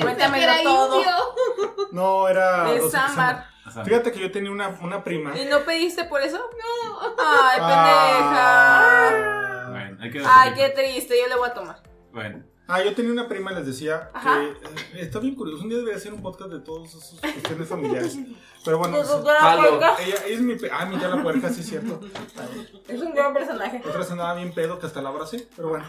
Cuéntamelo 0.00 0.42
Era 0.42 0.62
todo. 0.62 0.96
indio. 0.98 1.12
No, 1.92 2.26
era. 2.28 2.64
De 2.64 2.90
Sambar. 2.90 3.46
Fíjate 3.84 4.10
que 4.12 4.18
yo 4.18 4.30
tenía 4.32 4.50
una, 4.50 4.68
una 4.82 5.04
prima. 5.04 5.36
¿Y 5.38 5.44
no 5.46 5.60
pediste 5.60 6.04
por 6.04 6.20
eso? 6.20 6.38
No. 6.38 7.00
Ay, 7.18 7.58
Ah. 7.60 9.08
pendeja. 9.10 9.70
bueno, 9.70 9.98
hay 10.02 10.10
que 10.10 10.22
Ay, 10.26 10.52
qué 10.54 10.68
triste, 10.70 11.14
yo 11.20 11.28
le 11.28 11.36
voy 11.36 11.48
a 11.48 11.54
tomar. 11.54 11.82
bueno 12.12 12.42
Ah, 12.66 12.82
yo 12.82 12.94
tenía 12.94 13.12
una 13.12 13.28
prima, 13.28 13.50
les 13.52 13.66
decía 13.66 14.10
Ajá. 14.14 14.40
que 14.40 14.98
eh, 14.98 15.02
está 15.02 15.18
bien 15.18 15.34
curioso. 15.34 15.62
Un 15.62 15.68
día 15.68 15.76
debería 15.78 15.98
hacer 15.98 16.14
un 16.14 16.22
podcast 16.22 16.50
de 16.50 16.60
todos 16.60 16.88
esos 16.94 17.20
cuestiones 17.20 17.68
familiares. 17.68 18.18
Pero 18.64 18.78
bueno, 18.78 18.96
Pues, 18.96 19.08
doctora 19.08 19.38
Jalo. 19.40 19.68
Puerca. 19.68 19.96
ella, 20.02 20.14
ella 20.26 20.34
es 20.34 20.40
mi. 20.40 20.56
Ah, 20.72 20.86
mi 20.86 20.96
tía 20.96 21.08
la 21.08 21.22
puerca, 21.22 21.50
sí 21.50 21.60
es 21.60 21.66
cierto. 21.68 22.00
Es 22.88 23.00
un 23.02 23.12
gran 23.14 23.34
personaje. 23.34 23.82
Otra 23.84 23.98
vez 23.98 24.10
andaba 24.10 24.34
bien 24.34 24.54
pedo 24.54 24.78
que 24.78 24.86
hasta 24.86 25.02
la 25.02 25.10
abracé, 25.10 25.46
pero 25.54 25.68
bueno. 25.68 25.84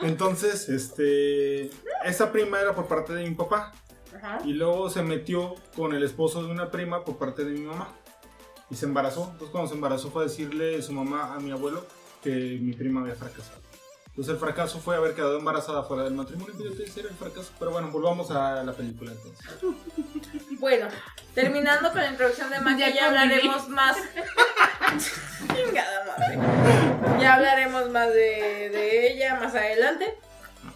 Entonces, 0.00 0.68
este. 0.68 1.70
Esa 2.04 2.32
prima 2.32 2.60
era 2.60 2.74
por 2.74 2.86
parte 2.86 3.12
de 3.12 3.28
mi 3.28 3.34
papá. 3.34 3.72
Ajá. 4.16 4.38
Y 4.44 4.54
luego 4.54 4.88
se 4.90 5.02
metió 5.02 5.54
con 5.76 5.94
el 5.94 6.02
esposo 6.02 6.42
de 6.42 6.50
una 6.50 6.70
prima 6.70 7.04
por 7.04 7.16
parte 7.18 7.44
de 7.44 7.52
mi 7.52 7.60
mamá. 7.60 7.88
Y 8.70 8.74
se 8.76 8.86
embarazó. 8.86 9.24
Entonces, 9.24 9.50
cuando 9.50 9.68
se 9.68 9.74
embarazó, 9.74 10.10
fue 10.10 10.24
a 10.24 10.26
decirle 10.28 10.80
su 10.82 10.92
mamá 10.92 11.34
a 11.34 11.40
mi 11.40 11.50
abuelo 11.50 11.84
que 12.22 12.58
mi 12.60 12.72
prima 12.72 13.02
había 13.02 13.14
fracasado. 13.14 13.60
Entonces, 14.12 14.34
el 14.34 14.40
fracaso 14.40 14.78
fue 14.78 14.94
haber 14.94 15.14
quedado 15.14 15.38
embarazada 15.38 15.84
fuera 15.84 16.04
del 16.04 16.12
matrimonio. 16.12 16.54
Fíjate, 16.54 16.84
ese 16.84 17.00
era 17.00 17.08
el 17.08 17.14
fracaso. 17.16 17.50
Pero 17.58 17.70
bueno, 17.70 17.88
volvamos 17.90 18.30
a 18.30 18.62
la 18.62 18.72
película 18.74 19.10
entonces. 19.10 19.46
Bueno, 20.60 20.86
terminando 21.34 21.90
con 21.90 21.98
la 22.02 22.08
introducción 22.10 22.50
de 22.50 22.60
Maki, 22.60 22.80
Ya 22.80 22.90
ya, 22.90 23.06
hablaremos 23.08 23.68
más. 23.70 23.96
Chingada 25.54 26.04
madre. 26.06 26.38
Ya 27.20 27.34
hablaremos 27.34 27.88
más 27.90 28.08
de, 28.08 28.70
de 28.70 29.12
ella 29.12 29.36
más 29.40 29.54
adelante. 29.54 30.18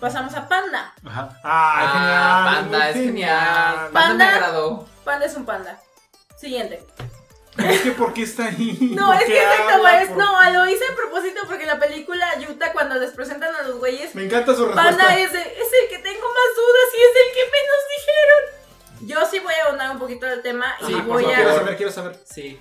Pasamos 0.00 0.34
a 0.34 0.48
Panda. 0.48 0.94
ajá 1.04 1.38
¡Ah, 1.44 1.74
Ah, 1.84 1.92
genial! 1.92 2.54
panda, 2.70 2.88
es 2.90 2.96
genial. 2.96 3.74
Panda 3.76 3.92
Panda. 3.92 4.14
me 4.26 4.30
agradó. 4.32 4.88
Panda 5.04 5.26
es 5.26 5.34
un 5.36 5.44
panda. 5.46 5.80
Siguiente. 6.38 6.84
Es 7.58 7.80
que, 7.80 7.90
¿por 7.92 8.12
qué 8.12 8.22
está 8.22 8.46
ahí? 8.46 8.78
No, 8.94 9.06
¿Por 9.06 9.16
es 9.16 9.24
que 9.24 9.38
exacto, 9.42 9.74
habla? 9.74 10.02
es, 10.02 10.08
¿Por- 10.08 10.18
no, 10.18 10.50
lo 10.52 10.66
hice 10.68 10.84
a 10.90 10.94
propósito 10.96 11.40
porque 11.46 11.62
en 11.62 11.68
la 11.68 11.78
película 11.78 12.38
Yuta 12.38 12.72
cuando 12.72 12.96
les 12.96 13.10
presentan 13.12 13.54
a 13.54 13.62
los 13.62 13.78
güeyes, 13.78 14.14
Me 14.14 14.24
encanta 14.24 14.54
su 14.54 14.66
respuesta. 14.66 14.96
Panda 14.96 15.18
es, 15.18 15.32
de- 15.32 15.38
es 15.40 15.68
el 15.82 15.88
que 15.88 15.98
tengo 15.98 16.26
más 16.26 16.56
dudas 16.56 16.88
y 16.92 17.02
es 17.02 17.10
el 17.26 17.34
que 17.34 17.44
menos 17.56 17.80
dijeron. 17.96 18.66
Yo 19.08 19.26
sí 19.30 19.38
voy 19.40 19.54
a 19.54 19.66
ahondar 19.68 19.90
un 19.90 19.98
poquito 19.98 20.26
del 20.26 20.42
tema 20.42 20.74
y 20.80 20.86
Sí, 20.86 20.92
por 20.94 21.04
voy 21.06 21.24
Quiero 21.24 21.50
a... 21.50 21.54
saber, 21.54 21.76
quiero 21.76 21.92
saber. 21.92 22.18
Sí. 22.24 22.60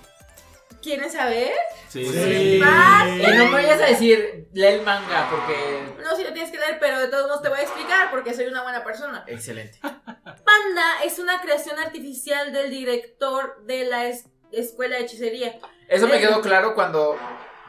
¿Quieren 0.82 1.10
saber? 1.10 1.52
sí, 1.88 2.04
Sí. 2.04 2.56
Y 2.58 2.60
no 2.60 3.46
me 3.46 3.50
vayas 3.50 3.80
a 3.80 3.86
decir, 3.86 4.46
lee 4.52 4.66
el 4.66 4.82
manga, 4.82 5.28
porque. 5.30 5.82
No, 6.04 6.14
si 6.14 6.22
lo 6.22 6.32
tienes 6.32 6.52
que 6.52 6.58
leer, 6.58 6.78
pero 6.78 6.98
de 7.00 7.08
todos 7.08 7.26
modos 7.26 7.42
te 7.42 7.48
voy 7.48 7.58
a 7.58 7.62
explicar 7.62 8.10
porque 8.10 8.34
soy 8.34 8.46
una 8.46 8.62
buena 8.62 8.84
persona. 8.84 9.24
Excelente. 9.26 9.78
Panda 9.82 11.02
es 11.04 11.18
una 11.18 11.40
creación 11.40 11.78
artificial 11.80 12.52
del 12.52 12.70
director 12.70 13.64
de 13.64 13.84
la 13.86 14.06
es- 14.06 14.26
escuela 14.60 14.96
de 14.96 15.02
hechicería. 15.04 15.58
Eso 15.88 16.08
me 16.08 16.18
quedó 16.18 16.40
claro 16.40 16.74
cuando 16.74 17.16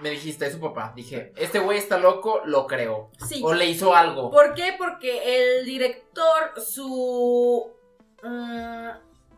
me 0.02 0.10
dijiste, 0.12 0.46
es 0.46 0.54
su 0.54 0.60
papá. 0.60 0.94
Dije, 0.96 1.34
este 1.38 1.60
güey 1.60 1.78
está 1.78 1.98
loco, 1.98 2.42
lo 2.46 2.68
creo. 2.68 3.10
Sí. 3.28 3.42
O 3.44 3.54
le 3.54 3.66
hizo 3.66 3.96
algo. 3.96 4.30
¿Por 4.32 4.54
qué? 4.54 4.76
Porque 4.78 5.58
el 5.60 5.66
director, 5.66 6.54
su 6.62 7.72
mm, 8.24 8.90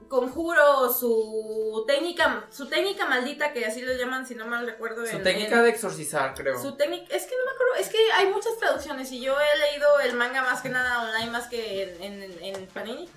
conjuro, 0.07 0.91
su 0.91 1.83
técnica, 1.87 2.47
su 2.49 2.67
técnica 2.67 3.05
maldita, 3.05 3.53
que 3.53 3.65
así 3.65 3.81
lo 3.81 3.93
llaman, 3.93 4.25
si 4.25 4.35
no 4.35 4.45
mal 4.47 4.65
recuerdo. 4.65 5.05
Su 5.05 5.17
en- 5.17 5.23
técnica 5.23 5.57
en- 5.57 5.63
de 5.63 5.69
exorcizar, 5.69 6.33
creo. 6.33 6.59
Su 6.59 6.75
técnica, 6.75 7.15
es 7.15 7.25
que 7.25 7.35
no 7.37 7.45
me 7.45 7.51
acuerdo, 7.51 7.75
es 7.75 7.89
que 7.89 7.97
hay 8.17 8.27
muchas 8.27 8.57
traducciones 8.57 9.11
y 9.11 9.21
yo 9.21 9.35
he 9.39 9.59
leído 9.71 9.99
el 10.01 10.13
manga 10.15 10.41
más 10.41 10.61
que 10.61 10.69
nada 10.69 11.03
online, 11.03 11.29
más 11.31 11.47
que 11.47 11.95
en, 12.01 12.23
en- 12.23 12.43
en 12.55 12.67
Panini. 12.67 13.07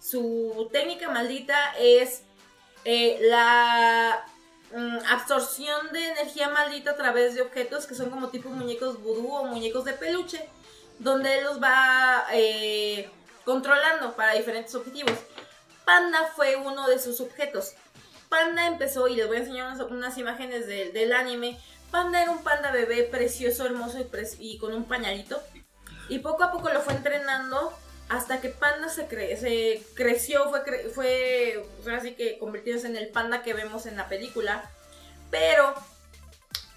Su 0.00 0.68
técnica 0.72 1.08
maldita 1.10 1.74
es 1.78 2.24
eh, 2.84 3.18
la 3.22 4.24
mm, 4.74 4.98
absorción 5.10 5.92
de 5.92 6.08
energía 6.12 6.48
maldita 6.48 6.92
a 6.92 6.96
través 6.96 7.34
de 7.34 7.42
objetos 7.42 7.86
que 7.86 7.94
son 7.94 8.10
como 8.10 8.28
tipo 8.28 8.48
muñecos 8.48 9.00
vudú 9.02 9.32
o 9.32 9.44
muñecos 9.44 9.84
de 9.84 9.92
peluche, 9.92 10.48
donde 10.98 11.38
él 11.38 11.44
los 11.44 11.62
va 11.62 12.26
eh, 12.32 13.08
controlando 13.44 14.14
para 14.14 14.34
diferentes 14.34 14.74
objetivos. 14.74 15.16
Panda 15.84 16.30
fue 16.36 16.56
uno 16.56 16.86
de 16.88 16.98
sus 16.98 17.20
objetos. 17.20 17.74
Panda 18.28 18.66
empezó, 18.66 19.08
y 19.08 19.16
les 19.16 19.26
voy 19.26 19.36
a 19.36 19.40
enseñar 19.40 19.76
unas, 19.90 20.16
imágenes 20.16 20.66
del- 20.66 20.92
del 20.92 21.12
anime. 21.12 21.60
Panda 21.90 22.22
era 22.22 22.30
un 22.30 22.42
panda 22.42 22.70
bebé 22.70 23.02
precioso, 23.02 23.66
hermoso 23.66 23.98
y, 24.00 24.04
pres- 24.04 24.36
y 24.38 24.58
con 24.58 24.72
un 24.74 24.84
pañalito. 24.84 25.42
Y 26.08 26.20
poco 26.20 26.44
a 26.44 26.52
poco 26.52 26.70
lo 26.70 26.80
fue 26.80 26.94
entrenando 26.94 27.76
hasta 28.16 28.40
que 28.40 28.48
Panda 28.50 28.88
se, 28.88 29.08
cre- 29.08 29.36
se 29.38 29.82
creció, 29.94 30.48
fue, 30.50 30.64
cre- 30.64 30.90
fue 30.90 31.64
pues 31.76 31.88
ahora 31.88 32.00
sí 32.02 32.14
que 32.14 32.38
convirtiéndose 32.38 32.86
en 32.88 32.96
el 32.96 33.08
panda 33.08 33.42
que 33.42 33.54
vemos 33.54 33.86
en 33.86 33.96
la 33.96 34.08
película. 34.08 34.68
Pero 35.30 35.74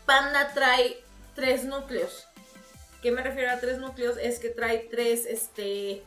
Panda 0.05 0.51
trae 0.53 1.03
tres 1.35 1.63
núcleos. 1.65 2.27
¿Qué 3.01 3.11
me 3.11 3.21
refiero 3.21 3.51
a 3.51 3.59
tres 3.59 3.77
núcleos? 3.79 4.17
Es 4.17 4.39
que 4.39 4.49
trae 4.49 4.87
tres, 4.89 5.25
este, 5.25 6.03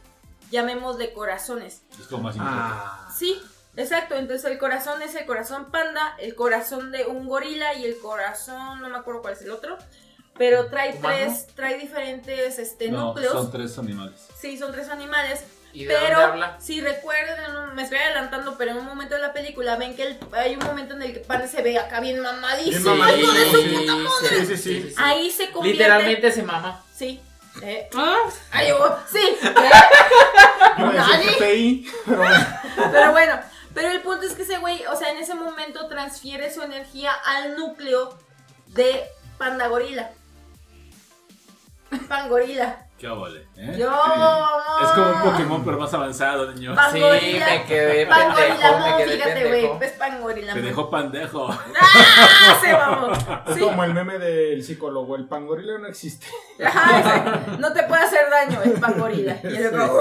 llamémosle 0.50 1.12
corazones. 1.12 1.82
Es 2.00 2.06
como 2.06 2.24
más 2.24 2.36
importante. 2.36 2.72
Ah. 2.74 3.14
Sí, 3.16 3.40
exacto. 3.76 4.14
Entonces 4.14 4.50
el 4.50 4.58
corazón 4.58 5.02
es 5.02 5.14
el 5.14 5.26
corazón 5.26 5.70
panda, 5.70 6.16
el 6.18 6.34
corazón 6.34 6.90
de 6.90 7.04
un 7.06 7.26
gorila 7.28 7.74
y 7.74 7.84
el 7.84 7.98
corazón, 7.98 8.80
no 8.80 8.88
me 8.88 8.96
acuerdo 8.98 9.20
cuál 9.22 9.34
es 9.34 9.42
el 9.42 9.50
otro. 9.50 9.76
Pero 10.38 10.66
trae 10.66 10.96
¿Humano? 10.96 11.14
tres, 11.16 11.46
trae 11.54 11.78
diferentes 11.78 12.58
este, 12.58 12.88
no, 12.90 13.08
núcleos. 13.08 13.32
son 13.32 13.50
tres 13.52 13.76
animales. 13.78 14.14
Sí, 14.40 14.56
son 14.56 14.72
tres 14.72 14.88
animales. 14.88 15.44
¿Y 15.72 15.84
de 15.84 15.92
dónde 15.92 16.08
Pero 16.08 16.20
habla? 16.22 16.56
si 16.60 16.80
recuerdan, 16.80 17.74
me 17.74 17.82
estoy 17.82 17.98
adelantando, 17.98 18.56
pero 18.56 18.70
en 18.70 18.78
un 18.78 18.86
momento 18.86 19.16
de 19.16 19.20
la 19.20 19.32
película 19.34 19.76
ven 19.76 19.94
que 19.96 20.02
el- 20.04 20.18
hay 20.32 20.54
un 20.54 20.64
momento 20.64 20.94
en 20.94 21.02
el 21.02 21.12
que 21.12 21.20
Panda 21.20 21.46
se 21.46 21.60
ve 21.62 21.78
acá 21.78 22.00
bien 22.00 22.20
mamadísimo. 22.20 22.94
Sí, 24.28 24.46
sí, 24.46 24.56
sí. 24.56 24.94
Ahí 24.96 25.30
se 25.30 25.50
convierte. 25.50 25.78
Literalmente 25.82 26.32
se 26.32 26.42
mama. 26.42 26.82
Sí. 26.94 27.20
Eh, 27.62 27.88
Ah, 27.96 28.16
ay, 28.52 28.70
oh, 28.72 28.96
sí. 29.12 29.36
eh. 29.42 29.70
Pero 32.92 33.12
bueno, 33.12 33.40
pero 33.74 33.90
el 33.90 34.00
punto 34.00 34.26
es 34.26 34.34
que 34.34 34.42
ese 34.42 34.58
güey, 34.58 34.84
o 34.86 34.96
sea, 34.96 35.10
en 35.10 35.18
ese 35.18 35.34
momento 35.34 35.88
transfiere 35.88 36.52
su 36.52 36.62
energía 36.62 37.12
al 37.12 37.56
núcleo 37.56 38.16
de 38.68 39.04
Panda 39.38 39.66
Gorila. 39.68 40.10
Pangorila. 41.90 42.87
Qué 42.98 43.06
vale. 43.06 43.46
¿eh? 43.56 43.76
Yo. 43.78 43.88
Es 44.82 44.88
como 44.90 45.10
un 45.10 45.22
Pokémon, 45.22 45.64
pero 45.64 45.78
más 45.78 45.94
avanzado, 45.94 46.50
niño. 46.52 46.74
Sí, 46.92 47.00
me 47.00 47.64
quedé 47.64 48.06
Pangorila, 48.06 48.34
pendejo, 48.56 48.78
me 48.78 48.90
no, 48.90 48.96
quedé 48.96 49.12
fíjate, 49.12 49.32
pendejo. 49.42 49.74
güey. 49.76 49.86
Es 49.88 49.92
Pangorila. 49.92 50.52
Te 50.52 50.58
man. 50.58 50.68
dejó 50.68 50.90
pandejo. 50.90 51.48
¡Ah! 51.80 52.58
Se 52.60 52.72
mamó. 52.72 53.12
Es 53.46 53.54
Sí. 53.54 53.60
como 53.60 53.84
el 53.84 53.94
meme 53.94 54.18
del 54.18 54.64
psicólogo, 54.64 55.14
el 55.16 55.28
pangorila 55.28 55.78
no 55.78 55.86
existe. 55.86 56.26
Ajá, 56.64 57.44
no 57.58 57.72
te 57.72 57.84
puede 57.84 58.02
hacer 58.02 58.28
daño 58.30 58.60
el 58.62 58.72
pangorila. 58.72 59.36
Y 59.44 59.46
el 59.56 59.66
otro, 59.68 60.00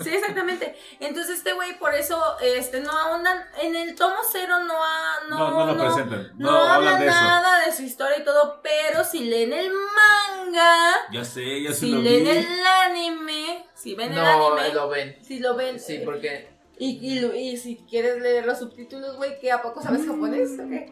sí, 0.00 0.10
exactamente. 0.14 0.76
Entonces 1.00 1.38
este 1.38 1.52
güey 1.52 1.76
por 1.78 1.94
eso 1.94 2.20
este 2.40 2.80
no 2.80 2.90
ahondan 2.96 3.44
en 3.60 3.74
el 3.74 3.94
tomo 3.96 4.14
cero 4.30 4.56
no 4.66 4.74
ha, 4.84 5.28
no, 5.28 5.38
No, 5.50 5.66
no 5.66 5.74
lo 5.74 5.84
presentan. 5.84 6.32
no 6.38 6.50
No, 6.52 6.58
habla 6.58 6.74
hablan 6.74 7.00
de 7.00 7.06
eso. 7.08 7.14
nada 7.20 7.64
de 7.66 7.72
su 7.72 7.82
historia 7.82 8.18
y 8.20 8.24
todo, 8.24 8.60
pero 8.62 9.02
si 9.04 9.24
leen 9.24 9.52
el 9.52 9.70
manga, 9.72 10.94
Ya 11.12 11.24
sé, 11.24 11.62
ya 11.62 11.70
lo 11.70 11.74
leen 12.10 12.26
el 12.26 12.46
anime, 12.86 13.64
si 13.74 13.94
ven 13.94 14.10
el 14.10 14.16
No, 14.16 14.56
anime, 14.56 14.74
lo 14.74 14.88
ven. 14.88 15.16
si 15.22 15.38
lo 15.40 15.54
ven, 15.56 15.78
Sí, 15.80 15.94
eh, 15.96 16.02
porque 16.04 16.48
y, 16.78 17.16
y, 17.16 17.56
si 17.56 17.76
quieres 17.88 18.20
leer 18.20 18.46
los 18.46 18.58
subtítulos, 18.58 19.16
güey, 19.16 19.38
¿qué 19.40 19.52
a 19.52 19.62
poco 19.62 19.80
sabes 19.82 20.06
japonés 20.06 20.50
o 20.58 20.68
qué? 20.68 20.90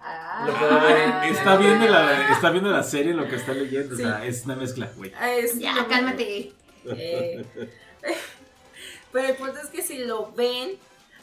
Ah, 0.00 0.44
Lo 0.46 0.54
puedo 0.54 0.80
ver 0.80 0.96
en- 0.98 1.12
Está 1.34 1.56
viendo, 1.56 1.86
la, 1.88 2.30
está 2.32 2.50
viendo 2.50 2.70
la 2.70 2.82
serie 2.84 3.12
lo 3.14 3.28
que 3.28 3.36
está 3.36 3.52
leyendo. 3.52 3.96
Sí. 3.96 4.02
O 4.04 4.06
sea, 4.06 4.24
es 4.24 4.44
una 4.44 4.54
mezcla, 4.54 4.90
güey. 4.96 5.12
Ah, 5.18 5.32
es- 5.34 5.58
ya, 5.58 5.86
cálmate. 5.88 6.52
Eh, 6.86 7.44
pero 9.12 9.28
el 9.28 9.36
punto 9.36 9.58
es 9.60 9.68
que 9.70 9.82
si 9.82 9.98
lo 10.04 10.32
ven, 10.32 10.78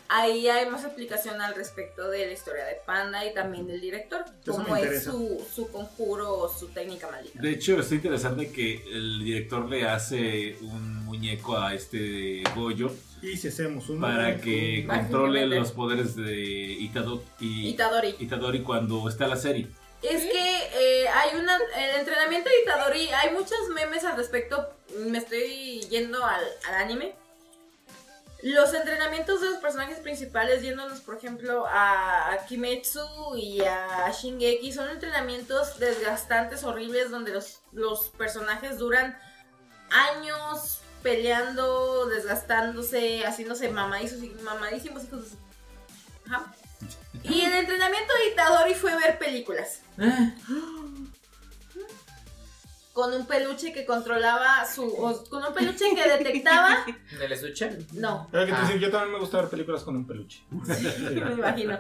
ahí 0.09 0.47
hay 0.47 0.69
más 0.69 0.83
explicación 0.83 1.41
al 1.41 1.55
respecto 1.55 2.09
de 2.09 2.25
la 2.25 2.33
historia 2.33 2.65
de 2.65 2.75
Panda 2.85 3.25
y 3.25 3.33
también 3.33 3.67
del 3.67 3.81
director, 3.81 4.25
Eso 4.41 4.51
cómo 4.51 4.75
es 4.75 5.03
su, 5.03 5.45
su 5.53 5.71
conjuro 5.71 6.37
o 6.37 6.49
su 6.49 6.67
técnica 6.67 7.09
maldita. 7.09 7.41
De 7.41 7.51
hecho, 7.51 7.79
está 7.79 7.95
interesante 7.95 8.51
que 8.51 8.83
el 8.91 9.23
director 9.23 9.67
le 9.69 9.87
hace 9.87 10.57
un 10.61 11.05
muñeco 11.05 11.57
a 11.57 11.73
este 11.73 12.43
Goyo 12.55 12.91
Y 13.21 13.37
si 13.37 13.47
hacemos 13.47 13.89
un. 13.89 14.01
para 14.01 14.37
que 14.37 14.85
controle 14.87 15.45
los 15.47 15.71
poderes 15.71 16.15
de 16.15 16.33
Itado 16.33 17.23
y 17.39 17.69
Itadori. 17.69 18.15
Itadori 18.19 18.61
cuando 18.61 19.07
está 19.09 19.27
la 19.27 19.37
serie. 19.37 19.67
Es 20.01 20.23
que 20.23 21.03
eh, 21.03 21.07
hay 21.07 21.39
una. 21.39 21.57
El 21.77 21.99
entrenamiento 21.99 22.49
de 22.49 22.61
Itadori, 22.61 23.09
hay 23.09 23.33
muchos 23.33 23.57
memes 23.73 24.03
al 24.03 24.17
respecto. 24.17 24.69
Me 25.07 25.17
estoy 25.17 25.81
yendo 25.89 26.23
al, 26.23 26.43
al 26.67 26.75
anime. 26.75 27.15
Los 28.43 28.73
entrenamientos 28.73 29.41
de 29.41 29.49
los 29.49 29.57
personajes 29.57 29.99
principales, 29.99 30.61
yéndonos 30.61 30.99
por 31.01 31.15
ejemplo 31.17 31.65
a, 31.67 32.37
Kimetsu 32.47 33.35
y 33.37 33.61
a 33.61 34.11
Shingeki, 34.11 34.71
son 34.71 34.89
entrenamientos 34.89 35.79
desgastantes, 35.79 36.63
horribles, 36.63 37.09
donde 37.09 37.31
los, 37.31 37.61
los 37.71 38.09
personajes 38.09 38.77
duran 38.77 39.17
años 39.89 40.79
peleando, 41.01 42.05
desgastándose, 42.07 43.25
haciéndose 43.25 43.69
mamadísimos 43.69 44.23
y 44.25 44.29
mamadísimos 44.43 45.03
hijos 45.05 45.23
de 45.23 45.29
su- 45.29 45.37
Ajá. 46.31 46.53
Y 47.23 47.41
el 47.41 47.53
entrenamiento 47.53 48.13
de 48.13 48.29
Itadori 48.33 48.75
fue 48.75 48.95
ver 48.95 49.17
películas 49.17 49.79
con 52.95 53.13
un 53.13 53.25
peluche 53.27 53.73
que 53.73 53.85
controlaba 53.85 54.65
su. 54.65 54.85
o 54.85 55.21
con 55.29 55.43
un 55.43 55.53
peluche 55.53 55.83
que 55.93 56.07
detectaba. 56.17 56.85
¿del 57.19 57.31
estuche? 57.33 57.77
No, 57.91 58.29
Era 58.31 58.45
que 58.45 58.53
te 58.53 58.57
Ah. 58.57 58.75
yo 58.79 58.89
también 58.89 59.11
me 59.11 59.19
gusta 59.19 59.41
ver 59.41 59.49
películas 59.49 59.83
con 59.83 59.97
un 59.97 60.07
peluche. 60.07 60.43
me 60.49 61.33
imagino. 61.33 61.77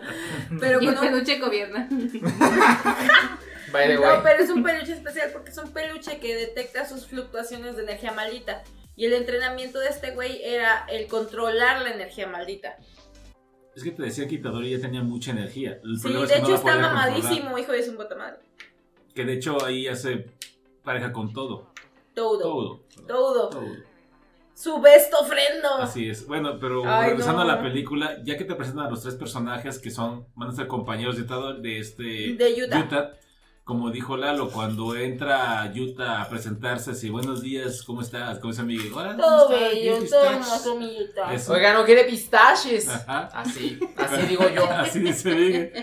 Pero 0.59 0.81
Y 0.81 0.87
el 0.87 0.93
con 0.93 1.05
un. 1.05 1.11
peluche 1.13 1.39
gobierna. 1.39 1.87
By 3.71 3.87
the 3.87 3.97
way. 3.97 4.17
No, 4.17 4.23
pero 4.23 4.43
es 4.43 4.49
un 4.49 4.61
peluche 4.61 4.91
especial 4.91 5.29
porque 5.31 5.51
es 5.51 5.57
un 5.57 5.71
peluche 5.71 6.19
que 6.19 6.35
detecta 6.35 6.85
sus 6.85 7.05
fluctuaciones 7.07 7.77
de 7.77 7.83
energía 7.83 8.11
maldita. 8.11 8.63
Y 8.97 9.05
el 9.05 9.13
entrenamiento 9.13 9.79
de 9.79 9.87
este 9.87 10.11
güey 10.11 10.43
era 10.43 10.85
el 10.89 11.07
controlar 11.07 11.81
la 11.81 11.91
energía 11.93 12.27
maldita. 12.27 12.75
Es 13.73 13.83
que 13.83 13.91
te 13.91 14.03
decía 14.03 14.27
que 14.27 14.35
Itadori 14.35 14.69
ya 14.71 14.81
tenía 14.81 15.01
mucha 15.01 15.31
energía. 15.31 15.79
El 15.81 15.97
Sí, 15.97 16.07
es 16.13 16.27
de 16.29 16.35
que 16.35 16.41
hecho 16.41 16.55
está 16.55 16.77
mamadísimo, 16.77 17.57
hijo 17.57 17.71
de 17.71 17.83
su 17.85 17.95
puta 17.95 18.15
madre. 18.15 18.39
Que 19.13 19.23
de 19.23 19.33
hecho 19.33 19.63
ahí 19.65 19.87
hace 19.87 20.25
pareja 20.85 21.11
con 21.11 21.33
todo. 21.33 21.67
Todo. 22.13 22.39
Todo. 22.39 22.79
Todo. 23.07 23.49
Todo. 23.49 23.61
Su 24.53 24.79
besto 24.79 25.19
ofrendo. 25.19 25.67
Así 25.79 26.09
es. 26.09 26.25
Bueno, 26.25 26.57
pero 26.61 26.83
Ay, 26.85 27.09
regresando 27.09 27.43
no. 27.43 27.51
a 27.51 27.55
la 27.55 27.61
película, 27.61 28.23
ya 28.23 28.37
que 28.37 28.45
te 28.45 28.55
presentan 28.55 28.85
a 28.85 28.89
los 28.89 29.01
tres 29.01 29.15
personajes 29.15 29.79
que 29.79 29.89
son, 29.91 30.27
van 30.33 30.49
a 30.49 30.51
ser 30.53 30.67
compañeros 30.67 31.17
de, 31.17 31.23
de 31.61 31.79
este 31.79 32.03
De 32.03 32.63
Utah. 32.63 33.11
Como 33.65 33.89
dijo 33.89 34.15
Lalo, 34.15 34.51
cuando 34.51 34.95
entra 34.95 35.71
Utah 35.75 36.21
a 36.21 36.29
presentarse, 36.29 36.91
así, 36.91 37.09
buenos 37.09 37.41
días, 37.41 37.81
¿cómo 37.81 38.01
estás? 38.03 38.37
¿Cómo 38.37 38.51
está 38.51 38.61
Miguel? 38.61 38.91
Hola, 38.93 39.17
Todo 39.17 39.49
bello, 39.49 39.97
Bien, 39.97 40.07
todo 40.07 40.75
mi 40.75 41.01
Utah. 41.01 41.33
Eso. 41.33 41.51
Oiga, 41.51 41.73
no 41.73 41.83
quiere 41.83 42.03
pistaches. 42.03 42.87
Ajá. 42.87 43.27
Así, 43.33 43.79
así 43.97 44.21
digo 44.27 44.47
yo. 44.49 44.65
Así 44.69 44.99
dice 44.99 45.33
Miguel. 45.33 45.73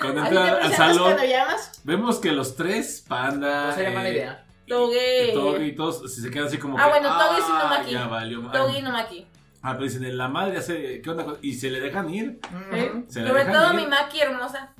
Cuando 0.00 0.22
¿Así 0.22 0.30
te 0.34 0.40
entra 0.40 0.64
al 0.64 0.72
salón, 0.74 1.16
llamas? 1.24 1.80
vemos 1.84 2.18
que 2.18 2.32
los 2.32 2.56
tres, 2.56 3.04
Panda, 3.06 3.68
No 3.68 3.74
sería 3.76 3.90
mala 3.92 4.08
eh, 4.08 4.12
idea. 4.12 4.44
Toge. 4.66 5.28
y 5.30 5.32
Toge 5.32 5.66
y 5.66 5.74
todos 5.76 6.12
se 6.12 6.30
quedan 6.32 6.48
así 6.48 6.58
como 6.58 6.76
Ah, 6.80 6.82
que, 6.84 6.88
bueno, 6.90 7.16
Toge 7.16 7.38
es 7.38 7.44
"Ah, 7.48 7.60
Inumaki. 7.62 7.92
ya 7.92 8.06
valió 8.08 8.42
mal". 8.42 8.52
Togi 8.52 8.82
no 8.82 8.90
Maki. 8.90 9.26
Ah, 9.62 9.72
pero 9.74 9.84
dicen, 9.84 10.16
la 10.16 10.28
madre 10.28 10.56
hace, 10.58 11.02
¿qué 11.02 11.10
onda? 11.10 11.24
con-?" 11.24 11.38
Y 11.42 11.54
se 11.54 11.70
le 11.70 11.80
dejan 11.80 12.08
ir. 12.12 12.40
¿eh? 12.72 13.04
Se 13.08 13.26
Sobre 13.26 13.44
todo 13.44 13.70
ir. 13.74 13.80
mi 13.80 13.86
Maki 13.86 14.20
hermosa. 14.20 14.74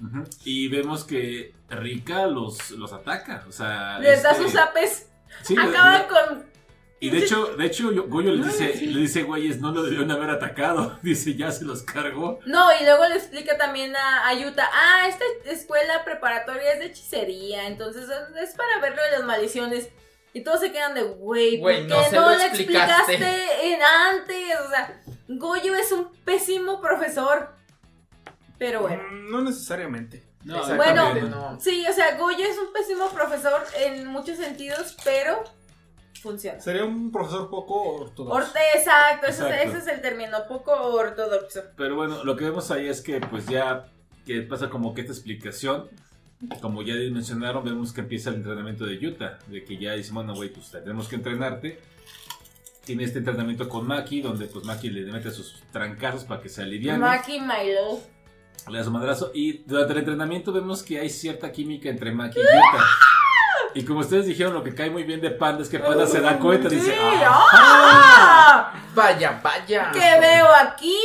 Y 0.44 0.68
vemos 0.68 1.04
que 1.04 1.54
Rika 1.68 2.26
los, 2.26 2.70
los 2.72 2.92
ataca. 2.92 3.44
O 3.48 3.52
sea, 3.52 3.98
Les 3.98 4.22
da 4.22 4.30
este, 4.32 4.42
sus 4.44 4.56
apes. 4.56 5.08
sí, 5.42 5.54
Acaban 5.58 6.06
con. 6.08 6.50
Y 7.02 7.08
de 7.08 7.18
hecho, 7.18 7.56
de 7.56 7.64
hecho, 7.64 7.92
yo- 7.92 8.08
Goyo 8.08 8.32
le 8.32 8.44
dice, 8.44 8.74
le 8.86 9.00
dice, 9.00 9.22
güeyes, 9.22 9.58
no 9.58 9.72
lo 9.72 9.82
debieron 9.82 10.10
haber 10.10 10.28
atacado. 10.28 10.98
Dice, 11.02 11.34
ya 11.34 11.50
se 11.50 11.64
los 11.64 11.82
cargó. 11.82 12.40
No, 12.44 12.68
y 12.78 12.84
luego 12.84 13.08
le 13.08 13.14
explica 13.16 13.56
también 13.56 13.96
a, 13.96 14.28
a 14.28 14.34
Yuta. 14.34 14.68
Ah, 14.70 15.08
esta 15.08 15.24
escuela 15.46 16.04
preparatoria 16.04 16.74
es 16.74 16.78
de 16.80 16.86
hechicería. 16.86 17.68
Entonces 17.68 18.04
es, 18.42 18.54
para 18.54 18.80
ver 18.82 18.94
lo 18.96 19.02
de 19.02 19.10
las 19.12 19.24
maldiciones. 19.24 19.88
Y 20.32 20.42
todos 20.44 20.60
se 20.60 20.70
quedan 20.72 20.94
de, 20.94 21.02
güey, 21.02 21.60
¿por 21.60 21.72
qué 21.72 21.82
no 21.82 22.02
se 22.04 22.16
no 22.16 22.30
lo 22.30 22.36
le 22.38 22.46
explicaste?" 22.46 23.14
explicaste 23.14 23.72
en 23.74 23.80
antes? 23.82 24.60
O 24.64 24.68
sea, 24.70 25.02
Goyo 25.28 25.74
es 25.74 25.90
un 25.92 26.12
pésimo 26.24 26.80
profesor. 26.80 27.50
Pero 28.58 28.82
bueno. 28.82 29.02
Mm, 29.10 29.30
No 29.30 29.40
necesariamente. 29.42 30.24
No, 30.44 30.62
Bueno, 30.76 31.14
no. 31.14 31.60
Sí, 31.60 31.84
o 31.88 31.92
sea, 31.92 32.16
Goyo 32.16 32.44
es 32.44 32.56
un 32.58 32.72
pésimo 32.72 33.08
profesor 33.10 33.62
en 33.76 34.06
muchos 34.06 34.36
sentidos, 34.38 34.96
pero 35.04 35.42
funciona. 36.22 36.60
Sería 36.60 36.84
un 36.84 37.10
profesor 37.12 37.50
poco 37.50 37.82
ortodoxo. 38.00 38.34
Orte, 38.36 38.58
exacto, 38.74 39.26
ese, 39.26 39.42
es- 39.42 39.50
Exacto. 39.50 39.68
ese 39.68 39.78
es 39.78 39.86
el 39.96 40.00
término, 40.02 40.38
poco 40.48 40.72
ortodoxo. 40.72 41.62
Pero 41.76 41.94
bueno, 41.96 42.24
lo 42.24 42.36
que 42.36 42.44
vemos 42.44 42.70
ahí 42.70 42.88
es 42.88 43.00
que 43.02 43.20
pues 43.20 43.46
ya 43.46 43.86
que 44.24 44.42
pasa 44.42 44.70
como 44.70 44.94
que 44.94 45.00
esta 45.02 45.12
explicación, 45.12 45.90
como 46.60 46.82
ya 46.82 46.94
mencionaron, 46.94 47.64
vemos 47.64 47.92
que 47.92 48.00
empieza 48.00 48.30
el 48.30 48.36
entrenamiento 48.36 48.86
de 48.86 49.06
Utah, 49.06 49.38
de 49.46 49.64
que 49.64 49.76
ya 49.76 49.92
dice, 49.92 50.12
bueno, 50.12 50.34
güey, 50.34 50.48
pues 50.48 50.70
tenemos 50.70 51.08
que 51.08 51.16
entrenarte. 51.16 51.80
Tiene 52.84 53.04
este 53.04 53.18
entrenamiento 53.18 53.68
con 53.68 53.86
Maki, 53.86 54.22
donde 54.22 54.46
pues 54.46 54.64
Maki 54.64 54.90
le 54.90 55.12
mete 55.12 55.30
sus 55.30 55.62
trancazos 55.70 56.24
para 56.24 56.40
que 56.40 56.48
se 56.48 56.62
aliviane. 56.62 56.98
Maki 56.98 57.40
Milo. 57.40 58.00
Le 58.68 58.78
da 58.78 58.84
su 58.84 58.90
madrazo. 58.90 59.30
Y 59.34 59.58
durante 59.58 59.92
el 59.92 59.98
entrenamiento 60.00 60.52
vemos 60.52 60.82
que 60.82 60.98
hay 60.98 61.10
cierta 61.10 61.52
química 61.52 61.88
entre 61.88 62.10
Maki 62.12 62.38
y 62.38 62.42
Yuta. 62.42 62.84
Y 63.74 63.84
como 63.84 64.00
ustedes 64.00 64.26
dijeron, 64.26 64.54
lo 64.54 64.64
que 64.64 64.74
cae 64.74 64.90
muy 64.90 65.04
bien 65.04 65.20
de 65.20 65.30
Panda 65.30 65.62
es 65.62 65.68
que 65.68 65.78
Panda 65.78 66.06
se 66.06 66.20
da 66.20 66.38
cuenta 66.38 66.68
y 66.68 66.76
dice: 66.76 66.96
¡Ah! 66.98 67.52
¡ah! 67.52 68.74
Vaya, 68.94 69.40
vaya. 69.42 69.90
¿Qué 69.92 70.20
veo 70.20 70.46
aquí? 70.60 70.98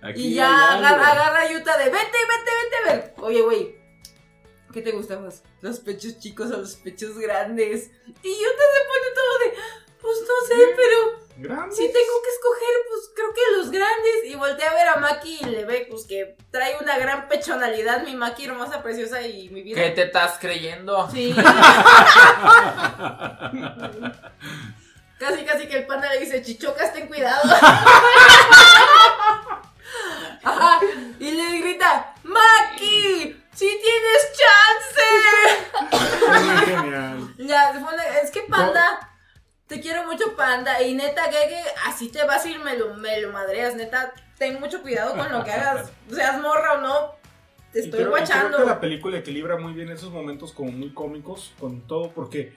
Aquí 0.00 0.28
y 0.28 0.34
ya 0.34 0.72
algo". 0.72 0.86
agarra, 0.86 1.08
agarra 1.08 1.40
a 1.40 1.52
Yuta 1.52 1.76
de 1.76 1.84
vente, 1.84 1.98
vente, 2.00 2.50
vente 2.62 2.76
a 2.76 2.92
ver. 2.92 3.14
Oye, 3.18 3.42
güey, 3.42 3.79
¿qué 4.72 4.82
te 4.82 4.92
gusta 4.92 5.18
más? 5.18 5.42
¿Los 5.60 5.80
pechos 5.80 6.18
chicos 6.18 6.50
o 6.50 6.58
los 6.58 6.76
pechos 6.76 7.18
grandes? 7.18 7.90
Y 8.22 8.30
Yuta 8.30 8.64
se 8.72 8.84
pone 8.88 9.10
todo 9.14 9.38
de, 9.38 9.54
pues 10.00 10.16
no 10.20 10.46
sé, 10.46 10.54
pero 10.76 11.20
Grande. 11.36 11.74
si 11.74 11.82
tengo 11.82 12.22
que 12.22 12.30
escoger, 12.30 12.74
pues 12.88 13.10
creo 13.14 13.32
que 13.34 13.40
los 13.56 13.70
grandes. 13.70 14.24
Y 14.24 14.34
voltea 14.36 14.70
a 14.70 14.74
ver 14.74 14.88
a 14.88 14.96
Maki 14.96 15.38
y 15.42 15.44
le 15.46 15.64
ve, 15.64 15.86
pues 15.90 16.04
que 16.04 16.36
trae 16.50 16.76
una 16.80 16.98
gran 16.98 17.28
pechonalidad, 17.28 18.02
mi 18.04 18.14
Maki 18.14 18.44
hermosa, 18.46 18.82
preciosa 18.82 19.22
y 19.26 19.48
mi 19.50 19.62
vida. 19.62 19.82
¿Qué 19.82 19.90
te 19.90 20.02
estás 20.04 20.38
creyendo? 20.38 21.08
Sí. 21.10 21.34
casi, 25.18 25.44
casi 25.44 25.66
que 25.66 25.78
el 25.78 25.86
panda 25.86 26.12
le 26.12 26.20
dice, 26.20 26.42
chichocas, 26.42 26.92
ten 26.92 27.08
cuidado. 27.08 27.42
Ajá, 30.42 30.80
y 31.18 31.30
le 31.32 31.58
grita, 31.60 32.14
Maki, 32.22 33.39
si 33.60 33.66
tienes 33.66 34.22
chance. 34.40 35.02
Muy 36.46 36.56
genial. 36.66 37.16
Ya, 37.38 37.72
es 38.22 38.30
que 38.30 38.42
panda, 38.42 39.10
te 39.66 39.80
quiero 39.80 40.04
mucho 40.04 40.34
panda. 40.36 40.82
Y 40.82 40.94
neta, 40.94 41.24
que, 41.30 41.36
que 41.48 41.62
así 41.86 42.08
te 42.10 42.24
vas 42.24 42.44
a 42.44 42.48
ir, 42.48 42.58
me 42.60 42.76
lo, 42.78 42.94
me 42.94 43.20
lo 43.20 43.32
madreas. 43.32 43.74
Neta, 43.74 44.12
ten 44.38 44.60
mucho 44.60 44.80
cuidado 44.82 45.16
con 45.16 45.30
lo 45.32 45.42
que 45.44 45.50
hagas. 45.52 45.90
Seas 46.10 46.40
morra 46.40 46.74
o 46.74 46.80
no, 46.80 47.14
te 47.72 47.80
estoy 47.80 48.00
creo- 48.00 48.10
guachando. 48.10 48.56
Creo 48.56 48.60
que 48.60 48.72
la 48.74 48.80
película 48.80 49.18
equilibra 49.18 49.56
muy 49.56 49.72
bien 49.72 49.90
esos 49.90 50.10
momentos 50.10 50.52
como 50.52 50.70
muy 50.70 50.92
cómicos 50.94 51.52
con 51.58 51.86
todo, 51.86 52.12
porque 52.12 52.54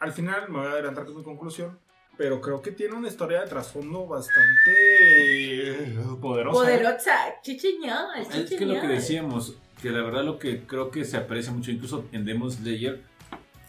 al 0.00 0.12
final 0.12 0.48
me 0.48 0.58
voy 0.58 0.66
a 0.68 0.72
adelantar 0.72 1.04
con 1.06 1.16
mi 1.16 1.22
conclusión, 1.24 1.78
pero 2.18 2.40
creo 2.40 2.60
que 2.62 2.72
tiene 2.72 2.94
una 2.94 3.08
historia 3.08 3.40
de 3.42 3.48
trasfondo 3.48 4.06
bastante 4.06 5.94
poderosa. 6.20 6.58
¿eh? 6.58 6.62
Poderosa, 6.64 7.40
chichiñón, 7.42 8.16
Es 8.32 8.50
que 8.50 8.64
lo 8.66 8.80
que 8.80 8.88
decíamos, 8.88 9.56
que 9.80 9.90
la 9.90 10.02
verdad 10.02 10.24
lo 10.24 10.38
que 10.38 10.60
creo 10.66 10.90
que 10.90 11.04
se 11.04 11.16
aprecia 11.16 11.52
mucho, 11.52 11.70
incluso 11.70 12.06
en 12.12 12.24
Demon 12.24 12.50
Slayer, 12.50 13.02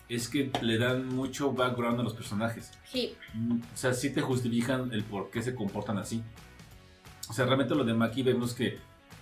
es 0.10 0.30
que 0.30 0.52
le 0.62 0.78
dan 0.78 1.08
mucho 1.08 1.52
background 1.52 2.00
a 2.00 2.04
los 2.04 2.14
personajes. 2.14 2.72
Sí. 2.86 3.16
Mm, 3.34 3.60
O 3.62 3.78
sea, 3.78 3.94
sí 3.94 4.10
te 4.12 4.22
justifican 4.22 4.94
el 4.94 5.04
por 5.04 5.30
qué 5.30 5.42
se 5.42 5.54
comportan 5.54 5.98
así. 5.98 6.24
O 7.30 7.34
sea, 7.34 7.46
realmente 7.46 7.76
lo 7.76 7.84
de 7.84 7.94
Maki 7.94 8.24
vemos 8.24 8.54
que 8.54 8.78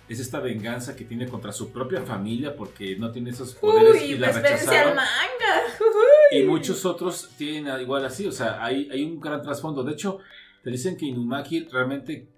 es 0.08 0.20
esta 0.20 0.38
venganza 0.38 0.94
que 0.94 1.04
tiene 1.04 1.26
contra 1.26 1.50
su 1.50 1.72
propia 1.72 2.00
familia 2.02 2.54
porque 2.54 2.96
no 2.96 3.10
tiene 3.10 3.30
esos 3.30 3.54
poderes 3.54 4.00
y 4.02 4.12
Uy, 4.14 4.18
la 4.18 4.28
pues 4.28 4.36
espérense 4.36 4.64
al 4.68 4.70
rechazaron. 4.74 4.96
manga. 4.96 5.62
Y 6.32 6.42
muchos 6.42 6.84
otros 6.84 7.30
tienen 7.38 7.80
igual 7.80 8.04
así, 8.04 8.26
o 8.26 8.32
sea, 8.32 8.64
hay, 8.64 8.88
hay 8.90 9.04
un 9.04 9.20
gran 9.20 9.42
trasfondo. 9.42 9.82
De 9.84 9.92
hecho, 9.92 10.18
te 10.62 10.70
dicen 10.70 10.96
que 10.96 11.06
Inumaki 11.06 11.66
realmente 11.68 12.28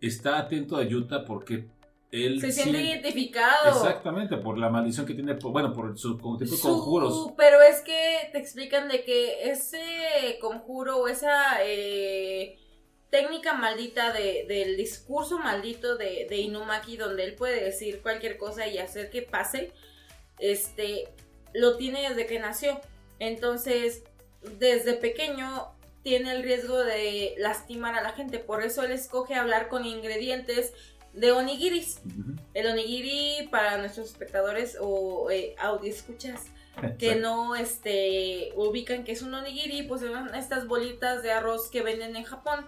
está 0.00 0.38
atento 0.38 0.76
a 0.76 0.84
Yuta 0.84 1.24
porque 1.24 1.66
él 2.12 2.40
Se 2.40 2.52
siente 2.52 2.78
sí- 2.78 2.84
identificado. 2.90 3.70
Exactamente, 3.70 4.36
por 4.36 4.58
la 4.58 4.68
maldición 4.68 5.06
que 5.06 5.14
tiene, 5.14 5.32
bueno, 5.34 5.72
por 5.72 5.98
su 5.98 6.18
con- 6.18 6.38
tipo 6.38 6.50
de 6.52 6.56
Su- 6.58 6.68
conjuros. 6.68 7.32
pero 7.36 7.60
es 7.62 7.80
que 7.80 8.28
te 8.30 8.38
explican 8.38 8.86
de 8.88 9.02
que 9.02 9.50
ese 9.50 10.38
conjuro 10.40 10.98
o 10.98 11.08
esa 11.08 11.56
eh, 11.64 12.58
técnica 13.10 13.54
maldita 13.54 14.12
de- 14.12 14.44
del 14.46 14.76
discurso 14.76 15.38
maldito 15.38 15.96
de, 15.96 16.26
de 16.28 16.36
Inumaki, 16.38 16.96
donde 16.96 17.24
él 17.24 17.34
puede 17.34 17.64
decir 17.64 18.00
cualquier 18.02 18.36
cosa 18.38 18.66
y 18.68 18.76
hacer 18.78 19.08
que 19.10 19.22
pase, 19.22 19.72
este, 20.38 21.08
lo 21.54 21.76
tiene 21.76 22.08
desde 22.08 22.26
que 22.26 22.38
nació. 22.38 22.80
Entonces, 23.18 24.02
desde 24.58 24.94
pequeño 24.94 25.68
tiene 26.02 26.32
el 26.32 26.42
riesgo 26.42 26.78
de 26.78 27.34
lastimar 27.38 27.94
a 27.94 28.02
la 28.02 28.10
gente. 28.10 28.38
Por 28.40 28.62
eso 28.62 28.82
él 28.82 28.90
escoge 28.92 29.34
hablar 29.34 29.68
con 29.68 29.84
ingredientes 29.86 30.72
de 31.12 31.32
onigiris. 31.32 32.00
El 32.54 32.66
onigiri 32.66 33.48
para 33.50 33.78
nuestros 33.78 34.08
espectadores 34.08 34.76
o 34.80 35.30
eh, 35.30 35.54
audio 35.58 35.90
escuchas 35.90 36.40
que 36.98 37.16
no 37.16 37.54
este 37.54 38.52
ubican 38.56 39.04
que 39.04 39.12
es 39.12 39.22
un 39.22 39.34
onigiri, 39.34 39.82
pues 39.82 40.00
son 40.00 40.34
estas 40.34 40.66
bolitas 40.66 41.22
de 41.22 41.32
arroz 41.32 41.68
que 41.70 41.82
venden 41.82 42.16
en 42.16 42.24
Japón 42.24 42.66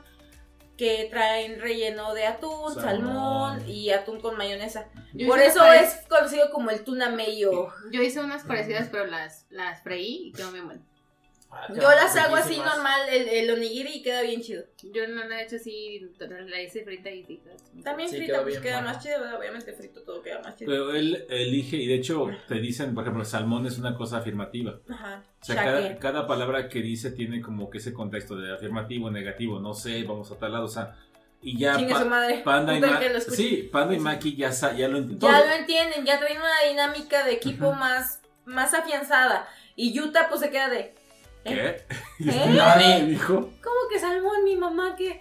que 0.77 1.07
traen 1.09 1.61
relleno 1.61 2.15
de 2.15 2.27
atún, 2.27 2.75
salmón, 2.75 3.59
Salmón. 3.59 3.69
y 3.69 3.91
atún 3.91 4.21
con 4.21 4.37
mayonesa. 4.37 4.89
Yo 5.13 5.29
Por 5.29 5.39
eso 5.39 5.65
es 5.73 6.01
conocido 6.09 6.51
como 6.51 6.71
el 6.71 6.83
tuna 6.83 7.11
meyo. 7.11 7.73
Yo 7.93 8.03
hice 8.03 8.21
unas 8.21 8.43
parecidas, 8.43 8.89
pero 8.91 9.07
las, 9.07 9.47
las 9.51 9.83
freí 9.83 10.29
y 10.29 10.33
quedó 10.33 10.51
bien 10.51 10.67
bueno. 10.67 10.83
Yo 11.75 11.89
las 11.89 12.17
hago 12.17 12.37
así 12.37 12.57
normal, 12.59 13.01
el, 13.11 13.29
el 13.29 13.51
onigiri 13.51 13.97
y 13.97 14.03
queda 14.03 14.23
bien 14.23 14.41
chido. 14.43 14.65
Yo 14.93 15.07
no 15.09 15.25
la 15.25 15.41
he 15.41 15.45
hecho 15.45 15.57
así, 15.57 16.01
la 16.19 16.61
hice 16.63 16.85
frita 16.85 17.11
y 17.11 17.25
sí. 17.25 17.43
También 17.83 18.09
Sí, 18.09 18.17
frita 18.17 18.43
pues 18.43 18.59
queda 18.61 18.81
bueno. 18.81 18.89
más 18.95 19.03
chido, 19.03 19.17
obviamente 19.39 19.73
frito 19.73 20.03
todo 20.03 20.23
queda 20.23 20.41
más 20.43 20.57
chido. 20.57 20.71
Pero 20.71 20.95
él 20.95 21.27
elige, 21.29 21.77
y 21.77 21.87
de 21.87 21.95
hecho 21.95 22.29
te 22.49 22.55
dicen, 22.57 22.95
por 22.95 23.05
ejemplo, 23.05 23.25
salmón 23.25 23.67
es 23.67 23.79
una 23.79 23.95
cosa 23.97 24.19
afirmativa. 24.19 24.79
Ajá. 24.89 25.23
O 25.41 25.45
sea, 25.45 25.57
cada, 25.57 25.99
cada 25.99 26.27
palabra 26.27 26.69
que 26.69 26.81
dice 26.81 27.11
tiene 27.11 27.41
como 27.41 27.71
que 27.71 27.79
ese 27.79 27.93
contexto 27.93 28.37
de 28.37 28.53
afirmativo, 28.53 29.11
negativo, 29.11 29.61
no 29.61 29.75
sé, 29.75 30.03
vamos 30.05 30.31
a 30.33 30.39
tal 30.39 30.53
lado, 30.53 30.65
o 30.65 30.69
sea, 30.69 30.97
y 31.43 31.59
ya 31.59 31.77
Chingue 31.77 31.93
Pa- 31.93 32.01
su 32.01 32.07
madre. 32.07 32.41
Panda 32.45 32.75
y 32.77 32.81
Ma- 32.81 33.21
sí, 33.21 33.69
Panda 33.71 33.95
y 33.95 33.99
Maki 33.99 34.35
ya, 34.37 34.51
ya 34.51 34.89
lo 34.89 34.99
intentó. 34.99 35.27
Ya 35.31 35.45
lo 35.45 35.53
entienden, 35.53 36.07
ya 36.07 36.19
traen 36.19 36.39
una 36.39 36.69
dinámica 36.69 37.25
de 37.27 37.33
equipo 37.33 37.73
más, 37.73 38.21
más 38.47 38.73
afianzada. 38.73 39.47
Y 39.77 39.93
Yuta 39.93 40.29
pues 40.29 40.41
se 40.41 40.51
queda 40.51 40.69
de... 40.71 40.95
¿eh? 41.45 41.85
¿Qué? 42.19 42.31
¿Eh? 42.31 42.47
Nadie 42.55 43.07
dijo. 43.07 43.53
¿Cómo 43.63 43.89
que 43.91 43.99
salmón, 43.99 44.45
mi 44.45 44.57
mamá 44.57 44.97
que...? 44.97 45.21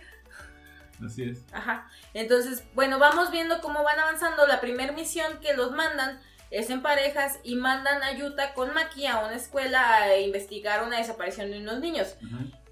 Así 1.06 1.24
es. 1.24 1.44
Ajá. 1.52 1.90
Entonces, 2.14 2.64
bueno, 2.74 3.00
vamos 3.00 3.32
viendo 3.32 3.60
cómo 3.62 3.84
van 3.84 4.00
avanzando. 4.00 4.48
La 4.48 4.62
primera 4.62 4.94
misión 4.94 5.40
que 5.42 5.54
los 5.54 5.72
mandan 5.72 6.20
es 6.50 6.70
en 6.70 6.82
parejas 6.82 7.40
y 7.44 7.56
mandan 7.56 8.04
a 8.04 8.14
Yuta 8.14 8.54
con 8.54 8.74
Maki 8.74 9.08
a 9.08 9.20
una 9.20 9.36
escuela 9.36 9.96
a 9.96 10.18
investigar 10.20 10.84
una 10.84 10.98
desaparición 10.98 11.52
de 11.52 11.60
unos 11.60 11.80
niños. 11.80 12.16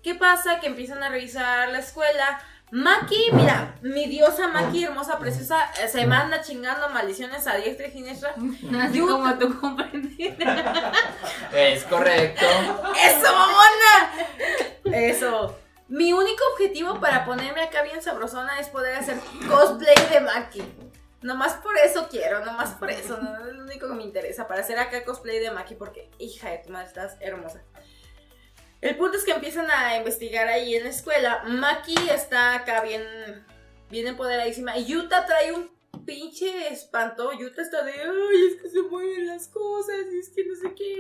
¿Qué 0.04 0.16
pasa? 0.16 0.60
Que 0.60 0.68
empiezan 0.68 1.04
a 1.04 1.10
revisar 1.10 1.70
la 1.70 1.80
escuela. 1.80 2.42
Maki, 2.72 3.32
mira, 3.34 3.76
mi 3.82 4.08
diosa 4.08 4.48
Maki, 4.48 4.86
hermosa, 4.86 5.20
preciosa, 5.20 5.70
eh, 5.84 5.90
se 5.90 6.06
manda 6.06 6.42
chingando 6.42 6.88
maldiciones 6.90 7.46
a 7.46 7.58
diestra 7.58 7.88
y 7.88 7.92
siniestra. 7.92 8.34
Así 8.82 9.00
como 9.02 9.38
tú 9.38 9.60
comprendiste. 9.60 10.38
Es 11.54 11.84
correcto. 11.84 12.46
¡Eso, 12.46 13.34
mamona! 13.34 14.14
Eso. 14.86 15.58
Mi 15.90 16.14
único 16.14 16.42
objetivo 16.54 17.02
para 17.02 17.26
ponerme 17.26 17.62
acá 17.62 17.82
bien 17.82 18.02
sabrosona 18.02 18.58
es 18.60 18.70
poder 18.70 18.96
hacer 18.96 19.20
cosplay 19.50 19.96
de 20.10 20.22
Maki. 20.22 20.64
Nomás 21.22 21.56
por 21.56 21.78
eso 21.78 22.08
quiero, 22.10 22.46
nomás 22.46 22.70
por 22.72 22.90
eso. 22.90 23.18
No 23.18 23.46
es 23.46 23.54
lo 23.54 23.64
único 23.64 23.90
que 23.90 23.94
me 23.96 24.04
interesa. 24.04 24.48
Para 24.48 24.62
hacer 24.62 24.80
acá 24.80 25.04
cosplay 25.04 25.40
de 25.40 25.52
Maki, 25.52 25.76
porque 25.76 26.10
hija 26.18 26.50
de 26.50 26.60
tu 26.60 26.70
madre, 26.70 26.88
estás 26.88 27.18
hermosa. 27.20 27.62
El 28.82 28.98
punto 28.98 29.18
es 29.18 29.24
que 29.24 29.32
empiezan 29.32 29.70
a 29.70 29.96
investigar 29.98 30.48
ahí 30.48 30.76
en 30.76 30.84
la 30.84 30.90
escuela. 30.90 31.44
Maki 31.46 31.96
está 32.10 32.56
acá 32.56 32.82
bien, 32.82 33.04
bien 33.92 34.08
empoderadísima. 34.08 34.76
Y 34.78 34.86
Yuta 34.86 35.28
trae 35.28 35.52
un 35.52 35.70
pinche 36.04 36.74
espanto. 36.74 37.32
Yuta 37.32 37.62
está 37.62 37.84
de, 37.84 37.94
ay, 37.94 38.48
es 38.50 38.60
que 38.60 38.70
se 38.70 38.82
mueven 38.82 39.28
las 39.28 39.48
cosas 39.50 39.98
y 40.12 40.20
es 40.20 40.30
que 40.30 40.46
no 40.46 40.56
sé 40.56 40.74
qué. 40.74 40.98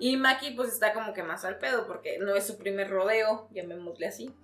Y 0.00 0.16
Maki 0.16 0.50
pues 0.50 0.72
está 0.72 0.92
como 0.92 1.14
que 1.14 1.22
más 1.22 1.44
al 1.44 1.58
pedo 1.58 1.86
porque 1.86 2.18
no 2.18 2.34
es 2.34 2.48
su 2.48 2.58
primer 2.58 2.90
rodeo, 2.90 3.48
llamémosle 3.52 4.08
así. 4.08 4.34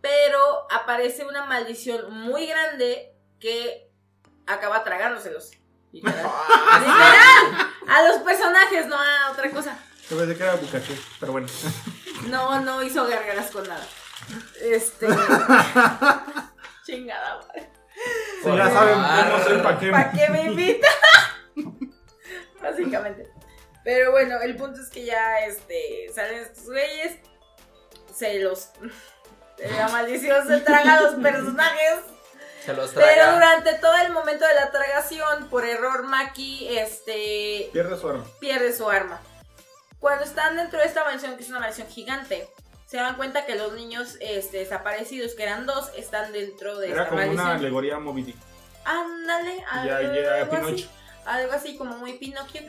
Pero 0.00 0.66
aparece 0.72 1.26
una 1.26 1.44
maldición 1.46 2.12
muy 2.12 2.46
grande 2.46 3.14
que 3.38 3.88
acaba 4.46 4.82
tragándoselos. 4.82 5.52
Literal. 5.92 6.26
Literal. 6.80 7.70
A 7.86 8.02
los 8.08 8.18
personajes, 8.18 8.86
no 8.86 8.96
a 8.96 9.30
otra 9.30 9.50
cosa. 9.50 9.78
Yo 10.10 10.16
pensé 10.16 10.36
que 10.36 10.42
era 10.42 10.54
bucaché, 10.56 10.98
pero 11.20 11.32
bueno. 11.32 11.46
No, 12.28 12.60
no 12.60 12.82
hizo 12.82 13.06
gargaras 13.06 13.50
con 13.50 13.66
nada. 13.68 13.86
Este. 14.60 15.06
Chingada 16.84 17.36
madre. 17.38 17.70
Sí, 18.42 18.56
ya 18.56 18.70
saben 18.70 19.30
cómo 19.30 19.44
soy 19.44 19.58
pa' 19.62 19.78
qué. 19.78 19.90
¿Para 19.90 20.10
qué 20.12 20.28
me 20.30 20.42
invita? 20.46 20.88
Básicamente. 22.62 23.30
Pero 23.84 24.10
bueno, 24.10 24.40
el 24.42 24.56
punto 24.56 24.80
es 24.80 24.88
que 24.90 25.04
ya 25.04 25.40
este, 25.46 26.10
salen 26.14 26.40
estos 26.40 26.64
güeyes. 26.64 27.18
Se 28.14 28.40
los. 28.40 28.70
La 29.58 29.88
maldición 29.88 30.46
se 30.46 30.60
traga 30.60 30.94
a 30.98 31.02
los 31.02 31.14
personajes. 31.14 32.00
Se 32.64 32.74
los 32.74 32.90
Pero 32.90 33.06
traga. 33.06 33.32
durante 33.34 33.74
todo 33.74 33.96
el 34.04 34.12
momento 34.12 34.44
de 34.44 34.54
la 34.54 34.70
tragación, 34.70 35.48
por 35.48 35.64
error, 35.64 36.02
Maki 36.04 36.76
este, 36.78 37.70
Pierde 37.72 37.96
su 37.98 38.08
arma. 38.08 38.24
pierde 38.40 38.76
su 38.76 38.88
arma. 38.90 39.20
Cuando 40.00 40.24
están 40.24 40.56
dentro 40.56 40.78
de 40.78 40.86
esta 40.86 41.04
mansión, 41.04 41.36
que 41.36 41.42
es 41.42 41.50
una 41.50 41.60
mansión 41.60 41.88
gigante, 41.88 42.48
se 42.86 42.96
dan 42.96 43.16
cuenta 43.16 43.44
que 43.44 43.54
los 43.54 43.72
niños 43.74 44.16
este, 44.20 44.58
desaparecidos, 44.58 45.34
que 45.34 45.42
eran 45.42 45.66
dos, 45.66 45.90
están 45.96 46.32
dentro 46.32 46.78
de 46.78 46.90
Era 46.90 47.02
esta 47.02 47.14
como 47.14 47.30
una 47.30 47.54
alegoría 47.54 47.98
Moby. 47.98 48.34
Ándale, 48.84 49.58
Ya, 49.84 49.96
algo, 49.98 50.14
ya, 50.14 50.58
así, 50.58 50.88
algo 51.26 51.52
así 51.52 51.76
como 51.76 51.98
muy 51.98 52.14
Pinocchio. 52.14 52.62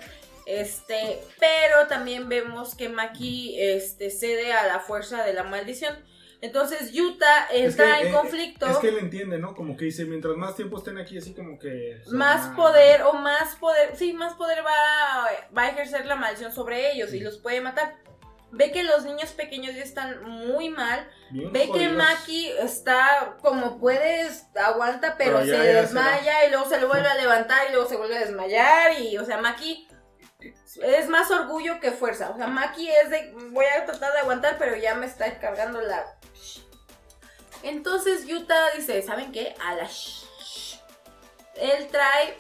Este, 0.46 1.22
pero 1.40 1.88
también 1.88 2.28
vemos 2.28 2.76
que 2.76 2.90
Maki 2.90 3.56
este, 3.62 4.10
cede 4.10 4.52
a 4.52 4.66
la 4.66 4.80
fuerza 4.80 5.24
de 5.24 5.34
la 5.34 5.44
maldición. 5.44 5.96
Entonces 6.42 6.92
Yuta 6.94 7.46
Es 7.46 7.76
que, 7.76 7.84
entra 7.84 8.00
en 8.02 8.08
eh, 8.08 8.12
conflicto. 8.12 8.66
Es 8.68 8.78
que 8.78 8.90
él 8.90 9.00
entiende, 9.00 9.38
¿no? 9.40 9.56
Como 9.56 9.76
que 9.76 9.86
dice, 9.86 10.06
mientras 10.06 10.36
más 10.38 10.56
tiempo 10.56 10.78
estén 10.78 10.98
aquí, 10.98 11.18
así 11.18 11.34
como 11.34 11.60
que... 11.60 12.02
o 12.06 12.10
sea, 12.10 12.18
más 12.18 12.56
poder 12.56 13.02
o 13.04 13.14
más 13.14 13.56
poder, 13.56 13.96
sí, 13.96 14.14
más 14.14 14.34
poder 14.36 14.60
va, 14.66 15.28
va 15.58 15.64
a 15.64 15.70
ejercer 15.70 16.06
la 16.06 16.16
maldición 16.16 16.52
sobre 16.54 16.92
ellos 16.94 17.14
y 17.14 17.20
los 17.20 17.38
puede 17.38 17.60
matar. 17.62 17.98
Ve 18.52 18.72
que 18.72 18.84
los 18.84 19.06
niños 19.06 19.32
pequeños 19.34 19.76
ya 19.76 19.84
están 19.84 20.24
muy 20.24 20.70
mal. 20.70 21.08
bien 21.30 21.52
Ve 21.52 21.70
que. 21.72 21.90
Maki 21.90 22.48
está 22.60 23.38
como 23.42 23.78
puedes, 23.78 24.48
aguanta, 24.56 25.16
pero, 25.18 25.40
Pero 25.40 25.46
ya- 25.46 25.52
se 25.52 25.58
ya 25.58 25.64
se 25.64 25.82
desmaya 25.82 26.46
y 26.48 26.50
luego 26.50 26.68
se 26.68 26.82
lo 26.82 26.88
vuelve 26.88 27.08
a 27.10 27.16
levantar 27.16 27.68
y 27.70 27.74
luego 27.74 27.88
se 27.88 27.98
vuelve 27.98 28.18
a 28.18 28.22
desmayar. 28.22 29.00
Y, 29.00 29.18
o 29.20 29.26
sea, 29.26 29.40
Maki 29.40 29.88
es 30.84 31.10
más 31.10 31.30
orgullo 31.32 31.80
que 31.80 31.92
fuerza. 31.92 32.30
O 32.30 32.38
sea, 32.38 32.48
Maki 32.48 32.90
es 32.90 33.10
de 33.10 33.34
voy 33.52 33.66
a 33.66 33.86
tratar 33.86 34.14
de 34.14 34.20
aguantar, 34.20 34.58
pero 34.58 34.76
ya 34.76 34.96
me 34.96 35.06
está 35.06 35.40
cargando 35.40 35.82
la. 35.82 36.16
Entonces 37.64 38.26
Yuta 38.26 38.72
dice: 38.76 39.02
¿Saben 39.02 39.32
qué? 39.32 39.54
A 39.66 39.76
la. 39.76 39.90
Él 41.56 41.88
trae 41.92 42.38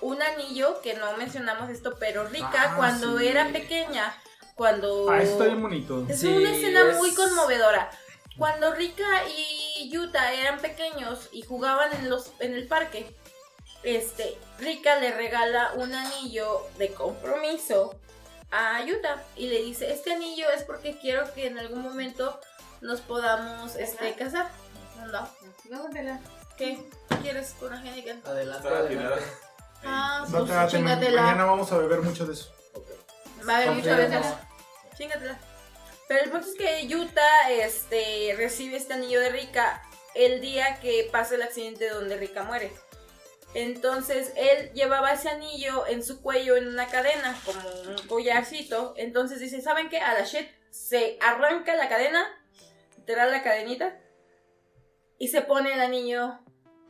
un 0.00 0.22
anillo 0.22 0.80
que 0.82 0.94
no 0.94 1.16
mencionamos 1.16 1.68
esto, 1.70 1.96
pero 1.98 2.24
Rika, 2.28 2.50
Ah, 2.72 2.74
cuando 2.76 3.18
sí. 3.18 3.26
era 3.26 3.48
pequeña, 3.48 4.14
cuando. 4.54 5.10
Ah, 5.10 5.20
está 5.20 5.44
bien 5.44 5.62
bonito. 5.62 6.06
Es 6.08 6.20
Sí, 6.20 6.28
una 6.28 6.52
escena 6.52 6.90
es- 6.90 6.96
muy 6.98 7.12
conmovedora. 7.14 7.90
Cuando 8.38 8.72
Rika 8.72 9.04
y 9.36 9.90
Yuta 9.90 10.32
eran 10.32 10.58
pequeños 10.60 11.28
y 11.32 11.42
jugaban 11.42 11.92
en 11.94 12.08
los 12.08 12.32
en 12.38 12.54
el 12.54 12.66
parque, 12.66 13.14
este 13.84 14.38
Rika 14.58 14.96
le 14.96 15.12
regala 15.12 15.72
un 15.76 15.94
anillo 15.94 16.66
de 16.78 16.92
compromiso 16.92 17.94
a 18.50 18.84
Yuta 18.84 19.22
y 19.36 19.46
le 19.48 19.62
dice, 19.62 19.92
"Este 19.92 20.12
anillo 20.12 20.48
es 20.50 20.62
porque 20.62 20.98
quiero 20.98 21.32
que 21.34 21.46
en 21.46 21.58
algún 21.58 21.82
momento 21.82 22.38
nos 22.80 23.00
podamos 23.00 23.76
este 23.76 24.12
casar." 24.14 24.50
No. 25.10 25.28
No, 25.70 25.88
Tela. 25.90 26.20
¿Qué 26.56 26.78
quieres 27.22 27.54
con 27.58 27.72
Angélica? 27.72 28.14
Adelante, 28.24 28.68
adelante. 28.68 29.24
Ah, 29.84 30.24
No 30.28 30.38
pues, 30.38 30.50
te 30.50 30.54
ma- 30.56 30.68
chingatela. 30.68 31.22
mañana 31.22 31.44
vamos 31.46 31.72
a 31.72 31.78
beber 31.78 32.02
mucho 32.02 32.24
de 32.26 32.34
eso. 32.34 32.52
Va 33.48 33.54
a 33.54 33.56
haber 33.56 33.70
muchas 33.72 33.96
Confirmo. 33.98 34.18
veces. 34.20 34.34
Chingatela. 34.98 35.38
Pero 36.08 36.24
el 36.24 36.30
punto 36.30 36.46
es 36.46 36.54
que 36.54 36.86
Yuta 36.86 37.50
este, 37.50 38.34
recibe 38.36 38.76
este 38.76 38.92
anillo 38.92 39.18
de 39.20 39.30
Rika 39.30 39.82
el 40.14 40.40
día 40.42 40.78
que 40.80 41.08
pasa 41.10 41.34
el 41.36 41.42
accidente 41.42 41.88
donde 41.88 42.16
Rika 42.18 42.42
muere. 42.44 42.72
Entonces 43.54 44.32
él 44.36 44.72
llevaba 44.72 45.12
ese 45.12 45.28
anillo 45.28 45.86
en 45.86 46.02
su 46.02 46.22
cuello 46.22 46.56
en 46.56 46.68
una 46.68 46.86
cadena, 46.86 47.36
como 47.44 47.60
un 47.90 48.06
collarcito. 48.08 48.94
Entonces 48.96 49.40
dice, 49.40 49.60
¿saben 49.60 49.88
qué? 49.88 50.00
A 50.00 50.14
la 50.14 50.24
shit 50.24 50.48
se 50.70 51.18
arranca 51.20 51.76
la 51.76 51.88
cadena, 51.88 52.26
literal 52.96 53.30
la 53.30 53.42
cadenita, 53.42 53.98
y 55.18 55.28
se 55.28 55.42
pone 55.42 55.74
el 55.74 55.80
anillo 55.80 56.38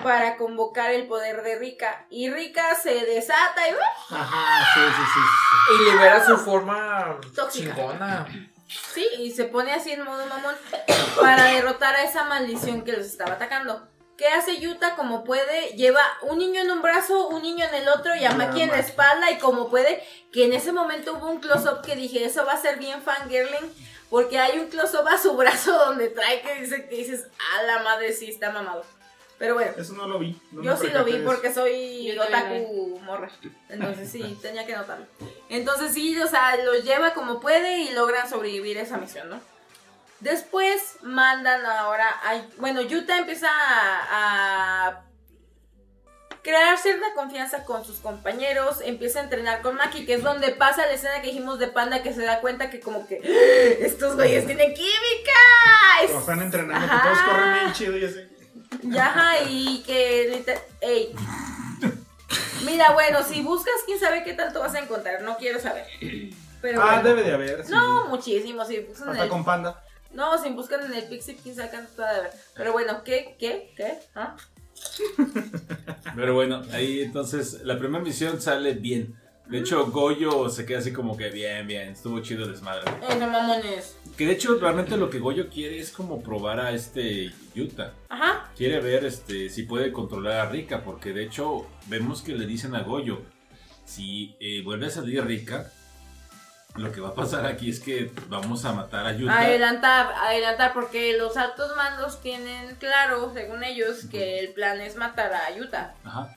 para 0.02 0.36
convocar 0.36 0.92
el 0.92 1.06
poder 1.06 1.42
de 1.42 1.58
Rika. 1.58 2.06
Y 2.10 2.30
Rika 2.30 2.74
se 2.74 2.94
desata 3.06 3.68
y 3.68 3.72
Ajá, 4.14 4.64
sí, 4.74 4.80
sí, 4.80 5.02
sí. 5.14 5.74
Y 5.74 5.90
libera 5.90 6.24
su 6.24 6.36
forma 6.36 7.20
Tóxica. 7.34 7.74
chingona. 7.74 8.26
Sí, 8.68 9.06
y 9.18 9.30
se 9.30 9.44
pone 9.44 9.72
así 9.72 9.92
en 9.92 10.02
modo 10.02 10.24
mamón 10.26 10.54
para 11.20 11.44
derrotar 11.44 11.94
a 11.94 12.04
esa 12.04 12.24
maldición 12.24 12.82
que 12.82 12.92
los 12.92 13.06
estaba 13.06 13.34
atacando. 13.34 13.86
¿Qué 14.22 14.28
hace 14.28 14.60
Yuta? 14.60 14.94
Como 14.94 15.24
puede, 15.24 15.70
lleva 15.70 16.00
un 16.22 16.38
niño 16.38 16.60
en 16.60 16.70
un 16.70 16.80
brazo, 16.80 17.26
un 17.26 17.42
niño 17.42 17.66
en 17.66 17.74
el 17.74 17.88
otro 17.88 18.14
y 18.14 18.24
a 18.24 18.30
Maki 18.30 18.62
en 18.62 18.68
la 18.68 18.78
espalda 18.78 19.32
y 19.32 19.38
como 19.38 19.68
puede, 19.68 20.00
que 20.32 20.44
en 20.44 20.52
ese 20.52 20.70
momento 20.70 21.14
hubo 21.14 21.28
un 21.28 21.40
close-up 21.40 21.82
que 21.82 21.96
dije, 21.96 22.24
eso 22.24 22.46
va 22.46 22.52
a 22.52 22.56
ser 22.56 22.78
bien 22.78 23.02
fangirling, 23.02 23.68
porque 24.10 24.38
hay 24.38 24.60
un 24.60 24.68
close-up 24.68 25.08
a 25.08 25.18
su 25.18 25.36
brazo 25.36 25.76
donde 25.86 26.08
trae 26.08 26.40
que 26.40 26.54
dice 26.60 26.88
que 26.88 26.98
dices, 26.98 27.26
a 27.58 27.64
la 27.64 27.82
madre 27.82 28.12
sí 28.12 28.30
está 28.30 28.52
mamado. 28.52 28.84
Pero 29.40 29.54
bueno, 29.54 29.72
Eso 29.76 29.94
no 29.94 30.06
lo 30.06 30.20
vi. 30.20 30.40
no 30.52 30.62
yo 30.62 30.76
sí 30.76 30.86
lo 30.90 31.02
vi 31.04 31.14
porque 31.26 31.52
soy 31.52 32.16
otaku 32.16 33.00
morra. 33.02 33.28
Entonces 33.70 34.08
sí, 34.08 34.38
tenía 34.40 34.64
que 34.64 34.76
notarlo. 34.76 35.06
Entonces 35.48 35.94
sí, 35.94 36.16
o 36.20 36.28
sea, 36.28 36.58
los 36.58 36.84
lleva 36.84 37.12
como 37.12 37.40
puede 37.40 37.80
y 37.80 37.90
logran 37.90 38.30
sobrevivir 38.30 38.76
esa 38.76 38.98
misión, 38.98 39.30
¿no? 39.30 39.40
Después 40.22 40.80
mandan 41.02 41.66
ahora 41.66 42.06
a... 42.08 42.40
Bueno, 42.58 42.80
Yuta 42.80 43.18
empieza 43.18 43.48
a, 43.50 44.86
a 44.88 45.00
crear 46.42 46.78
cierta 46.78 47.06
confianza 47.14 47.64
con 47.64 47.84
sus 47.84 47.98
compañeros, 47.98 48.78
empieza 48.84 49.18
a 49.18 49.24
entrenar 49.24 49.62
con 49.62 49.74
Maki, 49.74 50.06
que 50.06 50.14
es 50.14 50.22
donde 50.22 50.52
pasa 50.52 50.86
la 50.86 50.92
escena 50.92 51.20
que 51.20 51.28
dijimos 51.28 51.58
de 51.58 51.66
Panda, 51.68 52.02
que 52.04 52.14
se 52.14 52.22
da 52.24 52.40
cuenta 52.40 52.70
que 52.70 52.78
como 52.78 53.06
que 53.08 53.16
¡Ah! 53.24 53.84
estos 53.84 54.14
güeyes 54.14 54.46
tienen 54.46 54.72
química. 54.74 55.32
Están 56.04 56.40
entrenando, 56.42 56.86
que 56.86 57.02
todos 57.02 57.18
corren 57.22 57.54
bien 57.54 57.72
chido 57.72 57.96
y 57.98 58.04
así. 58.04 58.28
Y 58.84 58.96
Ajá, 58.98 59.32
y 59.48 59.82
que 59.82 60.44
ey. 60.80 61.14
Mira, 62.64 62.92
bueno, 62.92 63.24
si 63.24 63.42
buscas, 63.42 63.74
quién 63.86 63.98
sabe 63.98 64.22
qué 64.22 64.34
tanto 64.34 64.60
vas 64.60 64.74
a 64.74 64.78
encontrar. 64.78 65.22
No 65.22 65.36
quiero 65.36 65.58
saber. 65.60 65.84
Pero 66.60 66.80
Ah, 66.80 66.94
bueno. 66.94 67.02
debe 67.08 67.22
de 67.24 67.34
haber. 67.34 67.64
sí. 67.66 67.72
No, 67.72 68.06
muchísimo. 68.06 68.62
En 68.70 68.86
Hasta 68.92 69.24
el... 69.24 69.28
con 69.28 69.44
panda. 69.44 69.82
No, 70.14 70.42
si 70.42 70.50
buscan 70.50 70.84
en 70.84 70.94
el 70.94 71.04
Pixie, 71.04 71.36
quién 71.42 71.54
sabe 71.54 71.70
cuánto 71.70 72.02
va 72.02 72.08
a 72.08 72.16
haber. 72.16 72.30
Pero 72.54 72.72
bueno, 72.72 73.02
¿qué? 73.04 73.36
¿Qué? 73.38 73.72
¿Qué? 73.76 73.98
¿Ah? 74.14 74.36
Pero 76.16 76.34
bueno, 76.34 76.62
ahí 76.72 77.00
entonces 77.00 77.62
la 77.64 77.78
primera 77.78 78.02
misión 78.02 78.40
sale 78.40 78.74
bien. 78.74 79.16
De 79.48 79.58
hecho, 79.58 79.90
Goyo 79.90 80.48
se 80.48 80.64
queda 80.64 80.78
así 80.78 80.92
como 80.92 81.16
que 81.16 81.28
bien, 81.28 81.66
bien, 81.66 81.90
estuvo 81.90 82.20
chido 82.20 82.44
el 82.44 82.52
desmadre. 82.52 82.90
Eh, 83.08 83.16
no 83.18 83.28
mamones. 83.28 83.96
Que 84.16 84.26
de 84.26 84.32
hecho, 84.32 84.58
realmente 84.58 84.96
lo 84.96 85.10
que 85.10 85.18
Goyo 85.18 85.48
quiere 85.50 85.78
es 85.78 85.90
como 85.90 86.22
probar 86.22 86.60
a 86.60 86.72
este 86.72 87.32
Yuta. 87.54 87.92
Ajá. 88.08 88.50
Quiere 88.56 88.80
ver 88.80 89.04
este 89.04 89.50
si 89.50 89.64
puede 89.64 89.92
controlar 89.92 90.40
a 90.40 90.48
Rika, 90.48 90.84
porque 90.84 91.12
de 91.12 91.24
hecho 91.24 91.66
vemos 91.88 92.22
que 92.22 92.34
le 92.34 92.46
dicen 92.46 92.74
a 92.74 92.82
Goyo, 92.82 93.22
si 93.84 94.36
eh, 94.40 94.62
vuelve 94.62 94.86
a 94.86 94.90
salir 94.90 95.24
Rika, 95.24 95.70
lo 96.76 96.90
que 96.90 97.00
va 97.00 97.08
a 97.10 97.14
pasar 97.14 97.44
aquí 97.46 97.68
es 97.70 97.80
que 97.80 98.10
vamos 98.28 98.64
a 98.64 98.72
matar 98.72 99.06
a 99.06 99.12
Yuta. 99.12 99.38
Adelantar, 99.40 100.12
adelantar, 100.14 100.72
porque 100.72 101.16
los 101.18 101.36
altos 101.36 101.76
mandos 101.76 102.20
tienen 102.20 102.74
claro, 102.76 103.30
según 103.34 103.62
ellos, 103.62 104.06
que 104.10 104.38
el 104.38 104.52
plan 104.54 104.80
es 104.80 104.96
matar 104.96 105.32
a 105.34 105.54
Yuta. 105.54 105.94
Ajá. 106.04 106.34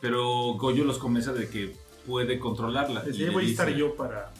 Pero 0.00 0.54
Goyo 0.54 0.84
los 0.84 0.98
convence 0.98 1.32
de 1.32 1.48
que 1.48 1.76
puede 2.06 2.38
controlarla. 2.38 3.02
y 3.08 3.12
Sí, 3.12 3.18
le 3.24 3.30
voy 3.30 3.46
a 3.46 3.48
estar 3.50 3.68
yo 3.68 3.94
para. 3.96 4.30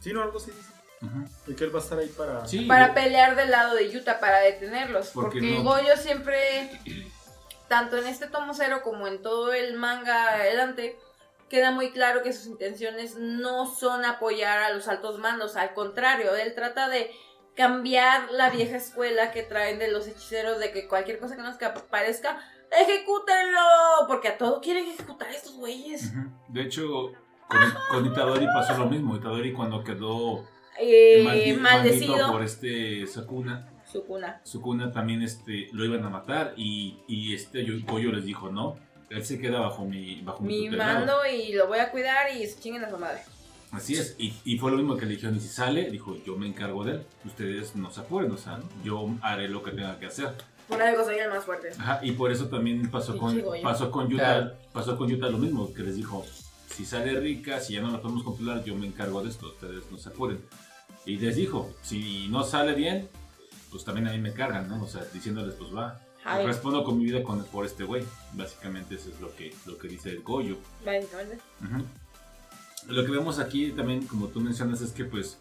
Sí, 0.00 0.12
no, 0.12 0.22
algo 0.22 0.38
así 0.38 0.50
dice. 0.50 0.72
Ujú. 1.02 1.28
De 1.46 1.56
que 1.56 1.64
él 1.64 1.74
va 1.74 1.78
a 1.80 1.82
estar 1.82 1.98
ahí 1.98 2.08
para. 2.08 2.46
Sí, 2.46 2.60
para 2.62 2.88
yo- 2.88 2.94
pelear 2.94 3.36
del 3.36 3.50
lado 3.50 3.74
de 3.74 3.90
Yuta, 3.90 4.18
para 4.20 4.38
detenerlos. 4.40 5.08
¿Por 5.08 5.30
qué 5.30 5.38
Porque 5.40 5.54
no? 5.58 5.62
Goyo 5.64 5.96
siempre, 5.96 6.70
tanto 7.68 7.96
en 7.96 8.06
este 8.06 8.26
tomo 8.28 8.54
cero 8.54 8.80
como 8.82 9.06
en 9.06 9.22
todo 9.22 9.52
el 9.52 9.74
manga 9.76 10.34
adelante, 10.34 10.96
queda 11.52 11.70
muy 11.70 11.90
claro 11.92 12.22
que 12.22 12.32
sus 12.32 12.46
intenciones 12.46 13.16
no 13.18 13.66
son 13.66 14.06
apoyar 14.06 14.62
a 14.62 14.70
los 14.72 14.88
altos 14.88 15.18
mandos. 15.18 15.54
Al 15.56 15.74
contrario, 15.74 16.34
él 16.34 16.54
trata 16.54 16.88
de 16.88 17.10
cambiar 17.54 18.30
la 18.32 18.48
vieja 18.48 18.78
escuela 18.78 19.30
que 19.32 19.42
traen 19.42 19.78
de 19.78 19.92
los 19.92 20.08
hechiceros 20.08 20.58
de 20.58 20.72
que 20.72 20.88
cualquier 20.88 21.18
cosa 21.18 21.36
que 21.36 21.42
nos 21.42 21.56
ca- 21.58 21.74
parezca, 21.90 22.38
ejecútenlo. 22.70 23.60
Porque 24.08 24.28
a 24.28 24.38
todo 24.38 24.62
quieren 24.62 24.86
ejecutar 24.88 25.28
a 25.28 25.32
estos 25.32 25.54
güeyes. 25.56 26.12
De 26.48 26.62
hecho, 26.62 27.12
con, 27.48 27.60
con 27.90 28.06
Itadori 28.06 28.46
pasó 28.46 28.76
lo 28.78 28.86
mismo. 28.86 29.14
Itadori 29.16 29.52
cuando 29.52 29.84
quedó 29.84 30.48
Eh, 30.80 31.54
maldecido. 31.60 32.32
por 32.32 32.42
este 32.42 33.06
Sakuna, 33.06 33.68
Sukuna. 33.84 34.40
Sukuna 34.42 34.90
también 34.90 35.20
este, 35.20 35.68
lo 35.72 35.84
iban 35.84 36.02
a 36.04 36.08
matar 36.08 36.54
y, 36.56 37.02
y 37.06 37.34
este 37.34 37.62
Yo- 37.66 37.74
Goyo 37.86 38.10
les 38.12 38.24
dijo, 38.24 38.50
no, 38.50 38.78
él 39.14 39.24
se 39.24 39.38
queda 39.40 39.60
bajo 39.60 39.84
mi, 39.84 40.20
bajo 40.22 40.42
mi, 40.42 40.58
Mi 40.60 40.64
tutelado". 40.66 40.94
mando 40.98 41.12
y 41.26 41.52
lo 41.52 41.66
voy 41.68 41.78
a 41.78 41.90
cuidar 41.90 42.34
y 42.36 42.46
se 42.46 42.58
chinguen 42.60 42.84
a 42.84 42.90
su 42.90 42.98
madre. 42.98 43.20
Así 43.70 43.94
es, 43.94 44.14
y, 44.18 44.34
y 44.44 44.58
fue 44.58 44.70
lo 44.70 44.76
mismo 44.76 44.96
que 44.98 45.06
le 45.06 45.12
dijeron, 45.14 45.36
y 45.36 45.40
si 45.40 45.48
sale, 45.48 45.90
dijo, 45.90 46.16
yo 46.26 46.36
me 46.36 46.46
encargo 46.46 46.84
de 46.84 46.92
él, 46.92 47.02
ustedes 47.24 47.74
no 47.74 47.90
se 47.90 48.00
apuren, 48.00 48.30
o 48.30 48.36
sea, 48.36 48.60
yo 48.84 49.08
haré 49.22 49.48
lo 49.48 49.62
que 49.62 49.70
tenga 49.70 49.98
que 49.98 50.06
hacer. 50.06 50.34
Por 50.68 50.82
algo 50.82 51.02
soy 51.04 51.16
el 51.18 51.30
más 51.30 51.44
fuerte. 51.44 51.70
Ajá, 51.78 52.00
y 52.02 52.12
por 52.12 52.30
eso 52.30 52.48
también 52.48 52.90
pasó 52.90 53.16
con, 53.16 53.42
pasó 53.62 53.90
con 53.90 54.08
Yuta, 54.08 54.22
Claro. 54.24 54.52
pasó 54.72 54.96
con 54.98 55.08
Yuta 55.08 55.28
lo 55.30 55.38
mismo, 55.38 55.72
que 55.72 55.82
les 55.82 55.96
dijo, 55.96 56.22
si 56.68 56.84
sale 56.84 57.18
rica, 57.18 57.60
si 57.60 57.72
ya 57.74 57.80
no 57.80 57.90
la 57.90 58.00
podemos 58.02 58.22
controlar, 58.24 58.62
yo 58.62 58.74
me 58.74 58.86
encargo 58.86 59.22
de 59.22 59.30
esto, 59.30 59.46
ustedes 59.46 59.84
no 59.90 59.96
se 59.96 60.10
apuren. 60.10 60.40
Y 61.06 61.16
les 61.16 61.36
dijo, 61.36 61.70
si 61.82 62.28
no 62.28 62.44
sale 62.44 62.74
bien, 62.74 63.08
pues 63.70 63.84
también 63.84 64.06
a 64.06 64.12
mí 64.12 64.18
me 64.18 64.34
cargan, 64.34 64.68
¿no? 64.68 64.82
O 64.84 64.86
sea, 64.86 65.02
diciéndoles, 65.14 65.54
pues 65.54 65.74
va, 65.74 65.98
Ay. 66.24 66.46
respondo 66.46 66.84
con 66.84 66.98
mi 66.98 67.04
vida 67.04 67.22
con, 67.22 67.44
por 67.46 67.66
este 67.66 67.84
güey. 67.84 68.04
Básicamente 68.32 68.94
eso 68.94 69.10
es 69.10 69.20
lo 69.20 69.34
que, 69.34 69.54
lo 69.66 69.78
que 69.78 69.88
dice 69.88 70.10
el 70.10 70.22
Goyo. 70.22 70.56
Básicamente. 70.84 71.38
Ujú. 71.62 71.84
Lo 72.92 73.04
que 73.04 73.10
vemos 73.10 73.38
aquí 73.38 73.70
también, 73.72 74.06
como 74.06 74.28
tú 74.28 74.40
mencionas, 74.40 74.80
es 74.80 74.92
que 74.92 75.04
pues 75.04 75.38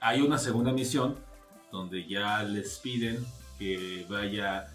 hay 0.00 0.20
una 0.20 0.38
segunda 0.38 0.72
misión 0.72 1.16
donde 1.70 2.06
ya 2.06 2.42
les 2.42 2.78
piden 2.78 3.24
que 3.58 4.06
vaya 4.08 4.68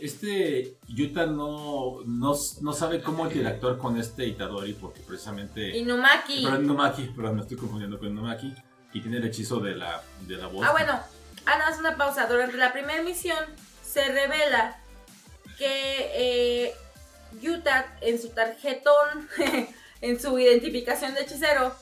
este 0.00 0.76
Yuta 0.86 1.26
no, 1.26 2.02
no, 2.06 2.34
no 2.60 2.72
sabe 2.72 3.02
cómo 3.02 3.26
interactuar 3.26 3.78
con 3.78 3.98
este 3.98 4.26
Itadori 4.26 4.74
porque 4.74 5.00
precisamente... 5.00 5.76
Inumaki. 5.76 6.44
Pero 6.44 6.62
Inumaki, 6.62 7.02
perdón, 7.16 7.36
me 7.36 7.42
estoy 7.42 7.56
confundiendo 7.56 7.98
con 7.98 8.08
Inumaki. 8.08 8.54
Y 8.92 9.00
tiene 9.00 9.18
el 9.18 9.24
hechizo 9.24 9.60
de 9.60 9.74
la, 9.74 10.02
de 10.26 10.36
la 10.36 10.46
voz. 10.46 10.66
Ah, 10.66 10.72
bueno. 10.72 10.92
Ah, 11.46 11.58
no, 11.58 11.72
es 11.72 11.78
una 11.78 11.96
pausa. 11.96 12.26
Durante 12.26 12.56
la 12.56 12.72
primera 12.72 13.02
misión 13.02 13.38
se 13.88 14.04
revela 14.08 14.78
que 15.56 16.10
eh, 16.14 16.74
Yuta 17.40 17.96
en 18.00 18.20
su 18.20 18.30
tarjetón, 18.30 19.28
en 20.00 20.20
su 20.20 20.38
identificación 20.38 21.14
de 21.14 21.22
hechicero, 21.22 21.74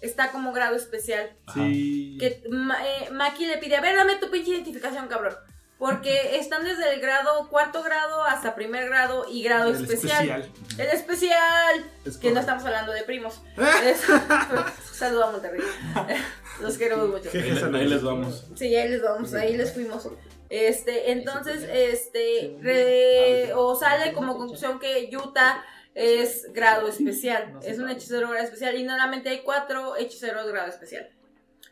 está 0.00 0.30
como 0.30 0.52
grado 0.52 0.76
especial. 0.76 1.30
Sí. 1.54 2.16
Que 2.18 2.42
eh, 2.44 3.10
Maki 3.10 3.46
le 3.46 3.58
pide, 3.58 3.76
a 3.76 3.80
ver, 3.80 3.96
dame 3.96 4.16
tu 4.16 4.30
pinche 4.30 4.50
identificación, 4.50 5.08
cabrón. 5.08 5.34
Porque 5.78 6.38
están 6.38 6.64
desde 6.64 6.94
el 6.94 7.00
grado 7.00 7.48
cuarto 7.50 7.82
grado 7.82 8.22
hasta 8.24 8.54
primer 8.54 8.86
grado 8.88 9.26
y 9.28 9.42
grado 9.42 9.70
El 9.70 9.76
especial. 9.84 10.50
El 10.78 10.86
especial. 10.88 11.84
Es 12.04 12.16
Que 12.16 12.30
no 12.30 12.40
estamos 12.40 12.64
hablando 12.64 12.92
de 12.92 13.02
primos. 13.02 13.42
Es- 13.84 14.02
Saludos 14.92 15.28
a 15.28 15.30
Monterrey. 15.32 15.60
Los 16.60 16.78
queremos 16.78 17.08
mucho. 17.08 17.28
Ahí, 17.32 17.86
les 17.88 18.02
vamos. 18.02 18.46
Sí, 18.54 18.74
ahí 18.74 18.88
les 18.88 19.02
vamos, 19.02 19.34
ahí 19.34 19.56
les 19.56 19.72
fuimos. 19.74 20.08
Este, 20.48 21.10
entonces, 21.10 21.64
este, 21.72 22.56
re- 22.60 23.52
o 23.54 23.74
sale 23.74 24.12
como 24.12 24.36
conclusión 24.38 24.78
que 24.78 25.10
Yuta 25.10 25.64
es 25.94 26.52
grado 26.52 26.86
especial, 26.88 27.58
es 27.62 27.78
un 27.78 27.88
hechicero 27.88 28.28
grado 28.30 28.44
especial 28.44 28.76
y 28.76 28.82
normalmente 28.84 29.28
hay 29.30 29.42
cuatro 29.42 29.96
hechiceros 29.96 30.46
grado 30.46 30.68
especial. 30.68 31.08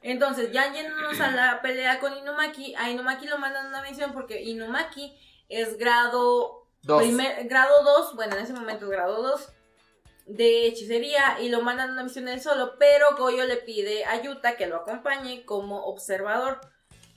Entonces, 0.02 0.50
ya 0.52 0.72
yéndonos 0.72 1.20
a 1.20 1.30
la 1.30 1.60
pelea 1.62 2.00
con 2.00 2.16
Inumaki, 2.16 2.74
a 2.76 2.90
Inumaki 2.90 3.26
lo 3.26 3.38
mandan 3.38 3.66
a 3.66 3.68
una 3.68 3.82
misión 3.82 4.12
porque 4.12 4.42
Inumaki 4.42 5.16
es 5.48 5.78
grado 5.78 6.66
Dos. 6.82 7.02
primer- 7.02 7.46
grado 7.48 7.82
2, 7.84 8.16
bueno, 8.16 8.36
en 8.36 8.42
ese 8.42 8.52
momento 8.52 8.86
es 8.86 8.90
grado 8.90 9.22
2 9.22 9.48
de 10.26 10.66
hechicería 10.66 11.38
y 11.40 11.48
lo 11.48 11.62
mandan 11.62 11.90
a 11.90 11.92
una 11.92 12.04
misión 12.04 12.28
él 12.28 12.40
solo, 12.40 12.76
pero 12.78 13.16
Goyo 13.16 13.44
le 13.44 13.56
pide 13.56 14.04
a 14.04 14.22
Yuta 14.22 14.56
que 14.56 14.66
lo 14.66 14.76
acompañe 14.76 15.44
como 15.44 15.84
observador 15.86 16.60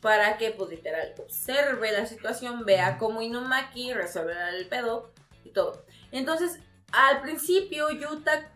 para 0.02 0.38
que, 0.38 0.52
pues 0.52 0.70
literal, 0.70 1.14
observe 1.18 1.92
la 1.92 2.06
situación, 2.06 2.66
vea 2.66 2.98
cómo 2.98 3.22
Inumaki 3.22 3.94
resuelve 3.94 4.34
el 4.58 4.68
pedo 4.68 5.12
y 5.44 5.50
todo. 5.52 5.84
Entonces, 6.12 6.60
al 6.92 7.22
principio 7.22 7.90
Yuta 7.90 8.52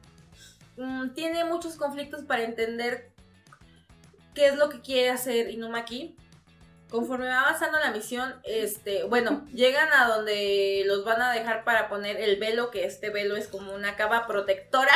mm, 0.78 1.10
tiene 1.14 1.46
muchos 1.46 1.76
conflictos 1.76 2.24
para 2.26 2.44
entender 2.44 3.12
qué 4.34 4.48
es 4.48 4.56
lo 4.56 4.70
que 4.70 4.82
quiere 4.82 5.10
hacer 5.10 5.50
Inumaki. 5.50 6.16
Conforme 6.90 7.28
va 7.28 7.42
avanzando 7.42 7.78
la 7.80 7.92
misión, 7.92 8.34
este, 8.44 9.04
bueno, 9.04 9.46
llegan 9.54 9.90
a 9.94 10.08
donde 10.08 10.84
los 10.86 11.06
van 11.06 11.22
a 11.22 11.32
dejar 11.32 11.64
para 11.64 11.88
poner 11.88 12.18
el 12.18 12.40
velo, 12.40 12.72
que 12.72 12.86
este 12.86 13.10
velo 13.12 13.36
es 13.36 13.48
como 13.48 13.74
una 13.74 13.96
capa 13.96 14.26
protectora, 14.28 14.94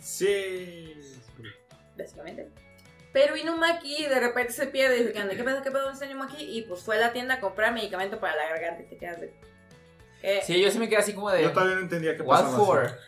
Sí. 0.00 0.94
básicamente. 1.96 2.48
Pero 3.12 3.36
Inumaki 3.36 4.06
de 4.06 4.20
repente 4.20 4.52
se 4.52 4.66
pierde 4.66 4.96
y 4.96 5.00
dice, 5.00 5.12
¿qué 5.12 5.20
onda? 5.20 5.34
¿Qué 5.36 5.44
pedo? 5.44 5.62
¿Qué 5.62 5.70
pedo? 5.70 5.82
¿Dónde 5.82 5.94
está 5.94 6.06
Inumaki? 6.06 6.42
Y 6.44 6.62
pues 6.62 6.80
fue 6.80 6.96
a 6.96 7.00
la 7.00 7.12
tienda 7.12 7.34
a 7.34 7.40
comprar 7.40 7.72
medicamento 7.74 8.18
para 8.18 8.34
la 8.36 8.48
garganta 8.48 8.82
y 8.82 8.86
te 8.86 8.96
quedas 8.96 9.20
de... 9.20 9.32
Sí, 10.44 10.60
yo 10.62 10.70
sí 10.70 10.78
me 10.78 10.88
quedé 10.88 10.98
así 10.98 11.12
como 11.14 11.30
de. 11.30 11.42
Yo 11.42 11.50
todavía 11.52 11.74
no 11.74 11.80
entendía 11.82 12.16
qué 12.16 12.22
What 12.22 12.42
pasaba. 12.44 12.56
for? 12.64 12.98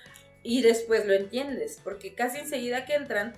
Y 0.43 0.63
después 0.63 1.07
lo 1.07 1.15
entiendes, 1.15 1.81
porque 1.83 2.15
casi 2.15 2.39
enseguida 2.39 2.85
que 2.85 2.95
entran, 2.95 3.35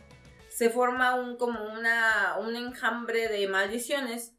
se 0.57 0.71
forma 0.71 1.15
un 1.17 1.37
como 1.37 1.63
una, 1.75 2.37
un 2.41 2.57
enjambre 2.57 3.29
de 3.29 3.47
maldiciones. 3.47 4.33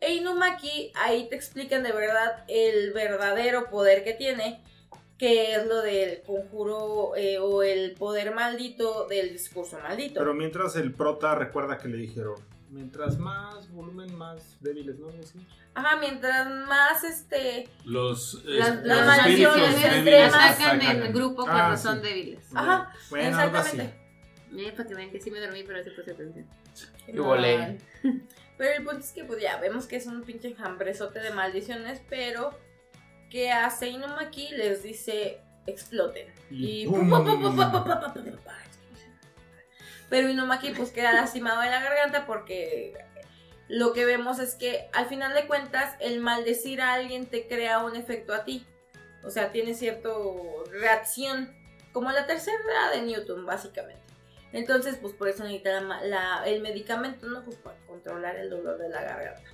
E 0.00 0.14
Inumaki, 0.14 0.92
ahí 0.94 1.28
te 1.28 1.36
explican 1.36 1.82
de 1.82 1.92
verdad 1.92 2.42
el 2.48 2.94
verdadero 2.94 3.68
poder 3.68 4.02
que 4.02 4.14
tiene, 4.14 4.62
que 5.18 5.54
es 5.56 5.66
lo 5.66 5.82
del 5.82 6.22
conjuro 6.22 7.14
eh, 7.16 7.38
o 7.38 7.62
el 7.62 7.92
poder 7.96 8.34
maldito 8.34 9.06
del 9.08 9.30
discurso 9.32 9.78
maldito. 9.80 10.20
Pero 10.20 10.32
mientras 10.32 10.74
el 10.76 10.94
prota 10.94 11.34
recuerda 11.34 11.76
que 11.76 11.88
le 11.88 11.98
dijeron, 11.98 12.36
mientras 12.70 13.18
más 13.18 13.70
volumen, 13.70 14.16
más 14.16 14.56
débiles, 14.62 14.98
¿no? 14.98 15.08
Así. 15.08 15.38
Ajá, 15.74 15.96
mientras 15.96 16.48
más 16.66 17.04
este... 17.04 17.68
Los, 17.84 18.42
Las- 18.44 18.82
las 18.86 19.06
maldiciones 19.06 19.82
débiles 19.82 19.84
extremas 19.84 20.34
atacan. 20.60 20.80
en 20.80 21.12
grupo 21.12 21.42
Ah, 21.46 21.52
cuando 21.52 21.76
sí. 21.76 21.82
son 21.82 22.00
débiles. 22.00 22.46
Ajá, 22.54 22.90
Bueno, 23.10 23.36
algo 23.38 23.58
así. 23.58 23.76
exactamente. 23.76 24.07
Eh, 24.56 24.72
para 24.76 24.88
que 24.88 24.94
vean 24.94 25.10
que 25.10 25.20
sí 25.20 25.30
me 25.30 25.40
dormí, 25.40 25.62
pero 25.64 25.82
sí 25.82 25.90
puse 25.90 26.12
atención. 26.12 26.46
Qué 27.06 27.12
volé. 27.12 27.78
Pero 28.56 28.74
el 28.74 28.84
punto 28.84 29.00
es 29.00 29.12
que 29.12 29.24
pues 29.24 29.40
ya 29.40 29.58
vemos 29.60 29.86
que 29.86 29.96
es 29.96 30.06
un 30.06 30.24
pinche 30.24 30.48
enjambrezote 30.48 31.20
de 31.20 31.30
maldiciones, 31.30 32.02
pero 32.08 32.50
que 33.30 33.52
hace 33.52 33.88
Inumaki 33.88 34.50
les 34.50 34.82
dice 34.82 35.40
exploten. 35.66 36.26
Y 36.50 36.86
Y 36.86 36.86
pero 40.08 40.28
Inumaki 40.28 40.70
pues 40.70 40.90
queda 40.90 41.12
lastimado 41.12 41.60
de 41.60 41.70
la 41.70 41.82
garganta 41.82 42.26
porque 42.26 42.94
lo 43.68 43.92
que 43.92 44.06
vemos 44.06 44.38
es 44.38 44.54
que 44.54 44.88
al 44.92 45.06
final 45.06 45.34
de 45.34 45.46
cuentas 45.46 45.94
el 46.00 46.20
maldecir 46.20 46.80
a 46.80 46.94
alguien 46.94 47.26
te 47.26 47.46
crea 47.46 47.84
un 47.84 47.94
efecto 47.94 48.34
a 48.34 48.44
ti. 48.44 48.66
O 49.22 49.30
sea, 49.30 49.52
tiene 49.52 49.74
cierta 49.74 50.08
reacción, 50.70 51.54
como 51.92 52.10
la 52.10 52.26
tercera 52.26 52.90
de 52.92 53.02
Newton, 53.02 53.44
básicamente. 53.44 54.07
Entonces, 54.52 54.96
pues 55.00 55.12
por 55.14 55.28
eso 55.28 55.42
necesita 55.44 55.72
la 55.72 55.80
ma- 55.82 56.02
la- 56.02 56.42
el 56.46 56.60
medicamento, 56.62 57.26
¿no? 57.26 57.44
Pues 57.44 57.56
para 57.56 57.76
controlar 57.86 58.36
el 58.36 58.48
dolor 58.50 58.78
de 58.78 58.88
la 58.88 59.02
garganta. 59.02 59.50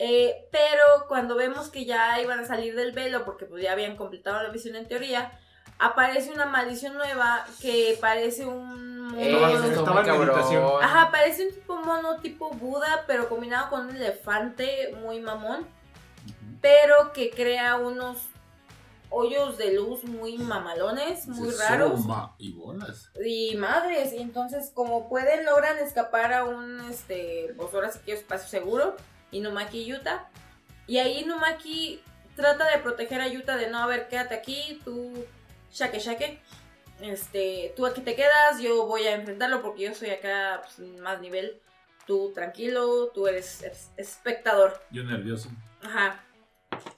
Eh, 0.00 0.48
pero 0.52 1.06
cuando 1.08 1.34
vemos 1.36 1.70
que 1.70 1.84
ya 1.84 2.20
iban 2.20 2.38
a 2.38 2.44
salir 2.46 2.74
del 2.76 2.92
velo, 2.92 3.24
porque 3.24 3.46
pues 3.46 3.62
ya 3.62 3.72
habían 3.72 3.96
completado 3.96 4.42
la 4.42 4.50
misión 4.52 4.76
en 4.76 4.86
teoría, 4.86 5.32
aparece 5.80 6.30
una 6.32 6.46
maldición 6.46 6.94
nueva 6.94 7.44
que 7.60 7.96
parece 8.00 8.46
un 8.46 8.88
Eh, 9.16 9.32
Estaba- 9.32 10.02
meditación. 10.02 10.62
cabrón. 10.62 10.84
Ajá, 10.84 11.10
parece 11.10 11.46
un 11.48 11.54
tipo 11.54 11.76
mono 11.76 12.20
tipo 12.20 12.50
Buda, 12.50 13.04
pero 13.06 13.28
combinado 13.28 13.70
con 13.70 13.86
un 13.88 13.96
elefante 13.96 14.94
muy 15.00 15.18
mamón, 15.18 15.66
pero 16.60 17.12
que 17.12 17.30
crea 17.30 17.76
unos 17.76 18.18
hoyos 19.10 19.56
de 19.58 19.72
luz 19.72 20.04
muy 20.04 20.38
mamalones, 20.38 21.26
muy 21.26 21.50
raros. 21.50 22.02
"Suma 22.02 22.34
Y 22.38 22.52
bolas. 22.52 23.10
Y 23.24 23.56
madres, 23.56 24.12
y 24.12 24.18
entonces 24.18 24.70
como 24.74 25.08
pueden 25.08 25.44
logran 25.44 25.78
escapar 25.78 26.32
a 26.32 26.44
un 26.44 26.80
este, 26.90 27.54
pues 27.56 27.72
ahora 27.74 27.90
sí 27.90 27.98
que 28.04 28.12
espacio 28.12 28.48
seguro, 28.48 28.96
Inumaki 29.30 29.78
y 29.80 29.86
Yuta. 29.86 30.28
Y 30.86 30.98
ahí 30.98 31.20
Inumaki 31.20 32.02
trata 32.36 32.66
de 32.70 32.78
proteger 32.78 33.20
a 33.20 33.28
Yuta 33.28 33.56
de 33.56 33.68
no, 33.70 33.78
a 33.78 33.86
ver, 33.86 34.08
quédate 34.08 34.34
aquí, 34.34 34.80
tú 34.84 35.12
shake 35.72 35.98
shake. 35.98 36.40
Este, 37.00 37.72
tú 37.76 37.86
aquí 37.86 38.00
te 38.00 38.14
quedas, 38.16 38.60
yo 38.60 38.86
voy 38.86 39.04
a 39.04 39.14
enfrentarlo 39.14 39.62
porque 39.62 39.84
yo 39.84 39.94
soy 39.94 40.10
acá 40.10 40.62
pues, 40.64 40.88
más 41.00 41.20
nivel. 41.20 41.60
Tú 42.06 42.32
tranquilo, 42.34 43.08
tú 43.08 43.26
eres 43.26 43.62
es- 43.62 43.90
espectador. 43.96 44.80
Yo 44.90 45.04
nervioso. 45.04 45.50
Ajá. 45.82 46.24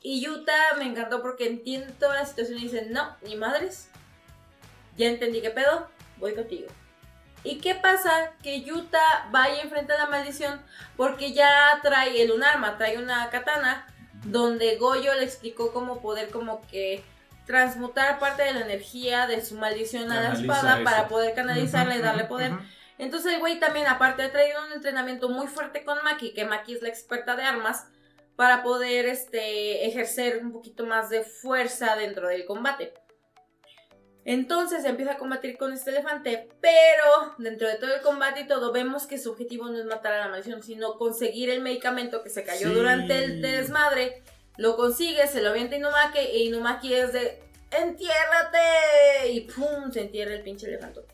Y 0.03 0.23
Yuta 0.23 0.55
me 0.79 0.85
encantó 0.85 1.23
porque 1.23 1.47
entiende 1.47 1.93
toda 1.99 2.15
la 2.15 2.27
situación 2.27 2.59
y 2.59 2.63
dice, 2.63 2.87
no, 2.91 3.17
ni 3.23 3.37
madres. 3.37 3.91
Ya 4.97 5.09
entendí 5.09 5.41
qué 5.41 5.51
pedo, 5.51 5.89
voy 6.19 6.35
contigo. 6.35 6.69
¿Y 7.43 7.59
qué 7.59 7.75
pasa? 7.75 8.33
Que 8.43 8.63
Yuta 8.63 9.31
va 9.35 9.49
y 9.51 9.61
enfrenta 9.61 9.97
la 9.97 10.07
maldición 10.07 10.61
porque 10.97 11.33
ya 11.33 11.79
trae 11.83 12.23
el 12.23 12.33
un 12.33 12.45
arma, 12.45 12.77
trae 12.77 12.99
una 12.99 13.31
katana 13.31 13.87
donde 14.25 14.77
Goyo 14.77 15.15
le 15.15 15.25
explicó 15.25 15.73
cómo 15.73 16.01
poder 16.01 16.31
como 16.31 16.67
que 16.67 17.03
transmutar 17.47 18.19
parte 18.19 18.43
de 18.43 18.53
la 18.53 18.61
energía 18.61 19.27
de 19.27 19.45
su 19.45 19.55
maldición 19.57 20.13
a 20.13 20.21
la 20.21 20.33
espada 20.35 20.77
eso. 20.77 20.85
para 20.85 21.09
poder 21.09 21.35
canalizarla 21.35 21.97
y 21.97 22.01
darle 22.01 22.25
poder. 22.25 22.53
Entonces 22.99 23.33
el 23.33 23.41
güey 23.41 23.59
también, 23.59 23.87
aparte, 23.87 24.23
ha 24.23 24.31
traído 24.31 24.63
un 24.67 24.73
entrenamiento 24.73 25.31
muy 25.31 25.47
fuerte 25.47 25.85
con 25.85 26.05
Maki, 26.05 26.35
que 26.35 26.45
Maki 26.45 26.75
es 26.75 26.83
la 26.83 26.91
experta 26.91 27.35
de 27.35 27.45
armas, 27.45 27.87
para 28.41 28.63
poder 28.63 29.05
este, 29.05 29.87
ejercer 29.87 30.39
un 30.43 30.51
poquito 30.51 30.87
más 30.87 31.11
de 31.11 31.25
fuerza 31.25 31.95
dentro 31.95 32.27
del 32.27 32.47
combate. 32.47 32.95
Entonces 34.25 34.87
empieza 34.87 35.13
a 35.13 35.19
combatir 35.19 35.59
con 35.59 35.75
este 35.75 35.91
elefante, 35.91 36.49
pero 36.59 37.35
dentro 37.37 37.69
de 37.69 37.75
todo 37.75 37.95
el 37.95 38.01
combate 38.01 38.41
y 38.41 38.47
todo, 38.47 38.73
vemos 38.73 39.07
que 39.07 39.19
su 39.19 39.33
objetivo 39.33 39.69
no 39.69 39.79
es 39.79 39.85
matar 39.85 40.15
a 40.15 40.21
la 40.21 40.29
maldición, 40.29 40.63
sino 40.63 40.97
conseguir 40.97 41.51
el 41.51 41.61
medicamento 41.61 42.23
que 42.23 42.31
se 42.31 42.43
cayó 42.43 42.69
Sí. 42.69 42.75
durante 42.75 43.23
el 43.23 43.43
desmadre. 43.43 44.23
Lo 44.57 44.75
consigue, 44.75 45.27
se 45.27 45.43
lo 45.43 45.51
avienta 45.51 45.75
a 45.75 45.79
Inumaki, 45.79 46.19
e 46.21 46.39
Inumaki 46.45 46.95
es 46.95 47.13
de 47.13 47.43
¡Entiérrate! 47.71 49.33
Y 49.33 49.41
¡pum! 49.43 49.93
Se 49.93 50.01
entierra 50.01 50.33
el 50.33 50.43
pinche 50.43 50.67
elefantote. 50.67 51.13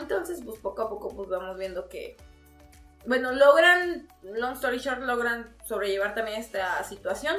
Entonces, 0.00 0.42
pues 0.44 0.60
poco 0.60 0.82
a 0.82 0.88
poco, 0.88 1.08
pues 1.08 1.28
vamos 1.28 1.58
viendo 1.58 1.88
que. 1.88 2.16
Bueno, 3.06 3.32
logran, 3.32 4.08
long 4.22 4.54
story 4.54 4.78
short, 4.78 5.00
logran 5.02 5.54
sobrellevar 5.64 6.14
también 6.14 6.40
esta 6.40 6.82
situación. 6.84 7.36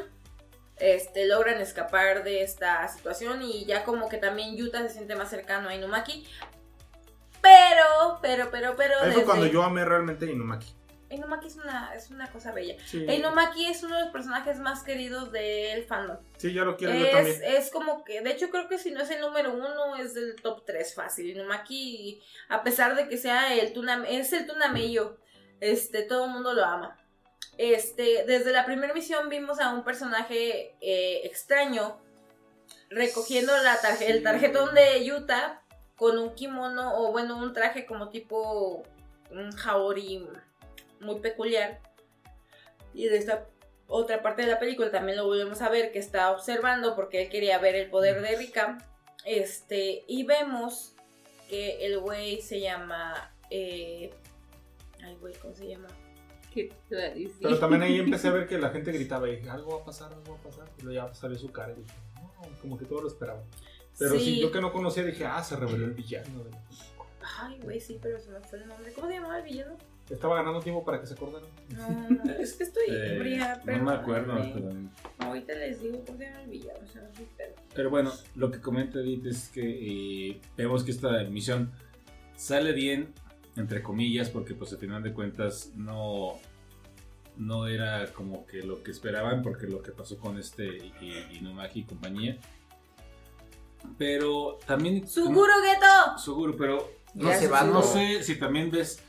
Este, 0.80 1.26
logran 1.26 1.60
escapar 1.60 2.23
de 2.23 2.44
esta 2.44 2.88
situación 2.88 3.41
y 3.41 3.65
ya 3.65 3.84
como 3.84 4.10
que 4.10 4.18
también 4.18 4.56
Yuta 4.56 4.81
se 4.84 4.89
siente 4.89 5.15
más 5.15 5.30
cercano 5.30 5.69
a 5.69 5.76
Inumaki. 5.76 6.27
Pero, 7.41 8.19
pero, 8.22 8.49
pero, 8.52 8.76
pero. 8.76 8.94
Ahí 8.95 8.99
fue 8.99 9.10
desde- 9.10 9.23
cuando 9.26 9.45
yo 9.48 9.64
amé 9.64 9.85
realmente 9.85 10.26
a 10.26 10.30
Inumaki. 10.31 10.73
Inumaki 11.10 11.48
es 11.48 11.56
una, 11.56 11.95
es 11.95 12.10
una 12.11 12.30
cosa 12.30 12.52
bella. 12.52 12.76
Sí, 12.85 13.06
Inumaki 13.06 13.68
es 13.68 13.81
uno 13.81 13.95
de 13.95 14.02
los 14.03 14.11
personajes 14.11 14.60
más 14.60 14.84
queridos 14.84 15.31
del 15.31 15.85
fandom. 15.85 16.18
sí, 16.38 16.52
ya 16.53 16.64
lo 16.65 16.76
quiero 16.76 16.94
yo 16.95 17.10
también. 17.10 17.41
es 17.45 17.72
como 17.72 18.03
que, 18.03 18.19
de 18.22 18.30
hecho 18.31 18.49
creo 18.49 18.68
que 18.68 18.77
si 18.77 18.91
no 18.91 19.02
es 19.02 19.10
el 19.11 19.22
número 19.22 19.53
uno, 19.53 19.95
es 19.95 20.14
del 20.14 20.35
top 20.35 20.65
3 20.65 20.94
fácil. 20.94 21.30
Inumaki, 21.30 22.22
a 22.49 22.61
pesar 22.61 22.95
de 22.95 23.07
que 23.07 23.18
sea 23.18 23.53
el 23.56 23.72
tuna, 23.72 24.03
es 24.10 24.34
el 24.34 24.45
tunamello, 24.48 25.18
este, 25.61 26.03
todo 26.03 26.25
el 26.25 26.31
mundo 26.31 26.53
lo 26.53 26.63
ama. 26.63 26.97
Este, 27.57 28.23
desde 28.25 28.51
la 28.51 28.65
primera 28.65 28.93
misión 28.93 29.29
vimos 29.29 29.59
a 29.59 29.73
un 29.73 29.84
personaje 29.84 30.75
eh, 30.79 31.21
extraño 31.23 31.97
recogiendo 32.89 33.51
la 33.63 33.79
tarje- 33.81 34.07
el 34.09 34.23
tarjetón 34.23 34.75
de 34.75 35.03
Yuta 35.03 35.61
con 35.95 36.19
un 36.19 36.35
kimono 36.35 36.99
o 36.99 37.11
bueno, 37.11 37.38
un 37.38 37.53
traje 37.53 37.85
como 37.85 38.09
tipo 38.09 38.84
un 39.31 39.51
jaori 39.51 40.27
muy 40.99 41.19
peculiar. 41.19 41.79
Y 42.93 43.07
de 43.07 43.17
esta 43.17 43.45
otra 43.88 44.21
parte 44.21 44.43
de 44.43 44.49
la 44.51 44.59
película 44.59 44.91
también 44.91 45.17
lo 45.17 45.25
volvemos 45.25 45.61
a 45.61 45.69
ver 45.69 45.91
que 45.91 45.99
está 45.99 46.31
observando 46.31 46.95
porque 46.95 47.23
él 47.23 47.29
quería 47.29 47.57
ver 47.57 47.75
el 47.75 47.89
poder 47.89 48.21
de 48.21 48.35
Rika. 48.35 48.77
Este, 49.25 50.03
y 50.07 50.23
vemos 50.23 50.93
que 51.49 51.85
el 51.85 51.99
güey 51.99 52.41
se 52.41 52.59
llama. 52.59 53.34
Eh, 53.49 54.13
ay, 55.07 55.15
güey, 55.19 55.34
¿cómo 55.41 55.53
se 55.55 55.67
llama? 55.67 55.88
Pero 57.41 57.59
también 57.59 57.84
ahí 57.84 57.99
empecé 57.99 58.27
a 58.29 58.31
ver 58.31 58.47
que 58.47 58.57
la 58.57 58.69
gente 58.69 58.91
gritaba 58.93 59.29
y 59.29 59.35
dije, 59.38 59.49
algo 59.49 59.75
va 59.77 59.81
a 59.81 59.85
pasar, 59.85 60.11
algo 60.13 60.34
va 60.34 60.39
a 60.39 60.41
pasar. 60.43 60.65
Y 60.79 60.84
luego 60.84 61.07
ya 61.07 61.13
salió 61.13 61.38
su 61.38 61.51
cara 61.51 61.73
y 61.73 61.81
dije, 61.81 61.93
no, 62.15 62.31
como 62.61 62.77
que 62.77 62.85
todo 62.85 63.01
lo 63.01 63.07
esperaba. 63.07 63.43
Pero 63.99 64.13
sí. 64.13 64.19
Sí. 64.19 64.39
yo 64.41 64.51
que 64.51 64.61
no 64.61 64.71
conocía 64.71 65.03
dije, 65.03 65.25
ah, 65.25 65.43
se 65.43 65.55
reveló 65.55 65.85
el 65.85 65.91
villano. 65.93 66.43
Ay, 67.39 67.59
güey, 67.61 67.79
sí, 67.79 67.99
pero 68.01 68.19
se 68.19 68.29
me 68.31 68.39
fue 68.41 68.59
el 68.59 68.67
nombre. 68.67 68.91
¿Cómo 68.93 69.07
se 69.07 69.13
llamaba 69.15 69.38
el 69.39 69.43
villano? 69.43 69.75
Estaba 70.09 70.38
ganando 70.38 70.61
tiempo 70.61 70.85
para 70.85 71.01
que 71.01 71.07
se 71.07 71.13
acordaran. 71.15 71.49
No, 71.75 72.09
no, 72.09 72.31
es 72.31 72.53
que 72.53 72.63
estoy 72.63 72.85
Eh, 72.89 73.15
ebria, 73.17 73.61
pero. 73.65 73.79
no 73.79 73.84
me 73.85 73.91
acuerdo. 73.91 74.34
pero- 74.53 74.71
Ahorita 75.19 75.53
les 75.55 75.81
digo 75.81 76.01
cómo 76.05 76.17
se 76.17 76.23
llama 76.25 76.41
el 76.43 76.49
villano, 76.49 76.79
o 76.81 76.88
sea, 76.88 77.01
no 77.01 77.13
sé, 77.13 77.27
pero. 77.35 77.53
Pero 77.75 77.89
bueno, 77.89 78.13
lo 78.35 78.49
que 78.49 78.61
comenta 78.61 78.99
Edith 78.99 79.25
es 79.25 79.49
que 79.49 80.29
eh, 80.31 80.41
vemos 80.55 80.84
que 80.85 80.91
esta 80.91 81.11
misión 81.25 81.71
sale 82.38 82.71
bien, 82.71 83.13
entre 83.57 83.81
comillas, 83.81 84.29
porque 84.29 84.53
pues 84.53 84.71
al 84.71 84.79
final 84.79 85.03
de 85.03 85.13
cuentas 85.13 85.71
no, 85.75 86.34
no 87.38 87.67
era 87.67 88.11
como 88.13 88.45
que 88.45 88.63
lo 88.63 88.84
que 88.84 88.91
esperaban, 88.91 89.41
porque 89.41 89.67
lo 89.67 89.81
que 89.81 89.91
pasó 89.91 90.17
con 90.17 90.38
este 90.38 90.91
Inumaki 91.34 91.81
y 91.81 91.84
compañía. 91.84 92.38
Pero 93.97 94.59
también... 94.65 95.07
¡Suguro 95.07 95.53
Geto! 95.63 96.17
Seguro, 96.17 96.55
pero 96.57 96.91
No 97.13 97.31
se 97.34 97.47
va, 97.47 97.63
no 97.63 97.73
no 97.73 97.84
sé 97.84 98.23
si 98.23 98.35
también 98.35 98.71
ves... 98.71 99.03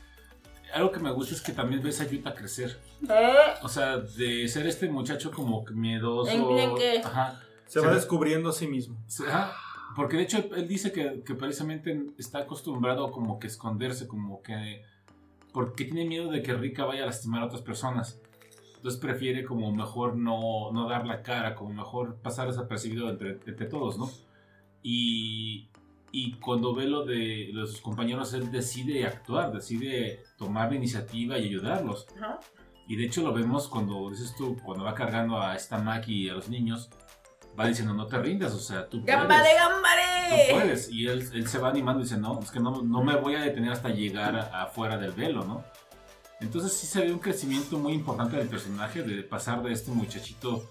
Algo 0.73 0.91
que 0.91 0.99
me 0.99 1.11
gusta 1.11 1.33
es 1.33 1.41
que 1.41 1.51
también 1.51 1.81
ves 1.81 1.99
a 1.99 2.05
Yuta 2.05 2.35
crecer. 2.35 2.79
¿Eh? 3.09 3.53
O 3.63 3.69
sea, 3.69 3.97
de 3.97 4.47
ser 4.47 4.67
este 4.67 4.87
muchacho 4.87 5.31
como 5.31 5.65
miedoso. 5.71 6.29
Enclenque. 6.31 7.01
Ajá. 7.03 7.41
Se 7.65 7.79
Se 7.79 7.85
va 7.85 7.93
descubriendo 7.93 8.49
a 8.49 8.53
sí 8.53 8.67
mismo. 8.67 8.95
Sí, 9.07 9.23
ajá, 9.27 9.51
porque 9.95 10.17
de 10.17 10.23
hecho 10.23 10.37
él 10.55 10.67
dice 10.67 10.91
que, 10.91 11.23
que 11.23 11.35
precisamente 11.35 12.07
está 12.17 12.39
acostumbrado 12.39 13.11
como 13.11 13.39
que 13.39 13.47
esconderse, 13.47 14.07
como 14.07 14.41
que... 14.41 14.83
Porque 15.51 15.85
tiene 15.85 16.05
miedo 16.05 16.29
de 16.31 16.43
que 16.43 16.53
Rika 16.53 16.85
vaya 16.85 17.03
a 17.03 17.07
lastimar 17.07 17.41
a 17.41 17.45
otras 17.45 17.61
personas. 17.61 18.21
Entonces 18.75 18.99
prefiere 18.99 19.43
como 19.43 19.71
mejor 19.73 20.15
no, 20.15 20.71
no 20.71 20.87
dar 20.87 21.05
la 21.05 21.21
cara, 21.21 21.55
como 21.55 21.73
mejor 21.73 22.17
pasar 22.17 22.47
desapercibido 22.47 23.09
entre, 23.09 23.31
entre 23.31 23.65
todos, 23.65 23.97
¿no? 23.97 24.09
Y, 24.83 25.69
y 26.11 26.33
cuando 26.33 26.73
ve 26.73 26.85
lo 26.85 27.03
de, 27.03 27.49
lo 27.51 27.61
de 27.61 27.67
sus 27.67 27.81
compañeros, 27.81 28.33
él 28.33 28.51
decide 28.51 29.05
actuar, 29.05 29.51
decide 29.51 30.23
tomar 30.37 30.69
la 30.71 30.77
iniciativa 30.77 31.37
y 31.37 31.45
ayudarlos. 31.45 32.07
Ajá. 32.15 32.39
Y 32.89 32.95
de 32.95 33.05
hecho 33.05 33.21
lo 33.21 33.31
vemos 33.31 33.67
cuando, 33.67 34.09
dices 34.09 34.33
tú, 34.35 34.57
cuando 34.65 34.83
va 34.83 34.95
cargando 34.95 35.39
a 35.39 35.55
esta 35.55 35.77
Maki 35.77 36.25
y 36.25 36.29
a 36.29 36.33
los 36.33 36.49
niños, 36.49 36.89
va 37.59 37.67
diciendo, 37.67 37.93
no 37.93 38.07
te 38.07 38.17
rindas, 38.17 38.53
o 38.53 38.59
sea, 38.59 38.87
tú 38.87 39.01
¡Gambare, 39.03 39.27
puedes. 39.27 39.51
Tú 39.51 39.69
gambare! 39.69 40.47
puedes. 40.51 40.89
Y 40.91 41.07
él, 41.07 41.29
él 41.33 41.47
se 41.47 41.57
va 41.57 41.69
animando 41.69 41.99
y 41.99 42.03
dice, 42.03 42.17
no, 42.17 42.39
es 42.41 42.51
que 42.51 42.59
no, 42.59 42.81
no 42.81 43.03
me 43.03 43.15
voy 43.17 43.35
a 43.35 43.41
detener 43.41 43.71
hasta 43.71 43.89
llegar 43.89 44.35
a- 44.35 44.63
afuera 44.63 44.97
del 44.97 45.11
velo, 45.11 45.43
¿no? 45.43 45.63
Entonces 46.41 46.71
sí 46.71 46.87
se 46.87 47.01
ve 47.01 47.11
un 47.11 47.19
crecimiento 47.19 47.77
muy 47.77 47.91
importante 47.93 48.37
del 48.37 48.47
personaje, 48.47 49.03
de 49.03 49.23
pasar 49.23 49.61
de 49.61 49.73
este 49.73 49.91
muchachito 49.91 50.63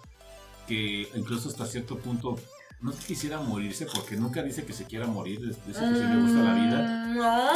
que 0.67 1.09
incluso 1.15 1.49
hasta 1.51 1.67
cierto 1.67 1.99
punto 1.99 2.37
no 2.81 2.93
quisiera 2.93 3.39
morirse, 3.41 3.87
porque 3.93 4.17
nunca 4.17 4.43
dice 4.43 4.65
que 4.65 4.73
se 4.73 4.85
quiera 4.85 5.07
morir, 5.07 5.41
dice 5.41 5.59
que 5.67 5.75
sí 5.75 5.81
le 6.07 6.21
gusta 6.23 6.39
la 6.39 6.55
vida. 6.55 6.79
Mm, 7.07 7.19
No, 7.19 7.51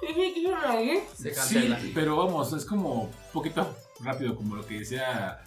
dije 0.00 0.32
que 0.32 0.40
iba 0.40 0.62
a 0.62 0.72
morir. 0.72 1.00
Se 1.14 1.34
Sí, 1.34 1.92
pero 1.94 2.16
vamos, 2.16 2.52
es 2.54 2.64
como 2.64 3.02
un 3.04 3.10
poquito 3.32 3.76
rápido, 4.00 4.36
como 4.36 4.56
lo 4.56 4.64
que 4.66 4.78
decía 4.78 5.40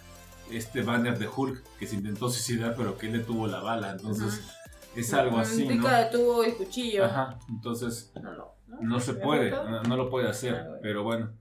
este 0.52 0.82
banner 0.84 1.18
de 1.18 1.28
Hulk, 1.28 1.64
que 1.80 1.88
se 1.88 1.96
intentó 1.96 2.30
suicidar, 2.30 2.76
pero 2.78 2.98
que 2.98 3.08
él 3.08 3.14
le 3.14 3.20
tuvo 3.20 3.48
la 3.48 3.60
bala, 3.62 3.92
entonces 3.92 4.42
es 4.96 5.14
algo 5.14 5.38
así, 5.40 5.66
¿no? 5.68 5.76
Pica 5.84 6.00
de 6.06 6.18
tubo 6.18 6.44
y 6.46 6.52
cuchillo. 6.54 7.06
Ajá, 7.06 7.40
entonces 7.50 8.12
No, 8.22 8.34
no. 8.34 8.56
no 8.82 9.00
se 9.00 9.14
¿Me 9.14 9.20
puede, 9.20 9.52
no, 9.52 9.84
no 9.84 9.98
lo 9.98 10.10
puede 10.10 10.28
Ah, 10.28 10.32
hacer, 10.32 10.54
bueno. 10.54 10.76
pero 10.82 11.04
bueno. 11.04 11.32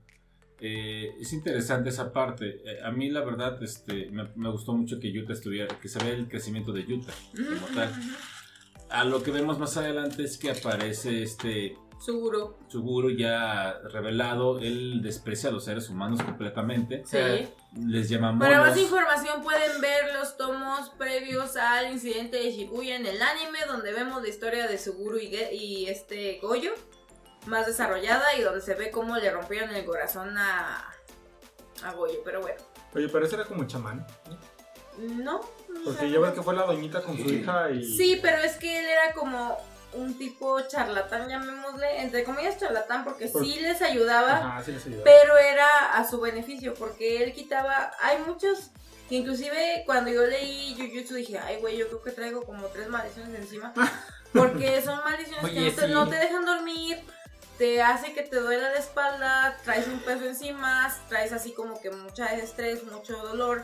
eh, 0.59 1.15
es 1.19 1.33
interesante 1.33 1.89
esa 1.89 2.11
parte. 2.13 2.61
Eh, 2.65 2.79
a 2.83 2.89
mí 2.91 3.09
la 3.09 3.21
verdad 3.21 3.61
este, 3.61 4.09
me, 4.11 4.29
me 4.35 4.49
gustó 4.49 4.73
mucho 4.73 4.99
que 4.99 5.09
Utah 5.17 5.33
estuviera, 5.33 5.77
que 5.79 5.89
se 5.89 5.99
vea 6.03 6.13
el 6.13 6.27
crecimiento 6.29 6.71
de 6.71 6.81
Utah 6.81 7.13
como 7.35 7.67
tal. 7.75 7.91
A 8.89 9.03
lo 9.05 9.23
que 9.23 9.31
vemos 9.31 9.57
más 9.59 9.75
adelante 9.77 10.23
es 10.23 10.37
que 10.37 10.51
aparece 10.51 11.23
este 11.23 11.75
Seguro. 12.03 12.57
Suguru 12.67 13.11
ya 13.11 13.79
revelado, 13.91 14.59
él 14.59 15.01
desprecia 15.01 15.49
a 15.49 15.53
los 15.53 15.63
seres 15.63 15.89
humanos 15.89 16.21
completamente. 16.21 17.03
Sí. 17.05 17.47
Les 17.87 18.09
llama 18.09 18.37
Para 18.37 18.59
más 18.59 18.69
monos. 18.71 18.83
información 18.83 19.41
pueden 19.41 19.79
ver 19.79 20.13
los 20.13 20.35
tomos 20.35 20.89
previos 20.97 21.55
al 21.55 21.93
incidente 21.93 22.37
de 22.37 22.51
Shibuya 22.51 22.97
en 22.97 23.05
el 23.05 23.21
anime, 23.21 23.59
donde 23.67 23.93
vemos 23.93 24.21
la 24.21 24.27
historia 24.27 24.67
de 24.67 24.77
Suguru 24.77 25.17
y, 25.17 25.33
y 25.53 25.85
este 25.87 26.39
Goyo, 26.41 26.71
más 27.45 27.67
desarrollada 27.67 28.35
y 28.37 28.41
donde 28.41 28.59
se 28.59 28.75
ve 28.75 28.91
cómo 28.91 29.15
le 29.15 29.31
rompieron 29.31 29.69
el 29.73 29.85
corazón 29.85 30.37
a, 30.37 30.91
a 31.83 31.91
Goyo. 31.93 32.19
Pero 32.25 32.41
bueno, 32.41 32.61
Oye, 32.95 33.07
pero 33.07 33.25
ese 33.25 33.35
era 33.35 33.45
como 33.45 33.65
chamán. 33.65 34.05
¿no? 34.97 35.39
no. 35.69 35.83
Porque 35.85 36.11
ya 36.11 36.19
ves 36.19 36.33
que 36.33 36.43
fue 36.43 36.53
la 36.53 36.65
doñita 36.65 37.01
con 37.01 37.17
su 37.17 37.29
hija 37.29 37.71
y. 37.71 37.83
Sí, 37.83 38.19
pero 38.21 38.37
es 38.43 38.57
que 38.57 38.77
él 38.77 38.85
era 38.85 39.13
como 39.13 39.57
un 39.95 40.17
tipo 40.17 40.59
charlatán, 40.61 41.27
llamémosle, 41.29 42.01
entre 42.01 42.23
comillas 42.23 42.57
charlatán, 42.57 43.03
porque 43.03 43.27
Por- 43.27 43.43
sí 43.43 43.59
les 43.59 43.81
ayudaba. 43.81 44.37
Ajá, 44.37 44.63
sí 44.63 44.71
les 44.71 44.85
ayudaba. 44.85 45.03
pero 45.03 45.37
era 45.37 45.95
a 45.97 46.07
su 46.09 46.19
beneficio 46.19 46.73
porque 46.73 47.23
él 47.23 47.33
quitaba 47.33 47.91
hay 48.01 48.19
muchos 48.27 48.71
que 49.09 49.15
inclusive 49.15 49.83
cuando 49.85 50.09
yo 50.11 50.25
leí 50.25 50.75
Jujutsu 50.77 51.15
dije 51.15 51.37
ay 51.37 51.57
güey 51.59 51.77
yo 51.77 51.87
creo 51.87 52.01
que 52.03 52.11
traigo 52.11 52.43
como 52.45 52.67
tres 52.67 52.87
maldiciones 52.87 53.35
encima 53.37 53.73
porque 54.33 54.81
son 54.81 55.03
maldiciones 55.03 55.51
que 55.51 55.59
no 55.59 55.71
te, 55.75 55.87
sí. 55.87 55.91
no 55.93 56.07
te 56.09 56.15
dejan 56.15 56.45
dormir 56.45 57.03
te 57.57 57.81
hace 57.83 58.13
que 58.13 58.23
te 58.23 58.37
duela 58.39 58.71
la 58.71 58.79
espalda 58.79 59.57
traes 59.65 59.87
un 59.87 59.99
peso 59.99 60.23
encima 60.25 60.95
traes 61.09 61.33
así 61.33 61.51
como 61.53 61.79
que 61.81 61.91
mucha 61.91 62.33
estrés 62.33 62.83
mucho 62.85 63.17
dolor 63.17 63.63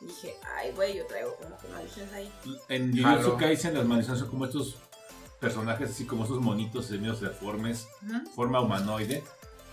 dije 0.00 0.36
ay 0.56 0.70
güey 0.72 0.96
yo 0.96 1.06
traigo 1.06 1.34
como 1.36 1.58
que 1.58 1.66
maldiciones 1.68 2.12
ahí 2.14 2.32
En. 2.68 2.92
Jujutsu 2.96 3.36
Kaisen 3.36 3.74
las 3.74 3.84
maldiciones 3.84 4.20
son 4.20 4.30
como 4.30 4.44
estos 4.46 4.76
personajes, 5.40 5.90
así 5.90 6.06
como 6.06 6.24
estos 6.24 6.40
monitos 6.40 6.90
medios 6.90 7.20
deformes, 7.20 7.88
forma 8.34 8.60
humanoide, 8.60 9.24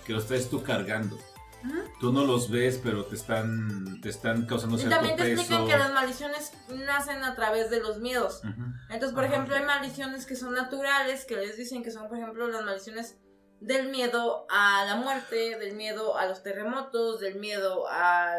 que 0.06 0.14
los 0.14 0.26
traes 0.26 0.50
tú 0.50 0.64
cargando. 0.64 1.18
Ujú. 1.66 1.78
Tú 2.00 2.14
no 2.14 2.24
los 2.24 2.50
ves, 2.52 2.80
pero 2.82 3.06
te 3.06 3.16
están, 3.16 4.00
te 4.02 4.10
están 4.10 4.46
causando 4.46 4.76
y 4.78 4.80
cierto 4.80 4.96
también 4.96 5.18
te 5.18 5.24
peso. 5.24 5.42
explican 5.42 5.68
que 5.68 5.78
las 5.78 5.92
maldiciones 5.92 6.54
nacen 6.70 7.24
a 7.24 7.36
través 7.36 7.72
de 7.72 7.80
los 7.80 7.98
miedos 7.98 8.42
Ujú. 8.44 8.62
Entonces, 8.90 9.14
por 9.14 9.24
ejemplo, 9.24 9.56
hay 9.56 9.64
maldiciones 9.64 10.26
que 10.28 10.36
son 10.36 10.54
naturales, 10.54 11.26
que 11.26 11.36
les 11.36 11.58
dicen 11.58 11.84
que 11.84 11.92
son, 11.92 12.08
por 12.08 12.18
ejemplo, 12.20 12.48
las 12.48 12.64
maldiciones 12.64 13.18
del 13.60 13.90
miedo 13.90 14.46
a 14.52 14.86
la 14.86 14.98
muerte, 14.98 15.58
del 15.58 15.76
miedo 15.76 16.16
a 16.16 16.28
los 16.28 16.44
terremotos, 16.44 17.20
del 17.20 17.40
miedo 17.40 17.88
a 17.90 18.36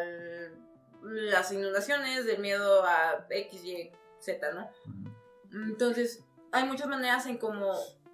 las 1.02 1.52
inundaciones, 1.52 2.24
del 2.24 2.38
miedo 2.38 2.84
a 2.84 3.26
X, 3.28 3.64
Y, 3.64 3.90
Z, 4.20 4.52
¿no? 4.52 4.70
Entonces, 5.52 6.24
hay 6.52 6.64
muchas 6.64 6.88
maneras 6.88 7.26
en 7.26 7.38
cómo 7.38 7.72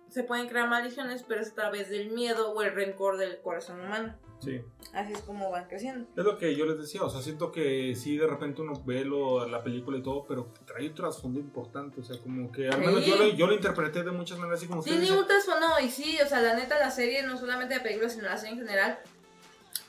se 0.09 0.23
pueden 0.23 0.49
crear 0.49 0.69
maldiciones, 0.69 1.25
pero 1.27 1.41
es 1.41 1.51
a 1.51 1.55
través 1.55 1.91
del 1.91 2.11
miedo 2.11 2.53
o 2.53 2.63
el 2.63 2.73
rencor 2.75 3.17
del 3.17 3.41
corazón 3.41 3.81
humano. 3.81 4.15
Sí. 4.41 4.61
Así 4.93 5.13
es 5.13 5.21
como 5.23 5.51
van 5.51 5.67
creciendo. 5.69 6.07
Es 6.17 6.25
lo 6.25 6.37
que 6.39 6.55
yo 6.55 6.67
les 6.67 6.79
decía, 6.79 7.03
o 7.03 7.09
sea, 7.11 7.23
siento 7.23 7.51
que 7.51 7.95
sí, 7.97 8.17
de 8.19 8.27
repente 8.27 8.61
uno 8.63 8.75
ve 8.85 9.05
lo, 9.05 9.49
la 9.49 9.63
película 9.63 9.97
y 9.97 10.03
todo, 10.03 10.25
pero 10.29 10.53
trae 10.67 10.89
un 10.89 10.95
trasfondo 10.95 11.41
importante, 11.41 12.01
o 12.01 12.05
sea, 12.05 12.21
como 12.21 12.53
que 12.53 12.69
al 12.69 12.75
Sí. 12.75 12.81
menos 12.81 13.07
yo 13.07 13.17
lo, 13.17 13.27
yo 13.29 13.47
lo 13.47 13.55
interpreté 13.55 14.03
de 14.03 14.11
muchas 14.11 14.39
maneras, 14.39 14.61
así 14.61 14.69
como 14.69 14.83
Tiene 14.83 15.11
un 15.13 15.27
trasfondo 15.27 15.67
y 15.83 15.89
sí, 15.89 16.19
o 16.23 16.27
sea, 16.29 16.41
la 16.43 16.55
neta 16.55 16.79
la 16.79 16.91
serie, 16.91 17.23
no 17.23 17.39
solamente 17.39 17.75
de 17.75 17.81
películas, 17.81 18.13
sino 18.13 18.25
la 18.25 18.37
serie 18.37 18.53
en 18.55 18.59
general, 18.61 18.99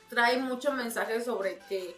trae 0.08 0.38
mucho 0.38 0.72
mensaje 0.72 1.20
sobre 1.20 1.58
que 1.68 1.96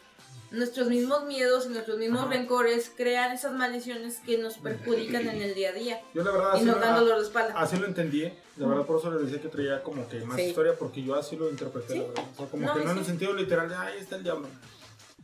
nuestros 0.51 0.89
mismos 0.89 1.25
miedos 1.25 1.67
y 1.67 1.69
nuestros 1.71 1.99
mismos 1.99 2.23
Ajá. 2.23 2.31
rencores 2.31 2.91
crean 2.97 3.33
esas 3.33 3.53
maldiciones 3.53 4.19
que 4.25 4.39
nos 4.39 4.55
perjudican 4.59 5.29
en 5.29 5.43
el 5.43 5.55
día 5.55 5.71
a 5.71 5.73
día 5.73 6.01
Yo 6.15 6.23
la 6.25 6.31
verdad 6.31 6.53
y 6.55 6.57
así, 6.57 6.65
nos 6.65 6.81
dan 6.81 6.95
lo, 6.95 7.01
dolor 7.01 7.19
de 7.21 7.27
espalda. 7.27 7.55
así 7.57 7.77
lo 7.77 7.87
entendí. 7.87 8.33
La 8.57 8.67
verdad 8.67 8.87
por 8.87 8.99
eso 8.99 9.11
les 9.13 9.23
decía 9.27 9.41
que 9.43 9.49
traía 9.49 9.83
como 9.83 10.09
que 10.09 10.21
más 10.21 10.37
Sí. 10.37 10.43
historia 10.45 10.75
porque 10.79 11.03
yo 11.03 11.15
así 11.15 11.37
lo 11.37 11.49
interpreté. 11.51 11.93
Sí. 11.93 11.99
La 12.01 12.07
verdad. 12.09 12.25
O 12.33 12.37
sea, 12.37 12.47
como 12.47 12.67
No, 12.67 12.75
que 12.75 12.85
no 12.85 12.91
en 12.93 12.99
el 12.99 13.05
sentido 13.05 13.33
literal 13.35 13.69
de 13.69 13.75
ahí 13.77 13.99
está 14.01 14.17
el 14.17 14.23
diablo. 14.23 14.49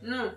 No. 0.01 0.25
Mm. 0.25 0.35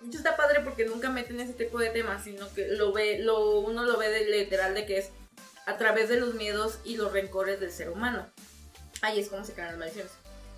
De 0.00 0.08
hecho 0.08 0.18
está 0.18 0.36
padre 0.36 0.60
porque 0.64 0.84
nunca 0.84 1.10
meten 1.10 1.38
ese 1.40 1.52
tipo 1.52 1.78
de 1.78 1.90
temas, 1.90 2.24
sino 2.24 2.52
que 2.54 2.66
lo 2.68 2.92
ve, 2.92 3.20
lo, 3.20 3.60
uno 3.60 3.84
lo 3.84 3.96
ve 3.98 4.08
de 4.10 4.24
literal 4.40 4.74
de 4.74 4.84
que 4.84 4.98
es 4.98 5.10
a 5.66 5.76
través 5.78 6.08
de 6.08 6.18
los 6.18 6.34
miedos 6.34 6.80
y 6.84 6.96
los 6.96 7.12
rencores 7.12 7.60
del 7.60 7.70
ser 7.70 7.88
humano. 7.88 8.26
Ahí 9.00 9.20
es 9.20 9.28
como 9.28 9.44
se 9.44 9.52
crean 9.52 9.68
las 9.70 9.78
maldiciones. 9.78 10.12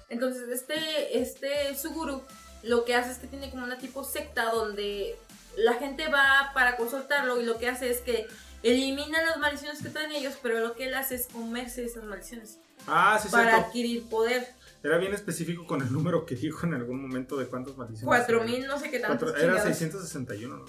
Entonces, 0.08 0.48
este, 0.48 1.18
este 1.20 1.74
Suguru 1.76 2.22
lo 2.62 2.84
que 2.84 2.94
hace 2.94 3.12
es 3.12 3.18
que 3.18 3.26
tiene 3.26 3.50
como 3.50 3.64
una 3.64 3.78
tipo 3.78 4.04
secta 4.04 4.50
donde 4.50 5.16
la 5.56 5.74
gente 5.74 6.08
va 6.08 6.50
para 6.54 6.76
consultarlo 6.76 7.40
y 7.40 7.44
lo 7.44 7.58
que 7.58 7.68
hace 7.68 7.90
es 7.90 8.00
que 8.00 8.26
elimina 8.62 9.22
las 9.22 9.36
maldiciones 9.38 9.82
que 9.82 9.90
traen 9.90 10.12
ellos, 10.12 10.34
pero 10.42 10.60
lo 10.60 10.74
que 10.74 10.86
él 10.86 10.94
hace 10.94 11.16
es 11.16 11.26
comerse 11.26 11.84
esas 11.84 12.04
maldiciones 12.04 12.58
Ah, 12.86 13.18
sí, 13.22 13.28
para 13.28 13.50
cierto. 13.50 13.66
adquirir 13.66 14.08
poder. 14.08 14.46
Era 14.82 14.98
bien 14.98 15.14
específico 15.14 15.66
con 15.66 15.80
el 15.82 15.90
número 15.92 16.26
que 16.26 16.34
dijo 16.34 16.66
en 16.66 16.74
algún 16.74 17.00
momento 17.02 17.36
de 17.36 17.46
cuántas 17.46 17.76
maldiciones. 17.76 18.06
Cuatro 18.06 18.36
eran. 18.42 18.50
mil, 18.50 18.66
no 18.66 18.78
sé 18.78 18.90
qué 18.90 19.00
Cuatro- 19.00 19.30
Era 19.30 19.40
chingados. 19.56 19.62
661, 19.64 20.56
no, 20.56 20.64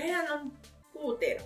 Eran 0.00 0.32
un 0.42 0.58
putero. 0.92 1.44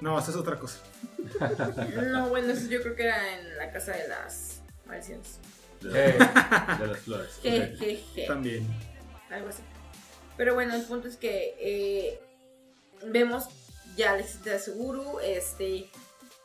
no, 0.00 0.18
esa 0.18 0.30
es 0.30 0.36
otra 0.36 0.58
cosa. 0.58 0.78
No, 2.12 2.28
bueno, 2.28 2.52
eso 2.52 2.66
yo 2.68 2.80
creo 2.82 2.94
que 2.96 3.02
era 3.04 3.38
en 3.38 3.56
la 3.56 3.70
casa 3.72 3.92
de 3.92 4.08
las 4.08 4.60
maldiciones. 4.86 5.38
De, 5.80 5.90
de 6.12 6.86
las 6.86 6.98
flores. 7.00 7.38
Je, 7.42 7.72
Ok. 7.74 7.78
je, 7.80 8.04
je. 8.14 8.26
También. 8.26 8.66
Algo 9.30 9.48
así. 9.48 9.62
Pero 10.36 10.54
bueno, 10.54 10.74
el 10.74 10.82
punto 10.82 11.08
es 11.08 11.16
que 11.16 11.54
eh, 11.60 12.20
vemos 13.06 13.44
ya 13.96 14.12
la 14.12 14.20
existencia 14.20 14.52
de 14.52 14.60
Suguru, 14.60 15.18
este, 15.20 15.90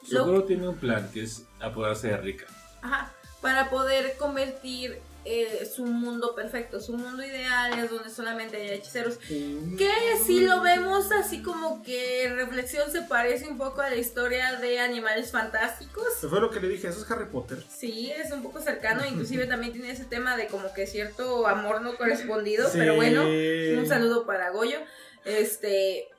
Lo- 0.10 0.23
Seguro 0.23 0.43
tiene 0.45 0.68
un 0.68 0.77
plan 0.77 1.10
que 1.14 1.23
es 1.23 1.43
apoderarse 1.61 2.07
de 2.10 2.18
Rika. 2.18 2.45
ajá, 2.81 3.14
para 3.41 3.69
poder 3.69 4.18
convertir 4.18 4.99
eh, 5.26 5.70
su 5.74 5.86
mundo 5.86 6.36
perfecto, 6.36 6.80
su 6.82 6.94
mundo 6.94 7.24
ideal 7.24 7.78
es 7.80 7.90
donde 7.90 8.10
solamente 8.10 8.58
hay 8.58 8.70
hechiceros. 8.72 9.18
Que 9.18 9.90
si 10.26 10.41
lo 10.41 10.62
vemos 10.62 11.12
así 11.12 11.41
como 11.41 11.82
que 11.84 12.26
en 12.26 12.36
reflexión 12.36 12.91
se 12.91 13.02
parece 13.04 13.48
un 13.48 13.58
poco 13.58 13.82
a 13.82 13.90
la 13.90 13.95
historia 13.95 14.60
de 14.60 14.80
animales 14.80 15.32
fantásticos. 15.32 16.06
Eso 16.18 16.30
fue 16.30 16.41
lo 16.41 16.50
que 16.52 16.60
le 16.60 16.68
dije, 16.70 16.88
eso 16.88 17.02
es 17.04 17.10
Harry 17.12 17.26
Potter. 17.26 17.64
Sí, 17.70 18.12
es 18.12 18.32
un 18.32 18.44
poco 18.44 18.60
cercano, 18.62 19.04
inclusive 19.10 19.45
también 19.48 19.74
tiene 19.74 19.91
ese 19.91 20.06
tema 20.06 20.36
de 20.38 20.48
como 20.48 20.74
que 20.74 20.88
cierto 20.88 21.48
amor 21.48 21.82
no 21.82 21.95
correspondido, 21.95 22.70
Sí. 22.70 22.78
pero 22.78 22.95
bueno, 22.95 23.24
un 23.24 23.88
saludo 23.88 24.26
para 24.26 24.50
Goyo. 24.52 24.80
Este, 25.26 26.10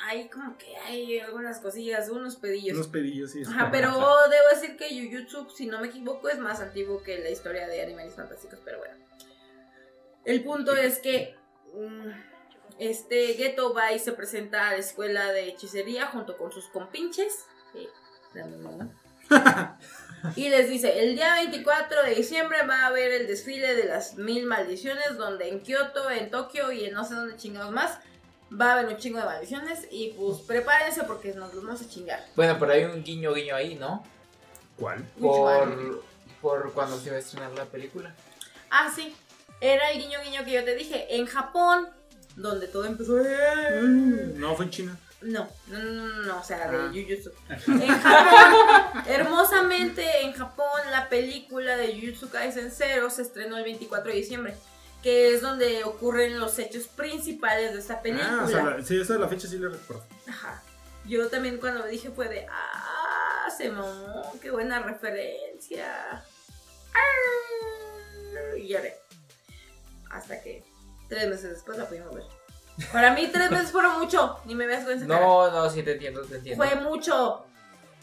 hay 0.00 0.28
como 0.28 0.56
que 0.56 0.76
hay 0.76 1.18
algunas 1.18 1.58
cosillas, 1.60 2.08
unos 2.08 2.36
pedillos. 2.36 2.76
Unos 2.76 2.88
pedillos, 2.88 3.32
sí. 3.32 3.42
Ajá, 3.46 3.70
pero 3.70 3.90
debo 3.90 4.48
decir 4.54 4.76
que 4.76 4.88
Jujutsu, 4.88 5.50
si 5.50 5.66
no 5.66 5.80
me 5.80 5.88
equivoco, 5.88 6.28
es 6.28 6.38
más 6.38 6.60
antiguo 6.60 7.02
que 7.02 7.18
la 7.18 7.30
historia 7.30 7.66
de 7.66 7.82
Animales 7.82 8.14
Fantásticos, 8.14 8.60
pero 8.64 8.78
bueno. 8.78 8.94
El 10.24 10.44
punto 10.44 10.76
es 10.76 10.98
que 10.98 11.36
mm, 11.74 12.10
este 12.78 13.34
Geto 13.34 13.74
va 13.74 13.92
y 13.92 13.98
se 13.98 14.12
presenta 14.12 14.68
a 14.68 14.72
la 14.72 14.78
escuela 14.78 15.32
de 15.32 15.48
hechicería 15.48 16.06
junto 16.06 16.36
con 16.36 16.52
sus 16.52 16.68
compinches. 16.68 17.44
Sí, 17.72 17.88
la 18.34 18.46
mi 18.46 18.56
mamá. 18.56 18.90
Y 20.34 20.48
les 20.48 20.68
dice, 20.68 21.00
el 21.00 21.14
día 21.14 21.34
24 21.34 22.02
de 22.02 22.14
diciembre 22.14 22.58
va 22.68 22.82
a 22.82 22.86
haber 22.86 23.12
el 23.12 23.26
desfile 23.26 23.76
de 23.76 23.84
las 23.84 24.16
mil 24.16 24.46
maldiciones, 24.46 25.16
donde 25.16 25.48
en 25.48 25.62
Kioto, 25.62 26.10
en 26.10 26.30
Tokio 26.30 26.72
y 26.72 26.86
en 26.86 26.94
no 26.94 27.04
sé 27.04 27.14
dónde 27.14 27.36
chingados 27.36 27.72
más, 27.72 28.00
va 28.52 28.70
a 28.70 28.72
haber 28.78 28.86
un 28.86 28.96
chingo 28.96 29.18
de 29.18 29.24
maldiciones. 29.24 29.86
Y 29.90 30.10
pues 30.10 30.38
prepárense 30.38 31.04
porque 31.04 31.32
nos 31.34 31.52
los 31.54 31.64
vamos 31.64 31.80
a 31.82 31.88
chingar. 31.88 32.24
bueno, 32.36 32.56
pero 32.58 32.72
hay 32.72 32.84
un 32.84 33.02
guiño 33.02 33.32
guiño 33.34 33.54
ahí, 33.54 33.74
¿no? 33.74 34.04
¿Cuál? 34.78 35.04
Por, 35.20 36.02
por 36.40 36.72
cuando 36.72 36.98
se 36.98 37.10
va 37.10 37.16
a 37.16 37.20
estrenar 37.20 37.50
la 37.52 37.64
película. 37.64 38.14
Ah, 38.70 38.90
sí. 38.94 39.14
Era 39.60 39.90
el 39.90 39.98
guiño 40.00 40.20
guiño 40.22 40.44
que 40.44 40.52
yo 40.52 40.64
te 40.64 40.74
dije. 40.76 41.16
En 41.16 41.26
Japón, 41.26 41.88
donde 42.36 42.68
todo 42.68 42.84
empezó. 42.84 43.14
No, 43.82 44.54
fue 44.54 44.66
en 44.66 44.70
China. 44.70 44.96
No, 45.20 45.48
no, 45.66 45.78
no, 45.80 45.92
no, 46.06 46.22
no, 46.22 46.38
o 46.38 46.44
sea, 46.44 46.68
de 46.70 46.76
Ah. 46.76 46.92
Jujutsu. 46.92 47.32
En 47.82 48.00
Japón, 48.00 49.02
hermosamente 49.08 50.22
en 50.22 50.32
Japón, 50.32 50.80
la 50.92 51.08
película 51.08 51.76
de 51.76 51.92
Jujutsu 52.00 52.30
Kaisen 52.30 52.70
0 52.70 53.10
se 53.10 53.22
estrenó 53.22 53.56
el 53.56 53.64
24 53.64 54.12
de 54.12 54.16
diciembre, 54.16 54.54
que 55.08 55.32
es 55.34 55.40
donde 55.40 55.84
ocurren 55.84 56.38
los 56.38 56.58
hechos 56.58 56.86
principales 56.86 57.72
de 57.72 57.78
esta 57.80 58.02
película. 58.02 58.40
Ah, 58.40 58.44
o 58.44 58.48
sea, 58.48 58.62
la- 58.64 58.82
sí, 58.82 59.00
esa 59.00 59.14
de 59.14 59.20
la 59.20 59.28
fecha 59.28 59.48
sí 59.48 59.58
le 59.58 59.70
recuerdo. 59.70 60.04
Ajá. 60.28 60.62
Yo 61.06 61.28
también 61.28 61.56
cuando 61.56 61.80
lo 61.80 61.86
dije 61.86 62.10
fue 62.10 62.28
de, 62.28 62.46
ah, 62.50 63.48
se 63.56 63.70
mamó, 63.70 64.34
qué 64.42 64.50
buena 64.50 64.80
referencia. 64.80 66.22
Ah, 66.92 68.56
y 68.58 68.68
lloré. 68.68 68.98
Hasta 70.10 70.42
que 70.42 70.62
tres 71.08 71.28
meses 71.28 71.50
después 71.52 71.78
la 71.78 71.88
pudimos 71.88 72.14
ver. 72.14 72.24
Para 72.92 73.14
mí 73.14 73.28
tres 73.32 73.50
meses 73.50 73.72
fueron 73.72 73.98
mucho, 73.98 74.38
ni 74.44 74.54
me 74.54 74.66
veas 74.66 74.84
con 74.84 74.92
esa 74.92 75.06
cara. 75.06 75.20
No, 75.20 75.50
no, 75.50 75.70
sí 75.70 75.82
te 75.82 75.92
entiendo, 75.92 76.20
te 76.22 76.36
entiendo. 76.36 76.62
Fue 76.62 76.74
mucho. 76.76 77.46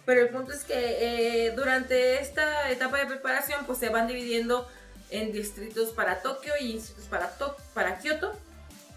Pero 0.07 0.21
el 0.21 0.29
punto 0.29 0.51
es 0.53 0.63
que 0.63 1.45
eh, 1.47 1.51
durante 1.55 2.19
esta 2.19 2.69
etapa 2.71 2.97
de 2.97 3.05
preparación 3.05 3.65
pues 3.67 3.77
se 3.77 3.89
van 3.89 4.07
dividiendo 4.07 4.67
en 5.09 5.31
distritos 5.31 5.89
para 5.89 6.21
Tokio 6.21 6.53
y 6.59 6.73
distritos 6.73 7.05
para, 7.05 7.37
To- 7.37 7.55
para 7.73 7.99
Kioto 7.99 8.33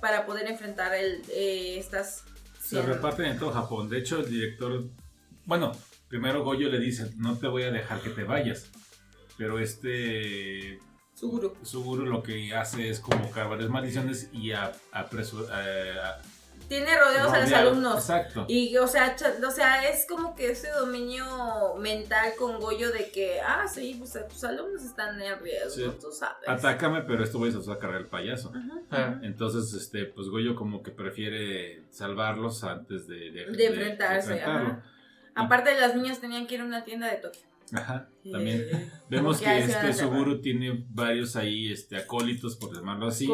para 0.00 0.26
poder 0.26 0.46
enfrentar 0.48 0.94
el, 0.94 1.22
eh, 1.30 1.78
estas... 1.78 2.24
Se 2.62 2.80
reparten 2.82 3.26
en 3.26 3.38
todo 3.38 3.50
Japón. 3.52 3.88
De 3.88 3.98
hecho, 3.98 4.20
el 4.20 4.30
director. 4.30 4.84
Bueno, 5.46 5.72
primero 6.08 6.44
Goyo 6.44 6.68
le 6.68 6.78
dice: 6.78 7.10
No 7.16 7.38
te 7.38 7.46
voy 7.48 7.62
a 7.62 7.70
dejar 7.70 8.00
que 8.02 8.10
te 8.10 8.24
vayas. 8.24 8.66
Pero 9.38 9.58
este. 9.58 10.78
Suguru. 11.14 11.56
Suguru 11.62 12.04
lo 12.04 12.22
que 12.22 12.54
hace 12.54 12.90
es 12.90 13.00
convocar 13.00 13.48
varias 13.48 13.70
maldiciones 13.70 14.28
y 14.34 14.52
a, 14.52 14.72
apresu- 14.92 15.48
a- 15.48 16.10
a- 16.10 16.20
Tiene 16.68 16.98
rodeados 16.98 17.32
a 17.32 17.40
los 17.40 17.52
alumnos. 17.52 17.94
Exacto. 17.96 18.44
Y, 18.46 18.76
o 18.76 18.86
sea, 18.86 19.16
o 19.46 19.50
sea, 19.50 19.88
es 19.88 20.06
como 20.06 20.34
que 20.34 20.50
ese 20.50 20.70
dominio 20.70 21.24
mental 21.78 22.32
con 22.38 22.60
Goyo 22.60 22.92
de 22.92 23.10
que, 23.10 23.40
ah, 23.40 23.66
sí, 23.66 23.96
pues 23.98 24.18
tus 24.28 24.44
alumnos 24.44 24.82
están 24.84 25.20
en 25.20 25.38
riesgo, 25.40 25.70
Sí. 25.70 25.98
tú 26.00 26.12
sabes. 26.12 26.46
Atácame, 26.46 27.02
pero 27.02 27.24
esto 27.24 27.38
voy 27.38 27.50
a 27.50 27.78
cargar 27.78 28.00
el 28.02 28.06
payaso. 28.06 28.52
Ah. 28.90 29.18
Entonces, 29.22 29.72
este, 29.72 30.04
pues 30.04 30.28
Goyo 30.28 30.54
como 30.54 30.82
que 30.82 30.90
prefiere 30.90 31.82
salvarlos 31.90 32.62
antes 32.64 33.08
de, 33.08 33.30
de, 33.30 33.46
De 33.46 33.66
enfrentarse, 33.66 34.32
enfrentarlo. 34.32 34.68
ajá. 34.70 34.82
Aparte, 35.34 35.78
las 35.80 35.94
niñas 35.94 36.20
tenían 36.20 36.46
que 36.46 36.56
ir 36.56 36.60
a 36.60 36.64
una 36.64 36.84
tienda 36.84 37.06
de 37.08 37.16
Tokio. 37.16 37.42
Ajá, 37.72 38.08
también. 38.30 38.66
Eh, 38.70 38.90
Vemos 39.10 39.40
que 39.40 39.58
este. 39.58 39.92
Suguru 39.92 40.40
tiene 40.40 40.86
varios 40.90 41.36
ahí 41.36 41.72
este, 41.72 41.96
acólitos, 41.96 42.56
por 42.56 42.74
llamarlo 42.74 43.06
así. 43.06 43.26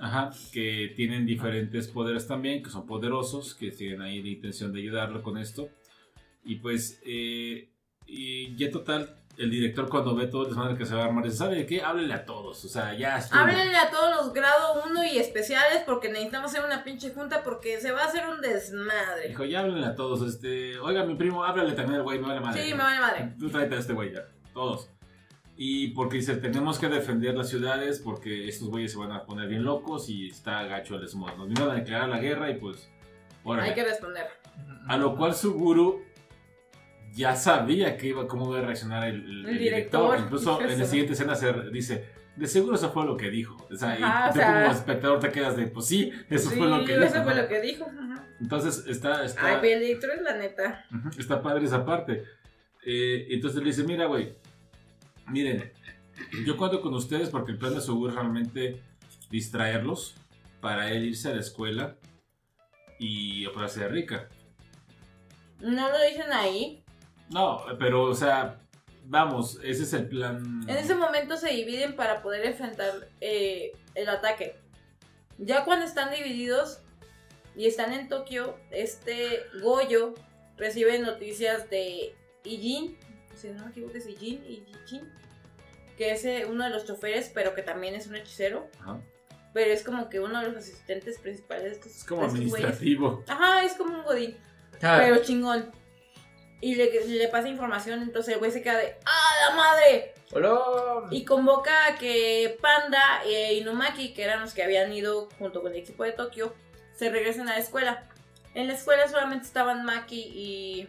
Ajá, 0.00 0.30
que 0.52 0.92
tienen 0.96 1.26
diferentes 1.26 1.88
poderes 1.88 2.26
también, 2.26 2.62
que 2.62 2.70
son 2.70 2.86
poderosos, 2.86 3.54
que 3.54 3.70
tienen 3.70 4.02
ahí 4.02 4.22
la 4.22 4.28
intención 4.28 4.72
de 4.72 4.80
ayudarlo 4.80 5.22
con 5.22 5.38
esto. 5.38 5.68
Y 6.44 6.56
pues, 6.56 7.00
eh, 7.04 7.70
y 8.06 8.54
ya 8.56 8.70
total, 8.70 9.16
el 9.40 9.50
director 9.50 9.88
cuando 9.88 10.14
ve 10.14 10.26
todo 10.26 10.42
el 10.42 10.48
desmadre 10.48 10.76
que 10.76 10.84
se 10.84 10.94
va 10.94 11.04
a 11.04 11.04
armar, 11.06 11.24
dice, 11.24 11.38
¿sabe 11.38 11.56
de 11.56 11.66
qué? 11.66 11.80
Háblele 11.80 12.12
a 12.12 12.26
todos, 12.26 12.62
o 12.62 12.68
sea, 12.68 12.94
ya 12.94 13.16
estuvo. 13.16 13.40
Háblenle 13.40 13.74
a 13.74 13.90
todos 13.90 14.14
los 14.14 14.34
grado 14.34 14.82
1 14.86 15.04
y 15.06 15.16
especiales 15.16 15.82
porque 15.86 16.10
necesitamos 16.10 16.50
hacer 16.50 16.62
una 16.62 16.84
pinche 16.84 17.10
junta 17.14 17.42
porque 17.42 17.80
se 17.80 17.90
va 17.90 18.02
a 18.02 18.04
hacer 18.04 18.28
un 18.28 18.42
desmadre. 18.42 19.28
Dijo, 19.28 19.46
ya 19.46 19.60
háblenle 19.60 19.86
a 19.86 19.94
todos, 19.94 20.20
este, 20.28 20.78
oiga, 20.78 21.04
mi 21.04 21.14
primo, 21.14 21.42
háblale 21.42 21.72
también 21.72 22.00
al 22.00 22.02
güey, 22.02 22.18
me 22.18 22.28
vale 22.28 22.40
madre. 22.40 22.62
Sí, 22.62 22.74
me 22.74 22.82
vale 22.82 23.00
madre. 23.00 23.34
Tú 23.38 23.48
tráete 23.48 23.76
a 23.76 23.78
este 23.78 23.94
güey 23.94 24.12
ya, 24.12 24.26
todos. 24.52 24.90
Y 25.56 25.88
porque 25.88 26.18
dice, 26.18 26.36
tenemos 26.36 26.78
que 26.78 26.88
defender 26.88 27.34
las 27.34 27.48
ciudades 27.48 27.98
porque 27.98 28.46
estos 28.46 28.68
güeyes 28.68 28.92
se 28.92 28.98
van 28.98 29.12
a 29.12 29.24
poner 29.24 29.48
bien 29.48 29.64
locos 29.64 30.10
y 30.10 30.28
está 30.28 30.64
gacho 30.64 30.96
el 30.96 31.00
desmodo. 31.00 31.34
Nos 31.38 31.48
vinieron 31.48 31.70
a 31.70 31.76
declarar 31.76 32.10
la 32.10 32.18
guerra 32.18 32.50
y 32.50 32.58
pues, 32.58 32.90
órale. 33.42 33.70
Hay 33.70 33.74
que 33.74 33.84
responder. 33.84 34.26
A 34.86 34.98
lo 34.98 35.16
cual 35.16 35.34
Suguru 35.34 36.09
ya 37.14 37.34
sabía 37.36 37.96
que 37.96 38.08
iba, 38.08 38.26
cómo 38.26 38.50
iba 38.50 38.58
a 38.60 38.66
reaccionar 38.66 39.08
el, 39.08 39.16
el- 39.16 39.40
El 39.44 39.46
el 39.48 39.58
director. 39.58 40.02
director. 40.02 40.18
Incluso 40.24 40.60
en 40.60 40.66
la 40.68 40.72
Eso. 40.74 40.86
siguiente 40.86 41.12
escena 41.14 41.34
se 41.34 41.52
dice, 41.70 42.06
de 42.36 42.46
seguro 42.46 42.76
eso 42.76 42.92
fue 42.92 43.04
lo 43.04 43.16
que 43.16 43.30
dijo. 43.30 43.56
O 43.70 43.74
sea, 43.76 43.98
y 43.98 44.02
o 44.02 44.32
tú 44.32 44.38
sea- 44.38 44.62
como 44.62 44.72
espectador 44.74 45.20
te 45.20 45.30
quedas 45.30 45.56
de, 45.56 45.66
pues 45.66 45.86
sí, 45.86 46.12
eso 46.28 46.50
sí, 46.50 46.56
fue 46.56 46.66
lo 46.68 46.84
que 46.84 46.92
eso 46.94 47.02
dijo. 47.02 47.24
fue 47.24 47.34
¿no? 47.34 47.42
lo 47.42 47.48
que 47.48 47.60
dijo. 47.60 47.84
Ajá. 47.86 48.26
Entonces 48.40 48.84
está, 48.86 49.24
está, 49.24 49.60
Ay, 49.60 49.78
director 49.78 50.10
es 50.16 50.22
la 50.22 50.36
neta. 50.36 50.84
Está 51.18 51.42
padre 51.42 51.64
esa 51.66 51.84
parte. 51.84 52.24
Eh, 52.86 53.26
entonces 53.30 53.60
le 53.60 53.66
dice, 53.66 53.84
mira, 53.84 54.06
güey, 54.06 54.32
miren, 55.26 55.70
yo 56.46 56.56
cuento 56.56 56.80
con 56.80 56.94
ustedes 56.94 57.28
porque 57.28 57.52
el 57.52 57.58
plan 57.58 57.74
de 57.74 57.80
Suguru 57.82 58.08
es 58.10 58.14
realmente 58.14 58.80
distraerlos 59.30 60.14
para 60.60 60.90
él 60.90 61.04
irse 61.04 61.28
a 61.30 61.34
la 61.34 61.40
escuela 61.40 61.96
y 62.98 63.44
operarse 63.46 63.80
de 63.80 63.88
rica. 63.88 64.28
No 65.60 65.88
lo 65.90 66.02
dicen 66.02 66.32
ahí. 66.32 66.82
No, 67.30 67.64
pero, 67.78 68.02
o 68.04 68.14
sea, 68.14 68.58
vamos, 69.04 69.58
ese 69.62 69.84
es 69.84 69.92
el 69.92 70.08
plan. 70.08 70.62
En 70.68 70.76
ese 70.76 70.94
momento 70.94 71.36
se 71.36 71.50
dividen 71.50 71.96
para 71.96 72.22
poder 72.22 72.44
enfrentar 72.46 73.08
eh, 73.20 73.72
el 73.94 74.08
ataque. 74.08 74.56
Ya 75.38 75.64
cuando 75.64 75.86
están 75.86 76.10
divididos 76.14 76.80
y 77.56 77.66
están 77.66 77.92
en 77.92 78.08
Tokio, 78.08 78.56
este 78.70 79.40
Goyo 79.62 80.14
recibe 80.56 80.98
noticias 80.98 81.70
de 81.70 82.14
Ijin, 82.44 82.98
si 83.34 83.48
no 83.48 83.64
me 83.64 83.70
equivoco 83.70 83.96
es 83.96 84.06
Ijin, 84.06 84.44
Ijin, 84.44 85.08
que 85.96 86.12
es 86.12 86.24
eh, 86.24 86.46
uno 86.48 86.64
de 86.64 86.70
los 86.70 86.84
choferes, 86.84 87.30
pero 87.32 87.54
que 87.54 87.62
también 87.62 87.94
es 87.94 88.06
un 88.06 88.16
hechicero. 88.16 88.68
Ajá. 88.80 89.00
Pero 89.52 89.72
es 89.72 89.82
como 89.82 90.08
que 90.08 90.20
uno 90.20 90.40
de 90.40 90.48
los 90.48 90.56
asistentes 90.58 91.18
principales 91.18 91.64
de 91.64 91.70
estos, 91.72 91.96
Es 91.96 92.04
como 92.04 92.20
güeyes. 92.28 92.34
administrativo. 92.36 93.24
Ajá, 93.26 93.64
es 93.64 93.72
como 93.74 93.98
un 93.98 94.04
godín, 94.04 94.36
Ah, 94.82 94.98
pero 95.00 95.22
chingón. 95.24 95.70
Y 96.60 96.74
le, 96.74 97.06
le 97.06 97.28
pasa 97.28 97.48
información, 97.48 98.02
entonces 98.02 98.34
el 98.34 98.38
güey 98.38 98.50
se 98.50 98.62
queda 98.62 98.78
de 98.78 98.96
¡Ah, 99.06 99.48
la 99.48 99.56
madre! 99.56 100.14
Hola. 100.32 101.08
Y 101.10 101.24
convoca 101.24 101.86
a 101.86 101.96
que 101.96 102.56
Panda 102.60 103.22
e 103.24 103.54
Inumaki, 103.54 104.12
que 104.12 104.22
eran 104.22 104.40
los 104.40 104.54
que 104.54 104.62
habían 104.62 104.92
ido 104.92 105.28
junto 105.38 105.62
con 105.62 105.72
el 105.72 105.78
equipo 105.78 106.04
de 106.04 106.12
Tokio, 106.12 106.54
se 106.94 107.10
regresen 107.10 107.48
a 107.48 107.52
la 107.52 107.58
escuela. 107.58 108.06
En 108.54 108.68
la 108.68 108.74
escuela 108.74 109.08
solamente 109.08 109.46
estaban 109.46 109.84
Maki 109.84 110.20
y 110.20 110.88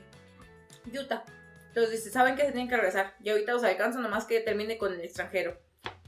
Yuta. 0.91 1.23
Entonces 1.69 1.91
dice, 1.91 2.11
saben 2.11 2.35
que 2.35 2.41
se 2.41 2.51
tienen 2.51 2.67
que 2.67 2.75
regresar. 2.75 3.15
Y 3.23 3.29
ahorita 3.29 3.53
los 3.53 3.63
alcanzo 3.63 3.99
nomás 3.99 4.25
que 4.25 4.41
termine 4.41 4.77
con 4.77 4.93
el 4.93 5.01
extranjero. 5.01 5.57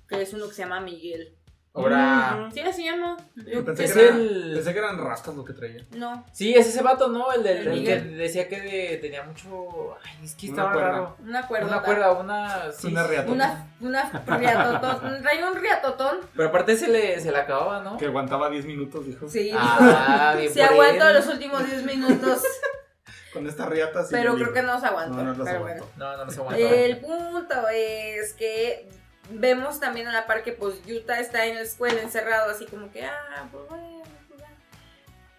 Que 0.09 0.21
es 0.21 0.33
uno 0.33 0.47
que 0.49 0.53
se 0.53 0.63
llama 0.63 0.81
Miguel. 0.81 1.37
Ahora. 1.75 2.49
¿Sí 2.53 2.59
así 2.59 2.83
se 2.83 2.91
llama? 2.91 3.17
Yo 3.35 3.65
Pensé, 3.65 3.85
Es 3.85 3.93
que 3.93 4.05
era- 4.07 4.15
el- 4.15 4.51
pensé 4.53 4.73
que 4.73 4.79
eran 4.79 4.97
rastas 5.03 5.33
lo 5.35 5.43
que 5.43 5.53
traía. 5.53 5.83
No, 5.95 6.23
Sí, 6.31 6.53
es 6.53 6.67
ese 6.67 6.83
vato, 6.83 7.07
¿no? 7.07 7.31
El, 7.33 7.41
del, 7.41 7.67
El 7.67 7.83
que 7.83 7.99
decía 7.99 8.47
que 8.47 8.61
de- 8.61 8.97
tenía 8.97 9.23
mucho. 9.23 9.95
Ay, 10.05 10.23
es 10.23 10.35
que 10.35 10.47
Una 10.49 10.55
estaba 10.55 10.73
cuerda. 10.73 10.89
raro. 10.91 11.17
una 11.23 11.47
cuerda. 11.47 11.67
Una 11.67 11.81
cuerda, 11.81 12.11
una. 12.11 12.71
sí, 12.71 12.87
Una 12.87 13.07
riata. 13.07 13.31
Una, 13.31 13.67
una 13.81 14.03
riatotón. 14.37 15.21
Trae 15.23 15.43
un 15.43 15.55
riatotón. 15.55 16.17
Pero 16.35 16.49
aparte 16.49 16.77
se 16.77 16.87
le, 16.89 17.19
se 17.19 17.31
le 17.31 17.37
acababa, 17.39 17.81
¿no? 17.81 17.97
Que 17.97 18.05
aguantaba 18.05 18.51
10 18.51 18.65
minutos, 18.65 19.07
dijo. 19.07 19.27
Sí, 19.27 19.51
Ah, 19.57 20.35
bien 20.37 20.53
se 20.53 20.61
por 20.61 20.73
aguantó 20.73 21.07
él. 21.09 21.15
los 21.15 21.27
últimos 21.27 21.65
10 21.65 21.83
minutos. 21.85 22.43
Con 23.33 23.47
esta 23.47 23.65
riata 23.65 24.03
sí. 24.03 24.09
pero 24.11 24.35
creo 24.35 24.53
que 24.53 24.61
no 24.61 24.79
se 24.79 24.85
aguantó. 24.85 25.17
No, 25.17 25.23
no 25.23 25.33
los 25.33 25.43
pero 25.47 25.57
aguantó. 25.57 25.85
bueno. 25.95 26.11
No, 26.11 26.17
no, 26.17 26.25
no 26.25 26.31
se 26.31 26.39
aguantaba. 26.39 26.69
El 26.69 26.97
punto 26.99 27.55
es 27.73 28.33
que 28.33 28.89
vemos 29.29 29.79
también 29.79 30.07
a 30.07 30.11
la 30.11 30.27
par 30.27 30.43
que 30.43 30.51
pues 30.51 30.83
Yuta 30.85 31.19
está 31.19 31.45
en 31.45 31.55
la 31.55 31.61
escuela 31.61 32.01
encerrado 32.01 32.51
así 32.51 32.65
como 32.65 32.91
que, 32.91 33.05
ah, 33.05 33.47
pues 33.51 33.67
bueno, 33.69 34.03
pues 34.27 34.39
bueno. 34.39 34.55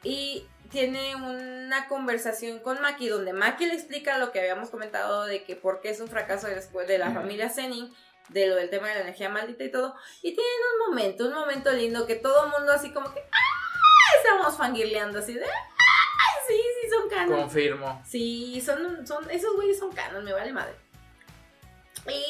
Y 0.02 0.46
tiene 0.70 1.14
una 1.16 1.86
conversación 1.88 2.58
con 2.58 2.80
Maki 2.80 3.08
donde 3.08 3.32
Maki 3.32 3.66
le 3.66 3.74
explica 3.74 4.18
lo 4.18 4.32
que 4.32 4.40
habíamos 4.40 4.70
comentado 4.70 5.24
de 5.24 5.44
que 5.44 5.56
por 5.56 5.80
qué 5.80 5.90
es 5.90 6.00
un 6.00 6.08
fracaso 6.08 6.46
de 6.46 6.54
la 6.54 6.60
escuela 6.60 6.88
de 6.88 6.98
la 6.98 7.12
familia 7.12 7.48
Zenin, 7.48 7.92
de 8.30 8.46
lo 8.46 8.56
del 8.56 8.70
tema 8.70 8.88
de 8.88 8.94
la 8.94 9.00
energía 9.02 9.28
maldita 9.28 9.64
y 9.64 9.70
todo. 9.70 9.94
Y 10.22 10.34
tienen 10.34 10.52
un 10.74 10.88
momento, 10.88 11.26
un 11.26 11.34
momento 11.34 11.70
lindo 11.72 12.06
que 12.06 12.16
todo 12.16 12.46
el 12.46 12.50
mundo 12.50 12.72
así 12.72 12.90
como 12.90 13.12
que, 13.12 13.20
ah, 13.20 14.18
estamos 14.18 14.56
fangirleando 14.56 15.18
así 15.18 15.34
de, 15.34 15.44
ah, 15.44 16.40
sí, 16.48 16.56
sí 16.56 16.90
son 16.90 17.08
canon. 17.08 17.40
Confirmo. 17.42 18.02
Sí, 18.04 18.60
son, 18.64 19.06
son, 19.06 19.30
esos 19.30 19.54
güeyes 19.54 19.78
son 19.78 19.92
canon, 19.92 20.24
me 20.24 20.32
vale 20.32 20.52
madre. 20.52 20.74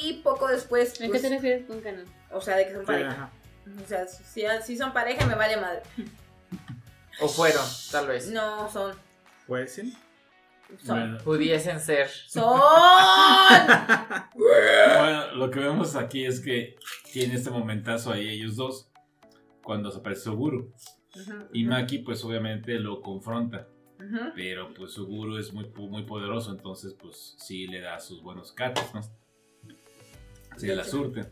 Y 0.03 0.15
poco 0.23 0.49
después, 0.49 0.95
¿A 0.95 1.05
qué 1.05 1.09
pues, 1.09 1.23
te 1.23 1.29
refieres 1.29 1.67
con 1.67 1.81
canon? 1.81 2.05
o 2.31 2.41
sea, 2.41 2.57
de 2.57 2.67
que 2.67 2.75
son 2.75 2.85
pareja. 2.85 3.31
O 3.83 3.89
sea, 3.89 4.07
si, 4.07 4.45
si 4.65 4.77
son 4.77 4.93
pareja, 4.93 5.27
me 5.27 5.35
vale 5.35 5.57
madre. 5.57 5.83
O 7.21 7.29
fueron, 7.29 7.65
tal 7.91 8.09
vez. 8.09 8.31
No, 8.31 8.71
son. 8.71 8.95
Pues 9.47 9.75
sí. 9.75 9.97
Son. 10.83 10.99
Bueno, 10.99 11.19
Pudiesen 11.25 11.81
ser. 11.81 12.09
¡Son! 12.09 12.61
bueno, 14.35 15.35
lo 15.35 15.51
que 15.51 15.61
vemos 15.61 15.95
aquí 15.95 16.25
es 16.25 16.41
que 16.41 16.77
tiene 17.13 17.35
este 17.35 17.51
momentazo 17.51 18.13
ahí 18.13 18.29
ellos 18.29 18.57
dos 18.57 18.91
cuando 19.63 19.91
se 19.91 19.99
aparece 19.99 20.23
Suguru. 20.23 20.73
Y 21.53 21.65
Maki, 21.65 21.99
pues 21.99 22.25
obviamente 22.25 22.79
lo 22.81 23.01
confronta. 23.01 23.69
Pero 24.35 24.75
pues 24.75 24.93
Suguru 24.93 25.39
es 25.39 25.53
muy, 25.53 25.71
muy 25.89 26.03
poderoso, 26.03 26.51
entonces 26.51 26.95
pues 27.01 27.37
sí 27.39 27.67
le 27.67 27.81
da 27.81 27.99
sus 28.01 28.23
buenos 28.23 28.53
cates, 28.53 28.93
¿no? 28.93 29.01
De 30.61 30.75
la 30.77 30.85
surte. 30.85 31.25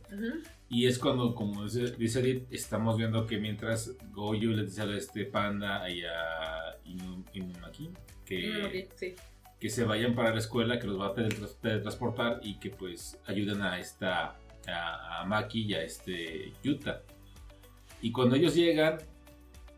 Y 0.68 0.86
es 0.86 0.98
cuando, 0.98 1.34
como 1.34 1.64
dice, 1.64 1.92
dice 1.96 2.20
Edith, 2.20 2.46
estamos 2.50 2.96
viendo 2.96 3.26
que 3.26 3.38
mientras 3.38 3.92
Goyo 4.12 4.50
le 4.52 4.64
dice 4.64 4.82
a 4.82 4.96
este 4.96 5.26
panda 5.26 5.88
y 5.90 6.02
a 6.04 6.78
Inu- 6.86 7.24
Inumaki 7.34 7.90
que, 8.24 8.88
sí. 8.96 9.14
que 9.60 9.68
se 9.68 9.84
vayan 9.84 10.14
para 10.14 10.30
la 10.32 10.38
escuela, 10.38 10.78
que 10.78 10.86
los 10.86 10.98
va 10.98 11.08
a 11.08 11.14
teletransportar 11.14 12.40
y 12.42 12.58
que 12.58 12.70
pues 12.70 13.18
ayuden 13.26 13.60
a 13.62 13.78
esta 13.78 14.36
a, 14.66 15.20
a 15.20 15.24
Maki 15.26 15.62
y 15.62 15.74
a 15.74 15.82
este 15.82 16.52
Yuta. 16.62 17.02
Y 18.00 18.10
cuando 18.10 18.36
ellos 18.36 18.54
llegan, 18.54 18.98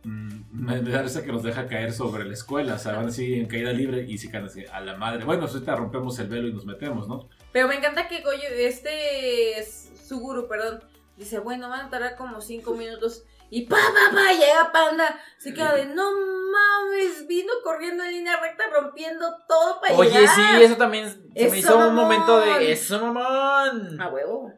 mm, 0.04 0.40
me, 0.52 0.80
me 0.82 0.90
da 0.90 1.02
risa 1.02 1.24
que 1.24 1.32
los 1.32 1.42
deja 1.42 1.66
caer 1.66 1.92
sobre 1.92 2.24
la 2.24 2.34
escuela, 2.34 2.74
o 2.74 2.78
sea, 2.78 2.92
van 2.94 3.06
así 3.08 3.34
en 3.34 3.46
caída 3.46 3.72
libre 3.72 4.04
y 4.08 4.16
se 4.18 4.30
caen 4.30 4.44
así 4.44 4.64
a 4.72 4.80
la 4.80 4.96
madre. 4.96 5.24
Bueno, 5.24 5.42
pues 5.42 5.54
ahorita 5.54 5.74
rompemos 5.74 6.16
el 6.20 6.28
velo 6.28 6.46
y 6.48 6.52
nos 6.52 6.64
metemos, 6.66 7.08
¿no? 7.08 7.28
Pero 7.54 7.68
me 7.68 7.76
encanta 7.76 8.06
que 8.08 8.20
Goyo, 8.20 8.48
este 8.50 9.58
es 9.60 9.90
Suguru, 10.06 10.48
perdón, 10.48 10.82
dice, 11.16 11.38
bueno, 11.38 11.70
van 11.70 11.86
a 11.86 11.90
tardar 11.90 12.16
como 12.16 12.40
cinco 12.42 12.74
minutos. 12.74 13.24
Y 13.50 13.66
pa, 13.66 13.76
pa, 13.76 14.14
pa, 14.16 14.32
llega 14.32 14.72
Panda. 14.72 15.20
Se 15.38 15.54
queda 15.54 15.74
de, 15.74 15.86
no 15.86 16.10
mames, 16.10 17.26
vino 17.28 17.52
corriendo 17.62 18.02
en 18.02 18.10
línea 18.12 18.40
recta 18.40 18.64
rompiendo 18.72 19.26
todo 19.46 19.80
para 19.80 19.94
Oye, 19.94 20.10
llegar. 20.10 20.34
sí, 20.34 20.42
eso 20.62 20.76
también 20.76 21.08
se 21.08 21.18
me 21.18 21.30
¡Eso, 21.36 21.54
hizo 21.54 21.78
un 21.88 21.94
momento 21.94 22.40
de. 22.40 22.72
¡Eso, 22.72 22.98
mamón! 23.00 24.00
A 24.00 24.08
huevo. 24.08 24.52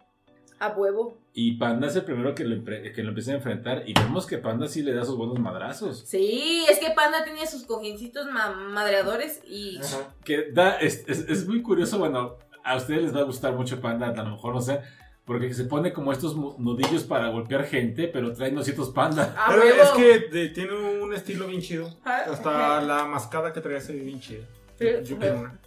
A 0.58 0.68
huevo. 0.68 1.18
Y 1.34 1.58
Panda 1.58 1.88
es 1.88 1.96
el 1.96 2.04
primero 2.04 2.34
que 2.34 2.44
lo, 2.44 2.64
que 2.64 3.02
lo 3.02 3.10
empieza 3.10 3.32
a 3.32 3.34
enfrentar 3.34 3.82
y 3.86 3.92
vemos 3.92 4.24
que 4.24 4.38
Panda 4.38 4.66
sí 4.68 4.82
le 4.82 4.94
da 4.94 5.04
sus 5.04 5.18
buenos 5.18 5.38
madrazos. 5.38 6.04
Sí, 6.06 6.64
es 6.70 6.78
que 6.78 6.92
Panda 6.92 7.24
tiene 7.24 7.46
sus 7.46 7.64
cojincitos 7.66 8.24
ma- 8.30 8.52
madreadores 8.52 9.42
y... 9.44 9.78
Ajá. 9.78 10.14
Que 10.24 10.50
da, 10.52 10.76
es, 10.78 11.04
es, 11.06 11.28
es 11.28 11.46
muy 11.46 11.60
curioso, 11.60 11.98
bueno, 11.98 12.38
a 12.66 12.76
ustedes 12.76 13.02
les 13.04 13.14
va 13.16 13.20
a 13.20 13.24
gustar 13.24 13.54
mucho 13.54 13.80
Panda, 13.80 14.08
a 14.08 14.22
lo 14.24 14.30
mejor 14.32 14.54
no 14.54 14.60
sé, 14.60 14.80
porque 15.24 15.52
se 15.54 15.64
pone 15.64 15.92
como 15.92 16.12
estos 16.12 16.36
nudillos 16.36 17.04
para 17.04 17.28
golpear 17.28 17.64
gente, 17.64 18.08
pero 18.08 18.32
trae 18.32 18.52
nositos 18.52 18.90
Panda. 18.90 19.34
A 19.38 19.48
Pero 19.50 19.62
es 19.64 19.88
que 19.90 20.18
de- 20.28 20.48
tiene 20.50 20.72
un 21.00 21.12
estilo 21.14 21.46
bien 21.46 21.60
chido. 21.60 21.88
Ah, 22.04 22.22
Hasta 22.30 22.80
la 22.82 23.04
mascada 23.06 23.52
que 23.52 23.60
traía 23.60 23.80
se 23.80 23.92
ve 23.94 24.00
bien 24.00 24.20
chida. 24.20 24.44
Sí, 24.78 24.86
Yo 25.04 25.18
quiero 25.18 25.40
una. 25.40 25.58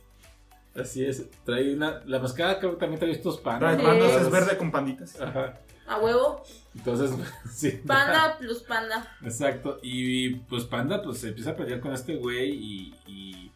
Así 0.76 1.04
es, 1.04 1.26
trae 1.44 1.74
una, 1.74 2.02
la 2.06 2.20
mascada 2.20 2.60
creo 2.60 2.74
que 2.74 2.78
también 2.80 3.00
trae 3.00 3.12
estos 3.12 3.42
Trae 3.42 3.60
pandas. 3.60 3.78
Sí. 3.80 3.86
bandas, 3.86 4.22
es 4.22 4.32
verde 4.32 4.58
con 4.58 4.72
panditas. 4.72 5.20
Ajá. 5.20 5.60
A 5.88 5.98
huevo. 5.98 6.44
Entonces, 6.76 7.12
sí. 7.52 7.82
Panda 7.86 8.38
plus 8.38 8.60
panda. 8.60 9.18
Exacto. 9.24 9.80
Y 9.82 10.36
pues 10.36 10.64
Panda 10.66 11.02
pues 11.02 11.18
se 11.18 11.30
empieza 11.30 11.50
a 11.50 11.56
pelear 11.56 11.80
con 11.80 11.92
este 11.92 12.16
güey 12.16 12.52
y, 12.52 12.96
y 13.08 13.52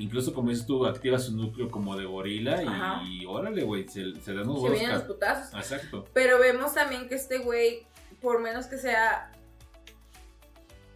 incluso 0.00 0.32
como 0.32 0.50
dices 0.50 0.66
tú, 0.66 0.86
activa 0.86 1.18
su 1.18 1.36
núcleo 1.36 1.70
como 1.70 1.96
de 1.96 2.06
gorila 2.06 2.62
y, 3.04 3.24
órale, 3.26 3.62
güey, 3.62 3.86
se, 3.86 4.14
se 4.20 4.32
dan 4.32 4.48
unos 4.48 4.62
Se 4.62 4.70
vienen 4.70 4.92
los 4.92 5.02
putazos. 5.02 5.54
Exacto. 5.54 6.06
Pero 6.12 6.38
vemos 6.38 6.74
también 6.74 7.08
que 7.08 7.14
este 7.14 7.38
güey, 7.38 7.86
por 8.20 8.40
menos 8.40 8.66
que 8.66 8.78
sea, 8.78 9.30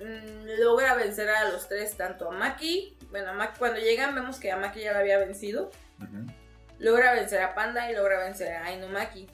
mm, 0.01 0.61
logra 0.61 0.95
vencer 0.95 1.29
a 1.29 1.51
los 1.51 1.69
tres, 1.69 1.97
tanto 1.97 2.31
a 2.31 2.33
Maki. 2.33 2.97
Bueno, 3.11 3.31
a 3.31 3.33
Maki, 3.35 3.59
cuando 3.59 3.79
llegan 3.79 4.15
vemos 4.15 4.39
que 4.39 4.51
a 4.51 4.57
Maki 4.57 4.81
ya 4.81 4.93
la 4.93 5.01
había 5.01 5.19
vencido. 5.19 5.71
Ujú. 6.01 6.33
Logra 6.79 7.13
vencer 7.13 7.43
a 7.43 7.55
Panda 7.55 7.91
y 7.91 7.95
logra 7.95 8.19
vencer 8.19 8.55
a 8.55 8.73
Inumaki. 8.73 9.29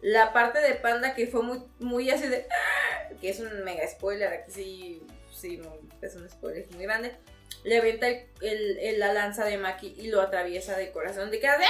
La 0.00 0.32
parte 0.32 0.58
de 0.60 0.74
Panda 0.74 1.14
que 1.14 1.26
fue 1.26 1.42
muy, 1.42 1.62
muy 1.78 2.10
así 2.10 2.26
de... 2.26 2.46
¡ah! 2.50 3.14
Que 3.20 3.30
es 3.30 3.38
un 3.38 3.62
mega 3.62 3.86
spoiler, 3.86 4.32
aquí 4.32 4.50
sí, 4.50 5.02
sí, 5.32 5.58
no, 5.58 5.76
es 6.00 6.16
un 6.16 6.28
spoiler 6.28 6.66
muy 6.74 6.82
grande. 6.84 7.16
Le 7.64 7.78
avienta 7.78 8.08
el- 8.08 8.26
el- 8.40 8.78
el- 8.78 8.98
la 9.00 9.12
lanza 9.12 9.44
de 9.44 9.56
Maki 9.58 9.94
y 9.98 10.08
lo 10.08 10.20
atraviesa 10.20 10.76
de 10.76 10.90
corazón. 10.92 11.30
De 11.30 11.38
queda 11.40 11.58
de... 11.58 11.64
¡ah! 11.64 11.68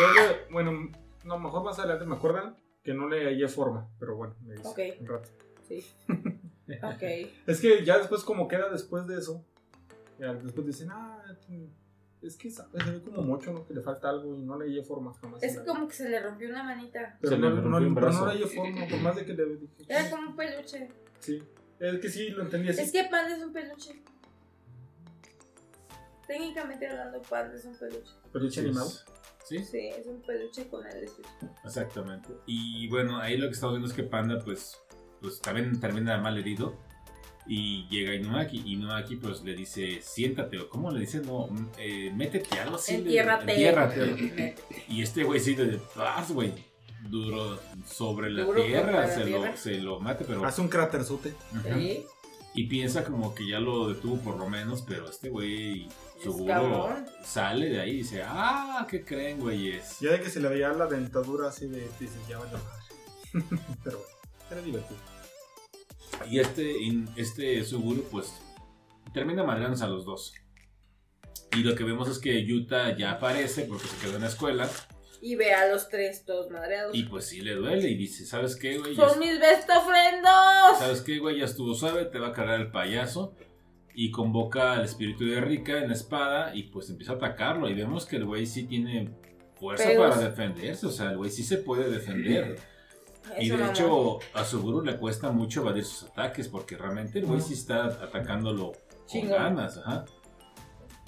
Yo, 0.00 0.12
le- 0.14 0.52
bueno, 0.52 0.90
no, 1.24 1.38
mejor 1.38 1.62
más 1.64 1.78
adelante 1.78 2.06
me 2.06 2.14
acuerdan 2.16 2.56
que 2.82 2.94
no 2.94 3.08
le 3.08 3.24
hallé 3.26 3.48
forma, 3.48 3.88
pero 3.98 4.16
bueno, 4.16 4.34
me 4.42 4.54
dice 4.54 4.68
Ok. 4.68 4.78
un 5.00 5.06
rato. 5.06 5.28
Sí. 5.68 5.84
ok. 6.08 7.02
Es 7.46 7.60
que 7.60 7.84
ya 7.84 7.98
después, 7.98 8.22
como 8.24 8.48
queda 8.48 8.68
después 8.70 9.06
de 9.06 9.18
eso, 9.18 9.44
ya 10.18 10.32
después 10.34 10.66
dicen, 10.66 10.88
ah, 10.90 11.22
es 12.22 12.36
que 12.36 12.50
se 12.50 12.62
ve 12.72 13.02
como 13.04 13.22
mucho, 13.22 13.52
¿no? 13.52 13.66
Que 13.66 13.74
le 13.74 13.82
falta 13.82 14.08
algo 14.08 14.34
y 14.36 14.42
no 14.42 14.58
le 14.58 14.66
hallé 14.66 14.82
forma 14.82 15.12
jamás. 15.20 15.42
Es 15.42 15.58
como 15.60 15.86
que 15.88 15.94
se 15.94 16.08
le 16.08 16.20
rompió 16.20 16.48
una 16.48 16.62
manita. 16.62 17.18
Pero 17.20 17.34
Se 17.34 17.38
no, 17.38 17.50
le 17.50 17.56
no, 17.56 17.62
rompió 17.62 17.88
un 17.88 17.94
no 17.94 18.26
le 18.26 18.32
hallé 18.32 18.46
forma, 18.46 18.86
por 18.88 18.98
más 19.00 19.16
de 19.16 19.26
que 19.26 19.34
le 19.34 19.44
dije. 19.56 19.66
Era 19.88 20.08
como 20.10 20.30
un 20.30 20.36
peluche. 20.36 20.88
Sí, 21.18 21.42
es 21.88 22.00
que 22.00 22.08
sí, 22.08 22.28
lo 22.30 22.42
entendí 22.42 22.68
así. 22.70 22.80
Es 22.82 22.92
que 22.92 23.04
Panda 23.04 23.34
es 23.36 23.42
un 23.42 23.52
peluche. 23.52 24.02
Técnicamente 26.26 26.86
hablando, 26.88 27.20
Panda 27.22 27.54
es 27.54 27.64
un 27.64 27.76
peluche. 27.76 28.12
Peluche 28.32 28.60
Sí, 28.60 28.66
animado. 28.66 28.90
Sí, 29.44 29.58
Sí, 29.64 29.78
es 29.88 30.06
un 30.06 30.22
peluche 30.22 30.68
con 30.68 30.86
el 30.86 31.04
estuche. 31.04 31.28
exactamente. 31.64 32.28
Y 32.46 32.88
bueno, 32.88 33.18
ahí 33.18 33.36
lo 33.36 33.48
que 33.48 33.54
estamos 33.54 33.74
viendo 33.74 33.88
es 33.88 33.94
que 33.94 34.04
Panda 34.04 34.38
pues, 34.42 34.78
pues 35.20 35.40
también 35.40 35.78
termina 35.80 36.16
mal 36.18 36.38
herido. 36.38 36.78
Y 37.44 37.88
llega 37.88 38.14
Inumaki, 38.14 38.62
y 38.64 38.74
Inumaki 38.74 39.16
pues 39.16 39.42
le 39.42 39.56
dice, 39.56 40.00
siéntate, 40.00 40.60
o 40.60 40.68
¿cómo 40.68 40.92
le 40.92 41.00
dice? 41.00 41.20
No, 41.20 41.48
mm, 41.48 41.70
eh, 41.76 42.12
métete, 42.14 42.60
algo 42.60 42.76
así. 42.76 42.92
le- 42.92 42.98
Entiérrate. 42.98 43.50
entiérrate. 43.52 44.54
Y 44.88 45.02
este 45.02 45.24
güey 45.24 45.40
sí 45.40 45.56
de 45.56 45.78
paz, 45.96 46.30
güey. 46.30 46.52
Duro 47.08 47.58
sobre 47.86 48.30
la 48.30 48.44
Duro 48.44 48.62
tierra, 48.62 48.92
la 49.06 49.08
se, 49.14 49.24
tierra. 49.24 49.50
Lo, 49.50 49.56
se 49.56 49.74
lo 49.78 50.00
mate, 50.00 50.24
pero. 50.26 50.44
Hace 50.44 50.60
un 50.60 50.68
cráterzote. 50.68 51.34
Ujú. 51.52 51.74
Sí. 51.78 52.04
Y 52.54 52.66
piensa 52.66 53.02
como 53.04 53.34
que 53.34 53.46
ya 53.48 53.58
lo 53.60 53.88
detuvo 53.88 54.18
por 54.18 54.36
lo 54.36 54.48
menos, 54.48 54.82
pero 54.82 55.08
este 55.08 55.30
güey 55.30 55.88
seguro 56.22 56.94
sale 57.24 57.70
de 57.70 57.80
ahí 57.80 57.90
y 57.92 57.96
dice, 57.98 58.22
ah, 58.26 58.86
¿qué 58.90 59.04
creen, 59.04 59.40
güeyes? 59.40 59.98
Ya 60.00 60.10
de 60.12 60.20
que 60.20 60.28
se 60.28 60.38
le 60.40 60.48
veía 60.48 60.68
la 60.74 60.86
dentadura 60.86 61.48
así 61.48 61.66
de. 61.66 61.88
Dices, 61.98 62.18
ya 62.28 62.38
vale 62.38 62.52
madre. 62.52 63.46
Pero 63.82 63.98
bueno, 63.98 64.12
era 64.50 64.60
divertido. 64.60 65.00
Y 66.30 66.38
este, 66.40 66.78
in- 66.82 67.08
este 67.16 67.64
Suguru, 67.64 68.04
pues, 68.10 68.34
termina 69.14 69.42
madreándose 69.44 69.84
a 69.84 69.88
los 69.88 70.04
dos. 70.04 70.34
Y 71.56 71.62
lo 71.62 71.74
que 71.74 71.84
vemos 71.84 72.08
es 72.08 72.18
que 72.18 72.44
Yuta 72.44 72.96
ya 72.96 73.12
aparece 73.12 73.62
porque 73.64 73.88
se 73.88 73.96
quedó 73.96 74.16
en 74.16 74.22
la 74.22 74.28
escuela. 74.28 74.68
Y 75.24 75.36
ve 75.36 75.54
a 75.54 75.68
los 75.68 75.88
tres 75.88 76.24
todos 76.24 76.50
madreados. 76.50 76.96
Y 76.96 77.04
pues 77.04 77.26
sí 77.26 77.42
le 77.42 77.54
duele 77.54 77.88
y 77.88 77.94
dice, 77.94 78.26
¿sabes 78.26 78.56
qué, 78.56 78.76
güey? 78.78 78.96
Son 78.96 79.20
mis 79.20 79.38
best 79.38 79.70
ofrendos. 79.70 80.78
¿Sabes 80.80 81.00
qué, 81.00 81.20
güey? 81.20 81.38
Ya 81.38 81.44
estuvo 81.44 81.74
suave, 81.76 82.06
te 82.06 82.18
va 82.18 82.28
a 82.28 82.32
cargar 82.32 82.60
el 82.60 82.72
payaso. 82.72 83.32
Y 83.94 84.10
convoca 84.10 84.72
al 84.72 84.84
espíritu 84.84 85.24
de 85.26 85.40
Rika 85.40 85.78
en 85.78 85.88
la 85.88 85.94
espada 85.94 86.52
y 86.56 86.64
pues 86.64 86.90
empieza 86.90 87.12
a 87.12 87.16
atacarlo. 87.16 87.70
Y 87.70 87.74
vemos 87.74 88.04
que 88.04 88.16
el 88.16 88.24
güey 88.24 88.46
sí 88.46 88.64
tiene 88.64 89.10
fuerza 89.54 89.90
para 89.96 90.16
defenderse. 90.16 90.86
O 90.86 90.90
sea, 90.90 91.12
el 91.12 91.18
güey 91.18 91.30
sí 91.30 91.44
se 91.44 91.58
puede 91.58 91.88
defender. 91.88 92.58
y 93.38 93.46
Eso, 93.46 93.58
de 93.58 93.66
hecho, 93.68 94.18
a 94.34 94.44
Suguru 94.44 94.82
le 94.82 94.96
cuesta 94.96 95.30
mucho 95.30 95.60
evadir 95.60 95.84
sus 95.84 96.10
ataques 96.10 96.48
porque 96.48 96.76
realmente 96.76 97.20
el 97.20 97.26
güey 97.26 97.40
sí 97.40 97.52
está 97.54 97.84
atacándolo 97.84 98.72
con 99.08 99.28
ganas. 99.28 99.78
Ajá. 99.78 100.04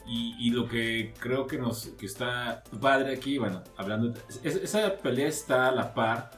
Y, 0.07 0.35
y 0.39 0.51
lo 0.51 0.69
que 0.69 1.15
creo 1.19 1.47
que 1.47 1.57
nos 1.59 1.87
que 1.99 2.05
está 2.07 2.63
padre 2.81 3.15
aquí, 3.15 3.39
bueno, 3.39 3.63
hablando, 3.77 4.13
es- 4.43 4.57
esa 4.57 4.97
pelea 4.97 5.29
está 5.29 5.69
a 5.69 5.73
la 5.73 5.95
par 5.95 6.31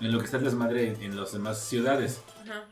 en 0.00 0.12
lo 0.12 0.18
que 0.18 0.26
está 0.26 0.36
el 0.36 0.44
desmadre 0.44 0.88
en, 0.88 1.02
en 1.02 1.16
las 1.20 1.32
demás 1.32 1.58
ciudades. 1.60 2.20
Ajá. 2.42 2.64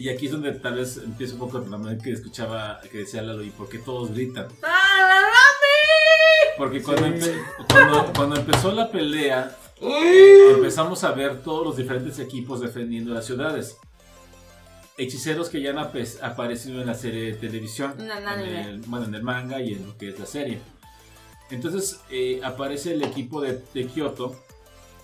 Y 0.00 0.08
aquí 0.10 0.26
es 0.26 0.32
donde 0.32 0.52
tal 0.52 0.74
vez 0.76 0.96
empieza 0.98 1.34
un 1.34 1.40
poco 1.40 1.58
la 1.58 1.76
manera 1.78 2.02
que 2.02 2.12
escuchaba, 2.12 2.80
que 2.90 2.98
decía 2.98 3.22
Lalo, 3.22 3.42
¿y 3.42 3.50
por 3.50 3.68
qué 3.68 3.78
todos 3.78 4.12
gritan? 4.12 4.46
¡Ah! 4.62 5.22
Porque 6.56 6.82
cuando, 6.82 7.06
Sí. 7.06 7.12
empe- 7.12 7.44
cuando, 7.72 8.12
cuando 8.14 8.36
empezó 8.36 8.72
la 8.72 8.90
pelea, 8.90 9.56
empezamos 9.80 11.04
a 11.04 11.12
ver 11.12 11.42
todos 11.42 11.64
los 11.64 11.76
diferentes 11.76 12.18
equipos 12.18 12.60
defendiendo 12.60 13.14
las 13.14 13.26
ciudades. 13.26 13.76
Hechiceros 14.98 15.48
que 15.48 15.60
ya 15.62 15.70
han 15.70 15.78
aparecido 15.78 16.80
en 16.80 16.86
la 16.86 16.94
serie 16.94 17.32
de 17.32 17.34
televisión, 17.34 17.94
En 17.98 18.10
el 18.10 18.18
en 18.18 18.28
anime. 18.28 18.60
el, 18.62 18.80
bueno, 18.80 19.06
en 19.06 19.14
el 19.14 19.22
manga 19.22 19.60
y 19.60 19.72
en 19.72 19.86
lo 19.86 19.96
que 19.96 20.08
es 20.10 20.18
la 20.18 20.26
serie. 20.26 20.58
Entonces 21.50 22.00
eh, 22.10 22.40
aparece 22.44 22.92
el 22.92 23.02
equipo 23.02 23.40
de, 23.40 23.62
de 23.72 23.86
Kyoto, 23.86 24.36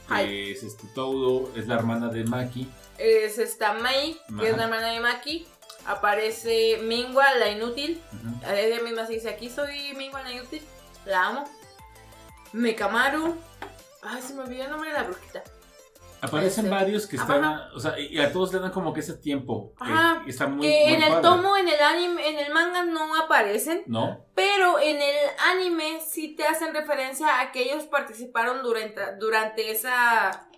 que 0.08 0.52
es 0.52 0.62
este 0.62 0.86
Todo, 0.94 1.50
es 1.56 1.66
la 1.68 1.76
hermana 1.76 2.08
de 2.08 2.24
Maki. 2.24 2.68
Es 2.98 3.38
esta 3.38 3.74
Mai, 3.74 4.16
que 4.40 4.50
es 4.50 4.56
la 4.56 4.64
hermana 4.64 4.88
de 4.88 5.00
Maki. 5.00 5.46
Aparece 5.86 6.78
Mingua, 6.82 7.24
la 7.38 7.50
inútil. 7.50 8.00
Ujú. 8.12 8.52
Ella 8.52 8.82
misma 8.82 9.06
se 9.06 9.14
dice, 9.14 9.28
aquí 9.30 9.48
soy 9.48 9.94
Mingua, 9.96 10.22
la 10.22 10.32
inútil. 10.32 10.62
La 11.06 11.26
amo. 11.28 11.44
Mekamaru. 12.52 13.36
Ay, 14.02 14.20
se 14.22 14.34
me 14.34 14.42
olvidó 14.42 14.64
el 14.64 14.70
nombre 14.70 14.90
de 14.90 14.96
la 14.96 15.02
brujita. 15.04 15.42
Aparecen 16.24 16.64
Este, 16.66 16.76
varios 16.76 17.06
que 17.06 17.16
están, 17.16 17.44
o 17.74 17.78
sea, 17.78 17.98
y 17.98 18.18
a 18.18 18.32
todos 18.32 18.52
le 18.52 18.60
dan 18.60 18.70
como 18.70 18.92
que 18.92 19.00
ese 19.00 19.14
tiempo. 19.14 19.74
Ajá, 19.78 20.22
que 20.24 20.30
está 20.30 20.46
muy, 20.46 20.66
que 20.66 20.84
muy 20.86 20.94
en 20.94 21.02
el 21.02 21.20
tomo, 21.20 21.56
en 21.56 21.68
el 21.68 21.80
anime, 21.80 22.28
en 22.28 22.38
el 22.38 22.52
manga 22.52 22.84
no 22.84 23.14
aparecen. 23.16 23.82
¿No? 23.86 24.24
Pero 24.34 24.78
en 24.78 24.96
el 24.96 25.16
anime 25.52 26.00
sí 26.00 26.34
te 26.34 26.46
hacen 26.46 26.72
referencia 26.74 27.40
a 27.40 27.52
que 27.52 27.62
ellos 27.62 27.84
participaron 27.84 28.62
durante, 28.62 29.16
durante 29.18 29.70
esa 29.70 30.48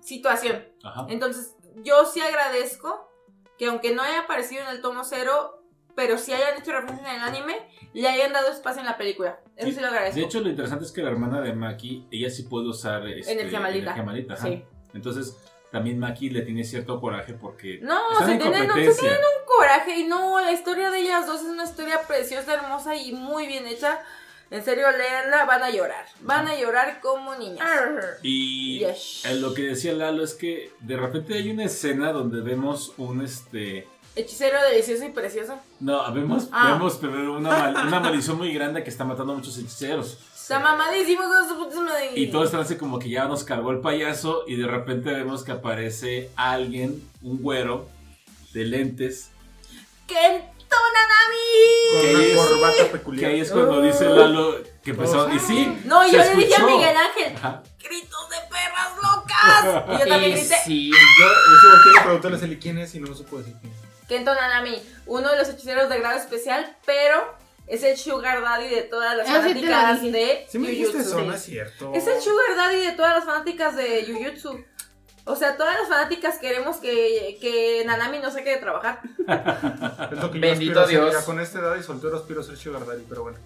situación. 0.00 0.64
Ajá. 0.84 1.06
Entonces, 1.08 1.56
yo 1.82 2.04
sí 2.06 2.20
agradezco 2.20 3.10
que 3.58 3.66
aunque 3.66 3.94
no 3.94 4.02
haya 4.02 4.20
aparecido 4.20 4.62
en 4.62 4.68
el 4.68 4.80
tomo 4.82 5.02
cero, 5.04 5.62
pero 5.94 6.18
sí 6.18 6.32
hayan 6.32 6.58
hecho 6.60 6.72
referencia 6.72 7.08
en 7.08 7.22
el 7.22 7.26
anime, 7.26 7.56
le 7.94 8.06
hayan 8.06 8.32
dado 8.32 8.50
espacio 8.52 8.80
en 8.80 8.86
la 8.86 8.98
película. 8.98 9.40
Eso 9.56 9.70
sí, 9.72 9.80
lo 9.80 9.86
agradezco. 9.86 10.20
De 10.20 10.26
hecho, 10.26 10.40
lo 10.40 10.50
interesante 10.50 10.84
es 10.84 10.92
que 10.92 11.02
la 11.02 11.10
hermana 11.10 11.40
de 11.40 11.54
Maki, 11.54 12.06
ella 12.10 12.28
sí 12.28 12.42
puede 12.42 12.68
usar 12.68 13.06
este, 13.08 13.32
Energía 13.32 13.60
maldita. 13.60 13.84
energía 13.84 14.02
maldita. 14.04 14.36
Sí. 14.36 14.64
Entonces, 14.96 15.36
también 15.70 15.98
Maki 15.98 16.30
le 16.30 16.42
tiene 16.42 16.64
cierto 16.64 17.00
coraje 17.00 17.34
porque 17.34 17.78
no, 17.82 18.12
están 18.12 18.26
se 18.26 18.32
en 18.34 18.38
tienen, 18.40 18.70
se 18.94 19.02
un 19.04 19.46
coraje 19.46 19.96
y 19.98 20.04
no, 20.04 20.40
la 20.40 20.52
historia 20.52 20.90
de 20.90 21.00
ellas 21.00 21.26
dos 21.26 21.40
es 21.42 21.46
una 21.48 21.64
historia 21.64 22.02
preciosa, 22.06 22.54
hermosa 22.54 22.96
y 22.96 23.12
muy 23.12 23.46
bien 23.46 23.66
hecha. 23.66 24.00
En 24.48 24.64
serio, 24.64 24.86
léanla, 24.92 25.44
van 25.44 25.62
a 25.64 25.70
llorar. 25.70 26.06
Van 26.20 26.46
a 26.46 26.56
llorar 26.56 27.00
como 27.00 27.34
niñas. 27.34 27.66
Y 28.22 28.78
Yes. 28.78 29.24
lo 29.40 29.52
que 29.54 29.62
decía 29.62 29.92
Lalo 29.92 30.22
es 30.22 30.34
que 30.34 30.70
de 30.80 30.96
repente 30.96 31.34
hay 31.34 31.50
una 31.50 31.64
escena 31.64 32.12
donde 32.12 32.40
vemos 32.42 32.92
un 32.96 33.22
este. 33.22 33.88
Hechicero 34.14 34.62
delicioso 34.70 35.04
y 35.04 35.10
precioso. 35.10 35.58
No, 35.80 36.10
vemos, 36.14 36.48
Ah. 36.52 36.72
vemos 36.72 36.96
pero 37.00 37.36
una, 37.36 37.50
mal- 37.50 37.76
una 37.88 38.00
maldición 38.00 38.38
muy 38.38 38.54
grande 38.54 38.82
que 38.84 38.88
está 38.90 39.04
matando 39.04 39.32
a 39.32 39.36
muchos 39.36 39.58
hechiceros. 39.58 40.18
Está 40.46 40.60
mamadísimo 40.60 41.24
con 41.24 41.48
su 41.48 41.56
puta 41.56 41.80
madre. 41.80 42.12
Y 42.14 42.28
todos 42.28 42.44
están 42.44 42.60
así 42.60 42.76
como 42.76 43.00
que 43.00 43.08
ya 43.08 43.24
nos 43.24 43.42
cargó 43.42 43.72
el 43.72 43.80
payaso 43.80 44.44
y 44.46 44.54
de 44.54 44.68
repente 44.68 45.12
vemos 45.12 45.42
que 45.42 45.50
aparece 45.50 46.30
alguien, 46.36 47.02
un 47.20 47.42
güero, 47.42 47.88
de 48.52 48.64
lentes. 48.64 49.30
¡Kento 50.06 50.76
Nanami! 50.94 51.90
Con 51.90 52.00
Que 52.00 52.32
una 52.32 52.46
corbata 52.46 52.76
Que 52.76 52.84
peculiar. 52.84 53.30
ahí 53.32 53.40
es 53.40 53.50
cuando 53.50 53.82
dice 53.82 54.04
Lalo 54.04 54.62
que 54.84 54.92
empezó. 54.92 55.26
Oh. 55.26 55.34
Y 55.34 55.40
sí. 55.40 55.80
No, 55.84 56.04
se 56.04 56.12
yo 56.12 56.18
le 56.18 56.36
dije 56.36 56.54
a. 56.54 56.64
Miguel 56.64 56.96
Ángel, 56.96 57.36
Ajá. 57.36 57.62
gritos 57.82 58.30
de 58.30 58.36
perras 58.48 58.92
locas. 59.02 59.84
Y 59.96 59.98
yo 59.98 60.08
también 60.08 60.32
grité, 60.36 60.56
sí, 60.64 60.90
Yo, 60.92 61.28
se 61.92 61.98
a 61.98 62.04
preguntarle 62.04 62.54
a 62.54 62.58
quién 62.60 62.78
es 62.78 62.94
y 62.94 63.00
no 63.00 63.08
me 63.08 63.16
supo 63.16 63.38
decir 63.38 63.56
quién 63.60 63.72
es. 63.72 64.06
Kento 64.06 64.32
Nanami, 64.32 64.80
uno 65.06 65.28
de 65.28 65.38
los 65.38 65.48
hechiceros 65.48 65.88
de 65.88 65.98
grado 65.98 66.16
especial, 66.16 66.76
pero 66.86 67.34
es 67.66 67.82
el 67.82 67.96
sugar 67.96 68.40
daddy 68.42 68.68
de 68.68 68.82
todas 68.82 69.16
las 69.16 69.28
Ah, 69.28 69.42
sí 69.42 69.48
fanáticas 69.54 70.02
de 70.02 70.46
Si 70.48 70.58
me 70.58 70.68
dijiste 70.68 70.92
Jujutsu. 70.98 71.10
eso, 71.18 71.22
no 71.26 71.34
es 71.34 71.42
cierto. 71.42 71.92
Es 71.94 72.06
el 72.06 72.20
sugar 72.20 72.56
daddy 72.56 72.80
de 72.86 72.92
todas 72.92 73.14
las 73.16 73.24
fanáticas 73.24 73.76
de 73.76 74.04
Jujutsu. 74.06 74.64
O 75.28 75.34
sea, 75.34 75.56
todas 75.56 75.74
las 75.78 75.88
fanáticas 75.88 76.38
queremos 76.38 76.76
que, 76.76 77.36
que 77.40 77.82
Nanami 77.84 78.20
no 78.20 78.30
se 78.30 78.44
quede 78.44 78.54
de 78.54 78.60
trabajar. 78.60 79.00
Es 80.12 80.22
lo 80.22 80.30
que 80.30 80.38
yo 80.38 80.40
Bendito 80.40 80.80
ser. 80.86 80.88
Dios. 80.90 81.12
Ya 81.14 81.24
con 81.24 81.40
esta 81.40 81.58
edad 81.58 81.76
y 81.76 81.82
soltero 81.82 82.16
aspiro 82.16 82.40
a 82.40 82.44
ser 82.44 82.56
Sugar 82.56 82.86
Daddy, 82.86 83.04
pero 83.08 83.22
bueno. 83.24 83.38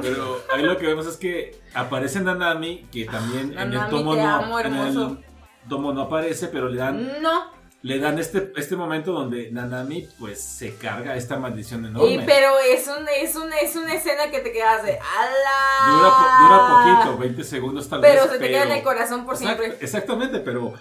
Pero 0.00 0.42
ahí 0.54 0.62
lo 0.62 0.78
que 0.78 0.86
vemos 0.86 1.06
es 1.06 1.16
que 1.18 1.60
aparece 1.74 2.20
Nanami, 2.20 2.86
que 2.90 3.04
también 3.04 3.58
en 3.58 3.72
el 3.74 3.88
tomo 3.90 4.14
no, 4.16 4.26
amo, 4.28 4.60
en 4.60 4.66
hermoso. 4.66 5.18
el 5.64 5.68
tomo 5.68 5.92
no 5.92 6.02
aparece, 6.02 6.46
pero 6.48 6.68
le 6.70 6.78
dan, 6.78 7.20
No. 7.20 7.52
Le 7.82 7.98
dan 7.98 8.18
este, 8.18 8.52
este 8.56 8.76
momento 8.76 9.12
donde 9.12 9.50
Nanami 9.50 10.06
pues 10.18 10.42
se 10.42 10.74
carga 10.76 11.16
esta 11.16 11.38
maldición 11.38 11.86
enorme. 11.86 12.10
Y, 12.12 12.18
pero 12.26 12.58
es, 12.58 12.86
un, 12.88 13.06
es, 13.08 13.34
un, 13.36 13.50
es 13.54 13.74
una 13.76 13.94
escena 13.94 14.30
que 14.30 14.40
te 14.40 14.52
quedas 14.52 14.82
de 14.82 14.98
¡Ala! 14.98 15.96
Dura, 15.96 16.10
po- 16.10 16.44
dura 16.44 16.98
poquito, 17.04 17.18
20 17.18 17.44
segundos 17.44 17.88
tal 17.88 18.00
Pero 18.02 18.22
vez. 18.22 18.32
se 18.32 18.38
te 18.38 18.48
queda 18.48 18.64
en 18.64 18.72
el 18.72 18.82
corazón 18.82 19.24
por 19.24 19.34
Exact- 19.34 19.38
siempre. 19.38 19.78
Exactamente, 19.80 20.40
pero 20.40 20.74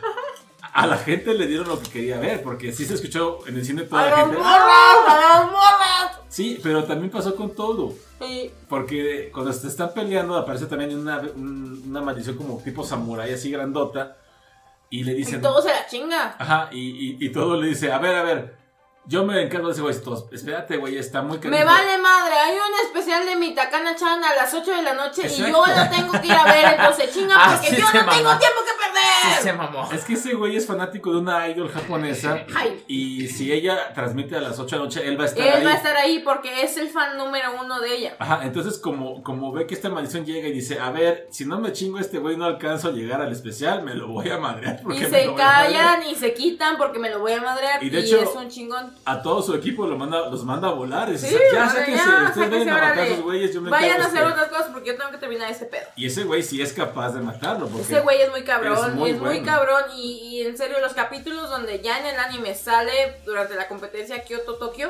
a 0.74 0.88
la 0.88 0.98
gente 0.98 1.34
le 1.34 1.48
dieron 1.48 1.68
lo 1.70 1.80
que 1.82 1.90
quería 1.90 2.20
ver, 2.20 2.44
porque 2.44 2.72
sí 2.74 2.86
se 2.86 2.96
escuchó 2.96 3.40
en 3.48 3.56
el 3.56 3.66
cine 3.66 3.84
toda 3.84 4.02
¡A 4.02 4.06
la 4.06 4.12
las 4.12 4.20
gente. 4.26 4.38
morras! 4.38 4.60
¡A 5.08 5.18
las 5.40 5.46
morras! 5.52 6.20
Sí, 6.28 6.60
pero 6.62 6.84
también 6.84 7.10
pasó 7.12 7.36
con 7.36 7.56
todo. 7.56 7.94
Y 8.22 8.52
Porque 8.68 9.30
cuando 9.34 9.54
se 9.54 9.68
están 9.68 9.94
peleando 9.94 10.36
aparece 10.38 10.66
también 10.66 10.98
una, 10.98 11.20
un- 11.36 11.82
una 11.88 12.02
maldición 12.02 12.36
como 12.36 12.62
tipo 12.62 12.84
samurái 12.84 13.34
así 13.34 13.50
grandota. 13.50 14.18
Y 14.90 15.04
le 15.04 15.12
y 15.14 15.16
dicen... 15.16 15.42
todo 15.42 15.62
se 15.62 15.70
la 15.70 15.86
chinga. 15.88 16.36
Ajá, 16.40 16.70
y, 16.72 16.80
y, 16.80 17.18
y 17.20 17.30
todo 17.32 17.62
le 17.62 17.70
dice, 17.70 17.92
a 17.92 18.00
ver, 18.00 18.16
a 18.16 18.24
ver, 18.24 18.59
yo 19.10 19.26
me 19.26 19.42
encargo 19.42 19.68
de 19.68 19.74
ese 19.74 19.82
güey. 19.82 20.00
Todos, 20.02 20.26
Espérate, 20.32 20.78
güey, 20.78 20.98
está 20.98 21.22
muy 21.24 21.38
Me 21.38 21.44
caliente. 21.44 21.66
vale 21.66 21.98
madre, 21.98 22.36
hay 22.36 22.56
un 22.56 22.86
especial 22.88 23.26
de 23.26 23.36
mi 23.36 23.56
Takana 23.56 23.96
Chan 23.96 24.24
a 24.24 24.36
las 24.36 24.54
8 24.54 24.72
de 24.72 24.82
la 24.84 24.94
noche 24.94 25.24
y 25.28 25.36
yo 25.52 25.66
la 25.66 25.90
tengo 25.90 26.12
que 26.22 26.28
ir 26.28 26.34
a 26.34 26.44
ver, 26.46 26.66
entonces 26.78 27.10
chinga 27.14 27.36
Ah, 27.36 27.54
porque 27.56 27.70
sí 27.70 27.76
yo 27.82 27.86
no 27.86 27.92
tengo 27.92 28.12
tiempo 28.38 28.60
que 28.64 28.70
sí 28.72 28.78
perder. 29.34 29.44
se 29.44 29.54
mamó. 29.54 29.90
Es 29.92 30.06
que 30.06 30.14
ese 30.14 30.34
güey 30.36 30.56
es 30.56 30.68
fanático 30.68 31.12
de 31.12 31.18
una 31.18 31.48
idol 31.48 31.70
japonesa. 31.72 32.46
Ay. 32.56 32.84
Y 32.88 33.28
si 33.30 33.52
ella 33.52 33.92
transmite 33.96 34.36
a 34.36 34.42
las 34.42 34.60
8 34.60 34.76
de 34.76 34.78
la 34.80 34.84
noche, 34.86 35.08
él 35.08 35.20
va 35.20 35.24
a 35.24 35.28
estar 35.28 35.46
Él 35.46 35.54
ahí. 35.56 35.64
va 35.66 35.72
a 35.72 35.76
estar 35.76 35.98
ahí 35.98 36.20
porque 36.20 36.62
es 36.64 36.78
el 36.78 36.90
fan 36.90 37.18
número 37.18 37.50
uno 37.60 37.80
de 37.80 37.96
ella. 37.96 38.16
Ajá, 38.20 38.42
entonces 38.44 38.78
como, 38.78 39.24
como 39.24 39.52
ve 39.52 39.66
que 39.66 39.74
esta 39.74 39.90
maldición 39.90 40.24
llega 40.26 40.48
y 40.48 40.52
dice, 40.52 40.80
a 40.80 40.92
ver, 40.92 41.28
si 41.32 41.46
no 41.46 41.60
me 41.60 41.74
chingo 41.74 41.98
a 41.98 42.02
este 42.02 42.20
güey 42.20 42.38
no 42.38 42.46
alcanzo 42.46 42.90
a 42.90 42.92
llegar 42.92 43.22
al 43.22 43.32
especial, 43.32 43.82
me 43.84 43.96
lo 43.96 44.08
voy 44.08 44.30
a 44.30 44.38
madrear. 44.38 44.80
porque 44.84 45.00
Y 45.00 45.02
me 45.02 45.10
se 45.10 45.26
lo 45.26 45.34
voy 45.34 45.42
a 45.42 45.46
madrear". 45.46 45.84
callan 45.96 46.08
y 46.12 46.16
se 46.16 46.34
quitan 46.36 46.78
porque 46.78 47.00
me 47.00 47.10
lo 47.10 47.20
voy 47.20 47.34
a 47.34 47.42
madrear 47.42 47.84
Y 47.84 47.88
y, 47.88 47.90
de 47.90 48.00
hecho- 48.02 48.22
es 48.22 48.36
un 48.36 48.50
chingón. 48.50 48.99
A 49.06 49.22
todo 49.24 49.42
su 49.42 49.56
equipo 49.56 49.88
lo 49.88 49.98
manda, 49.98 50.30
los 50.30 50.44
manda 50.44 50.68
a 50.68 50.72
volar. 50.72 51.10
Sí, 51.18 51.28
ya, 51.32 51.38
o 51.38 51.70
sea, 51.70 51.70
sáquense, 51.70 52.04
ya, 52.06 52.26
ustedes 52.28 52.50
vayan 52.52 52.70
a 52.70 52.74
matar 52.74 53.00
a 53.00 53.08
esos 53.08 53.22
güeyes, 53.24 53.54
yo 53.54 53.62
me 53.62 53.70
Vayan 53.72 54.02
a 54.02 54.06
hacer 54.06 54.20
este". 54.22 54.32
otras 54.32 54.48
cosas 54.50 54.68
porque 54.72 54.90
yo 54.90 54.98
tengo 54.98 55.10
que 55.12 55.18
terminar 55.18 55.50
ese 55.50 55.66
pedo. 55.66 55.88
Y 55.96 56.06
ese 56.08 56.24
güey 56.26 56.44
sí 56.44 56.62
es 56.62 56.74
capaz 56.74 57.14
de 57.14 57.22
matarlo. 57.22 57.68
Porque 57.68 57.82
Ese 57.84 58.02
güey 58.02 58.22
es 58.22 58.30
muy 58.30 58.44
cabrón 58.44 59.00
es 59.08 59.20
muy 59.20 59.42
cabrón. 59.42 59.84
Y, 59.96 60.20
y 60.38 60.42
en 60.44 60.58
serio, 60.58 60.80
los 60.80 60.94
capítulos 60.94 61.50
donde 61.50 61.80
ya 61.82 62.00
en 62.00 62.06
el 62.06 62.20
anime 62.20 62.54
sale 62.56 63.18
durante 63.26 63.56
la 63.56 63.68
competencia 63.68 64.24
Kyoto-Tokio, 64.24 64.90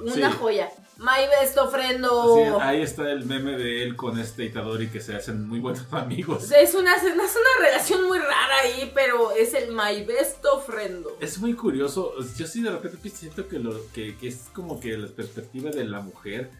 una 0.00 0.12
Sí. 0.30 0.36
joya. 0.38 0.68
My 1.00 1.26
best 1.40 1.56
ofrendo. 1.56 2.34
Así, 2.34 2.54
ahí 2.60 2.82
está 2.82 3.10
el 3.10 3.24
meme 3.24 3.56
de 3.56 3.82
él 3.84 3.96
con 3.96 4.20
este 4.20 4.44
Itadori 4.44 4.88
que 4.88 5.00
se 5.00 5.16
hacen 5.16 5.48
muy 5.48 5.58
buenos 5.58 5.86
amigos. 5.92 6.52
Es 6.52 6.74
una, 6.74 6.94
es 6.94 7.02
una 7.04 7.66
relación 7.66 8.06
muy 8.06 8.18
rara 8.18 8.58
ahí, 8.62 8.92
pero 8.94 9.30
es 9.32 9.54
el 9.54 9.72
my 9.72 10.04
best 10.04 10.44
ofrendo. 10.44 11.16
Es 11.18 11.38
muy 11.38 11.54
curioso. 11.54 12.12
Yo 12.36 12.46
sí 12.46 12.60
de 12.62 12.70
repente 12.70 13.08
siento 13.08 13.48
que, 13.48 13.58
lo, 13.58 13.90
que, 13.92 14.14
que 14.18 14.28
es 14.28 14.50
como 14.52 14.78
que 14.78 14.98
la 14.98 15.08
perspectiva 15.08 15.70
de 15.70 15.84
la 15.84 16.00
mujer. 16.00 16.50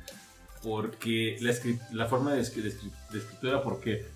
Porque 0.62 1.36
la, 1.40 1.54
la 1.92 2.06
forma 2.06 2.32
de, 2.32 2.42
de 2.42 2.62
de 3.10 3.18
escritura, 3.18 3.62
porque 3.62 4.06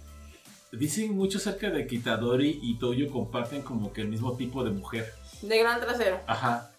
dicen 0.72 1.14
mucho 1.14 1.38
acerca 1.38 1.70
de 1.70 1.86
que 1.86 1.96
Itadori 1.96 2.60
y 2.62 2.78
Toyo 2.78 3.10
comparten 3.10 3.62
como 3.62 3.92
que 3.92 4.00
el 4.00 4.08
mismo 4.08 4.36
tipo 4.36 4.64
de 4.64 4.70
mujer. 4.70 5.12
De 5.42 5.58
gran 5.58 5.80
trasero. 5.80 6.20
Ajá. 6.26 6.70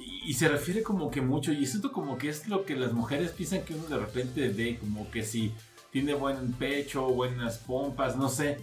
Y, 0.00 0.30
y 0.30 0.34
se 0.34 0.48
refiere 0.48 0.82
como 0.82 1.10
que 1.10 1.20
mucho, 1.20 1.52
y 1.52 1.66
siento 1.66 1.92
como 1.92 2.18
que 2.18 2.28
es 2.28 2.48
lo 2.48 2.64
que 2.64 2.74
las 2.74 2.92
mujeres 2.92 3.30
piensan 3.30 3.62
que 3.62 3.74
uno 3.74 3.86
de 3.86 3.98
repente 3.98 4.48
ve, 4.48 4.78
como 4.80 5.10
que 5.10 5.22
si 5.22 5.52
tiene 5.90 6.14
buen 6.14 6.52
pecho, 6.52 7.02
buenas 7.08 7.58
pompas, 7.58 8.16
no 8.16 8.28
sé. 8.28 8.58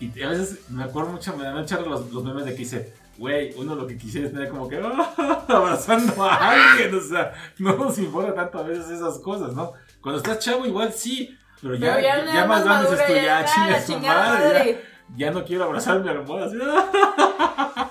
Y 0.00 0.22
a 0.22 0.30
veces 0.30 0.70
me 0.70 0.82
acuerdo 0.84 1.12
mucho, 1.12 1.36
me 1.36 1.44
dan 1.44 1.54
mucha 1.58 1.76
risa 1.76 1.90
los, 1.90 2.10
los 2.12 2.24
memes 2.24 2.46
de 2.46 2.52
que 2.52 2.58
dice, 2.58 2.94
güey, 3.18 3.52
uno 3.56 3.74
lo 3.74 3.86
que 3.86 3.98
quisiera 3.98 4.28
es 4.28 4.32
tener 4.32 4.48
como 4.48 4.66
que 4.66 4.76
abrazando 5.48 6.24
a 6.24 6.50
alguien, 6.50 6.94
o 6.94 7.00
sea, 7.02 7.34
no 7.58 7.76
nos 7.76 7.98
importa 7.98 8.34
tanto 8.34 8.58
a 8.58 8.62
veces 8.62 8.88
esas 8.90 9.18
cosas, 9.18 9.52
¿no? 9.52 9.74
Cuando 10.00 10.22
estás 10.22 10.38
chavo 10.38 10.64
igual 10.64 10.92
sí, 10.92 11.36
pero 11.60 11.74
ya, 11.74 11.96
Pero 11.96 12.06
ya, 12.06 12.22
una 12.22 12.46
más 12.46 12.64
grande 12.64 12.86
tú, 12.86 12.92
madura, 12.92 13.08
ya, 13.08 13.22
ya, 13.22 13.44
chinga 13.44 13.80
su 13.82 13.92
chingada 13.92 14.28
madre, 14.30 14.48
ya, 14.48 14.58
madre. 14.58 14.84
ya 15.16 15.30
no 15.32 15.44
quiero 15.44 15.64
abrazar 15.64 16.00
mi 16.00 16.08
almohada, 16.08 16.46
así, 16.46 16.56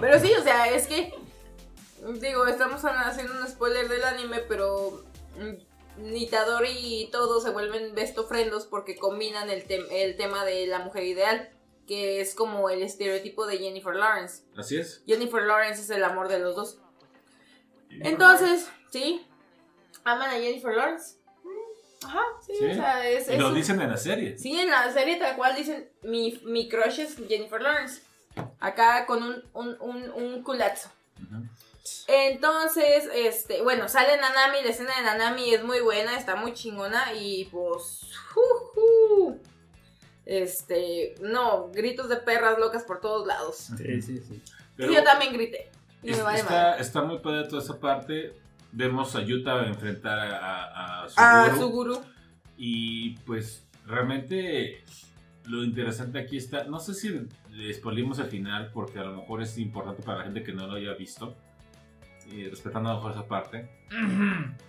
Pero 0.00 0.20
sí, 0.20 0.32
o 0.34 0.42
sea, 0.42 0.68
es 0.70 0.86
que. 0.86 1.14
Digo, 2.20 2.46
estamos 2.46 2.82
haciendo 2.84 3.32
un 3.40 3.46
spoiler 3.48 3.88
del 3.88 4.04
anime, 4.04 4.40
pero. 4.40 5.04
mm, 5.38 6.02
Nitadori 6.10 6.68
y 6.72 7.10
todo 7.10 7.40
se 7.40 7.48
vuelven 7.50 7.94
best 7.94 8.18
ofrendos 8.18 8.66
porque 8.66 8.96
combinan 8.96 9.48
el, 9.48 9.66
tem- 9.66 9.86
el 9.90 10.16
tema 10.18 10.44
de 10.44 10.66
la 10.66 10.80
mujer 10.80 11.04
ideal, 11.04 11.48
que 11.86 12.20
es 12.20 12.34
como 12.34 12.68
el 12.68 12.82
estereotipo 12.82 13.46
de 13.46 13.56
Jennifer 13.56 13.94
Lawrence. 13.94 14.42
Así 14.58 14.76
es. 14.76 15.02
Jennifer 15.06 15.42
Lawrence 15.42 15.80
es 15.80 15.88
el 15.88 16.04
amor 16.04 16.28
de 16.28 16.38
los 16.38 16.54
dos. 16.54 16.78
Entonces, 17.90 18.68
¿sí? 18.90 19.26
¿Aman 20.04 20.28
a 20.30 20.34
Jennifer 20.34 20.74
Lawrence? 20.74 21.16
Ajá, 22.04 22.20
sí, 22.46 22.52
Sí. 22.58 22.64
o 22.66 22.74
sea, 22.74 23.08
es. 23.08 23.28
Y 23.28 23.32
es 23.32 23.38
lo 23.38 23.48
un- 23.48 23.54
dicen 23.54 23.80
en 23.80 23.90
la 23.90 23.96
serie. 23.96 24.36
Sí, 24.38 24.60
en 24.60 24.68
la 24.70 24.92
serie 24.92 25.16
tal 25.16 25.34
cual 25.36 25.56
dicen, 25.56 25.88
mi, 26.02 26.38
mi 26.44 26.68
crush 26.68 27.00
es 27.00 27.16
Jennifer 27.26 27.60
Lawrence. 27.60 28.02
Acá 28.60 29.06
con 29.06 29.22
un, 29.22 29.42
un, 29.54 29.76
un, 29.80 30.10
un 30.10 30.42
culazo. 30.42 30.90
Entonces, 32.08 33.08
este, 33.14 33.62
bueno, 33.62 33.88
sale 33.88 34.16
Nanami, 34.16 34.62
la 34.62 34.70
escena 34.70 34.96
de 34.96 35.02
Nanami 35.02 35.54
es 35.54 35.62
muy 35.64 35.80
buena, 35.80 36.16
está 36.16 36.36
muy 36.36 36.52
chingona 36.52 37.12
y 37.14 37.44
pues, 37.46 38.10
juju, 38.34 39.40
este, 40.24 41.14
no, 41.20 41.70
gritos 41.72 42.08
de 42.08 42.16
perras 42.16 42.58
locas 42.58 42.82
por 42.84 43.00
todos 43.00 43.26
lados. 43.26 43.56
Sí, 43.76 44.02
sí, 44.02 44.18
sí. 44.18 44.42
Pero 44.76 44.92
y 44.92 44.94
yo 44.96 45.04
también 45.04 45.32
grité. 45.32 45.70
Y 46.02 46.10
me 46.10 46.22
vale 46.22 46.40
está, 46.40 46.76
está 46.78 47.02
muy 47.02 47.18
padre 47.18 47.48
toda 47.48 47.62
esa 47.62 47.78
parte. 47.78 48.38
Vemos 48.72 49.14
a 49.16 49.22
Yuta 49.22 49.64
enfrentar 49.66 50.18
a, 50.18 50.36
a, 50.38 51.02
a 51.04 51.08
Ah, 51.16 51.46
Suguru. 51.54 51.60
su 51.60 51.70
gurú. 51.70 52.00
Y 52.58 53.16
pues 53.20 53.64
realmente 53.86 54.84
lo 55.44 55.64
interesante 55.64 56.18
aquí 56.18 56.36
está. 56.36 56.64
No 56.64 56.78
sé 56.80 56.94
si 56.94 57.26
le 57.56 57.72
spoilimos 57.72 58.18
al 58.18 58.28
final, 58.28 58.70
porque 58.72 58.98
a 58.98 59.04
lo 59.04 59.16
mejor 59.16 59.42
es 59.42 59.56
importante 59.58 60.02
para 60.02 60.18
la 60.18 60.24
gente 60.24 60.42
que 60.42 60.52
no 60.52 60.66
lo 60.66 60.74
haya 60.74 60.94
visto. 60.94 61.34
Y 62.30 62.44
respetando 62.48 62.90
a 62.90 62.94
lo 62.94 62.98
mejor 62.98 63.12
esa 63.12 63.28
parte. 63.28 63.68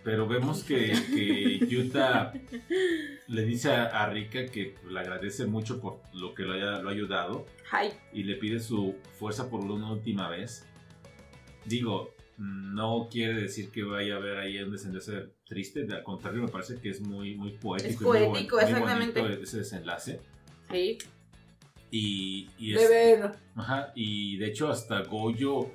Pero 0.03 0.27
vemos 0.27 0.63
que, 0.63 0.93
que 1.13 1.65
Yuta 1.67 2.31
le 3.27 3.45
dice 3.45 3.71
a, 3.71 3.85
a 3.85 4.09
Rika 4.09 4.45
que 4.45 4.75
le 4.87 4.99
agradece 4.99 5.47
mucho 5.47 5.81
por 5.81 6.01
lo 6.13 6.35
que 6.35 6.43
lo, 6.43 6.53
haya, 6.53 6.79
lo 6.81 6.89
ha 6.89 6.91
ayudado 6.91 7.47
Ay, 7.71 7.91
y 8.13 8.23
le 8.23 8.35
pide 8.35 8.59
su 8.59 8.95
fuerza 9.17 9.49
por 9.49 9.61
una 9.61 9.91
última 9.91 10.29
vez. 10.29 10.67
Digo, 11.65 12.13
no 12.37 13.07
quiere 13.11 13.41
decir 13.41 13.71
que 13.71 13.83
vaya 13.83 14.13
a 14.13 14.17
haber 14.17 14.37
ahí 14.37 14.59
un 14.59 14.71
desenlace 14.71 15.29
triste, 15.47 15.87
al 15.91 16.03
contrario, 16.03 16.43
me 16.43 16.49
parece 16.49 16.79
que 16.79 16.89
es 16.89 17.01
muy, 17.01 17.35
muy 17.35 17.57
poético. 17.57 18.15
Es 18.15 18.21
y 18.21 18.27
muy 18.27 18.27
poético, 18.29 18.55
muy 18.57 18.65
exactamente. 18.65 19.41
ese 19.41 19.57
desenlace. 19.57 20.21
sí, 20.71 20.99
Y, 21.99 22.49
y, 22.59 22.73
de 22.73 22.87
ver. 22.87 23.31
ajá, 23.55 23.91
y 23.95 24.37
de 24.37 24.47
hecho 24.47 24.69
hasta 24.69 25.01
Goyo 25.01 25.71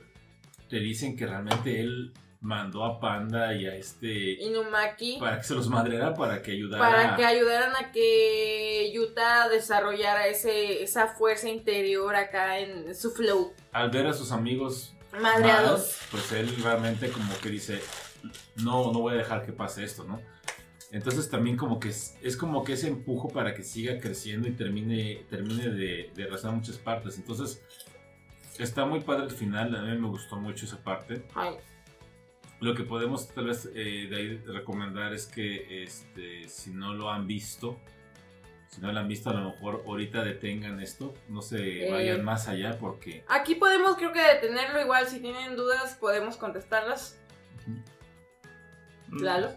te 0.68 0.78
dicen 0.78 1.16
que 1.16 1.26
realmente 1.26 1.80
él 1.80 2.12
mandó 2.40 2.84
a 2.84 2.98
Panda 3.00 3.54
y 3.54 3.66
a 3.66 3.74
este 3.76 4.32
Inumaki. 4.42 5.18
para 5.18 5.38
que 5.38 5.44
se 5.44 5.54
los 5.54 5.68
madreara 5.68 6.12
para 6.14 6.42
que 6.42 6.52
ayudara 6.52 6.82
Para 6.90 7.16
que 7.16 7.24
ayudaran 7.24 7.72
a 7.76 7.92
que 7.92 8.90
Yuta 8.94 9.48
desarrollara 9.48 10.26
ese, 10.26 10.82
esa 10.82 11.08
fuerza 11.08 11.48
interior 11.48 12.14
acá 12.16 12.58
en 12.58 12.94
su 12.94 13.10
flow. 13.12 13.52
al 13.72 13.90
ver 13.90 14.06
a 14.06 14.12
sus 14.12 14.32
amigos 14.32 14.94
Madreados. 15.20 15.98
pues 16.10 16.32
él 16.32 16.54
realmente 16.62 17.10
como 17.10 17.36
que 17.40 17.48
dice, 17.50 17.80
no, 18.56 18.92
no 18.92 19.00
voy 19.00 19.14
a 19.14 19.18
dejar 19.18 19.44
que 19.44 19.52
pase 19.52 19.84
esto, 19.84 20.04
¿no? 20.04 20.20
Entonces 20.92 21.28
también 21.30 21.56
como 21.56 21.80
que 21.80 21.88
es, 21.88 22.16
es 22.22 22.36
como 22.36 22.62
que 22.64 22.74
ese 22.74 22.86
empujo 22.88 23.28
para 23.30 23.54
que 23.54 23.62
siga 23.62 23.98
creciendo 23.98 24.46
y 24.46 24.52
termine, 24.52 25.24
termine 25.30 25.70
de, 25.70 26.10
de 26.14 26.24
arrasar 26.24 26.52
muchas 26.52 26.76
partes. 26.76 27.16
Entonces 27.16 27.62
está 28.58 28.84
muy 28.84 29.00
padre 29.00 29.24
el 29.24 29.30
final, 29.30 29.74
a 29.74 29.82
mí 29.82 29.98
me 29.98 30.08
gustó 30.08 30.36
mucho 30.36 30.66
esa 30.66 30.82
parte. 30.84 31.22
Ay, 31.34 31.54
Lo 32.60 32.74
que 32.74 32.82
podemos 32.84 33.26
tal 33.28 33.46
vez 33.46 33.70
eh, 33.74 34.06
de 34.10 34.16
ahí 34.16 34.36
recomendar 34.46 35.14
es 35.14 35.26
que 35.26 35.82
este, 35.82 36.46
si 36.48 36.70
no 36.72 36.92
lo 36.92 37.10
han 37.10 37.26
visto, 37.26 37.80
si 38.68 38.82
no 38.82 38.92
lo 38.92 39.00
han 39.00 39.08
visto 39.08 39.30
a 39.30 39.32
lo 39.34 39.50
mejor 39.50 39.82
ahorita 39.86 40.22
detengan 40.22 40.78
esto, 40.80 41.14
no 41.30 41.40
se 41.40 41.88
Eh. 41.88 41.90
vayan 41.90 42.22
más 42.22 42.48
allá 42.48 42.76
porque... 42.78 43.24
Aquí 43.28 43.54
podemos 43.54 43.96
creo 43.96 44.12
que 44.12 44.20
detenerlo 44.20 44.78
igual, 44.80 45.06
si 45.08 45.20
tienen 45.20 45.56
dudas 45.56 45.96
podemos 45.98 46.36
contestarlas. 46.36 47.18
Lalo, 49.10 49.50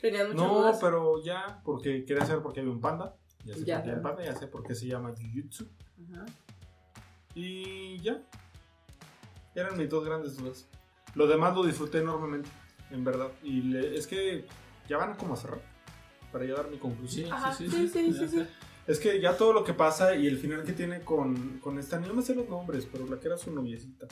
¿tenías 0.00 0.28
muchas 0.28 0.42
No, 0.42 0.58
dudas? 0.58 0.78
pero 0.80 1.22
ya, 1.22 1.60
porque 1.64 2.04
quería 2.04 2.24
saber 2.26 2.42
por 2.42 2.52
qué 2.52 2.60
había 2.60 2.72
un 2.72 2.80
panda. 2.80 3.16
Ya 3.44 3.54
sé 3.54 3.64
Ya. 3.64 3.76
por 3.76 3.84
qué 3.84 3.90
hay 3.90 3.96
un 3.96 4.02
panda, 4.02 4.24
ya 4.24 4.34
sé 4.34 4.46
por 4.48 4.62
qué 4.66 4.74
se 4.74 4.86
llama 4.86 5.12
Jujutsu. 5.16 5.68
Ajá. 6.12 6.26
Y 7.34 7.98
ya. 8.00 8.22
Eran 9.54 9.76
mis 9.78 9.88
dos 9.88 10.04
grandes 10.04 10.36
dudas. 10.36 10.66
Lo 11.14 11.26
demás 11.26 11.54
lo 11.54 11.64
disfruté 11.64 11.98
enormemente, 11.98 12.48
en 12.90 13.04
verdad. 13.04 13.30
Y 13.42 13.62
le- 13.62 13.96
es 13.96 14.06
que 14.06 14.46
ya 14.88 14.98
van 14.98 15.14
como 15.16 15.34
a 15.34 15.36
cerrar. 15.36 15.60
Para 16.32 16.44
ya 16.44 16.54
dar 16.54 16.68
mi 16.68 16.76
conclusión. 16.78 17.32
Ajá, 17.32 17.52
sí, 17.54 17.68
sí, 17.70 17.88
sí, 17.88 18.12
sí. 18.28 18.46
Es 18.86 19.00
que 19.00 19.20
ya 19.20 19.36
todo 19.36 19.52
lo 19.52 19.64
que 19.64 19.72
pasa 19.74 20.14
y 20.14 20.26
el 20.26 20.38
final 20.38 20.62
que 20.62 20.72
tiene 20.72 21.00
con, 21.02 21.58
con 21.60 21.78
esta, 21.78 21.98
no 21.98 22.12
me 22.14 22.22
sé 22.22 22.34
los 22.34 22.48
nombres, 22.48 22.86
pero 22.90 23.06
la 23.06 23.18
que 23.18 23.26
era 23.28 23.36
su 23.38 23.50
noviecita. 23.50 24.06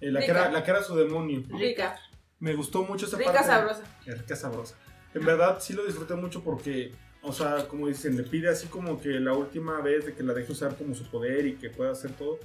Eh, 0.00 0.10
la, 0.10 0.20
que 0.20 0.26
Rica. 0.28 0.40
era, 0.42 0.50
la 0.52 0.64
que 0.64 0.70
era 0.70 0.82
su 0.82 0.96
demonio. 0.96 1.42
Rica, 1.48 1.98
Me 2.40 2.54
gustó 2.54 2.82
mucho 2.84 3.06
esa 3.06 3.16
rica 3.18 3.32
parte. 3.32 3.48
sabrosa. 3.48 3.82
Rica 4.06 4.36
sabrosa. 4.36 4.76
En 5.14 5.24
verdad 5.24 5.58
sí 5.60 5.74
lo 5.74 5.84
disfruté 5.84 6.14
mucho 6.14 6.42
porque, 6.42 6.92
o 7.22 7.32
sea, 7.32 7.68
como 7.68 7.86
dicen, 7.86 8.16
le 8.16 8.22
pide 8.22 8.48
así 8.48 8.66
como 8.66 9.00
que 9.00 9.20
la 9.20 9.34
última 9.34 9.80
vez 9.80 10.06
de 10.06 10.14
que 10.14 10.22
la 10.22 10.32
deje 10.32 10.52
usar 10.52 10.76
como 10.76 10.94
su 10.94 11.08
poder 11.10 11.46
y 11.46 11.56
que 11.56 11.70
pueda 11.70 11.92
hacer 11.92 12.12
todo. 12.12 12.38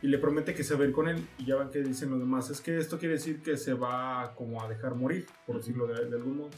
Y 0.00 0.08
le 0.08 0.18
promete 0.18 0.54
que 0.54 0.64
se 0.64 0.74
va 0.74 0.84
a 0.84 0.88
ir 0.88 0.92
con 0.92 1.08
él. 1.08 1.26
Y 1.38 1.46
ya 1.46 1.56
van 1.56 1.70
que 1.70 1.82
dicen 1.82 2.10
los 2.10 2.18
demás. 2.18 2.50
Es 2.50 2.60
que 2.60 2.78
esto 2.78 2.98
quiere 2.98 3.14
decir 3.14 3.42
que 3.42 3.56
se 3.56 3.74
va 3.74 4.34
como 4.34 4.62
a 4.62 4.68
dejar 4.68 4.94
morir, 4.94 5.26
por 5.46 5.56
decirlo 5.58 5.86
de, 5.86 6.06
de 6.06 6.16
algún 6.16 6.38
modo. 6.38 6.50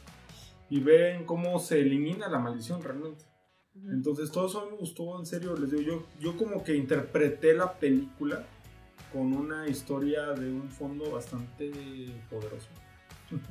Y 0.68 0.80
ven 0.80 1.24
cómo 1.24 1.58
se 1.58 1.80
elimina 1.80 2.28
la 2.28 2.38
maldición 2.38 2.82
realmente. 2.82 3.24
Entonces 3.92 4.30
todo 4.30 4.46
eso 4.46 4.68
me 4.70 4.76
gustó, 4.76 5.18
en 5.18 5.26
serio, 5.26 5.54
les 5.56 5.70
digo, 5.70 5.82
yo, 5.82 6.06
yo 6.18 6.36
como 6.36 6.64
que 6.64 6.74
interpreté 6.74 7.52
la 7.54 7.74
película 7.74 8.46
con 9.12 9.32
una 9.32 9.68
historia 9.68 10.32
de 10.32 10.51
un 10.51 10.68
fondo 10.70 11.10
bastante 11.10 11.70
poderoso. 12.31 12.68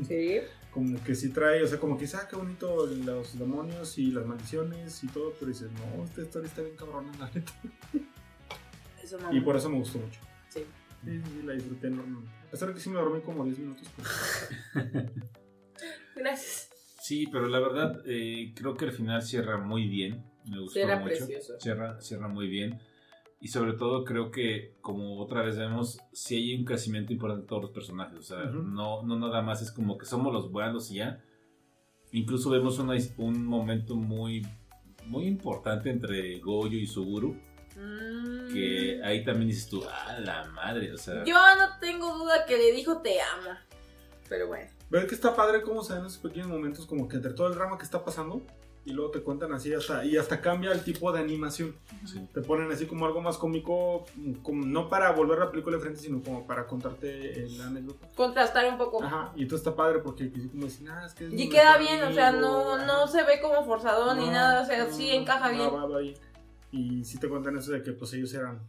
Sí. 0.07 0.39
Como 0.71 1.01
que 1.03 1.15
sí 1.15 1.29
trae, 1.29 1.63
o 1.63 1.67
sea, 1.67 1.79
como 1.79 1.95
que 1.95 2.01
dice, 2.01 2.17
ah, 2.17 2.27
qué 2.29 2.35
bonito 2.35 2.85
los 2.85 3.39
demonios 3.39 3.97
y 3.97 4.11
las 4.11 4.25
maldiciones 4.25 5.01
y 5.05 5.07
todo, 5.07 5.31
pero 5.39 5.47
dices, 5.47 5.69
no, 5.71 6.03
esta 6.03 6.21
historia 6.21 6.49
está 6.49 6.61
bien 6.63 6.75
cabrona, 6.75 7.09
la 7.17 7.27
neta. 7.31 7.53
Eso 9.01 9.17
no. 9.17 9.33
Y 9.33 9.39
por 9.39 9.55
eso 9.55 9.69
me 9.69 9.77
gustó 9.77 9.99
mucho. 9.99 10.19
Sí. 10.49 10.65
Sí, 11.05 11.21
sí, 11.23 11.41
la 11.45 11.53
disfruté 11.53 11.87
enormemente. 11.87 12.29
A 12.47 12.51
pesar 12.51 12.67
de 12.67 12.73
que 12.73 12.81
sí 12.81 12.89
me 12.89 12.95
dormí 12.97 13.21
como 13.21 13.45
10 13.45 13.57
minutos. 13.59 13.87
pero- 14.73 15.05
Gracias. 16.17 16.69
Sí, 17.01 17.27
pero 17.31 17.47
la 17.47 17.59
verdad 17.59 18.01
eh, 18.05 18.51
creo 18.55 18.75
que 18.75 18.85
el 18.85 18.91
final 18.91 19.21
cierra 19.21 19.57
muy 19.57 19.87
bien. 19.87 20.25
Me 20.49 20.59
gustó 20.59 20.79
Era 20.79 20.97
mucho. 20.99 21.07
precioso. 21.25 21.59
Cierra, 21.59 22.01
cierra 22.01 22.27
muy 22.27 22.47
bien. 22.47 22.79
Y 23.45 23.49
sobre 23.49 23.73
todo 23.73 24.05
creo 24.05 24.31
que, 24.31 24.73
como 24.81 25.21
otra 25.21 25.43
vez 25.43 25.55
vemos, 25.55 25.99
sí 26.11 26.35
hay 26.35 26.55
un 26.55 26.65
crecimiento 26.65 27.13
importante 27.13 27.43
de 27.43 27.47
todos 27.47 27.61
los 27.61 27.71
personajes. 27.71 28.17
O 28.17 28.23
sea, 28.23 28.39
Ujú. 28.39 28.63
no, 28.63 29.03
no 29.03 29.19
nada 29.19 29.43
más 29.43 29.61
es 29.61 29.71
como 29.71 29.99
que 29.99 30.07
somos 30.07 30.33
los 30.33 30.51
buenos 30.51 30.89
y 30.89 30.95
ya. 30.95 31.23
Incluso 32.11 32.49
vemos 32.49 32.79
una 32.79 32.95
un 33.17 33.45
momento 33.45 33.95
muy 33.95 34.47
muy 35.05 35.27
importante 35.27 35.91
entre 35.91 36.39
Goyo 36.39 36.75
y 36.75 36.87
Suguru. 36.87 37.39
Mm. 37.75 38.51
Que 38.51 39.01
ahí 39.03 39.23
también 39.23 39.49
dices 39.49 39.69
tú, 39.69 39.83
ah, 39.87 40.17
la 40.21 40.45
madre, 40.45 40.91
o 40.91 40.97
sea. 40.97 41.23
Yo 41.23 41.35
no 41.35 41.77
tengo 41.79 42.17
duda 42.17 42.47
que 42.47 42.57
le 42.57 42.71
dijo 42.71 43.03
te 43.03 43.21
amo. 43.21 43.51
Pero 44.27 44.47
bueno. 44.47 44.71
Ver 44.89 45.05
que 45.05 45.13
está 45.13 45.35
padre 45.35 45.61
cómo 45.61 45.83
se 45.83 45.93
dan 45.93 46.07
esos 46.07 46.17
pequeños 46.17 46.47
momentos 46.47 46.87
como 46.87 47.07
que 47.07 47.17
entre 47.17 47.33
todo 47.33 47.49
el 47.49 47.53
drama 47.53 47.77
que 47.77 47.83
está 47.83 48.03
pasando 48.03 48.41
y 48.85 48.91
luego 48.93 49.09
te 49.11 49.21
cuentan 49.23 49.51
así 49.51 49.73
hasta 49.73 50.05
y 50.05 50.15
hasta 50.15 50.39
cambia 50.41 50.71
el 50.71 50.83
tipo 50.83 51.11
de 51.11 51.19
animación. 51.19 51.75
sí. 52.05 52.19
Te 52.33 52.41
ponen 52.41 52.71
así 52.71 52.85
como 52.85 53.05
algo 53.05 53.19
más 53.19 53.37
cómico, 53.37 54.05
como, 54.43 54.63
no 54.65 54.87
para 54.89 55.11
volver 55.11 55.39
la 55.39 55.49
película 55.49 55.77
de 55.77 55.81
frente, 55.81 55.99
sino 55.99 56.21
como 56.21 56.45
para 56.45 56.67
contarte 56.67 57.47
la 57.57 57.65
anécdota. 57.67 58.07
Contrastar 58.15 58.65
un 58.71 58.77
poco. 58.77 59.03
Ajá, 59.03 59.33
y 59.35 59.41
entonces 59.43 59.65
está 59.65 59.75
padre 59.75 59.99
porque 59.99 60.31
como 60.31 60.65
dicen, 60.65 60.87
ah, 60.89 61.03
es 61.05 61.13
que 61.15 61.25
es 61.27 61.33
Y 61.33 61.49
queda 61.49 61.77
bien, 61.77 62.03
o 62.03 62.13
sea, 62.13 62.27
amigo". 62.29 62.45
no, 62.77 62.85
no 62.85 63.07
se 63.07 63.23
ve 63.23 63.41
como 63.41 63.65
forzado 63.65 64.13
ni 64.15 64.25
No, 64.27 64.31
nada, 64.31 64.61
o 64.61 64.65
sea, 64.65 64.85
no, 64.85 64.93
sí 64.93 65.09
encaja 65.09 65.49
bien. 65.49 65.67
va, 65.73 65.85
va. 65.87 65.99
Y 66.71 67.03
sí 67.03 67.17
te 67.19 67.27
cuentan 67.27 67.57
eso 67.57 67.71
de 67.71 67.81
que 67.81 67.91
pues 67.93 68.13
ellos 68.13 68.33
eran 68.33 68.59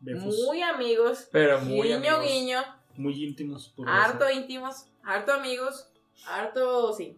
befos, 0.00 0.36
Muy 0.46 0.62
amigos. 0.62 1.26
Pero 1.32 1.60
muy 1.60 1.88
guiño, 1.88 1.96
amigos. 1.96 2.22
guiño. 2.24 2.58
muy 2.96 3.24
íntimos. 3.24 3.68
por 3.70 3.88
Harto 3.88 4.26
eso. 4.28 4.38
íntimos. 4.38 4.86
Harto 5.02 5.32
amigos. 5.32 5.88
Harto, 6.26 6.92
sí. 6.92 7.16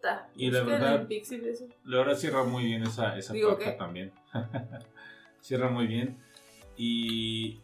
Puta. 0.00 0.28
Y 0.34 0.50
la 0.50 0.62
verdad- 0.62 1.06
Pixel 1.06 1.44
eso. 1.46 1.66
La 1.84 1.98
verdad 1.98 2.14
cierra 2.16 2.44
muy 2.44 2.64
bien 2.64 2.82
esa, 2.82 3.16
esa 3.18 3.32
Digo, 3.32 3.50
parte 3.50 3.64
¿qué? 3.64 3.70
también. 3.72 4.12
cierra 5.40 5.68
muy 5.70 5.86
bien. 5.86 6.16
Y 6.76 7.60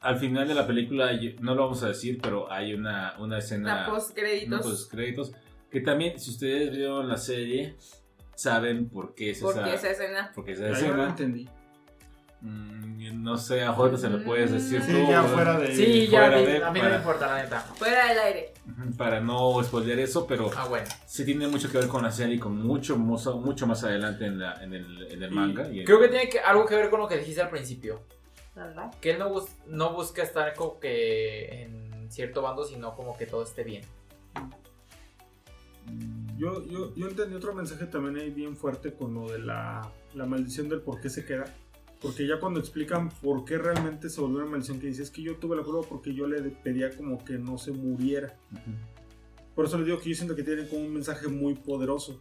al 0.00 0.16
final 0.18 0.48
de 0.48 0.54
la 0.54 0.66
película, 0.66 1.10
no 1.40 1.54
lo 1.54 1.62
vamos 1.64 1.82
a 1.82 1.88
decir, 1.88 2.18
pero 2.22 2.50
hay 2.50 2.74
una, 2.74 3.14
una 3.18 3.38
escena. 3.38 3.82
La 3.82 3.86
post 3.90 4.14
créditos. 4.14 4.64
unos 4.64 4.86
créditos. 4.88 5.32
Que 5.70 5.80
también, 5.80 6.18
si 6.18 6.30
ustedes 6.30 6.74
vieron 6.74 7.08
la 7.08 7.16
serie, 7.18 7.76
saben 8.34 8.88
por 8.88 9.14
qué 9.14 9.30
es 9.30 9.40
Porque 9.40 9.60
esa, 9.60 9.74
esa 9.74 9.90
escena. 9.90 10.32
por 10.34 10.44
qué 10.44 10.52
esa 10.52 10.64
Ahí 10.66 10.70
no 10.72 10.78
lo 10.78 10.84
escena. 10.86 11.08
entendí. 11.08 11.48
Mm, 12.40 13.22
no 13.22 13.36
sé, 13.38 13.62
a 13.62 13.72
Jorge 13.72 13.96
se 13.96 14.10
lo 14.10 14.22
puedes 14.24 14.52
decir 14.52 14.82
Sí, 14.82 14.92
tú. 14.92 15.08
ya 15.10 15.22
fuera 15.24 15.58
de... 15.58 15.74
Sí, 15.74 16.06
ya, 16.08 16.20
Fuera 16.20 16.36
mí, 16.38 16.44
de- 16.46 16.64
a 16.64 16.70
mí 16.70 16.80
no 16.80 16.90
me 16.90 16.96
importa, 16.96 17.26
la 17.26 17.42
neta. 17.42 17.60
Fuera 17.60 18.08
del 18.08 18.18
aire. 18.18 18.52
Para 18.96 19.20
no 19.20 19.62
spoiler 19.64 19.98
eso, 20.00 20.26
pero 20.26 20.50
Ah, 20.56 20.66
bueno. 20.68 20.86
sí 21.06 21.24
tiene 21.24 21.48
mucho 21.48 21.70
que 21.70 21.78
ver 21.78 21.88
con 21.88 22.02
la 22.02 22.10
serie 22.10 22.36
y 22.36 22.38
con 22.38 22.56
mucho, 22.56 22.96
mucho, 22.96 23.66
más 23.66 23.82
adelante 23.84 24.26
en, 24.26 24.38
la, 24.38 24.62
en, 24.62 24.74
el, 24.74 25.06
en 25.10 25.22
el 25.22 25.32
Y 25.32 25.34
manga. 25.34 25.68
y 25.70 25.84
Creo 25.84 25.98
que 26.00 26.08
tiene 26.08 26.28
que- 26.28 26.40
algo 26.40 26.66
que 26.66 26.74
ver 26.76 26.90
con 26.90 27.00
lo 27.00 27.08
que 27.08 27.16
dijiste 27.18 27.40
al 27.40 27.50
principio. 27.50 28.02
¿Verdad? 28.54 28.90
Que 29.00 29.10
él 29.10 29.18
no, 29.18 29.28
bus- 29.30 29.50
no 29.66 29.92
busca 29.92 30.22
estar 30.22 30.54
como 30.54 30.78
que 30.80 31.62
en 31.64 32.10
cierto 32.10 32.40
bando, 32.42 32.64
sino 32.64 32.94
como 32.94 33.16
que 33.16 33.26
todo 33.26 33.42
esté 33.42 33.64
bien. 33.64 33.82
Yo, 36.36 36.64
yo, 36.66 36.94
yo 36.94 37.08
entendí 37.08 37.34
otro 37.36 37.54
mensaje 37.54 37.86
también 37.86 38.16
ahí 38.16 38.30
bien 38.30 38.56
fuerte 38.56 38.92
con 38.94 39.14
lo 39.14 39.30
de 39.30 39.38
la, 39.38 39.88
la 40.14 40.26
maldición 40.26 40.68
del 40.68 40.80
por 40.80 41.00
qué 41.00 41.08
se 41.08 41.24
queda. 41.24 41.44
Porque 42.00 42.26
ya 42.26 42.38
cuando 42.38 42.60
explican 42.60 43.08
por 43.08 43.44
qué 43.44 43.58
realmente 43.58 44.10
se 44.10 44.20
volvió 44.20 44.38
una 44.38 44.46
maldición, 44.46 44.78
que 44.78 44.88
dice 44.88 45.02
es 45.02 45.10
que 45.10 45.22
yo 45.22 45.36
tuve 45.36 45.56
la 45.56 45.62
prueba 45.62 45.80
porque 45.88 46.14
yo 46.14 46.26
le 46.26 46.42
pedía 46.42 46.94
como 46.94 47.24
que 47.24 47.38
no 47.38 47.56
se 47.58 47.72
muriera. 47.72 48.36
Por 49.54 49.64
eso 49.64 49.78
les 49.78 49.86
digo 49.86 49.98
que 49.98 50.10
yo 50.10 50.14
siento 50.14 50.36
que 50.36 50.42
tiene 50.42 50.68
como 50.68 50.82
un 50.82 50.92
mensaje 50.92 51.28
muy 51.28 51.54
poderoso. 51.54 52.20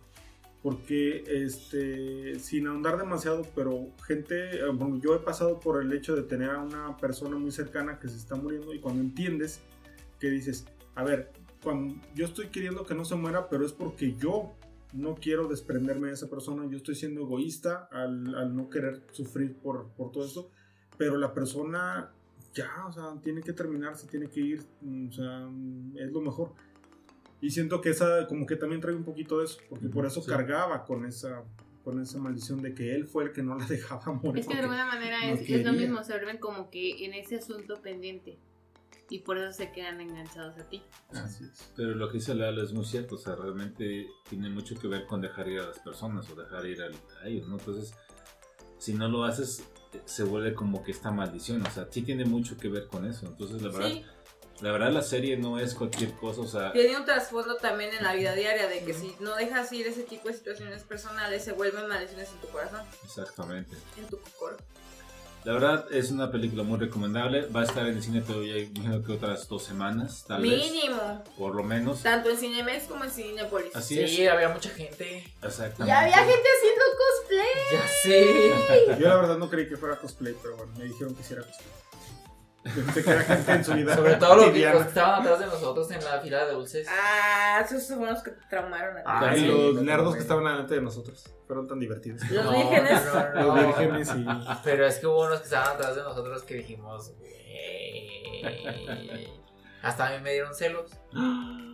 Porque, 0.63 1.23
este, 1.27 2.39
sin 2.39 2.65
ahondar 2.65 2.97
demasiado, 2.97 3.45
pero 3.53 3.89
gente, 4.07 4.57
eh, 4.57 4.69
bueno, 4.73 4.99
yo 4.99 5.13
he 5.13 5.19
pasado 5.19 5.59
por 5.59 5.79
el 5.79 5.93
hecho 5.93 6.15
de 6.15 6.23
tener 6.23 6.49
a 6.49 6.59
una 6.59 6.97
persona 6.97 7.37
muy 7.37 7.51
cercana 7.51 7.99
que 7.99 8.09
se 8.09 8.17
está 8.17 8.35
muriendo 8.35 8.73
y 8.73 8.79
cuando 8.79 9.01
entiendes 9.01 9.59
que 10.19 10.31
dices, 10.31 10.65
a 10.95 11.03
ver, 11.03 11.31
cuando 11.61 12.01
yo 12.15 12.25
estoy 12.25 12.47
queriendo 12.47 12.83
que 12.83 12.95
no 12.95 13.05
se 13.05 13.13
muera, 13.13 13.47
pero 13.47 13.63
es 13.63 13.73
porque 13.73 14.15
yo 14.15 14.55
no 14.95 15.15
quiero 15.15 15.47
desprenderme 15.47 16.07
de 16.07 16.13
esa 16.13 16.29
persona, 16.29 16.65
yo 16.69 16.77
estoy 16.77 16.95
siendo 16.95 17.21
egoísta 17.21 17.89
al, 17.91 18.33
al 18.35 18.55
no 18.55 18.69
querer 18.69 19.01
sufrir 19.11 19.55
por, 19.55 19.89
por 19.89 20.11
todo 20.11 20.25
esto, 20.25 20.51
pero 20.97 21.17
la 21.17 21.33
persona 21.33 22.11
ya, 22.53 22.71
o 22.87 22.91
sea, 22.91 23.13
tiene 23.21 23.41
que 23.41 23.53
terminar, 23.53 23.97
se 23.97 24.07
tiene 24.07 24.29
que 24.29 24.39
ir, 24.39 24.63
mm, 24.81 25.09
o 25.09 25.11
sea, 25.11 25.47
mm, 25.47 25.97
es 25.97 26.11
lo 26.11 26.21
mejor. 26.21 26.53
Y 27.41 27.51
siento 27.51 27.81
que 27.81 27.89
esa, 27.89 28.25
como 28.27 28.45
que 28.45 28.55
también 28.55 28.79
trae 28.81 28.95
un 28.95 29.03
poquito 29.03 29.39
de 29.39 29.45
eso, 29.45 29.59
porque 29.69 29.89
por 29.89 30.05
eso 30.05 30.21
Sí. 30.21 30.31
cargaba 30.31 30.85
con 30.85 31.05
esa, 31.05 31.43
con 31.83 32.01
esa 32.01 32.17
maldición 32.17 32.61
de 32.61 32.73
que 32.73 32.95
él 32.95 33.05
fue 33.05 33.25
el 33.25 33.31
que 33.33 33.43
no 33.43 33.55
la 33.57 33.65
dejaba 33.67 34.13
morir. 34.13 34.39
Es 34.39 34.47
que 34.47 34.55
de 34.55 34.61
alguna 34.61 34.85
manera 34.85 35.19
no 35.19 35.33
es, 35.33 35.65
lo 35.65 35.73
mismo, 35.73 36.03
se 36.03 36.13
vuelven 36.13 36.37
como 36.37 36.69
que 36.69 37.05
en 37.05 37.13
ese 37.13 37.35
asunto 37.35 37.81
pendiente. 37.81 38.39
Y 39.09 39.19
por 39.19 39.37
eso 39.37 39.51
se 39.53 39.71
quedan 39.71 40.01
enganchados 40.01 40.57
a 40.57 40.67
ti. 40.67 40.81
Así 41.11 41.43
es. 41.43 41.71
Pero 41.75 41.93
lo 41.95 42.07
que 42.09 42.15
dice 42.17 42.33
Lalo 42.33 42.63
es 42.63 42.73
muy 42.73 42.85
cierto, 42.85 43.15
o 43.15 43.17
sea, 43.19 43.35
realmente 43.35 44.07
tiene 44.29 44.49
mucho 44.49 44.75
que 44.75 44.87
ver 44.87 45.05
con 45.05 45.21
dejar 45.21 45.47
ir 45.47 45.59
a 45.59 45.67
las 45.67 45.79
personas 45.79 46.27
o 46.29 46.35
dejar 46.35 46.65
ir 46.65 46.81
al- 46.81 46.95
a 47.23 47.27
ellos, 47.27 47.47
¿no? 47.47 47.57
Entonces, 47.59 47.93
si 48.79 48.93
no 48.93 49.07
lo 49.07 49.23
haces, 49.23 49.63
eh, 49.93 50.01
se 50.05 50.23
vuelve 50.23 50.53
como 50.55 50.83
que 50.83 50.91
esta 50.91 51.11
maldición, 51.11 51.65
o 51.65 51.69
sea, 51.71 51.87
sí 51.91 52.01
tiene 52.01 52.25
mucho 52.25 52.57
que 52.57 52.67
ver 52.67 52.87
con 52.87 53.05
eso. 53.05 53.27
Entonces, 53.27 53.61
la 53.61 53.69
verdad, 53.69 53.89
Sí, 53.89 54.05
la 54.61 54.71
verdad 54.71 54.91
la 54.91 55.01
serie 55.01 55.37
no 55.37 55.59
es 55.59 55.75
cualquier 55.75 56.13
cosa, 56.13 56.41
o 56.41 56.47
sea, 56.47 56.71
tiene 56.73 56.97
un 56.97 57.05
trasfondo 57.05 57.57
también 57.57 57.93
en 57.93 58.03
la 58.03 58.13
vida 58.15 58.33
diaria 58.33 58.67
de 58.67 58.83
que 58.85 58.93
si 58.93 59.13
no 59.19 59.35
dejas 59.35 59.71
ir 59.73 59.85
ese 59.85 60.03
tipo 60.03 60.29
de 60.29 60.33
situaciones 60.33 60.83
personales, 60.83 61.43
se 61.43 61.51
vuelven 61.51 61.87
maldiciones 61.87 62.29
en 62.31 62.39
tu 62.39 62.47
corazón, 62.47 62.81
exactamente. 63.03 63.75
en 63.97 64.07
tu 64.07 64.17
cocoro. 64.19 64.57
La 65.45 65.53
verdad 65.53 65.85
es 65.91 66.09
una 66.09 66.31
película 66.31 66.63
muy 66.63 66.79
recomendable, 66.79 67.45
va 67.47 67.61
a 67.61 67.63
estar 67.65 67.85
en 67.87 67.97
el 67.97 68.01
cine 68.03 68.21
todavía, 68.21 68.57
imagino 68.57 69.03
que 69.03 69.11
otras 69.11 69.47
dos 69.47 69.63
semanas, 69.63 70.25
tal 70.27 70.41
vez, 70.41 70.71
Mínimo. 70.71 71.23
por 71.37 71.53
lo 71.53 71.63
menos. 71.63 72.01
Tanto 72.01 72.31
en 72.31 72.37
Cinemex 72.37 72.85
como 72.85 73.03
en 73.03 73.11
Cinepolis. 73.11 73.75
Así 73.75 73.95
Sí, 74.07 74.23
es. 74.23 74.31
había 74.31 74.49
mucha 74.49 74.69
gente. 74.71 75.23
Exactamente. 75.43 75.85
Ya 75.87 75.99
había 76.01 76.17
gente 76.17 76.49
haciendo 76.57 76.83
cosplay. 76.97 77.47
Ya 77.71 77.87
sé. 78.01 78.97
Yo 78.99 79.07
la 79.07 79.15
verdad 79.17 79.37
no 79.37 79.47
creí 79.49 79.69
que 79.69 79.77
fuera 79.77 79.97
cosplay, 79.97 80.35
pero 80.41 80.57
bueno, 80.57 80.71
me 80.79 80.85
dijeron 80.85 81.13
que 81.13 81.23
sí 81.23 81.33
era 81.33 81.43
cosplay. 81.43 81.67
Yo 82.65 82.83
pensé 82.83 83.03
que 83.03 83.09
era 83.11 83.21
gente 83.21 83.51
en 83.51 83.63
su 83.63 83.73
vida 83.75 83.95
Sobre 83.95 84.15
todo 84.15 84.35
los 84.35 84.43
que, 84.45 84.49
cotidiana. 84.49 84.73
los 84.73 84.83
que 84.83 84.89
estaban 84.89 85.21
atrás 85.21 85.39
de 85.39 85.45
nosotros 85.45 85.91
en 85.91 86.03
la 86.03 86.19
fila 86.19 86.45
de 86.45 86.53
dulces. 86.53 86.87
Ah, 86.89 87.61
esos 87.63 87.87
fueron 87.87 88.13
los 88.15 88.23
que 88.23 88.31
te 88.31 88.45
traumaron 88.49 88.97
a 88.97 89.01
ti. 89.03 89.05
Ay, 89.05 89.39
Sí, 89.41 89.47
los 89.47 89.81
nerdos 89.83 90.15
que 90.15 90.21
estaban 90.21 90.43
delante 90.43 90.73
de 90.75 90.81
nosotros. 90.81 91.31
Fueron 91.45 91.67
tan 91.67 91.79
divertidos. 91.79 92.21
Los 92.31 92.43
No, 92.45 92.51
vírgenes. 92.51 93.01
no, 93.05 93.33
no, 93.35 93.41
Los 93.57 93.65
vírgenes 93.67 94.09
y... 94.15 94.25
Pero 94.63 94.87
es 94.87 94.95
que 94.97 95.05
hubo 95.07 95.25
unos 95.25 95.39
que 95.39 95.45
estaban 95.45 95.75
atrás 95.75 95.95
de 95.95 96.01
nosotros 96.01 96.43
que 96.43 96.55
dijimos, 96.55 97.13
güey. 97.19 97.35
Hasta 99.83 100.07
a 100.07 100.11
mí 100.17 100.23
me 100.23 100.31
dieron 100.31 100.55
celos. 100.55 100.91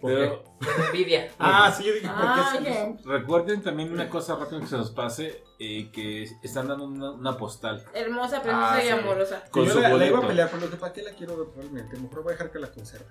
¿Por 0.00 0.10
qué? 0.10 0.16
Pero 0.16 0.44
Con 0.76 0.84
envidia. 0.86 1.30
Ah, 1.38 1.72
sí, 1.76 1.84
yo 1.84 1.92
dije, 1.94 2.06
¿por 2.06 2.16
Ah, 2.18 2.58
qué 2.62 2.70
ok. 2.94 3.06
recuerden 3.06 3.62
también 3.62 3.92
una 3.92 4.08
cosa 4.08 4.36
rápida 4.36 4.60
que 4.60 4.66
se 4.66 4.76
nos 4.76 4.90
pase, 4.90 5.42
eh, 5.58 5.90
que 5.92 6.24
están 6.42 6.68
dando 6.68 6.84
una, 6.84 7.10
una 7.12 7.36
postal 7.36 7.84
Hermosa, 7.94 8.42
preciosa 8.42 8.74
Ah, 8.74 8.78
y 8.82 8.86
sí. 8.86 8.88
amorosa. 8.90 9.44
Que 9.44 9.50
con 9.50 9.64
yo 9.66 9.72
su 9.72 9.80
la, 9.80 9.88
la 9.90 10.06
iba 10.06 10.18
a 10.18 10.26
pelear, 10.26 10.48
pero 10.50 10.62
lo 10.64 10.70
que 10.70 10.76
para 10.76 10.92
qué 10.92 11.02
la 11.02 11.12
quiero 11.12 11.36
ver 11.36 11.48
realmente. 11.56 11.96
Mejor 11.96 12.22
voy 12.22 12.30
a 12.30 12.32
dejar 12.34 12.50
que 12.50 12.58
la 12.58 12.70
conserve. 12.70 13.06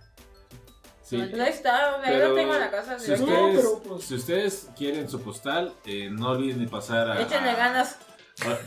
Sí. 1.03 1.17
No 1.17 1.43
está, 1.45 1.91
yo 1.97 2.01
Pero 2.03 2.29
lo 2.29 2.35
tengo 2.35 2.53
en 2.53 2.59
la 2.59 2.69
casa. 2.69 2.99
Si. 2.99 3.11
No, 3.11 3.15
ustedes, 3.17 3.55
pero, 3.55 3.79
pues- 3.83 4.03
si 4.03 4.15
ustedes 4.15 4.69
quieren 4.77 5.09
su 5.09 5.21
postal, 5.21 5.73
eh, 5.85 6.09
no 6.11 6.31
olviden 6.31 6.59
de 6.59 6.67
pasar 6.69 7.09
a, 7.09 7.21
Échenle 7.21 7.53
ganas. 7.55 7.97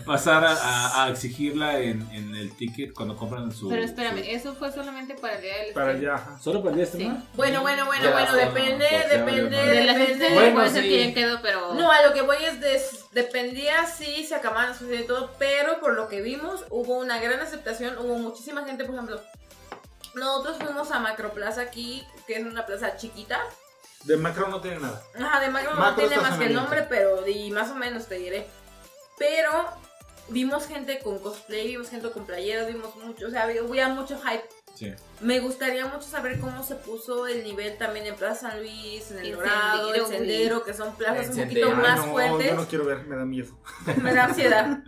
Pasar 0.05 0.45
a, 0.45 0.53
a- 0.53 1.05
a 1.05 1.11
exigirla 1.11 1.79
en, 1.79 2.03
en 2.13 2.35
el 2.35 2.55
ticket 2.57 2.93
cuando 2.93 3.17
compran 3.17 3.53
su. 3.53 3.69
Pero 3.69 3.83
espérame, 3.83 4.19
su- 4.25 4.31
eso 4.31 4.55
fue 4.55 4.73
solamente 4.73 5.15
para 5.15 5.37
el 5.37 5.43
día 5.43 5.57
del 5.59 5.73
Para 5.73 5.91
allá, 5.91 6.15
ajá. 6.15 6.39
¿Solo 6.41 6.61
para 6.63 6.71
el 6.71 6.77
día 6.77 6.87
de? 6.87 6.99
Sí. 6.99 7.13
Bueno, 7.35 7.61
bueno, 7.63 7.87
bueno, 7.87 8.05
Ya 8.05 8.11
bueno, 8.13 8.35
depende, 8.35 8.87
no, 8.91 9.09
depende, 9.19 9.57
vale 9.87 10.17
De 10.17 10.35
Bueno, 10.35 10.55
puede 10.55 10.71
ser 10.71 10.83
sí. 10.83 10.89
que 10.89 11.09
ya 11.09 11.15
quedó, 11.15 11.41
pero. 11.43 11.75
No, 11.75 11.91
a 11.91 12.03
lo 12.03 12.13
que 12.13 12.23
voy 12.23 12.37
es 12.45 12.61
des- 12.61 13.05
dependía 13.13 13.87
si 13.87 14.25
se 14.25 14.35
acababan 14.35 14.71
las 14.71 14.83
y 14.83 15.05
todo, 15.07 15.31
pero 15.39 15.79
por 15.81 15.95
lo 15.95 16.09
que 16.09 16.21
vimos 16.21 16.65
hubo 16.71 16.99
una 16.99 17.21
gran 17.21 17.41
aceptación, 17.41 17.97
hubo 17.99 18.19
muchísima 18.19 18.65
gente, 18.65 18.85
por 18.85 18.95
ejemplo, 18.95 19.21
nosotros 20.15 20.57
fuimos 20.61 20.91
a 20.91 20.99
Macroplaza 20.99 21.61
aquí, 21.61 22.05
que 22.27 22.35
es 22.35 22.45
una 22.45 22.67
plaza 22.67 22.97
chiquita, 22.97 23.41
De 24.05 24.17
macro 24.17 24.49
no 24.49 24.61
tiene 24.61 24.81
nada. 24.81 25.01
Ajá, 25.15 25.41
de 25.41 25.51
Macro, 25.51 25.75
no 25.75 25.81
Macro 25.81 26.09
tiene 26.09 26.21
más 26.23 26.39
que 26.39 26.47
el 26.47 26.55
nombre, 26.55 26.83
pero 26.89 27.27
y 27.29 27.51
más 27.53 27.71
o 27.71 27.75
menos 27.77 28.07
te 28.07 28.17
diré. 28.17 28.47
Pero 29.21 29.51
vimos 30.31 30.67
gente 30.67 30.99
con 31.01 31.19
cosplay, 31.19 31.69
vimos 31.69 31.91
gente 31.91 32.11
con 32.11 32.25
playeras, 32.25 32.67
vimos 32.67 32.97
mucho, 32.97 33.27
o 33.27 33.31
sea, 33.31 33.43
había, 33.43 33.89
mucho 33.91 34.19
hype. 34.19 34.45
Sí. 34.75 34.95
Me 35.21 35.41
gustaría 35.41 35.85
mucho 35.85 36.07
saber 36.07 36.41
cómo 36.41 36.65
se 36.65 36.75
puso 36.77 37.27
el 37.27 37.45
nivel 37.45 37.77
también 37.77 38.07
en 38.07 38.15
Plaza 38.15 38.49
San 38.49 38.61
Luis, 38.61 39.11
en 39.11 39.19
el 39.19 39.27
El 39.27 39.37
Dorado, 39.37 39.89
el 39.95 40.01
Sendero, 40.07 40.09
Sendero, 40.09 40.65
que 40.65 40.73
son 40.73 40.97
plazas 40.97 41.29
un 41.29 41.35
Sendero. 41.35 41.69
poquito 41.69 41.83
Ay, 41.83 41.89
más 41.91 42.07
no, 42.07 42.13
fuertes. 42.13 42.47
yo 42.49 42.55
no 42.57 42.67
quiero 42.67 42.85
ver, 42.87 43.05
me 43.07 43.17
da 43.17 43.27
miedo. 43.27 43.59
Me 44.03 44.15
da 44.15 44.25
ansiedad. 44.25 44.79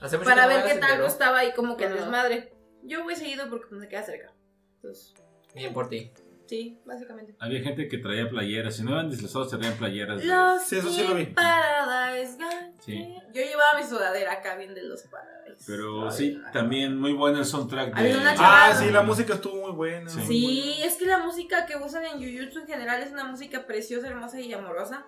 Hace 0.00 0.16
mucho 0.16 0.30
para 0.30 0.42
no 0.46 0.48
ver 0.48 0.64
qué 0.64 0.72
al 0.72 0.80
tanto 0.80 0.86
sendero. 0.86 1.06
estaba 1.06 1.38
ahí 1.40 1.52
como 1.52 1.76
que 1.76 1.84
Ajá. 1.84 1.94
desmadre. 1.94 2.54
Yo 2.84 3.04
voy 3.04 3.16
seguido 3.16 3.50
porque 3.50 3.74
me 3.74 3.86
queda 3.86 4.02
cerca. 4.02 4.32
Entonces, 4.76 5.12
Bien 5.54 5.74
por 5.74 5.90
ti. 5.90 6.10
Sí, 6.52 6.78
básicamente. 6.84 7.34
Había 7.38 7.62
gente 7.62 7.88
que 7.88 7.96
traía 7.96 8.28
playeras. 8.28 8.76
Si 8.76 8.82
no 8.82 8.90
eran 8.92 9.08
disfrazados, 9.08 9.48
traían 9.48 9.72
playeras. 9.78 10.18
de- 10.20 10.26
Los 10.26 10.62
Sí, 10.62 10.76
eso 10.76 10.90
sí 10.90 11.02
lo 11.08 11.14
vi. 11.14 11.24
Paradise. 11.24 12.36
Sí. 12.80 13.14
Yo 13.32 13.40
llevaba 13.42 13.80
mi 13.80 13.86
sudadera 13.88 14.32
acá 14.34 14.56
bien 14.56 14.74
de 14.74 14.82
los 14.82 15.00
Paradise. 15.04 15.64
Pero 15.66 16.10
sí, 16.10 16.38
también 16.52 16.98
muy 17.00 17.14
bueno 17.14 17.38
el 17.38 17.46
soundtrack 17.46 17.94
de. 17.96 18.18
Una 18.18 18.34
Ah, 18.38 18.74
sí, 18.78 18.90
la 18.90 19.00
música 19.00 19.32
estuvo 19.32 19.62
muy 19.62 19.72
buena. 19.72 20.10
Sí. 20.10 20.18
muy 20.18 20.82
es 20.82 20.96
que 20.96 21.06
la 21.06 21.18
música 21.20 21.64
que 21.64 21.74
usan 21.76 22.04
en 22.04 22.18
Jujutsu 22.18 22.58
en 22.60 22.66
general 22.66 23.00
es 23.02 23.12
una 23.12 23.24
música 23.24 23.66
preciosa, 23.66 24.08
hermosa 24.08 24.38
y 24.38 24.52
amorosa. 24.52 25.06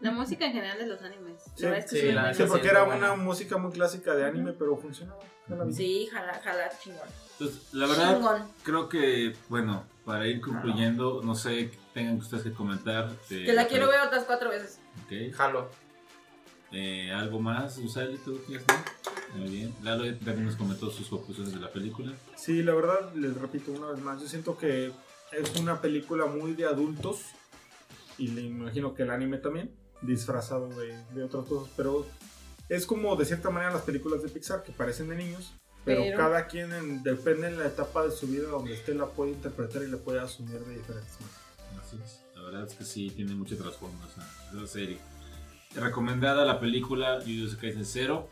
La 0.00 0.12
música 0.12 0.46
en 0.46 0.52
general 0.52 0.78
de 0.78 0.86
los 0.86 1.02
animes. 1.02 1.42
Sí, 1.56 1.62
la 1.64 1.70
verdad 1.70 1.84
es 1.86 1.90
que 1.90 2.00
sí, 2.00 2.12
la- 2.12 2.46
porque 2.46 2.68
era 2.68 2.84
buena. 2.84 3.14
una 3.14 3.20
música 3.20 3.56
muy 3.56 3.72
clásica 3.72 4.14
de 4.14 4.26
anime, 4.26 4.52
pero 4.52 4.76
funcionaba. 4.76 5.18
Sí, 5.72 6.06
jala, 6.12 6.34
jala, 6.44 6.70
chingón. 6.80 7.08
Entonces, 7.32 7.74
la 7.74 7.86
verdad, 7.88 8.14
Chingón. 8.14 8.42
creo 8.62 8.88
que, 8.88 9.34
bueno, 9.48 9.84
para 10.04 10.26
ir 10.26 10.40
concluyendo, 10.40 11.22
no 11.22 11.34
sé, 11.34 11.70
tengan 11.92 12.16
ustedes 12.18 12.42
que 12.42 12.52
comentar. 12.52 13.10
de 13.28 13.44
Que 13.44 13.52
la 13.52 13.66
quiero 13.66 13.88
ver 13.88 14.00
otras 14.00 14.24
cuatro 14.24 14.50
veces. 14.50 14.80
Ok. 15.04 15.34
Jalo. 15.34 15.70
Eh, 16.72 17.12
¿Algo 17.12 17.40
más, 17.40 17.78
Usali? 17.78 18.18
¿Tú 18.18 18.40
quieres 18.46 18.66
decir? 18.66 18.84
Muy 19.36 19.48
bien. 19.50 19.74
Lalo 19.82 20.04
también 20.16 20.44
nos 20.44 20.56
comentó 20.56 20.90
sus 20.90 21.08
conclusiones 21.08 21.52
de 21.54 21.60
la 21.60 21.72
película. 21.72 22.12
Sí, 22.36 22.62
la 22.62 22.74
verdad, 22.74 23.12
les 23.14 23.36
repito 23.36 23.72
una 23.72 23.88
vez 23.88 24.00
más, 24.00 24.20
yo 24.20 24.28
siento 24.28 24.56
que 24.56 24.92
es 25.32 25.60
una 25.60 25.80
película 25.80 26.26
muy 26.26 26.52
de 26.54 26.66
adultos 26.66 27.22
y 28.18 28.28
le 28.28 28.42
imagino 28.42 28.94
que 28.94 29.02
el 29.02 29.10
anime 29.10 29.38
también, 29.38 29.74
disfrazado 30.02 30.68
de, 30.68 30.96
de 31.14 31.24
otras 31.24 31.46
cosas, 31.46 31.72
pero 31.76 32.06
es 32.68 32.86
como 32.86 33.16
de 33.16 33.24
cierta 33.24 33.50
manera 33.50 33.72
las 33.72 33.82
películas 33.82 34.22
de 34.22 34.28
Pixar 34.28 34.62
que 34.62 34.72
parecen 34.72 35.08
de 35.08 35.16
niños, 35.16 35.52
pero, 35.84 36.02
Pero- 36.02 36.16
cada 36.16 36.46
quien 36.46 36.72
en- 36.72 37.02
depende 37.02 37.48
en 37.48 37.58
la 37.58 37.66
etapa 37.66 38.04
de 38.04 38.10
su 38.10 38.26
vida 38.26 38.48
donde 38.48 38.74
esté 38.74 38.94
la 38.94 39.06
puede 39.06 39.32
interpretar 39.32 39.82
y 39.82 39.88
la 39.88 39.98
puede 39.98 40.20
asumir 40.20 40.58
de 40.60 40.76
diferentes 40.76 41.12
maneras. 41.20 41.86
Así 41.86 41.98
es. 42.04 42.20
La 42.36 42.42
verdad 42.42 42.66
es 42.66 42.74
que 42.74 42.84
sí, 42.84 43.10
tiene 43.10 43.34
mucho 43.34 43.56
trasfondo 43.56 43.98
esa, 44.06 44.26
esa 44.56 44.66
serie. 44.66 44.98
Recomendada 45.74 46.44
la 46.44 46.60
película 46.60 47.20
Jujutsu 47.20 47.58
Kaisen 47.58 47.84
Zero. 47.84 48.28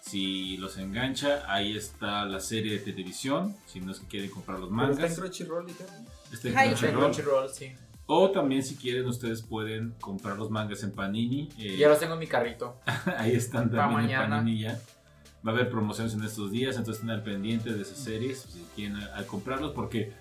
Si 0.00 0.56
los 0.56 0.78
engancha, 0.78 1.44
ahí 1.52 1.76
está 1.76 2.24
la 2.24 2.40
serie 2.40 2.72
de 2.72 2.78
televisión. 2.80 3.54
Si 3.66 3.80
no 3.80 3.92
es 3.92 4.00
que 4.00 4.06
quieren 4.06 4.30
comprar 4.30 4.58
los 4.58 4.68
Pero 4.68 4.82
está 4.82 4.92
en 4.94 4.98
mangas, 5.02 5.18
Crunchyroll, 5.18 5.66
dijeron. 5.66 5.94
está 6.32 6.48
en 6.48 6.54
Crunchyroll. 6.54 6.98
Crunchyroll, 7.12 7.48
sí. 7.50 7.72
O 8.06 8.30
también 8.30 8.64
si 8.64 8.74
quieren 8.74 9.06
ustedes 9.06 9.42
pueden 9.42 9.92
comprar 10.00 10.36
los 10.36 10.50
mangas 10.50 10.82
en 10.82 10.90
Panini. 10.92 11.48
eh, 11.58 11.76
Ya 11.76 11.88
los 11.88 12.00
tengo 12.00 12.14
en 12.14 12.18
mi 12.20 12.26
carrito. 12.26 12.80
ahí 13.18 13.32
están 13.36 13.70
también 13.70 14.00
en 14.00 14.06
mañana. 14.18 14.36
Panini 14.38 14.60
ya. 14.62 14.80
Va 15.46 15.50
a 15.50 15.54
haber 15.54 15.70
promociones 15.70 16.14
en 16.14 16.22
estos 16.22 16.50
días, 16.52 16.76
entonces 16.76 17.00
estén 17.02 17.10
al 17.10 17.22
pendiente 17.22 17.72
de 17.72 17.82
esas 17.82 17.98
series 17.98 18.42
si 18.42 18.64
quieren 18.76 18.96
a- 18.96 19.16
al 19.16 19.26
comprarlos 19.26 19.72
porque 19.72 20.12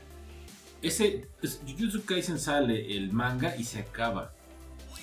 ese 0.81 1.27
es- 1.43 1.59
Jujutsu 1.67 2.03
Kaisen 2.05 2.39
sale 2.39 2.97
el 2.97 3.11
manga 3.13 3.55
y 3.55 3.63
se 3.63 3.79
acaba. 3.79 4.33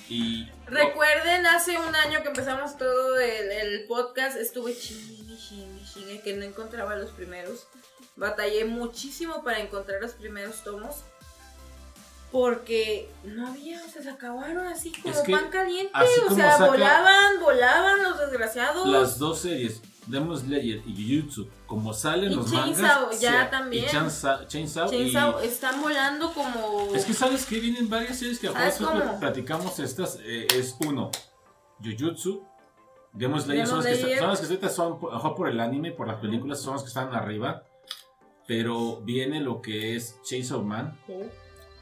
Y 0.09 0.47
Recuerden, 0.65 1.45
hace 1.45 1.77
un 1.77 1.95
año 1.95 2.21
que 2.23 2.29
empezamos 2.29 2.77
todo 2.77 3.19
el, 3.19 3.51
el 3.51 3.85
podcast, 3.87 4.35
estuve 4.37 4.75
chingue, 4.77 5.37
chingue, 5.37 5.83
chingue, 5.85 6.21
que 6.21 6.35
no 6.35 6.43
encontraba 6.43 6.95
los 6.95 7.11
primeros. 7.11 7.67
Batallé 8.15 8.65
muchísimo 8.65 9.43
para 9.43 9.59
encontrar 9.59 10.01
los 10.01 10.11
primeros 10.13 10.63
tomos. 10.63 11.03
Porque 12.31 13.09
no 13.23 13.47
había, 13.47 13.83
o 13.83 13.89
sea, 13.89 14.03
se 14.03 14.09
acabaron 14.09 14.67
así 14.67 14.91
como 14.91 15.13
Es 15.13 15.21
que 15.21 15.31
pan 15.31 15.49
caliente. 15.49 15.91
así 15.95 16.19
o 16.19 16.23
como 16.25 16.35
sea, 16.35 16.51
saca- 16.57 16.67
volaban, 16.67 17.39
volaban 17.41 18.03
los 18.03 18.19
desgraciados. 18.19 18.87
las 18.87 19.17
dos 19.17 19.39
series, 19.39 19.81
Demon 20.09 20.37
Slayer 20.37 20.81
y 20.85 21.19
Jujutsu, 21.21 21.47
como 21.67 21.93
salen 21.93 22.31
Y 22.31 22.35
los 22.35 22.51
Chainsaw, 22.51 23.01
mangas, 23.03 23.21
ya 23.21 23.49
también. 23.49 23.85
y 23.85 23.87
Chainsaw, 23.87 24.45
Chainsaw, 24.47 24.91
y- 24.93 25.45
están 25.45 25.81
volando 25.81 26.33
como. 26.33 26.93
Es 26.95 27.05
que 27.05 27.13
sabes 27.13 27.45
que 27.45 27.59
vienen 27.59 27.89
varias 27.89 28.17
series 28.17 28.39
que 28.39 28.47
a 28.47 28.51
¿Sabes 28.53 28.79
veces 28.79 28.87
cómo? 28.87 29.19
platicamos 29.19 29.79
estas. 29.79 30.19
eh, 30.23 30.47
es 30.55 30.75
uno, 30.85 31.11
Jujutsu, 31.83 32.43
Demon 33.13 33.41
Slayer 33.41 33.65
Demon 33.65 33.83
son 33.83 33.91
las, 33.91 33.99
que, 33.99 34.03
están- 34.13 34.19
son 34.19 34.29
las 34.29 34.39
que 34.39 34.45
ahorita 34.47 34.69
son, 34.69 34.99
por- 34.99 35.13
ojo, 35.13 35.35
por 35.35 35.47
el 35.49 35.59
anime, 35.59 35.91
por 35.91 36.07
las 36.07 36.19
películas, 36.19 36.59
son 36.61 36.73
las 36.73 36.81
que 36.83 36.87
están 36.89 37.13
arriba. 37.13 37.63
Pero 38.47 39.01
viene 39.01 39.41
lo 39.41 39.61
que 39.61 39.95
es 39.95 40.19
Chainsaw 40.23 40.63
Man, 40.63 40.97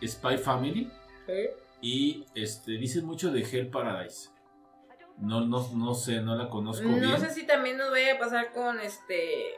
Sí, 0.02 0.08
Spy 0.08 0.38
Family 0.38 0.92
sí. 1.26 1.34
y 1.82 2.26
este 2.36 2.74
dicen 2.74 3.06
mucho 3.06 3.32
de 3.32 3.42
Hell 3.42 3.70
Paradise. 3.70 4.30
No, 5.20 5.42
no, 5.46 5.68
no 5.76 5.94
sé, 5.94 6.22
no 6.22 6.36
la 6.36 6.50
conozco 6.50 6.88
No 6.88 6.96
bien. 6.98 7.20
sé 7.20 7.32
si 7.32 7.48
también 7.48 7.78
nos 7.78 7.90
vaya 7.90 8.16
a 8.16 8.20
pasar 8.20 8.52
con 8.54 8.80
este. 8.80 9.56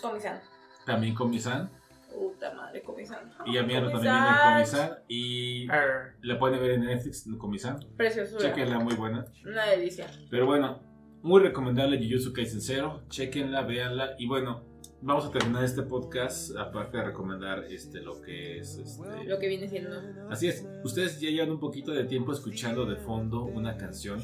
Comisan. 0.00 0.40
También 0.86 1.14
Komi-san. 1.14 1.70
Puta 2.12 2.52
madre, 2.54 2.82
Comisan. 2.82 3.30
Y 3.46 3.56
a 3.58 3.62
mí 3.62 3.74
también 3.74 4.00
viene 4.00 4.18
Komi-san. 4.42 4.52
Komi-san. 4.54 4.98
Y 5.08 5.70
Arr. 5.70 6.14
la 6.22 6.38
pueden 6.38 6.60
ver 6.60 6.70
en 6.72 6.84
Netflix, 6.84 7.28
Komi-san. 7.38 7.78
Preciosura. 7.96 8.40
Chequenla, 8.42 8.78
muy 8.78 8.94
buena. 8.94 9.26
Una 9.44 9.66
delicia. 9.66 10.06
Pero 10.30 10.46
bueno, 10.46 10.82
muy 11.22 11.42
recomendable 11.42 11.98
Jujutsu 11.98 12.32
Kaisen 12.32 12.60
Zero. 12.60 13.04
Chequenla, 13.08 13.62
véanla. 13.62 14.14
Y 14.18 14.26
bueno, 14.26 14.64
vamos 15.02 15.26
a 15.26 15.30
terminar 15.30 15.64
este 15.64 15.82
podcast. 15.82 16.56
Aparte 16.56 16.96
de 16.96 17.04
recomendar 17.04 17.64
este, 17.64 18.00
lo 18.00 18.20
que 18.20 18.58
es. 18.58 18.78
Este... 18.78 19.24
Lo 19.24 19.38
que 19.38 19.48
viene 19.48 19.68
siendo. 19.68 19.90
Así 20.30 20.48
es, 20.48 20.66
ustedes 20.84 21.20
ya 21.20 21.30
llevan 21.30 21.50
un 21.50 21.60
poquito 21.60 21.92
de 21.92 22.04
tiempo 22.04 22.32
escuchando 22.32 22.86
de 22.86 22.96
fondo 22.96 23.44
una 23.44 23.76
canción 23.76 24.20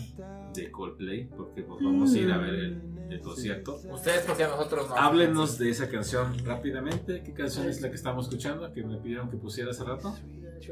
de 0.55 0.71
Coldplay. 0.71 1.29
Porque 1.29 1.63
pues, 1.63 1.83
vamos 1.83 2.15
a 2.15 2.19
ir 2.19 2.31
a 2.31 2.39
ver 2.39 2.55
el, 2.55 2.83
el 3.11 3.21
concierto. 3.21 3.81
Ustedes 3.91 4.25
porque 4.27 4.45
a 4.45 4.49
nosotros 4.49 4.89
no. 4.89 4.97
Háblenos 4.97 5.59
de 5.59 5.71
esa 5.71 5.89
canción 5.89 6.45
rápidamente. 6.45 7.23
¿Qué 7.23 7.35
canción 7.35 7.69
es 7.69 7.81
la 7.81 7.91
que 7.91 7.97
estamos 7.97 8.27
escuchando? 8.27 8.73
Que 8.73 8.83
me 8.83 8.99
pidieron 8.99 9.29
que 9.31 9.37
pusiera 9.37 9.71
hace 9.71 9.85
rato. 9.85 10.17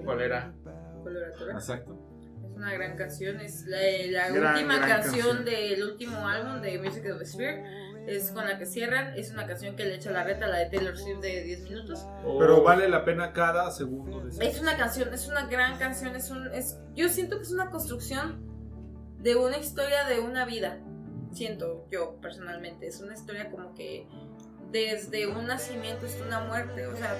¿Cuál 0.05 0.21
era? 0.21 0.55
Coloratura. 1.03 1.53
Exacto. 1.53 2.16
Es 2.57 2.63
una 2.63 2.73
gran 2.73 2.97
canción. 2.97 3.39
Es 3.41 3.67
la, 3.67 3.77
la 4.11 4.31
Gran, 4.31 4.55
última 4.55 4.77
gran 4.79 4.89
canción, 4.89 5.37
canción. 5.37 5.45
del 5.45 5.85
último 5.85 6.27
álbum 6.27 6.63
de 6.63 6.79
Music 6.79 7.05
of 7.13 7.19
the 7.19 7.27
Sphere. 7.27 7.63
Es 8.07 8.31
con 8.31 8.47
la 8.47 8.57
que 8.59 8.65
cierran. 8.65 9.13
Es 9.15 9.31
una 9.31 9.47
canción 9.47 9.77
que 9.77 9.85
le 9.85 9.97
echa 9.97 10.11
la 10.11 10.25
reta 10.25 10.47
a 10.47 10.49
la 10.49 10.59
de 10.61 10.67
Taylor 10.71 10.97
Swift 10.97 11.21
de 11.21 11.43
10 11.43 11.63
minutos. 11.65 12.07
Pero 12.39 12.63
vale 12.63 12.89
la 12.89 13.05
pena 13.05 13.35
cada 13.35 13.71
segundo 13.71 14.21
de 14.21 14.47
Es 14.49 14.59
una 14.59 14.75
canción, 14.79 15.13
es 15.13 15.29
una 15.29 15.47
gran 15.49 15.77
canción. 15.79 16.17
Es 16.17 16.31
un, 16.31 16.47
es, 16.55 16.79
yo 16.95 17.11
siento 17.11 17.37
que 17.37 17.43
es 17.43 17.53
una 17.53 17.69
construcción 17.71 18.41
de 19.19 19.37
una 19.37 19.59
historia 19.59 20.05
de 20.07 20.21
una 20.21 20.47
vida. 20.47 20.79
Siento 21.33 21.87
yo 21.91 22.19
personalmente. 22.23 22.87
Es 22.87 23.01
una 23.01 23.13
historia 23.13 23.51
como 23.51 23.75
que 23.75 24.09
desde 24.73 25.27
un 25.27 25.47
nacimiento 25.47 26.07
hasta 26.07 26.25
una 26.25 26.41
muerte. 26.41 26.87
O 26.87 26.97
sea, 26.97 27.15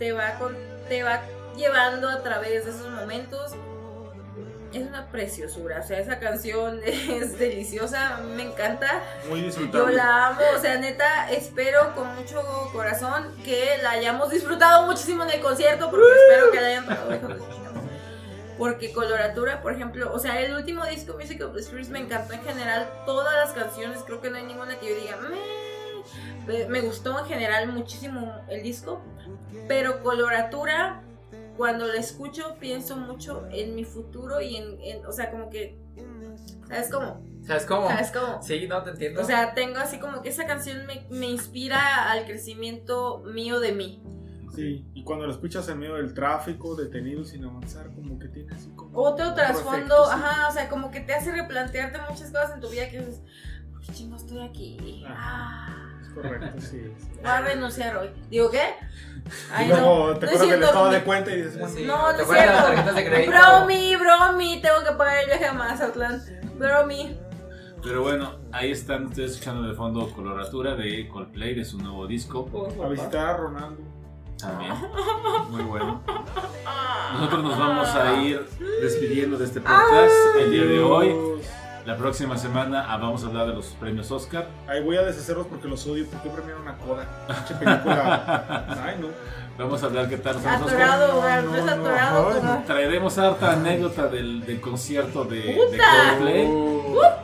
te 0.00 0.12
va, 0.12 0.36
con, 0.40 0.56
te 0.88 1.04
va 1.04 1.22
llevando 1.56 2.08
a 2.08 2.24
través 2.24 2.64
de 2.64 2.72
esos 2.72 2.90
momentos. 2.90 3.52
Es 4.74 4.86
una 4.86 5.06
preciosura. 5.06 5.80
O 5.80 5.86
sea, 5.86 5.98
esa 6.00 6.18
canción 6.18 6.80
es 6.86 7.38
deliciosa. 7.38 8.18
Me 8.36 8.42
encanta. 8.42 9.02
Muy 9.28 9.40
Yo 9.40 9.46
disfrutable. 9.46 9.94
la 9.94 10.26
amo, 10.28 10.40
o 10.56 10.60
sea, 10.60 10.76
neta, 10.78 11.30
espero 11.30 11.94
con 11.94 12.14
mucho 12.16 12.42
corazón 12.72 13.34
que 13.44 13.78
la 13.82 13.92
hayamos 13.92 14.30
disfrutado 14.30 14.86
muchísimo 14.86 15.22
en 15.24 15.30
el 15.30 15.40
concierto, 15.40 15.90
porque 15.90 16.06
espero 16.28 16.50
que 16.50 16.60
la 16.60 16.66
hayan. 16.66 16.86
Porque 18.58 18.92
coloratura, 18.92 19.62
por 19.62 19.72
ejemplo, 19.72 20.12
o 20.12 20.18
sea, 20.20 20.40
el 20.40 20.54
último 20.54 20.84
disco 20.86 21.14
Music 21.18 21.42
of 21.42 21.54
the 21.54 21.62
Spirits 21.62 21.88
me 21.88 21.98
encantó 21.98 22.34
en 22.34 22.42
general, 22.42 22.88
todas 23.04 23.34
las 23.34 23.52
canciones, 23.52 23.98
creo 24.06 24.20
que 24.20 24.30
no 24.30 24.36
hay 24.36 24.44
ninguna 24.44 24.78
que 24.78 24.90
yo 24.90 24.94
diga, 24.94 25.16
me, 26.46 26.66
me 26.66 26.80
gustó 26.80 27.18
en 27.18 27.26
general 27.26 27.66
muchísimo 27.68 28.32
el 28.48 28.62
disco, 28.62 29.02
pero 29.66 30.04
coloratura, 30.04 31.02
cuando 31.56 31.86
la 31.86 31.96
escucho, 31.98 32.56
pienso 32.60 32.96
mucho 32.96 33.46
en 33.50 33.74
mi 33.74 33.84
futuro 33.84 34.40
y 34.40 34.56
en, 34.56 34.80
en- 34.80 35.06
o 35.06 35.12
sea, 35.12 35.30
como 35.30 35.50
que, 35.50 35.78
¿sabes 36.68 36.90
cómo? 36.90 37.24
¿Sabes 37.46 37.66
cómo? 37.66 37.88
¿Sabes 37.88 38.10
cómo? 38.10 38.42
Sí, 38.42 38.66
no 38.68 38.82
te 38.82 38.90
entiendo. 38.90 39.20
O 39.20 39.24
sea, 39.24 39.54
tengo 39.54 39.78
así 39.78 39.98
como 39.98 40.22
que 40.22 40.30
esa 40.30 40.46
canción 40.46 40.86
me, 40.86 41.06
me 41.10 41.26
inspira 41.28 42.10
al 42.10 42.24
crecimiento 42.24 43.22
mío 43.26 43.60
de 43.60 43.72
mí. 43.72 44.02
Sí, 44.54 44.86
y 44.94 45.02
cuando 45.02 45.26
lo 45.26 45.32
escuchas 45.32 45.68
en 45.68 45.78
medio 45.80 45.94
del 45.96 46.14
tráfico, 46.14 46.76
detenido 46.76 47.24
sin 47.24 47.44
avanzar, 47.44 47.92
como 47.92 48.18
que 48.20 48.28
tiene 48.28 48.54
así 48.54 48.70
como. 48.76 48.96
Otro 48.96 49.34
trasfondo, 49.34 49.72
efecto, 49.74 50.04
sí. 50.06 50.10
ajá, 50.12 50.48
o 50.48 50.52
sea, 50.52 50.68
como 50.68 50.90
que 50.92 51.00
te 51.00 51.12
hace 51.12 51.32
replantearte 51.32 51.98
muchas 52.08 52.30
cosas 52.30 52.52
en 52.54 52.60
tu 52.60 52.68
vida 52.68 52.88
que 52.88 53.00
dices, 53.00 53.20
¿por 53.72 53.80
qué 53.80 53.92
chingo 53.92 54.16
estoy 54.16 54.40
aquí? 54.46 55.04
Ah, 55.08 55.83
correcto, 56.14 56.60
sí. 56.60 56.66
sí. 56.98 57.08
voy 57.20 57.30
a 57.30 57.40
renunciar 57.40 57.96
hoy. 57.96 58.10
¿Digo 58.30 58.50
qué? 58.50 58.62
Ay, 59.52 59.66
y 59.66 59.68
luego 59.70 60.08
no, 60.12 60.18
te 60.18 60.26
no 60.26 60.32
es 60.32 60.36
acuerdas 60.36 60.50
del 60.60 60.62
estado 60.68 60.90
de 60.90 61.02
cuenta 61.02 61.30
y 61.32 61.36
dices, 61.42 61.72
Sí, 61.74 61.84
No, 61.86 61.96
no 62.10 62.16
¿te 62.16 62.22
es 62.22 62.22
acuerdas 62.22 62.46
de 62.46 62.52
las 62.52 62.64
cierto. 62.64 62.66
tarjetas 62.66 62.94
de 62.96 63.04
crédito? 63.06 63.30
Bromi, 63.30 63.96
bromi, 63.96 64.60
tengo 64.62 64.84
que 64.84 64.92
pagar 64.92 65.18
el 65.20 65.26
viaje 65.26 65.46
a 65.46 65.52
Mazatlán. 65.54 66.22
Bromi. 66.58 67.16
Pero 67.82 68.02
bueno, 68.02 68.38
ahí 68.52 68.70
están 68.70 69.06
ustedes 69.06 69.32
escuchando 69.32 69.66
de 69.68 69.74
fondo 69.74 70.10
Coloratura 70.10 70.74
de 70.74 71.06
Coldplay 71.08 71.54
de 71.54 71.64
su 71.64 71.78
nuevo 71.78 72.06
disco. 72.06 72.48
a 72.82 72.88
visitar 72.88 73.26
a 73.26 73.36
Ronaldo. 73.36 73.82
También. 74.38 74.72
Muy 75.50 75.62
bueno. 75.62 76.02
Nosotros 77.14 77.42
nos 77.44 77.58
vamos 77.58 77.88
a 77.94 78.20
ir 78.22 78.44
despidiendo 78.82 79.36
de 79.38 79.44
este 79.44 79.60
podcast 79.60 80.12
el 80.40 80.50
día 80.50 80.64
de 80.64 80.80
hoy. 80.80 81.14
La 81.84 81.96
próxima 81.98 82.38
semana 82.38 82.86
ah, 82.88 82.96
vamos 82.96 83.22
a 83.24 83.26
hablar 83.26 83.46
de 83.46 83.52
los 83.54 83.66
premios 83.78 84.10
Oscar. 84.10 84.48
Ahí 84.66 84.82
voy 84.82 84.96
a 84.96 85.02
deshacerlos 85.02 85.46
porque 85.46 85.68
los 85.68 85.86
odio. 85.86 86.06
¿Por 86.06 86.20
qué 86.22 86.30
premiaron 86.30 86.66
a 86.66 86.78
Coda? 86.78 87.06
Pinche 87.26 87.54
película. 87.62 88.64
Ay, 88.84 88.96
no. 89.00 89.08
Vamos 89.58 89.82
a 89.82 89.86
hablar 89.86 90.08
qué 90.08 90.16
tal 90.16 90.34
son 90.34 90.44
los 90.44 90.62
Oscar. 90.62 90.82
Atorado, 90.82 91.22
No, 91.42 91.50
no, 91.50 91.56
es 91.56 91.64
no, 91.64 91.76
no. 91.76 91.82
atorado 91.82 92.40
como. 92.40 92.62
Traeremos 92.64 93.18
harta 93.18 93.52
anécdota 93.52 94.06
del, 94.08 94.46
del 94.46 94.60
concierto 94.62 95.24
de, 95.24 95.42
de 95.42 95.52
¡Puta! 95.54 95.84
Coldplay. 96.08 96.46
Oh. 96.48 97.14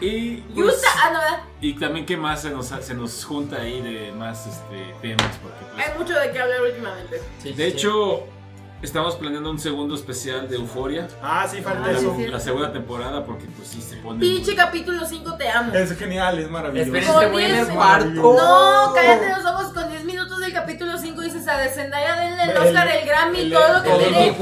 Y, 0.00 0.38
pues, 0.38 0.56
Yuta, 0.56 0.88
ah, 1.00 1.10
no, 1.12 1.46
y 1.60 1.74
también 1.74 2.04
qué 2.04 2.16
más 2.16 2.42
se 2.42 2.50
nos, 2.50 2.66
se 2.66 2.92
nos 2.92 3.24
junta 3.24 3.58
ahí 3.60 3.80
de 3.80 4.10
más 4.10 4.48
este, 4.48 4.94
temas. 5.00 5.38
Porque, 5.40 5.58
pues, 5.72 5.86
Hay 5.88 5.96
mucho 5.96 6.12
de 6.18 6.32
qué 6.32 6.40
hablar 6.40 6.60
últimamente. 6.60 7.22
Sí, 7.38 7.52
de 7.52 7.70
sí. 7.70 7.76
hecho, 7.76 8.24
estamos 8.82 9.14
planeando 9.16 9.50
un 9.50 9.58
segundo 9.58 9.94
especial 9.94 10.48
de 10.48 10.56
Euforia. 10.56 11.08
Ah, 11.22 11.46
sí, 11.50 11.62
falta 11.62 11.88
Ah, 11.88 11.92
eso. 11.92 12.14
sí, 12.16 12.26
La 12.26 12.40
segunda 12.40 12.72
temporada 12.72 13.24
porque 13.24 13.46
pues 13.56 13.68
sí 13.68 13.80
se 13.80 13.96
pone... 13.96 14.20
Pinche 14.20 14.54
capítulo 14.56 15.06
5, 15.06 15.34
te 15.36 15.48
amo. 15.48 15.72
Es 15.74 15.96
genial, 15.96 16.38
es 16.38 16.50
maravilloso. 16.50 17.12
Con 17.14 17.32
voy 17.32 17.44
en 17.44 17.54
el 17.54 17.60
ese- 17.62 17.72
cuarto. 17.72 18.10
No, 18.10 18.92
cállate 18.94 19.28
los 19.30 19.44
ojos. 19.44 19.72
Con 19.72 19.88
10 19.88 20.04
minutos 20.04 20.40
del 20.40 20.52
capítulo 20.52 20.98
5 20.98 21.20
dices 21.22 21.46
a 21.48 21.66
Zendaya 21.68 22.16
denle 22.16 22.42
el 22.44 22.50
El- 22.50 22.56
Oscar, 22.58 22.88
el 22.88 23.06
Grammy, 23.06 23.40
el- 23.40 23.52
todo 23.52 23.72
lo 23.72 23.82
que 23.82 23.92
el 23.92 23.98
le 24.12 24.18
dé. 24.18 24.36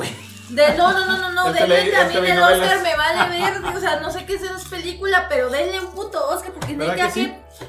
De, 0.50 0.74
no, 0.74 0.92
no, 0.92 1.06
no, 1.06 1.16
no, 1.18 1.30
no, 1.32 1.46
El 1.48 1.54
denle 1.54 1.80
el 1.84 1.92
también 1.92 2.18
el 2.18 2.24
telenovelas. 2.30 2.66
Oscar, 2.68 2.82
me 2.82 2.96
vale 2.96 3.38
verde. 3.40 3.76
O 3.76 3.80
sea, 3.80 4.00
no 4.00 4.10
sé 4.10 4.24
qué 4.26 4.34
es 4.34 4.42
esa 4.42 4.68
película, 4.68 5.26
pero 5.28 5.48
denle 5.50 5.78
un 5.80 5.92
puto 5.94 6.26
Oscar 6.28 6.50
porque 6.52 6.74
¿Verdad 6.74 6.94
neta 6.96 7.06
que 7.06 7.12
sí? 7.12 7.26
que. 7.26 7.66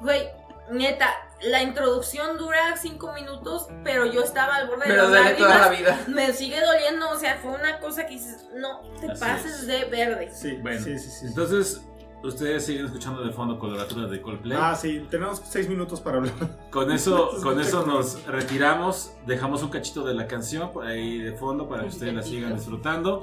Güey, 0.00 0.28
neta, 0.70 1.08
la 1.42 1.62
introducción 1.62 2.36
dura 2.36 2.76
5 2.76 3.12
minutos, 3.14 3.66
pero 3.84 4.04
yo 4.06 4.22
estaba 4.22 4.56
al 4.56 4.68
borde 4.68 4.82
de 4.86 4.90
Pero 4.90 5.02
las 5.08 5.10
duele 5.10 5.34
toda 5.36 5.48
la 5.50 5.58
lágrimas. 5.66 6.06
vida. 6.06 6.14
Me 6.14 6.32
sigue 6.32 6.60
doliendo, 6.60 7.10
o 7.10 7.18
sea, 7.18 7.38
fue 7.42 7.52
una 7.52 7.78
cosa 7.78 8.06
que 8.06 8.14
dices, 8.14 8.46
no 8.54 8.80
te 9.00 9.10
Así 9.12 9.20
pases 9.20 9.52
es. 9.60 9.66
de 9.66 9.84
verde. 9.86 10.30
Sí, 10.34 10.58
Bueno, 10.62 10.80
sí, 10.82 10.98
sí, 10.98 11.10
sí. 11.10 11.26
entonces 11.26 11.80
ustedes 12.22 12.66
siguen 12.66 12.84
escuchando 12.84 13.24
de 13.24 13.32
fondo 13.32 13.58
coloraturas 13.58 14.10
de 14.10 14.20
Coldplay. 14.20 14.58
Ah, 14.60 14.76
sí, 14.76 15.06
tenemos 15.10 15.40
seis 15.48 15.66
minutos 15.66 16.02
para 16.02 16.18
hablar. 16.18 16.34
Con 16.70 16.92
eso, 16.92 17.30
con 17.42 17.58
eso 17.58 17.86
nos 17.86 18.22
retiramos, 18.26 19.12
dejamos 19.26 19.62
un 19.62 19.70
cachito 19.70 20.04
de 20.04 20.12
la 20.12 20.26
canción 20.26 20.70
por 20.70 20.86
ahí 20.86 21.18
de 21.22 21.32
fondo 21.32 21.66
para 21.66 21.84
que 21.84 21.88
ustedes 21.88 22.12
la 22.12 22.22
sigan 22.22 22.54
disfrutando. 22.54 23.22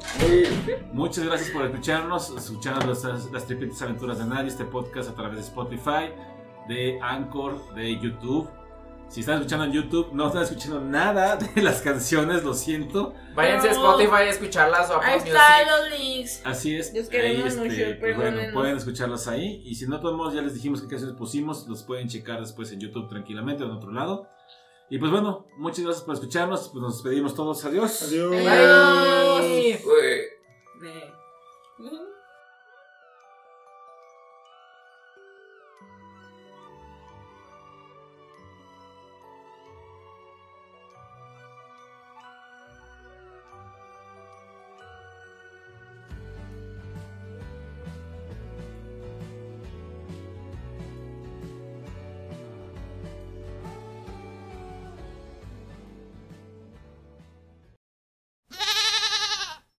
Muchas 0.94 1.26
gracias 1.26 1.52
por 1.52 1.64
escucharnos, 1.66 2.32
escuchando 2.36 2.88
las, 2.88 3.04
las 3.32 3.46
tripitas 3.46 3.80
aventuras 3.84 4.18
de 4.18 4.26
nadie, 4.26 4.48
este 4.48 4.66
podcast 4.66 5.10
a 5.12 5.14
través 5.14 5.36
de 5.38 5.44
Spotify, 5.44 6.12
de 6.68 7.00
Anchor, 7.02 7.74
de 7.76 8.00
YouTube. 8.00 8.50
Si 9.10 9.22
están 9.22 9.36
escuchando 9.36 9.66
en 9.66 9.72
YouTube, 9.72 10.10
no 10.12 10.28
están 10.28 10.44
escuchando 10.44 10.82
nada 10.82 11.38
de 11.56 11.62
las 11.62 11.82
canciones, 11.82 12.44
lo 12.44 12.54
siento. 12.54 13.14
Váyanse 13.36 13.70
a. 13.70 13.72
Spotify 13.72 14.12
a 14.16 14.30
escucharlas 14.30 14.90
o 14.90 14.96
a 15.02 15.06
Ahí 15.06 15.20
Apple 15.20 15.32
está 15.32 15.48
Music. 15.50 15.68
los 15.72 16.00
links. 16.00 16.42
Así 16.44 16.76
es. 16.76 16.94
Los 16.94 17.10
ahí, 17.10 17.42
este, 17.42 17.96
pues 17.96 18.18
bueno, 18.18 18.42
pueden 18.54 18.76
escucharlas 18.76 19.28
ahí. 19.30 19.62
Y 19.66 19.76
si 19.76 19.88
no, 19.88 20.00
modos, 20.00 20.34
ya 20.34 20.42
les 20.42 20.54
dijimos 20.54 20.82
qué 20.82 20.88
canciones 20.90 21.16
pusimos. 21.16 21.68
Los 21.68 21.84
pueden 21.84 22.10
checar 22.10 22.42
después 22.42 22.72
en 22.74 22.82
YouTube 22.82 23.08
tranquilamente 23.08 23.64
o 23.64 23.68
en 23.68 23.72
otro 23.72 23.92
lado. 23.92 24.28
Y 24.90 24.98
pues 25.00 25.12
bueno, 25.12 25.48
muchas 25.58 25.86
gracias 25.86 26.04
por 26.04 26.16
escucharnos. 26.16 26.70
Pues 26.70 26.82
nos 26.82 27.02
despedimos 27.02 27.34
todos. 27.34 27.64
Adiós. 27.64 28.04
Adiós. 28.04 28.34
Adiós. 28.46 30.37